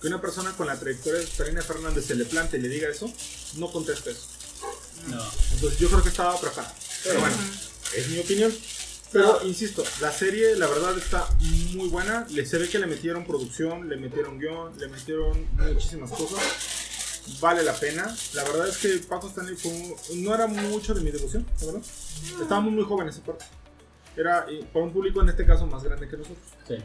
que 0.00 0.08
una 0.08 0.20
persona 0.20 0.52
con 0.56 0.66
la 0.66 0.78
trayectoria 0.78 1.20
de 1.20 1.26
Karina 1.26 1.62
Fernández 1.62 2.06
se 2.06 2.14
le 2.14 2.24
plante 2.24 2.56
y 2.56 2.60
le 2.60 2.68
diga 2.68 2.88
eso, 2.88 3.12
no 3.56 3.70
contesta 3.70 4.10
eso. 4.10 4.26
No. 5.06 5.22
Entonces 5.52 5.78
yo 5.78 5.88
creo 5.88 6.02
que 6.02 6.08
estaba 6.08 6.38
preparado. 6.40 6.74
Pero 7.04 7.20
bueno, 7.20 7.36
es 7.96 8.08
mi 8.08 8.18
opinión. 8.18 8.52
Pero 9.12 9.40
insisto, 9.44 9.82
la 10.00 10.12
serie 10.12 10.54
la 10.56 10.66
verdad 10.68 10.96
está 10.96 11.26
muy 11.74 11.88
buena. 11.88 12.26
Le 12.30 12.46
se 12.46 12.58
ve 12.58 12.68
que 12.68 12.78
le 12.78 12.86
metieron 12.86 13.24
producción, 13.24 13.88
le 13.88 13.96
metieron 13.96 14.38
guion, 14.38 14.78
le 14.78 14.88
metieron 14.88 15.46
muchísimas 15.56 16.10
cosas. 16.10 16.40
Vale 17.40 17.62
la 17.62 17.74
pena. 17.74 18.14
La 18.34 18.44
verdad 18.44 18.68
es 18.68 18.78
que 18.78 18.98
Paco 19.08 19.28
Stanley 19.28 19.56
fue 19.56 19.70
un- 19.72 20.24
no 20.24 20.34
era 20.34 20.46
mucho 20.46 20.94
de 20.94 21.00
mi 21.02 21.10
devoción, 21.10 21.46
la 21.60 21.66
verdad. 21.66 21.82
Estábamos 22.40 22.72
muy 22.72 22.84
jóvenes 22.84 23.16
esa 23.16 23.24
parte. 23.24 23.44
Era 24.16 24.46
para 24.72 24.84
un 24.84 24.92
público 24.92 25.20
en 25.22 25.28
este 25.28 25.44
caso 25.46 25.66
más 25.66 25.82
grande 25.82 26.08
que 26.08 26.16
nosotros. 26.16 26.38
Sí. 26.68 26.76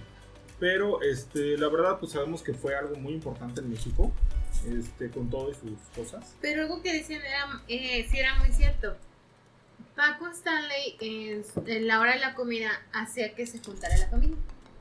Pero 0.59 1.01
este, 1.01 1.57
la 1.57 1.67
verdad 1.69 1.99
pues 1.99 2.11
sabemos 2.13 2.41
que 2.41 2.53
fue 2.53 2.75
algo 2.75 2.95
muy 2.95 3.13
importante 3.13 3.61
en 3.61 3.69
México. 3.69 4.11
Este, 4.67 5.09
con 5.11 5.29
todo 5.29 5.51
y 5.51 5.53
sus 5.53 5.77
cosas. 5.95 6.33
Pero 6.41 6.63
algo 6.63 6.81
que 6.81 6.93
decían 6.93 7.21
era, 7.21 7.61
eh, 7.67 8.07
sí 8.09 8.17
era 8.17 8.35
muy 8.39 8.51
cierto. 8.51 8.95
Paco 9.95 10.27
Stanley 10.27 10.97
en, 10.99 11.45
en 11.67 11.87
la 11.87 11.99
hora 11.99 12.13
de 12.13 12.19
la 12.19 12.33
comida 12.33 12.69
hacía 12.93 13.33
que 13.33 13.47
se 13.47 13.59
juntara 13.59 13.97
la 13.97 14.07
familia. 14.07 14.37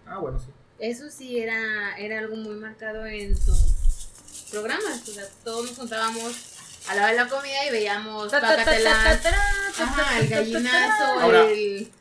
Ah, 0.06 0.18
bueno, 0.18 0.38
sí. 0.38 0.46
Eso 0.78 1.08
sí 1.10 1.38
era, 1.38 1.96
era 1.98 2.18
algo 2.18 2.36
muy 2.36 2.56
marcado 2.56 3.06
en 3.06 3.36
sus 3.36 4.48
programas. 4.50 5.08
O 5.08 5.12
sea, 5.12 5.24
todos 5.44 5.66
nos 5.66 5.78
juntábamos 5.78 6.34
a 6.88 6.94
la 6.94 7.02
hora 7.02 7.10
de 7.12 7.16
la 7.16 7.28
comida 7.28 7.64
y 7.66 7.70
veíamos 7.70 8.30
Ta, 8.30 8.40
ta, 8.40 8.48
ta, 8.48 8.56
ta, 8.56 8.64
Pacatelán, 8.64 9.22
ta, 9.22 9.30
ta, 9.30 9.84
ajá, 9.84 10.18
el 10.18 10.28
ta, 10.28 10.34
ta, 10.36 10.42
ta, 10.42 10.42
gallinazo, 10.42 11.48
el... 11.48 11.92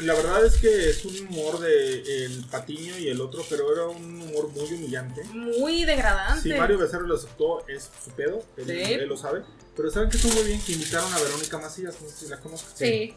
La 0.00 0.14
verdad 0.14 0.44
es 0.44 0.58
que 0.58 0.90
es 0.90 1.04
un 1.04 1.26
humor 1.28 1.58
de 1.60 2.24
el 2.24 2.44
Patiño 2.50 2.98
y 2.98 3.08
el 3.08 3.20
otro, 3.20 3.44
pero 3.48 3.72
era 3.72 3.86
un 3.86 4.20
humor 4.22 4.48
muy 4.48 4.72
humillante. 4.72 5.24
Muy 5.24 5.84
degradante. 5.84 6.42
Si 6.42 6.54
Mario 6.58 6.78
Becerra 6.78 7.06
lo 7.06 7.16
aceptó, 7.16 7.66
es 7.68 7.90
su 8.04 8.10
pedo, 8.10 8.44
él, 8.56 8.66
Sí. 8.66 8.92
él 8.94 9.08
lo 9.08 9.16
sabe. 9.16 9.42
Pero 9.74 9.90
saben 9.90 10.10
que 10.10 10.18
estuvo 10.18 10.34
muy 10.34 10.44
bien 10.44 10.60
que 10.60 10.72
invitaron 10.72 11.10
a 11.12 11.18
Verónica 11.18 11.58
Macías, 11.58 11.94
no 12.02 12.08
sé 12.08 12.16
si 12.16 12.28
la 12.28 12.38
conozco. 12.40 12.68
Sí. 12.74 13.14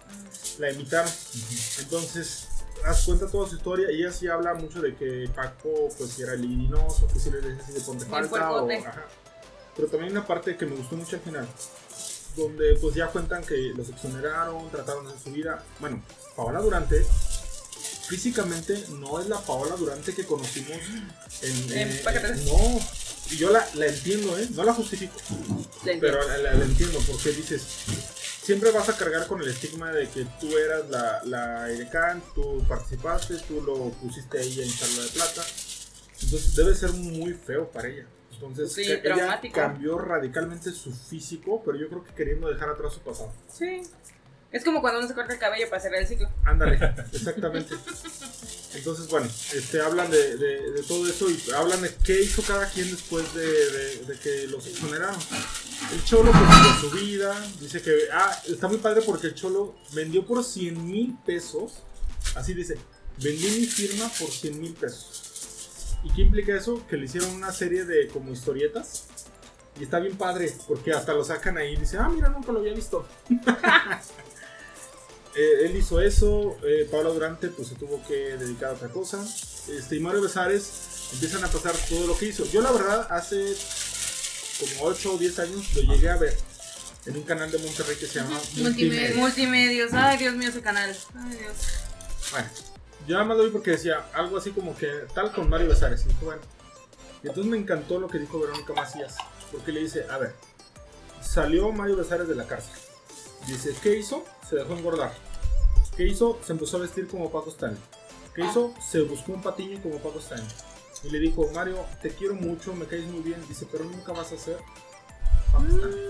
La 0.59 0.71
invitaron. 0.71 1.11
Entonces, 1.79 2.47
haz 2.85 3.03
cuenta 3.05 3.27
toda 3.27 3.49
su 3.49 3.55
historia 3.55 3.87
ella 3.89 4.11
sí 4.11 4.27
habla 4.27 4.53
mucho 4.53 4.81
de 4.81 4.95
que 4.95 5.29
Paco 5.35 5.89
pues 5.97 6.17
era 6.19 6.35
libidinoso, 6.35 7.07
que 7.07 7.19
sí 7.19 7.29
le 7.31 7.41
decía 7.41 7.63
así 7.63 7.73
de 7.73 7.81
ponte 7.81 8.05
falta 8.05 8.51
o, 8.51 8.69
ajá. 8.71 9.05
Pero 9.75 9.87
también 9.89 10.05
hay 10.05 10.17
una 10.17 10.25
parte 10.25 10.55
que 10.55 10.65
me 10.65 10.75
gustó 10.75 10.95
mucho 10.95 11.17
al 11.17 11.21
final, 11.21 11.47
donde 12.37 12.75
pues 12.79 12.95
ya 12.95 13.07
cuentan 13.07 13.43
que 13.43 13.73
los 13.75 13.89
exoneraron, 13.89 14.69
trataron 14.71 15.05
de 15.05 15.11
hacer 15.11 15.23
su 15.23 15.31
vida. 15.31 15.63
Bueno, 15.79 16.01
Paola 16.35 16.59
Durante 16.61 17.05
físicamente 18.07 18.83
no 18.99 19.19
es 19.19 19.27
la 19.27 19.39
Paola 19.41 19.75
Durante 19.75 20.13
que 20.13 20.25
conocimos 20.25 20.77
en... 21.41 21.71
En 21.71 21.89
eh, 21.91 22.01
Paquetes. 22.03 22.45
no, 22.45 22.79
y 23.31 23.37
yo 23.37 23.49
la, 23.51 23.67
la 23.73 23.87
entiendo, 23.87 24.37
¿eh? 24.37 24.47
No 24.51 24.63
la 24.63 24.73
justifico. 24.73 25.15
Pero 25.83 26.19
la, 26.27 26.51
entiendo 26.53 26.99
porque 27.07 27.31
dices, 27.31 27.63
siempre 28.43 28.69
vas 28.71 28.87
a 28.89 28.95
cargar 28.97 29.25
con 29.27 29.41
el 29.41 29.47
estigma 29.49 29.91
de 29.91 30.07
que 30.09 30.25
tú 30.39 30.55
eras 30.57 30.87
la, 30.89 31.23
la 31.23 31.69
edecán, 31.71 32.21
tú 32.35 32.63
participaste, 32.67 33.37
tú 33.47 33.61
lo 33.61 33.89
pusiste 33.93 34.39
ahí 34.39 34.61
en 34.61 34.71
charla 34.71 35.03
de 35.03 35.09
plata. 35.09 35.43
Entonces 36.21 36.55
debe 36.55 36.75
ser 36.75 36.91
muy 36.93 37.33
feo 37.33 37.69
para 37.71 37.87
ella. 37.87 38.05
Entonces 38.31 38.73
Sí, 38.73 38.85
ca- 39.01 39.13
ella 39.15 39.41
cambió 39.53 39.97
radicalmente 39.97 40.71
su 40.71 40.93
físico, 40.93 41.63
pero 41.65 41.77
yo 41.77 41.87
creo 41.89 42.03
que 42.03 42.13
queriendo 42.13 42.47
dejar 42.47 42.69
atrás 42.69 42.93
su 42.93 42.99
pasado. 42.99 43.31
Sí. 43.51 43.81
Es 44.55 44.63
como 44.63 44.79
cuando 44.79 44.99
uno 44.99 45.07
se 45.09 45.13
corta 45.13 45.33
el 45.33 45.39
cabello 45.39 45.69
para 45.69 45.81
cerrar 45.81 45.99
el 45.99 46.07
ciclo. 46.07 46.29
Ándale, 46.45 46.75
exactamente. 47.11 47.75
Entonces, 48.73 49.07
bueno, 49.09 49.27
este, 49.53 49.81
hablan 49.81 50.09
de, 50.09 50.37
de- 50.37 50.71
de 50.71 50.83
todo 50.83 51.05
eso 51.09 51.29
y 51.29 51.37
hablan 51.51 51.81
de 51.81 51.93
qué 52.05 52.21
hizo 52.21 52.41
cada 52.41 52.69
quien 52.69 52.89
después 52.89 53.33
de, 53.33 53.45
de- 53.45 53.97
de 54.05 54.17
que 54.19 54.47
los 54.47 54.65
exoneraron. 54.65 55.19
El 55.91 56.03
Cholo 56.05 56.31
pues 56.31 56.79
su 56.79 56.89
vida, 56.91 57.35
dice 57.59 57.81
que, 57.81 57.95
ah, 58.13 58.31
está 58.47 58.69
muy 58.69 58.77
padre 58.77 59.01
porque 59.01 59.27
el 59.27 59.35
Cholo 59.35 59.75
vendió 59.93 60.25
por 60.25 60.41
100 60.43 60.85
mil 60.89 61.17
pesos, 61.25 61.73
así 62.35 62.53
dice, 62.53 62.77
vendí 63.17 63.47
mi 63.59 63.65
firma 63.65 64.09
por 64.19 64.29
100 64.31 64.59
mil 64.61 64.73
pesos. 64.73 65.97
¿Y 66.05 66.13
qué 66.13 66.21
implica 66.21 66.55
eso? 66.55 66.85
Que 66.87 66.95
le 66.95 67.05
hicieron 67.05 67.29
una 67.31 67.51
serie 67.51 67.83
de 67.83 68.07
como 68.07 68.31
historietas. 68.31 69.07
Y 69.77 69.83
está 69.83 69.99
bien 69.99 70.15
padre, 70.17 70.55
porque 70.69 70.93
hasta 70.93 71.13
lo 71.13 71.25
sacan 71.25 71.57
ahí 71.57 71.73
y 71.73 71.75
dicen, 71.75 71.99
ah, 71.99 72.07
mira, 72.09 72.29
nunca 72.29 72.53
lo 72.53 72.59
había 72.59 72.73
visto. 72.73 73.05
Eh, 75.35 75.65
él 75.65 75.75
hizo 75.75 75.99
eso, 75.99 76.57
eh, 76.63 76.87
Paula 76.89 77.09
Durante 77.09 77.49
pues 77.49 77.67
se 77.67 77.75
tuvo 77.75 78.01
que 78.07 78.37
dedicar 78.37 78.69
a 78.69 78.73
otra 78.73 78.89
cosa. 78.89 79.23
Este, 79.67 79.97
y 79.97 79.99
Mario 79.99 80.21
Besares 80.21 81.09
empiezan 81.13 81.43
a 81.43 81.47
pasar 81.47 81.73
todo 81.89 82.07
lo 82.07 82.17
que 82.17 82.27
hizo. 82.27 82.45
Yo 82.45 82.61
la 82.61 82.71
verdad 82.71 83.07
hace 83.09 83.55
como 84.59 84.85
8 84.89 85.13
o 85.13 85.17
10 85.17 85.39
años 85.39 85.73
lo 85.75 85.93
llegué 85.93 86.09
a 86.09 86.15
ver 86.17 86.37
en 87.05 87.17
un 87.17 87.23
canal 87.23 87.51
de 87.51 87.57
Monterrey 87.57 87.97
que 87.97 88.07
se 88.07 88.19
llama. 88.19 88.39
Multimedia. 88.57 89.15
Multimedios. 89.15 89.93
Ay, 89.93 90.17
Dios 90.17 90.35
mío, 90.35 90.49
ese 90.49 90.61
canal. 90.61 90.95
Ay, 91.15 91.37
Dios. 91.37 91.55
Bueno, 92.31 92.49
yo 93.07 93.13
nada 93.13 93.25
más 93.25 93.37
lo 93.37 93.43
vi 93.43 93.49
porque 93.49 93.71
decía 93.71 94.05
algo 94.13 94.37
así 94.37 94.51
como 94.51 94.75
que 94.75 94.89
tal 95.13 95.31
con 95.31 95.49
Mario 95.49 95.67
Besares. 95.67 96.05
Y 96.05 96.25
bueno. 96.25 96.41
Y 97.23 97.27
entonces 97.27 97.51
me 97.51 97.57
encantó 97.57 97.99
lo 97.99 98.07
que 98.07 98.19
dijo 98.19 98.39
Verónica 98.39 98.73
Macías. 98.73 99.15
Porque 99.51 99.71
le 99.71 99.81
dice, 99.81 100.05
a 100.09 100.17
ver, 100.17 100.33
salió 101.21 101.71
Mario 101.71 101.97
Besares 101.97 102.27
de 102.27 102.35
la 102.35 102.45
cárcel. 102.45 102.73
Dice, 103.47 103.75
¿qué 103.81 103.97
hizo? 103.97 104.25
Se 104.49 104.55
dejó 104.55 104.73
engordar. 104.73 105.13
¿Qué 105.95 106.03
hizo? 106.03 106.39
Se 106.43 106.51
empezó 106.51 106.77
a 106.77 106.81
vestir 106.81 107.07
como 107.07 107.31
Paco 107.31 107.49
Stanley. 107.49 107.79
¿Qué 108.33 108.43
hizo? 108.43 108.73
Se 108.81 109.01
buscó 109.01 109.31
un 109.33 109.41
patiño 109.41 109.81
como 109.81 109.97
Paco 109.97 110.19
Stanley. 110.19 110.47
Y 111.03 111.09
le 111.09 111.19
dijo, 111.19 111.49
Mario, 111.53 111.85
te 112.01 112.09
quiero 112.09 112.33
mucho, 112.35 112.73
me 112.75 112.85
caes 112.85 113.05
muy 113.05 113.21
bien. 113.21 113.37
Dice, 113.47 113.67
pero 113.71 113.85
nunca 113.85 114.11
vas 114.11 114.31
a 114.31 114.37
ser 114.37 114.57
Paco 115.51 115.65
Stanley. 115.65 116.07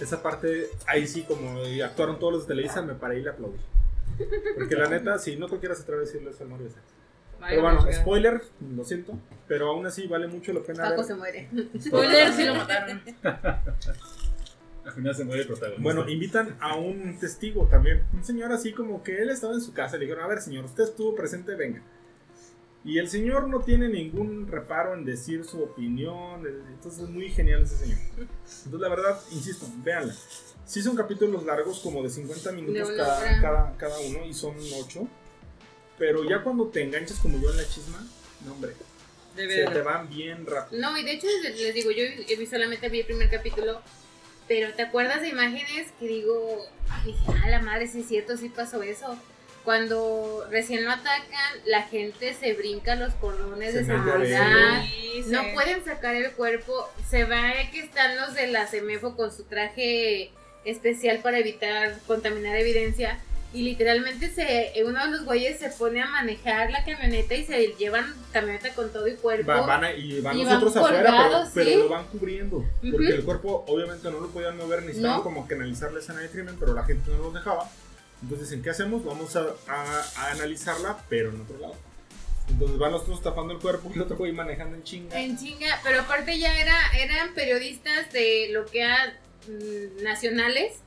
Esa 0.00 0.22
parte, 0.22 0.70
ahí 0.86 1.06
sí, 1.06 1.22
como 1.22 1.60
actuaron 1.84 2.18
todos 2.18 2.32
los 2.32 2.42
de 2.42 2.48
Televisa, 2.48 2.82
me 2.82 2.94
paré 2.94 3.20
y 3.20 3.22
le 3.22 3.30
aplaudí. 3.30 3.58
Porque 4.56 4.74
la 4.74 4.88
neta, 4.88 5.18
sí, 5.18 5.36
no 5.36 5.48
cualquiera 5.48 5.74
se 5.74 5.82
atreve 5.82 6.02
a 6.02 6.04
decirle 6.06 6.30
eso 6.30 6.42
al 6.42 6.48
Mario. 6.48 6.68
Pero 7.48 7.62
bueno, 7.62 7.86
spoiler, 7.92 8.42
lo 8.74 8.84
siento, 8.84 9.14
pero 9.48 9.70
aún 9.70 9.86
así 9.86 10.06
vale 10.06 10.26
mucho 10.26 10.52
la 10.52 10.60
pena 10.60 10.84
Paco 10.84 10.96
ver. 10.96 11.04
se 11.06 11.14
muere. 11.14 11.48
Spoiler, 11.80 12.32
sí 12.34 12.44
lo 12.44 12.54
mataron. 12.54 13.02
Al 14.84 14.92
final 14.92 15.14
se 15.14 15.24
muere 15.24 15.42
el 15.42 15.46
protagonista. 15.46 15.82
Bueno, 15.82 16.08
invitan 16.08 16.56
a 16.60 16.76
un 16.76 17.18
testigo 17.18 17.66
también, 17.66 18.04
un 18.12 18.24
señor 18.24 18.52
así 18.52 18.72
como 18.72 19.02
que 19.02 19.18
él 19.20 19.30
estaba 19.30 19.54
en 19.54 19.60
su 19.60 19.72
casa, 19.72 19.96
le 19.96 20.06
dijeron, 20.06 20.24
a 20.24 20.28
ver 20.28 20.40
señor, 20.40 20.64
usted 20.64 20.84
estuvo 20.84 21.14
presente, 21.14 21.54
venga. 21.54 21.82
Y 22.82 22.98
el 22.98 23.10
señor 23.10 23.48
no 23.48 23.60
tiene 23.60 23.88
ningún 23.88 24.48
reparo 24.48 24.94
en 24.94 25.04
decir 25.04 25.44
su 25.44 25.62
opinión, 25.62 26.46
entonces 26.46 27.02
es 27.04 27.10
muy 27.10 27.28
genial 27.28 27.62
ese 27.62 27.76
señor. 27.76 27.98
Entonces 28.16 28.80
la 28.80 28.88
verdad, 28.88 29.20
insisto, 29.32 29.66
véanla. 29.84 30.14
Sí 30.64 30.80
son 30.82 30.96
capítulos 30.96 31.44
largos, 31.44 31.80
como 31.80 32.02
de 32.02 32.08
50 32.08 32.52
minutos 32.52 32.88
De 32.88 32.96
cada, 32.96 33.40
cada, 33.40 33.76
cada 33.76 33.98
uno, 34.00 34.24
y 34.24 34.32
son 34.32 34.54
8. 34.56 35.06
Pero 35.98 36.24
ya 36.24 36.42
cuando 36.42 36.68
te 36.68 36.82
enganchas 36.82 37.18
como 37.18 37.38
yo 37.38 37.50
en 37.50 37.58
la 37.58 37.68
chisma, 37.68 38.06
no 38.46 38.52
hombre. 38.52 38.72
Debe 39.36 39.54
Se 39.54 39.60
de 39.60 39.66
te 39.66 39.82
van 39.82 40.08
bien 40.08 40.46
rápido. 40.46 40.80
No, 40.80 40.96
y 40.96 41.04
de 41.04 41.12
hecho 41.12 41.26
les 41.42 41.74
digo, 41.74 41.90
yo, 41.90 42.04
solamente 42.48 42.88
vi 42.88 43.00
el 43.00 43.06
primer 43.06 43.28
capítulo, 43.28 43.82
pero 44.50 44.74
¿te 44.74 44.82
acuerdas 44.82 45.20
de 45.20 45.28
imágenes 45.28 45.92
que 46.00 46.08
digo, 46.08 46.66
dije, 47.04 47.20
ah, 47.40 47.48
la 47.48 47.60
madre, 47.60 47.86
sí 47.86 48.00
es 48.00 48.08
cierto, 48.08 48.36
sí 48.36 48.48
pasó 48.48 48.82
eso? 48.82 49.16
Cuando 49.64 50.44
recién 50.50 50.84
lo 50.84 50.90
atacan, 50.90 51.60
la 51.66 51.82
gente 51.84 52.34
se 52.34 52.54
brinca 52.54 52.96
los 52.96 53.14
cordones 53.14 53.74
Se 53.74 53.78
de 53.78 53.84
seguridad. 53.84 54.82
Sí, 54.82 55.22
No 55.28 55.42
sí. 55.44 55.50
pueden 55.54 55.84
sacar 55.84 56.16
el 56.16 56.32
cuerpo. 56.32 56.90
Se 57.08 57.22
ve 57.22 57.68
que 57.70 57.78
están 57.78 58.16
los 58.16 58.34
de 58.34 58.48
la 58.48 58.66
CEMEFO 58.66 59.14
con 59.14 59.30
su 59.30 59.44
traje 59.44 60.32
especial 60.64 61.18
para 61.18 61.38
evitar 61.38 61.96
contaminar 62.08 62.56
evidencia. 62.56 63.20
Y 63.52 63.62
literalmente 63.62 64.30
se, 64.30 64.72
uno 64.84 65.04
de 65.04 65.10
los 65.10 65.24
güeyes 65.24 65.58
se 65.58 65.70
pone 65.70 66.00
a 66.00 66.06
manejar 66.08 66.70
la 66.70 66.84
camioneta 66.84 67.34
y 67.34 67.44
se 67.44 67.74
llevan 67.78 68.14
camioneta 68.32 68.72
con 68.74 68.92
todo 68.92 69.08
y 69.08 69.14
cuerpo. 69.16 69.48
Va- 69.50 69.62
van 69.66 69.84
a- 69.84 69.92
y 69.92 70.20
van 70.20 70.36
Y 70.38 70.44
los 70.44 70.52
van 70.52 70.68
afuera, 70.68 70.98
pero, 71.02 71.16
colgados, 71.16 71.48
pero 71.52 71.70
sí. 71.70 71.76
lo 71.76 71.88
van 71.88 72.06
cubriendo. 72.06 72.64
Porque 72.80 72.88
Ujú. 73.06 73.12
el 73.12 73.24
cuerpo 73.24 73.64
obviamente 73.66 74.08
no 74.10 74.20
lo 74.20 74.28
podían 74.28 74.56
mover, 74.56 74.84
ni 74.84 74.92
estaban 74.92 75.16
No. 75.16 75.22
como 75.24 75.48
que 75.48 75.54
analizar 75.54 75.92
la 75.92 75.98
escena 75.98 76.20
de 76.20 76.28
crimen, 76.30 76.56
pero 76.60 76.74
la 76.74 76.84
gente 76.84 77.10
no 77.10 77.18
los 77.18 77.34
dejaba. 77.34 77.68
Entonces 78.22 78.50
dicen, 78.50 78.62
¿qué 78.62 78.70
hacemos? 78.70 79.04
Vamos 79.04 79.34
a, 79.34 79.46
a- 79.66 80.04
a 80.16 80.30
analizarla, 80.30 80.98
pero 81.08 81.30
en 81.30 81.40
otro 81.40 81.58
lado. 81.58 81.74
Entonces 82.50 82.78
van 82.78 82.92
los 82.92 83.02
otros 83.02 83.22
tapando 83.22 83.52
el 83.54 83.58
cuerpo 83.60 83.90
y 83.90 83.96
el 83.96 84.02
otro 84.02 84.16
güey 84.16 84.32
manejando 84.32 84.76
en 84.76 84.82
chinga. 84.84 85.20
En 85.20 85.36
chinga, 85.38 85.80
pero 85.82 86.00
aparte 86.02 86.38
ya 86.38 86.56
era, 86.60 86.76
eran 86.98 87.32
periodistas 87.34 88.12
de 88.12 88.48
lo 88.52 88.66
que 88.66 88.84
mm, 88.84 89.29
nacionales, 90.02 90.78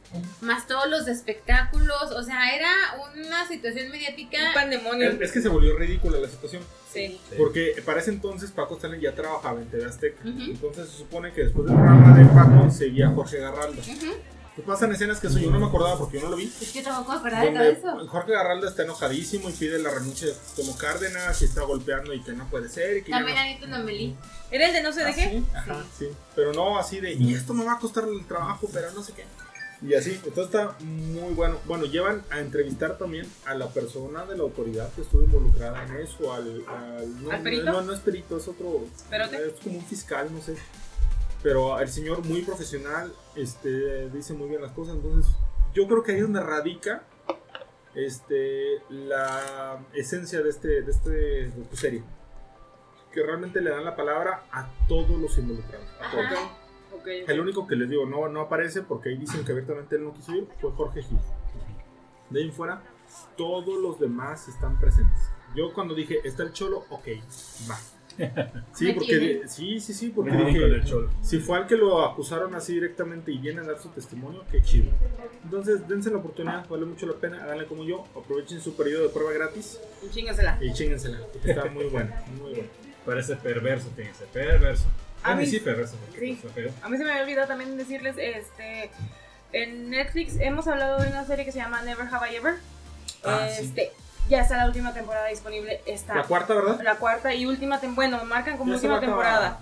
más 0.42 0.68
todos 0.68 0.90
los 0.90 1.08
espectáculos, 1.08 2.12
o 2.12 2.24
sea, 2.24 2.56
era 2.56 2.70
una 3.16 3.48
situación 3.48 3.90
mediática. 3.90 4.38
Un 4.50 4.54
pandemonio. 4.54 5.10
Es, 5.10 5.22
es 5.22 5.32
que 5.32 5.42
se 5.42 5.50
volvió 5.50 5.78
ridícula 5.78 6.20
la 6.20 6.28
situación. 6.28 6.64
Sí. 6.92 7.20
Porque 7.38 7.82
para 7.84 8.00
ese 8.00 8.12
entonces 8.12 8.52
Paco 8.52 8.76
Stanley 8.76 9.02
ya 9.02 9.16
trabajaba 9.16 9.60
en 9.60 9.68
TV 9.68 9.86
Azteca. 9.86 10.22
Entonces 10.24 10.90
se 10.90 10.98
supone 10.98 11.34
que 11.34 11.44
después 11.44 11.68
del 11.68 11.76
programa 11.76 12.16
de 12.18 12.26
Paco 12.26 12.70
seguía 12.70 13.10
Jorge 13.10 13.40
Garralda. 13.40 13.82
Ujú. 13.82 14.14
Que 14.56 14.62
pasan 14.62 14.92
escenas 14.92 15.20
que 15.20 15.28
eso 15.28 15.40
yo 15.40 15.50
no 15.50 15.60
me 15.60 15.66
acordaba 15.66 15.98
porque 15.98 16.18
yo 16.20 16.26
no 16.26 16.30
lo 16.30 16.36
vi. 16.38 16.46
Es 16.62 16.72
que 16.72 16.84
tampoco 16.84 17.14
acordaba 17.14 17.44
de 17.44 17.52
todo 17.52 17.64
eso. 17.98 18.08
Jorge 18.08 18.32
Garralda 18.34 18.70
está 18.70 18.84
enojadísimo 18.84 19.50
y 19.50 19.54
pide 19.54 19.80
la 19.80 19.90
renuncia 19.90 20.28
de 20.28 20.36
Tomo 20.56 20.78
Cárdenas 20.78 21.42
y 21.42 21.46
está 21.46 21.64
golpeando 21.64 22.14
y 22.14 22.22
que 22.22 22.34
no 22.34 22.48
puede 22.50 22.70
ser. 22.70 22.98
Y 22.98 23.04
que 23.04 23.10
También 23.12 23.36
no- 23.36 23.42
Anito 23.42 23.66
Lomelí. 23.66 24.16
¿Era 24.52 24.68
el 24.68 24.74
de 24.74 24.84
no 24.84 24.94
sé 24.94 25.04
de 25.06 25.10
¿Ah, 25.10 25.14
qué? 25.16 25.30
sí? 25.30 25.46
Ajá, 25.56 25.84
sí. 25.98 26.08
Pero 26.36 26.54
no 26.54 26.78
así 26.78 27.00
de, 27.00 27.14
y 27.14 27.34
esto 27.34 27.56
me 27.56 27.66
va 27.66 27.74
a 27.74 27.80
costar 27.80 28.04
el 28.08 28.24
trabajo, 28.28 28.70
pero 28.72 28.92
no 28.92 29.02
sé 29.04 29.14
qué. 29.14 29.26
Y 29.82 29.96
así, 29.96 30.12
entonces 30.24 30.46
está 30.46 30.76
muy 30.80 31.34
bueno. 31.34 31.58
Bueno, 31.66 31.86
llevan 31.86 32.24
a 32.30 32.40
entrevistar 32.40 32.98
también 32.98 33.28
a 33.46 33.56
la 33.56 33.68
persona 33.70 34.24
de 34.26 34.38
la 34.38 34.44
autoridad 34.44 34.90
que 34.94 35.02
estuvo 35.02 35.24
involucrada 35.24 35.84
en 35.84 35.98
eso, 35.98 36.32
al... 36.32 36.64
al- 36.68 37.24
no, 37.24 37.32
¿Al 37.32 37.42
perito? 37.42 37.66
No, 37.66 37.82
no 37.82 37.92
es 37.92 38.00
perito, 38.00 38.38
es 38.38 38.48
otro... 38.48 38.86
¿Perote? 39.10 39.36
Es 39.48 39.54
como 39.62 39.80
un 39.80 39.86
fiscal, 39.86 40.30
no 40.32 40.42
sé. 40.42 40.56
Pero 41.44 41.78
el 41.80 41.90
señor 41.90 42.26
muy 42.26 42.42
profesional, 42.42 43.14
este, 43.36 44.10
dice 44.10 44.34
muy 44.34 44.48
bien 44.48 44.62
las 44.62 44.72
cosas, 44.72 44.96
entonces 44.96 45.30
yo 45.74 45.88
creo 45.88 46.02
que 46.02 46.14
ahí 46.14 46.18
es 46.18 46.24
donde 46.24 46.40
radica 46.40 47.04
este, 47.94 48.82
la 48.90 49.80
esencia 49.94 50.42
de 50.42 50.50
este, 50.50 50.82
de 50.82 50.92
este 50.92 51.76
serie. 51.76 52.04
Que 53.12 53.22
realmente 53.22 53.62
le 53.62 53.70
dan 53.70 53.86
la 53.86 53.96
palabra 53.96 54.46
a 54.52 54.68
todos 54.88 55.20
los 55.20 55.38
involucrados. 55.38 55.88
a 56.02 56.10
todos. 56.10 56.26
Ajá. 56.26 56.58
Ok, 56.94 57.02
ok. 57.02 57.08
El 57.28 57.40
único 57.42 57.68
que 57.68 57.76
les 57.76 57.90
digo 57.90 58.06
no, 58.06 58.28
no 58.30 58.42
aparece 58.42 58.82
porque 58.82 59.10
ahí 59.10 59.18
dicen 59.18 59.46
que 59.46 59.52
abiertamente 59.52 59.98
él 59.98 60.06
no 60.06 60.14
quiso 60.14 60.34
ir 60.34 60.48
fue 60.60 60.72
Jorge 60.72 61.04
Gil. 61.04 61.20
De 62.30 62.40
ahí 62.40 62.48
en 62.48 62.54
fuera, 62.54 62.82
todos 63.38 63.80
los 63.82 64.00
demás 64.00 64.48
están 64.48 64.80
presentes. 64.80 65.20
Yo 65.56 65.74
cuando 65.74 65.94
dije, 65.94 66.22
está 66.24 66.44
el 66.44 66.54
cholo, 66.54 66.86
ok, 66.90 67.08
va. 67.70 67.78
Sí, 68.74 68.92
porque 68.94 69.42
sí, 69.48 69.80
sí, 69.80 69.94
sí, 69.94 70.10
porque 70.10 70.32
el 70.32 70.46
dije, 70.48 70.82
cholo. 70.84 71.10
si 71.22 71.40
fue 71.40 71.58
al 71.58 71.68
que 71.68 71.76
lo 71.76 72.04
acusaron 72.04 72.54
así 72.56 72.74
directamente 72.74 73.32
y 73.32 73.38
viene 73.38 73.62
a 73.62 73.64
dar 73.64 73.80
su 73.80 73.90
testimonio, 73.90 74.44
qué 74.52 74.62
chido. 74.62 74.92
Entonces, 75.44 75.88
dense 75.88 76.10
la 76.12 76.18
oportunidad, 76.18 76.68
vale 76.68 76.86
mucho 76.86 77.06
la 77.06 77.14
pena, 77.14 77.44
háganle 77.44 77.66
como 77.66 77.84
yo, 77.84 78.04
aprovechen 78.16 78.62
su 78.62 78.76
periodo 78.76 79.04
de 79.04 79.10
prueba 79.10 79.32
gratis 79.32 79.80
Chingasela. 80.12 80.58
y 80.62 80.74
chíngensela, 80.74 81.20
porque 81.32 81.52
está 81.52 81.66
muy 81.66 81.86
buena, 81.86 82.24
muy 82.40 82.52
buena. 82.52 82.68
Parece 83.06 83.36
perverso, 83.36 83.90
fíjense, 83.96 84.26
perverso. 84.32 84.86
A 85.24 85.36
mí 85.36 85.46
sí, 85.46 85.60
perverso. 85.60 85.96
sí. 86.18 86.38
A 86.82 86.90
mí 86.90 86.98
se 86.98 87.04
me 87.04 87.12
había 87.12 87.24
olvidado 87.24 87.48
también 87.48 87.78
decirles, 87.78 88.16
este, 88.18 88.90
en 89.52 89.90
Netflix 89.90 90.38
hemos 90.40 90.68
hablado 90.68 91.02
de 91.02 91.10
una 91.10 91.26
serie 91.26 91.46
que 91.46 91.52
se 91.52 91.60
llama 91.60 91.82
Never 91.84 92.08
Have 92.12 92.32
I 92.32 92.36
Ever. 92.38 92.56
Ah, 93.24 93.48
sí. 93.50 93.74
Ya 94.30 94.42
está 94.42 94.58
la 94.58 94.66
última 94.68 94.94
temporada 94.94 95.28
disponible, 95.28 95.82
está 95.86 96.16
La 96.16 96.24
cuarta, 96.24 96.54
¿verdad? 96.54 96.80
la 96.82 96.96
cuarta 96.96 97.34
y 97.34 97.46
última 97.46 97.80
temporada, 97.80 98.16
bueno, 98.18 98.26
marcan 98.30 98.58
como 98.58 98.72
Ya 98.72 98.76
última 98.76 99.00
temporada. 99.00 99.60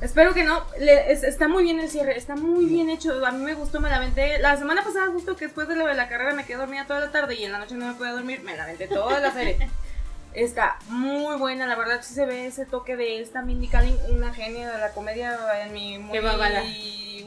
Espero 0.00 0.32
que 0.32 0.44
no, 0.44 0.64
le- 0.78 1.12
es- 1.12 1.24
está 1.24 1.46
muy 1.46 1.62
bien 1.62 1.78
el 1.78 1.90
cierre, 1.90 2.16
está 2.16 2.34
muy 2.34 2.64
bien 2.64 2.88
hecho, 2.88 3.24
a 3.26 3.30
mí 3.32 3.44
me 3.44 3.52
gustó, 3.52 3.80
me 3.80 3.90
la 3.90 3.96
aventé, 3.96 4.38
la 4.38 4.56
semana 4.56 4.82
pasada 4.82 5.08
justo 5.08 5.36
que 5.36 5.44
después 5.46 5.68
de 5.68 5.76
lo 5.76 5.86
de 5.86 5.94
la 5.94 6.08
carrera 6.08 6.32
me 6.34 6.46
quedé 6.46 6.56
dormida 6.56 6.86
toda 6.86 7.00
la 7.00 7.10
tarde 7.12 7.34
y 7.34 7.44
en 7.44 7.52
la 7.52 7.58
noche 7.58 7.74
no 7.74 7.86
me 7.86 7.94
podía 7.94 8.12
dormir, 8.12 8.40
me 8.42 8.56
la 8.56 8.64
aventé 8.64 8.86
toda 8.88 9.20
la 9.20 9.30
serie. 9.32 9.68
Está 10.32 10.78
muy 10.88 11.36
buena, 11.36 11.66
la 11.66 11.74
verdad 11.74 12.00
sí 12.02 12.14
se 12.14 12.24
ve 12.24 12.46
ese 12.46 12.64
toque 12.64 12.96
de 12.96 13.20
esta 13.20 13.42
Mindy 13.42 13.66
Kaling, 13.68 13.98
una 14.10 14.32
genia 14.32 14.70
de 14.70 14.78
la 14.78 14.90
comedia 14.92 15.36
en 15.64 15.72
mi 15.72 15.98
muy 15.98 16.16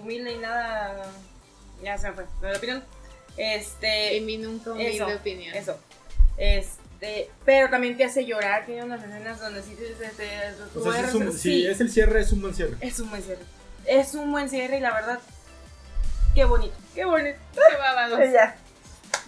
humilde 0.01 0.31
y 0.31 0.37
nada, 0.37 0.95
ya 1.83 1.97
se 1.97 2.07
me 2.09 2.13
fue, 2.15 2.25
me 2.41 2.49
lo 2.51 2.57
opinión. 2.57 2.83
Este, 3.35 4.17
En 4.17 4.25
mí 4.25 4.37
nunca 4.37 4.71
humilde 4.71 4.95
Eso, 4.95 5.07
opinión. 5.07 5.53
eso. 5.55 5.77
Este, 6.37 7.29
pero 7.45 7.69
también 7.69 7.97
te 7.97 8.03
hace 8.03 8.25
llorar. 8.25 8.65
Tiene 8.65 8.83
unas 8.83 9.03
escenas 9.03 9.39
donde 9.39 9.61
sí 9.61 9.75
te, 9.75 9.85
te, 9.85 10.07
te 10.09 10.79
O 10.79 10.83
sea, 10.83 10.93
sí 10.93 10.99
es 11.07 11.13
un- 11.13 11.21
tuerces. 11.23 11.41
si 11.41 11.49
Sí, 11.61 11.65
es 11.67 11.81
el 11.81 11.89
cierre, 11.91 12.21
es 12.21 12.31
un 12.31 12.41
buen 12.41 12.53
cierre. 12.53 12.75
es 12.81 12.99
un 12.99 13.09
buen 13.09 13.21
cierre. 13.23 13.41
Es 13.85 14.13
un 14.15 14.31
buen 14.31 14.49
cierre 14.49 14.77
y 14.77 14.79
la 14.79 14.93
verdad, 14.93 15.19
qué 16.35 16.45
bonito. 16.45 16.73
Qué 16.95 17.05
bonito. 17.05 17.37
Qué 17.53 17.77
babados. 17.77 18.19
Ya. 18.31 18.55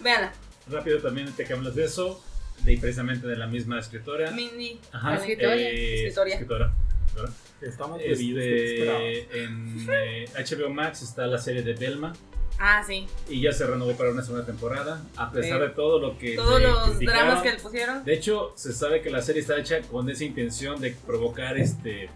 Véanla. 0.00 0.32
Rápido 0.68 1.00
también 1.00 1.30
te 1.32 1.44
que 1.44 1.52
hablas 1.52 1.74
de 1.74 1.84
eso, 1.84 2.22
de 2.64 2.76
precisamente 2.78 3.26
de 3.26 3.36
la 3.36 3.46
misma 3.46 3.78
escritora. 3.78 4.30
Mindy. 4.30 4.80
Ajá, 4.92 5.16
Escritora. 5.16 5.54
eh, 5.56 6.06
Escritora. 6.08 6.30
escritora. 6.30 6.72
escritora. 7.06 7.32
Estamos 7.62 7.98
perdidos, 8.02 8.42
¿qué 8.42 8.74
esperabas? 8.74 9.02
Este, 9.02 9.44
en 9.44 9.86
eh, 9.90 10.24
HBO 10.36 10.70
Max 10.70 11.02
está 11.02 11.26
la 11.26 11.38
serie 11.38 11.62
de 11.62 11.72
Belma 11.74 12.12
Ah, 12.58 12.82
sí. 12.86 13.06
y 13.28 13.40
ya 13.42 13.52
se 13.52 13.66
renovó 13.66 13.92
para 13.96 14.10
una 14.10 14.22
segunda 14.22 14.46
temporada, 14.46 15.02
a 15.16 15.30
pesar 15.30 15.58
Sí. 15.60 15.66
de 15.66 15.70
todo 15.74 15.98
lo 15.98 16.18
que 16.18 16.36
Todos 16.36 16.60
le 16.60 16.66
los 16.68 16.98
dramas 17.00 17.42
que 17.42 17.52
le 17.52 17.58
pusieron. 17.58 18.04
De 18.04 18.14
hecho, 18.14 18.52
se 18.56 18.72
sabe 18.72 19.02
que 19.02 19.10
la 19.10 19.20
serie 19.22 19.42
está 19.42 19.58
hecha 19.58 19.80
con 19.82 20.08
esa 20.08 20.24
intención 20.24 20.80
de 20.80 20.96
provocar 21.06 21.58
este 21.58 22.08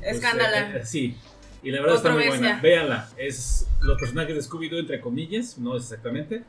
pues, 0.00 0.16
Escándalo. 0.16 0.56
eh, 0.56 0.72
eh, 0.76 0.86
sí. 0.86 1.16
Y 1.62 1.70
la 1.72 1.80
verdad 1.80 1.96
está 1.96 2.10
muy 2.10 2.28
buena. 2.28 2.60
Véanla. 2.60 3.08
Es 3.16 3.66
los 3.80 3.98
personajes 3.98 4.34
de 4.36 4.40
Scooby-Doo, 4.42 4.78
entre 4.78 5.00
comillas, 5.00 5.58
no 5.58 5.76
es 5.76 5.82
exactamente, 5.84 6.44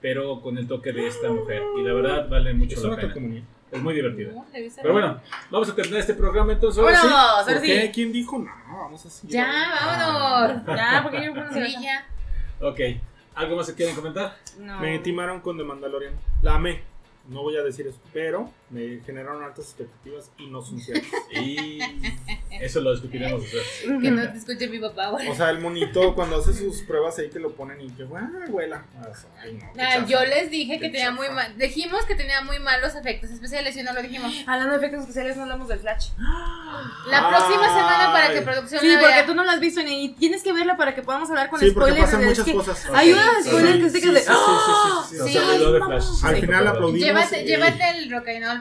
pero 0.00 0.40
con 0.40 0.56
el 0.56 0.66
toque 0.66 0.92
de 0.92 1.06
esta 1.08 1.28
mujer. 1.30 1.62
Y 1.78 1.82
la 1.82 1.92
verdad 1.92 2.28
vale 2.28 2.54
mucho 2.54 2.76
Es 2.76 2.82
la 2.82 2.90
pena. 2.96 3.02
calcomanía. 3.02 3.42
Es 3.70 3.80
muy 3.82 3.94
divertida. 3.94 4.32
No, 4.32 4.44
Pero 4.82 4.92
bueno, 4.92 5.20
vamos 5.50 5.68
a 5.70 5.74
terminar 5.74 6.00
este 6.00 6.12
programa 6.14 6.52
entonces. 6.52 6.78
ahora 6.82 6.98
sí. 7.46 7.52
¿Por 7.52 7.60
sí. 7.62 7.90
¿Quién 7.94 8.12
dijo? 8.12 8.38
No, 8.38 8.50
vamos 8.68 9.04
así. 9.06 9.26
Ya, 9.28 9.46
vámonos. 9.86 10.66
Ya, 10.66 11.00
porque 11.02 11.24
yo 11.24 11.34
no 11.34 11.52
Sí, 11.52 11.76
ya. 11.82 12.06
Ok. 12.62 12.80
¿Algo 13.34 13.56
más 13.56 13.66
que 13.68 13.74
quieren 13.74 13.96
comentar? 13.96 14.36
No. 14.58 14.78
Me 14.80 14.98
timaron 15.00 15.40
con 15.40 15.56
The 15.56 15.64
Mandalorian. 15.64 16.14
La 16.42 16.54
amé. 16.54 16.82
No 17.28 17.42
voy 17.42 17.56
a 17.56 17.62
decir 17.62 17.86
eso. 17.86 17.98
Pero 18.12 18.50
me 18.72 19.00
generaron 19.04 19.42
altas 19.44 19.66
expectativas 19.66 20.30
y 20.38 20.46
no 20.46 20.62
son 20.62 20.80
ciertas. 20.80 21.10
Y 21.30 21.78
eso 22.60 22.80
lo 22.80 22.92
discutiremos 22.92 23.42
después. 23.42 23.64
Que 24.02 24.10
no 24.10 24.30
te 24.32 24.38
escuche 24.38 24.68
mi 24.68 24.78
papá, 24.78 25.08
güey. 25.10 25.28
O 25.28 25.34
sea, 25.34 25.50
el 25.50 25.60
monito 25.60 26.14
cuando 26.14 26.36
hace 26.38 26.54
sus 26.54 26.80
pruebas 26.82 27.18
ahí 27.18 27.28
que 27.28 27.38
lo 27.38 27.52
ponen 27.52 27.80
y 27.80 27.90
que, 27.90 28.04
ah, 28.16 28.30
abuela. 28.46 28.84
O 29.00 29.14
sea, 29.14 29.28
Ay, 29.42 29.54
no. 29.54 29.72
qué 29.74 29.80
Ah, 29.82 29.94
chafa. 29.96 30.06
yo 30.06 30.24
les 30.24 30.50
dije 30.50 30.78
que 30.80 30.88
tenía 30.88 31.10
muy 31.10 31.28
mal. 31.28 31.56
Dijimos 31.58 32.04
que 32.06 32.14
tenía 32.14 32.40
muy 32.40 32.58
malos 32.60 32.94
efectos 32.94 33.30
especiales 33.30 33.76
y 33.76 33.82
no 33.82 33.92
lo 33.92 34.02
dijimos. 34.02 34.32
Hablando 34.46 34.72
de 34.72 34.78
efectos 34.78 35.00
especiales, 35.02 35.36
no 35.36 35.42
hablamos 35.42 35.68
del 35.68 35.78
Flash. 35.80 36.08
La 37.10 37.28
próxima 37.28 37.64
Ay. 37.66 37.78
semana 37.78 38.12
para 38.12 38.32
que 38.32 38.40
producción 38.42 38.80
Sí, 38.80 38.88
la 38.88 39.00
porque 39.00 39.14
vea. 39.14 39.26
tú 39.26 39.34
no 39.34 39.44
la 39.44 39.52
has 39.52 39.60
visto 39.60 39.82
ni- 39.82 40.04
y 40.04 40.08
tienes 40.14 40.42
que 40.42 40.52
verla 40.52 40.76
para 40.76 40.94
que 40.94 41.02
podamos 41.02 41.28
hablar 41.30 41.50
con 41.50 41.60
Sí, 41.60 41.70
spoilers. 41.70 42.12
Es 42.12 42.18
muchas 42.18 42.44
que 42.44 42.52
cosas. 42.54 42.86
Hay 42.94 43.12
Ok. 43.12 43.18
unas 43.18 43.44
Sí, 43.44 43.50
spoilers 43.50 43.76
que 43.78 43.90
sí, 43.90 44.00
se 44.00 44.06
que 44.06 44.12
de. 44.14 44.20
sí, 44.20 44.26
sí, 44.26 44.32
sí, 44.32 44.72
sí, 45.10 45.16
sí, 45.16 45.20
O 45.20 45.26
Sí. 45.26 45.32
de 45.32 45.32
Sí, 45.32 45.38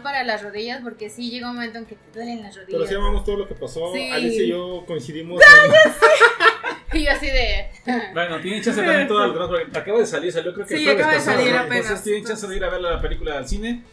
para 0.02 0.24
las 0.24 0.42
rodillas 0.42 0.82
porque 0.84 1.10
sí 1.10 1.30
llega 1.30 1.50
un 1.50 1.56
momento 1.56 1.80
en 1.80 1.86
que 1.86 1.96
te 1.96 2.12
duelen 2.20 2.44
las 2.44 2.56
rodillas. 2.56 2.72
Pero 2.80 2.88
sí 2.88 2.96
amamos 2.96 3.24
todo 3.26 3.38
lo 3.38 3.48
que 3.48 3.56
pasó. 3.56 3.94
Sí. 3.94 4.10
Alice 4.12 4.44
y 4.44 4.50
yo 4.50 4.84
coincidimos 4.88 5.42
en... 5.42 5.72
Y 6.94 7.06
yo 7.06 7.12
así 7.12 7.28
de. 7.28 7.70
Bueno, 8.14 8.40
tienen 8.42 8.62
chance 8.62 8.82
también 8.82 9.08
todo 9.08 9.32
demás, 9.32 9.48
porque 9.48 9.80
acaba 9.80 10.00
de 10.00 10.06
salir, 10.06 10.32
salió 10.32 10.54
creo 10.54 10.66
que 10.68 10.78
Sí, 10.78 10.84
el 10.88 10.96
acaba 10.98 11.14
de 11.14 11.18
pasado, 11.20 11.38
salir 11.38 11.54
¿no? 11.54 11.60
apenas. 11.60 11.78
Entonces 11.80 12.04
tienen 12.04 12.26
chance 12.26 12.48
de 12.48 12.56
ir 12.58 12.64
a 12.66 12.70
ver 12.70 12.82
la 12.82 13.02
película 13.02 13.38
al 13.38 13.48
cine 13.48 13.84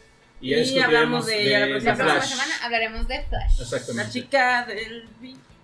y, 0.40 0.54
Y 0.54 0.78
hablamos 0.80 1.26
de 1.26 1.46
ella 1.46 1.60
la 1.60 1.66
La 1.66 1.94
próxima 1.94 2.20
semana 2.22 2.54
hablaremos 2.64 3.06
de 3.08 3.22
Flash. 3.22 3.58
La 3.58 3.64
Exactamente. 3.64 4.12
chica 4.12 4.64
del. 4.66 5.08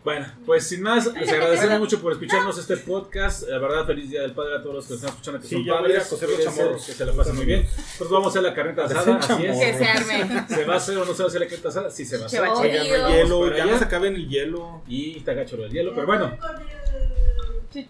Bueno, 0.05 0.26
pues 0.44 0.66
sin 0.68 0.82
más, 0.82 1.06
les 1.14 1.32
agradecemos 1.32 1.78
mucho 1.78 1.98
por 2.02 2.12
escucharnos 2.12 2.59
este 2.59 2.76
podcast. 2.76 3.48
La 3.48 3.59
verdad, 3.59 3.86
feliz 3.86 4.10
día 4.10 4.20
del 4.20 4.32
padre 4.32 4.56
a 4.56 4.62
todos 4.62 4.74
los 4.74 4.86
que 4.86 4.94
están 4.94 5.09
escuchando 5.09 5.40
que 5.40 5.47
Sí, 5.48 5.55
son 5.55 5.64
ya 5.64 5.81
voy 5.81 5.90
a 5.90 5.94
ir 5.94 5.97
a 5.97 6.02
padres. 6.02 6.09
coser 6.10 6.28
los 6.28 6.36
Cuídense, 6.36 6.59
chamorros. 6.60 6.85
Que 6.86 6.93
se 6.93 7.06
la 7.06 7.12
pasen 7.14 7.36
muy 7.36 7.47
bien. 7.47 7.66
Pues 7.97 8.10
vamos 8.10 8.26
a 8.26 8.28
hacer 8.28 8.43
la 8.43 8.55
carneta 8.55 8.85
asada, 8.85 9.16
así 9.16 9.47
es. 9.47 9.59
Que 9.59 9.78
se 9.78 9.85
arme. 9.86 10.47
¿Se 10.47 10.64
va 10.66 10.74
a 10.74 10.76
hacer 10.76 10.98
o 10.98 11.05
no 11.06 11.14
se 11.14 11.22
va 11.22 11.24
a 11.24 11.28
hacer 11.28 11.40
la 11.40 11.47
carneta 11.47 11.68
asada? 11.70 11.90
Sí, 11.90 12.05
se 12.05 12.18
va 12.18 12.24
a 12.24 12.26
hacer. 12.26 12.40
Se 12.40 12.47
va 12.47 12.52
a 12.52 12.59
Oigan, 12.59 12.76
no 12.76 13.06
hay 13.06 13.12
hielo, 13.14 13.48
ya 13.48 13.62
allá. 13.62 13.72
no 13.72 13.78
se 13.78 13.85
acaben 13.85 14.14
el 14.14 14.28
hielo. 14.28 14.82
Y 14.86 15.16
está 15.16 15.32
gacho 15.32 15.56
lo 15.56 15.62
del 15.62 15.72
hielo, 15.72 15.93
pero 15.94 16.06
bueno. 16.06 16.36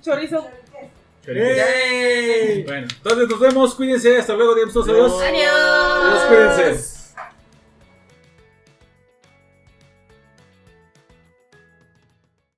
Chorizo. 0.01 0.47
¡Ey! 1.27 2.63
Bueno, 2.63 2.87
entonces 2.97 3.29
nos 3.29 3.41
vemos, 3.41 3.75
cuídense, 3.75 4.19
hasta 4.19 4.35
luego, 4.35 4.53
adiós. 4.53 4.77
Adiós. 4.77 5.21
Adiós, 5.21 6.25
cuídense. 6.29 6.94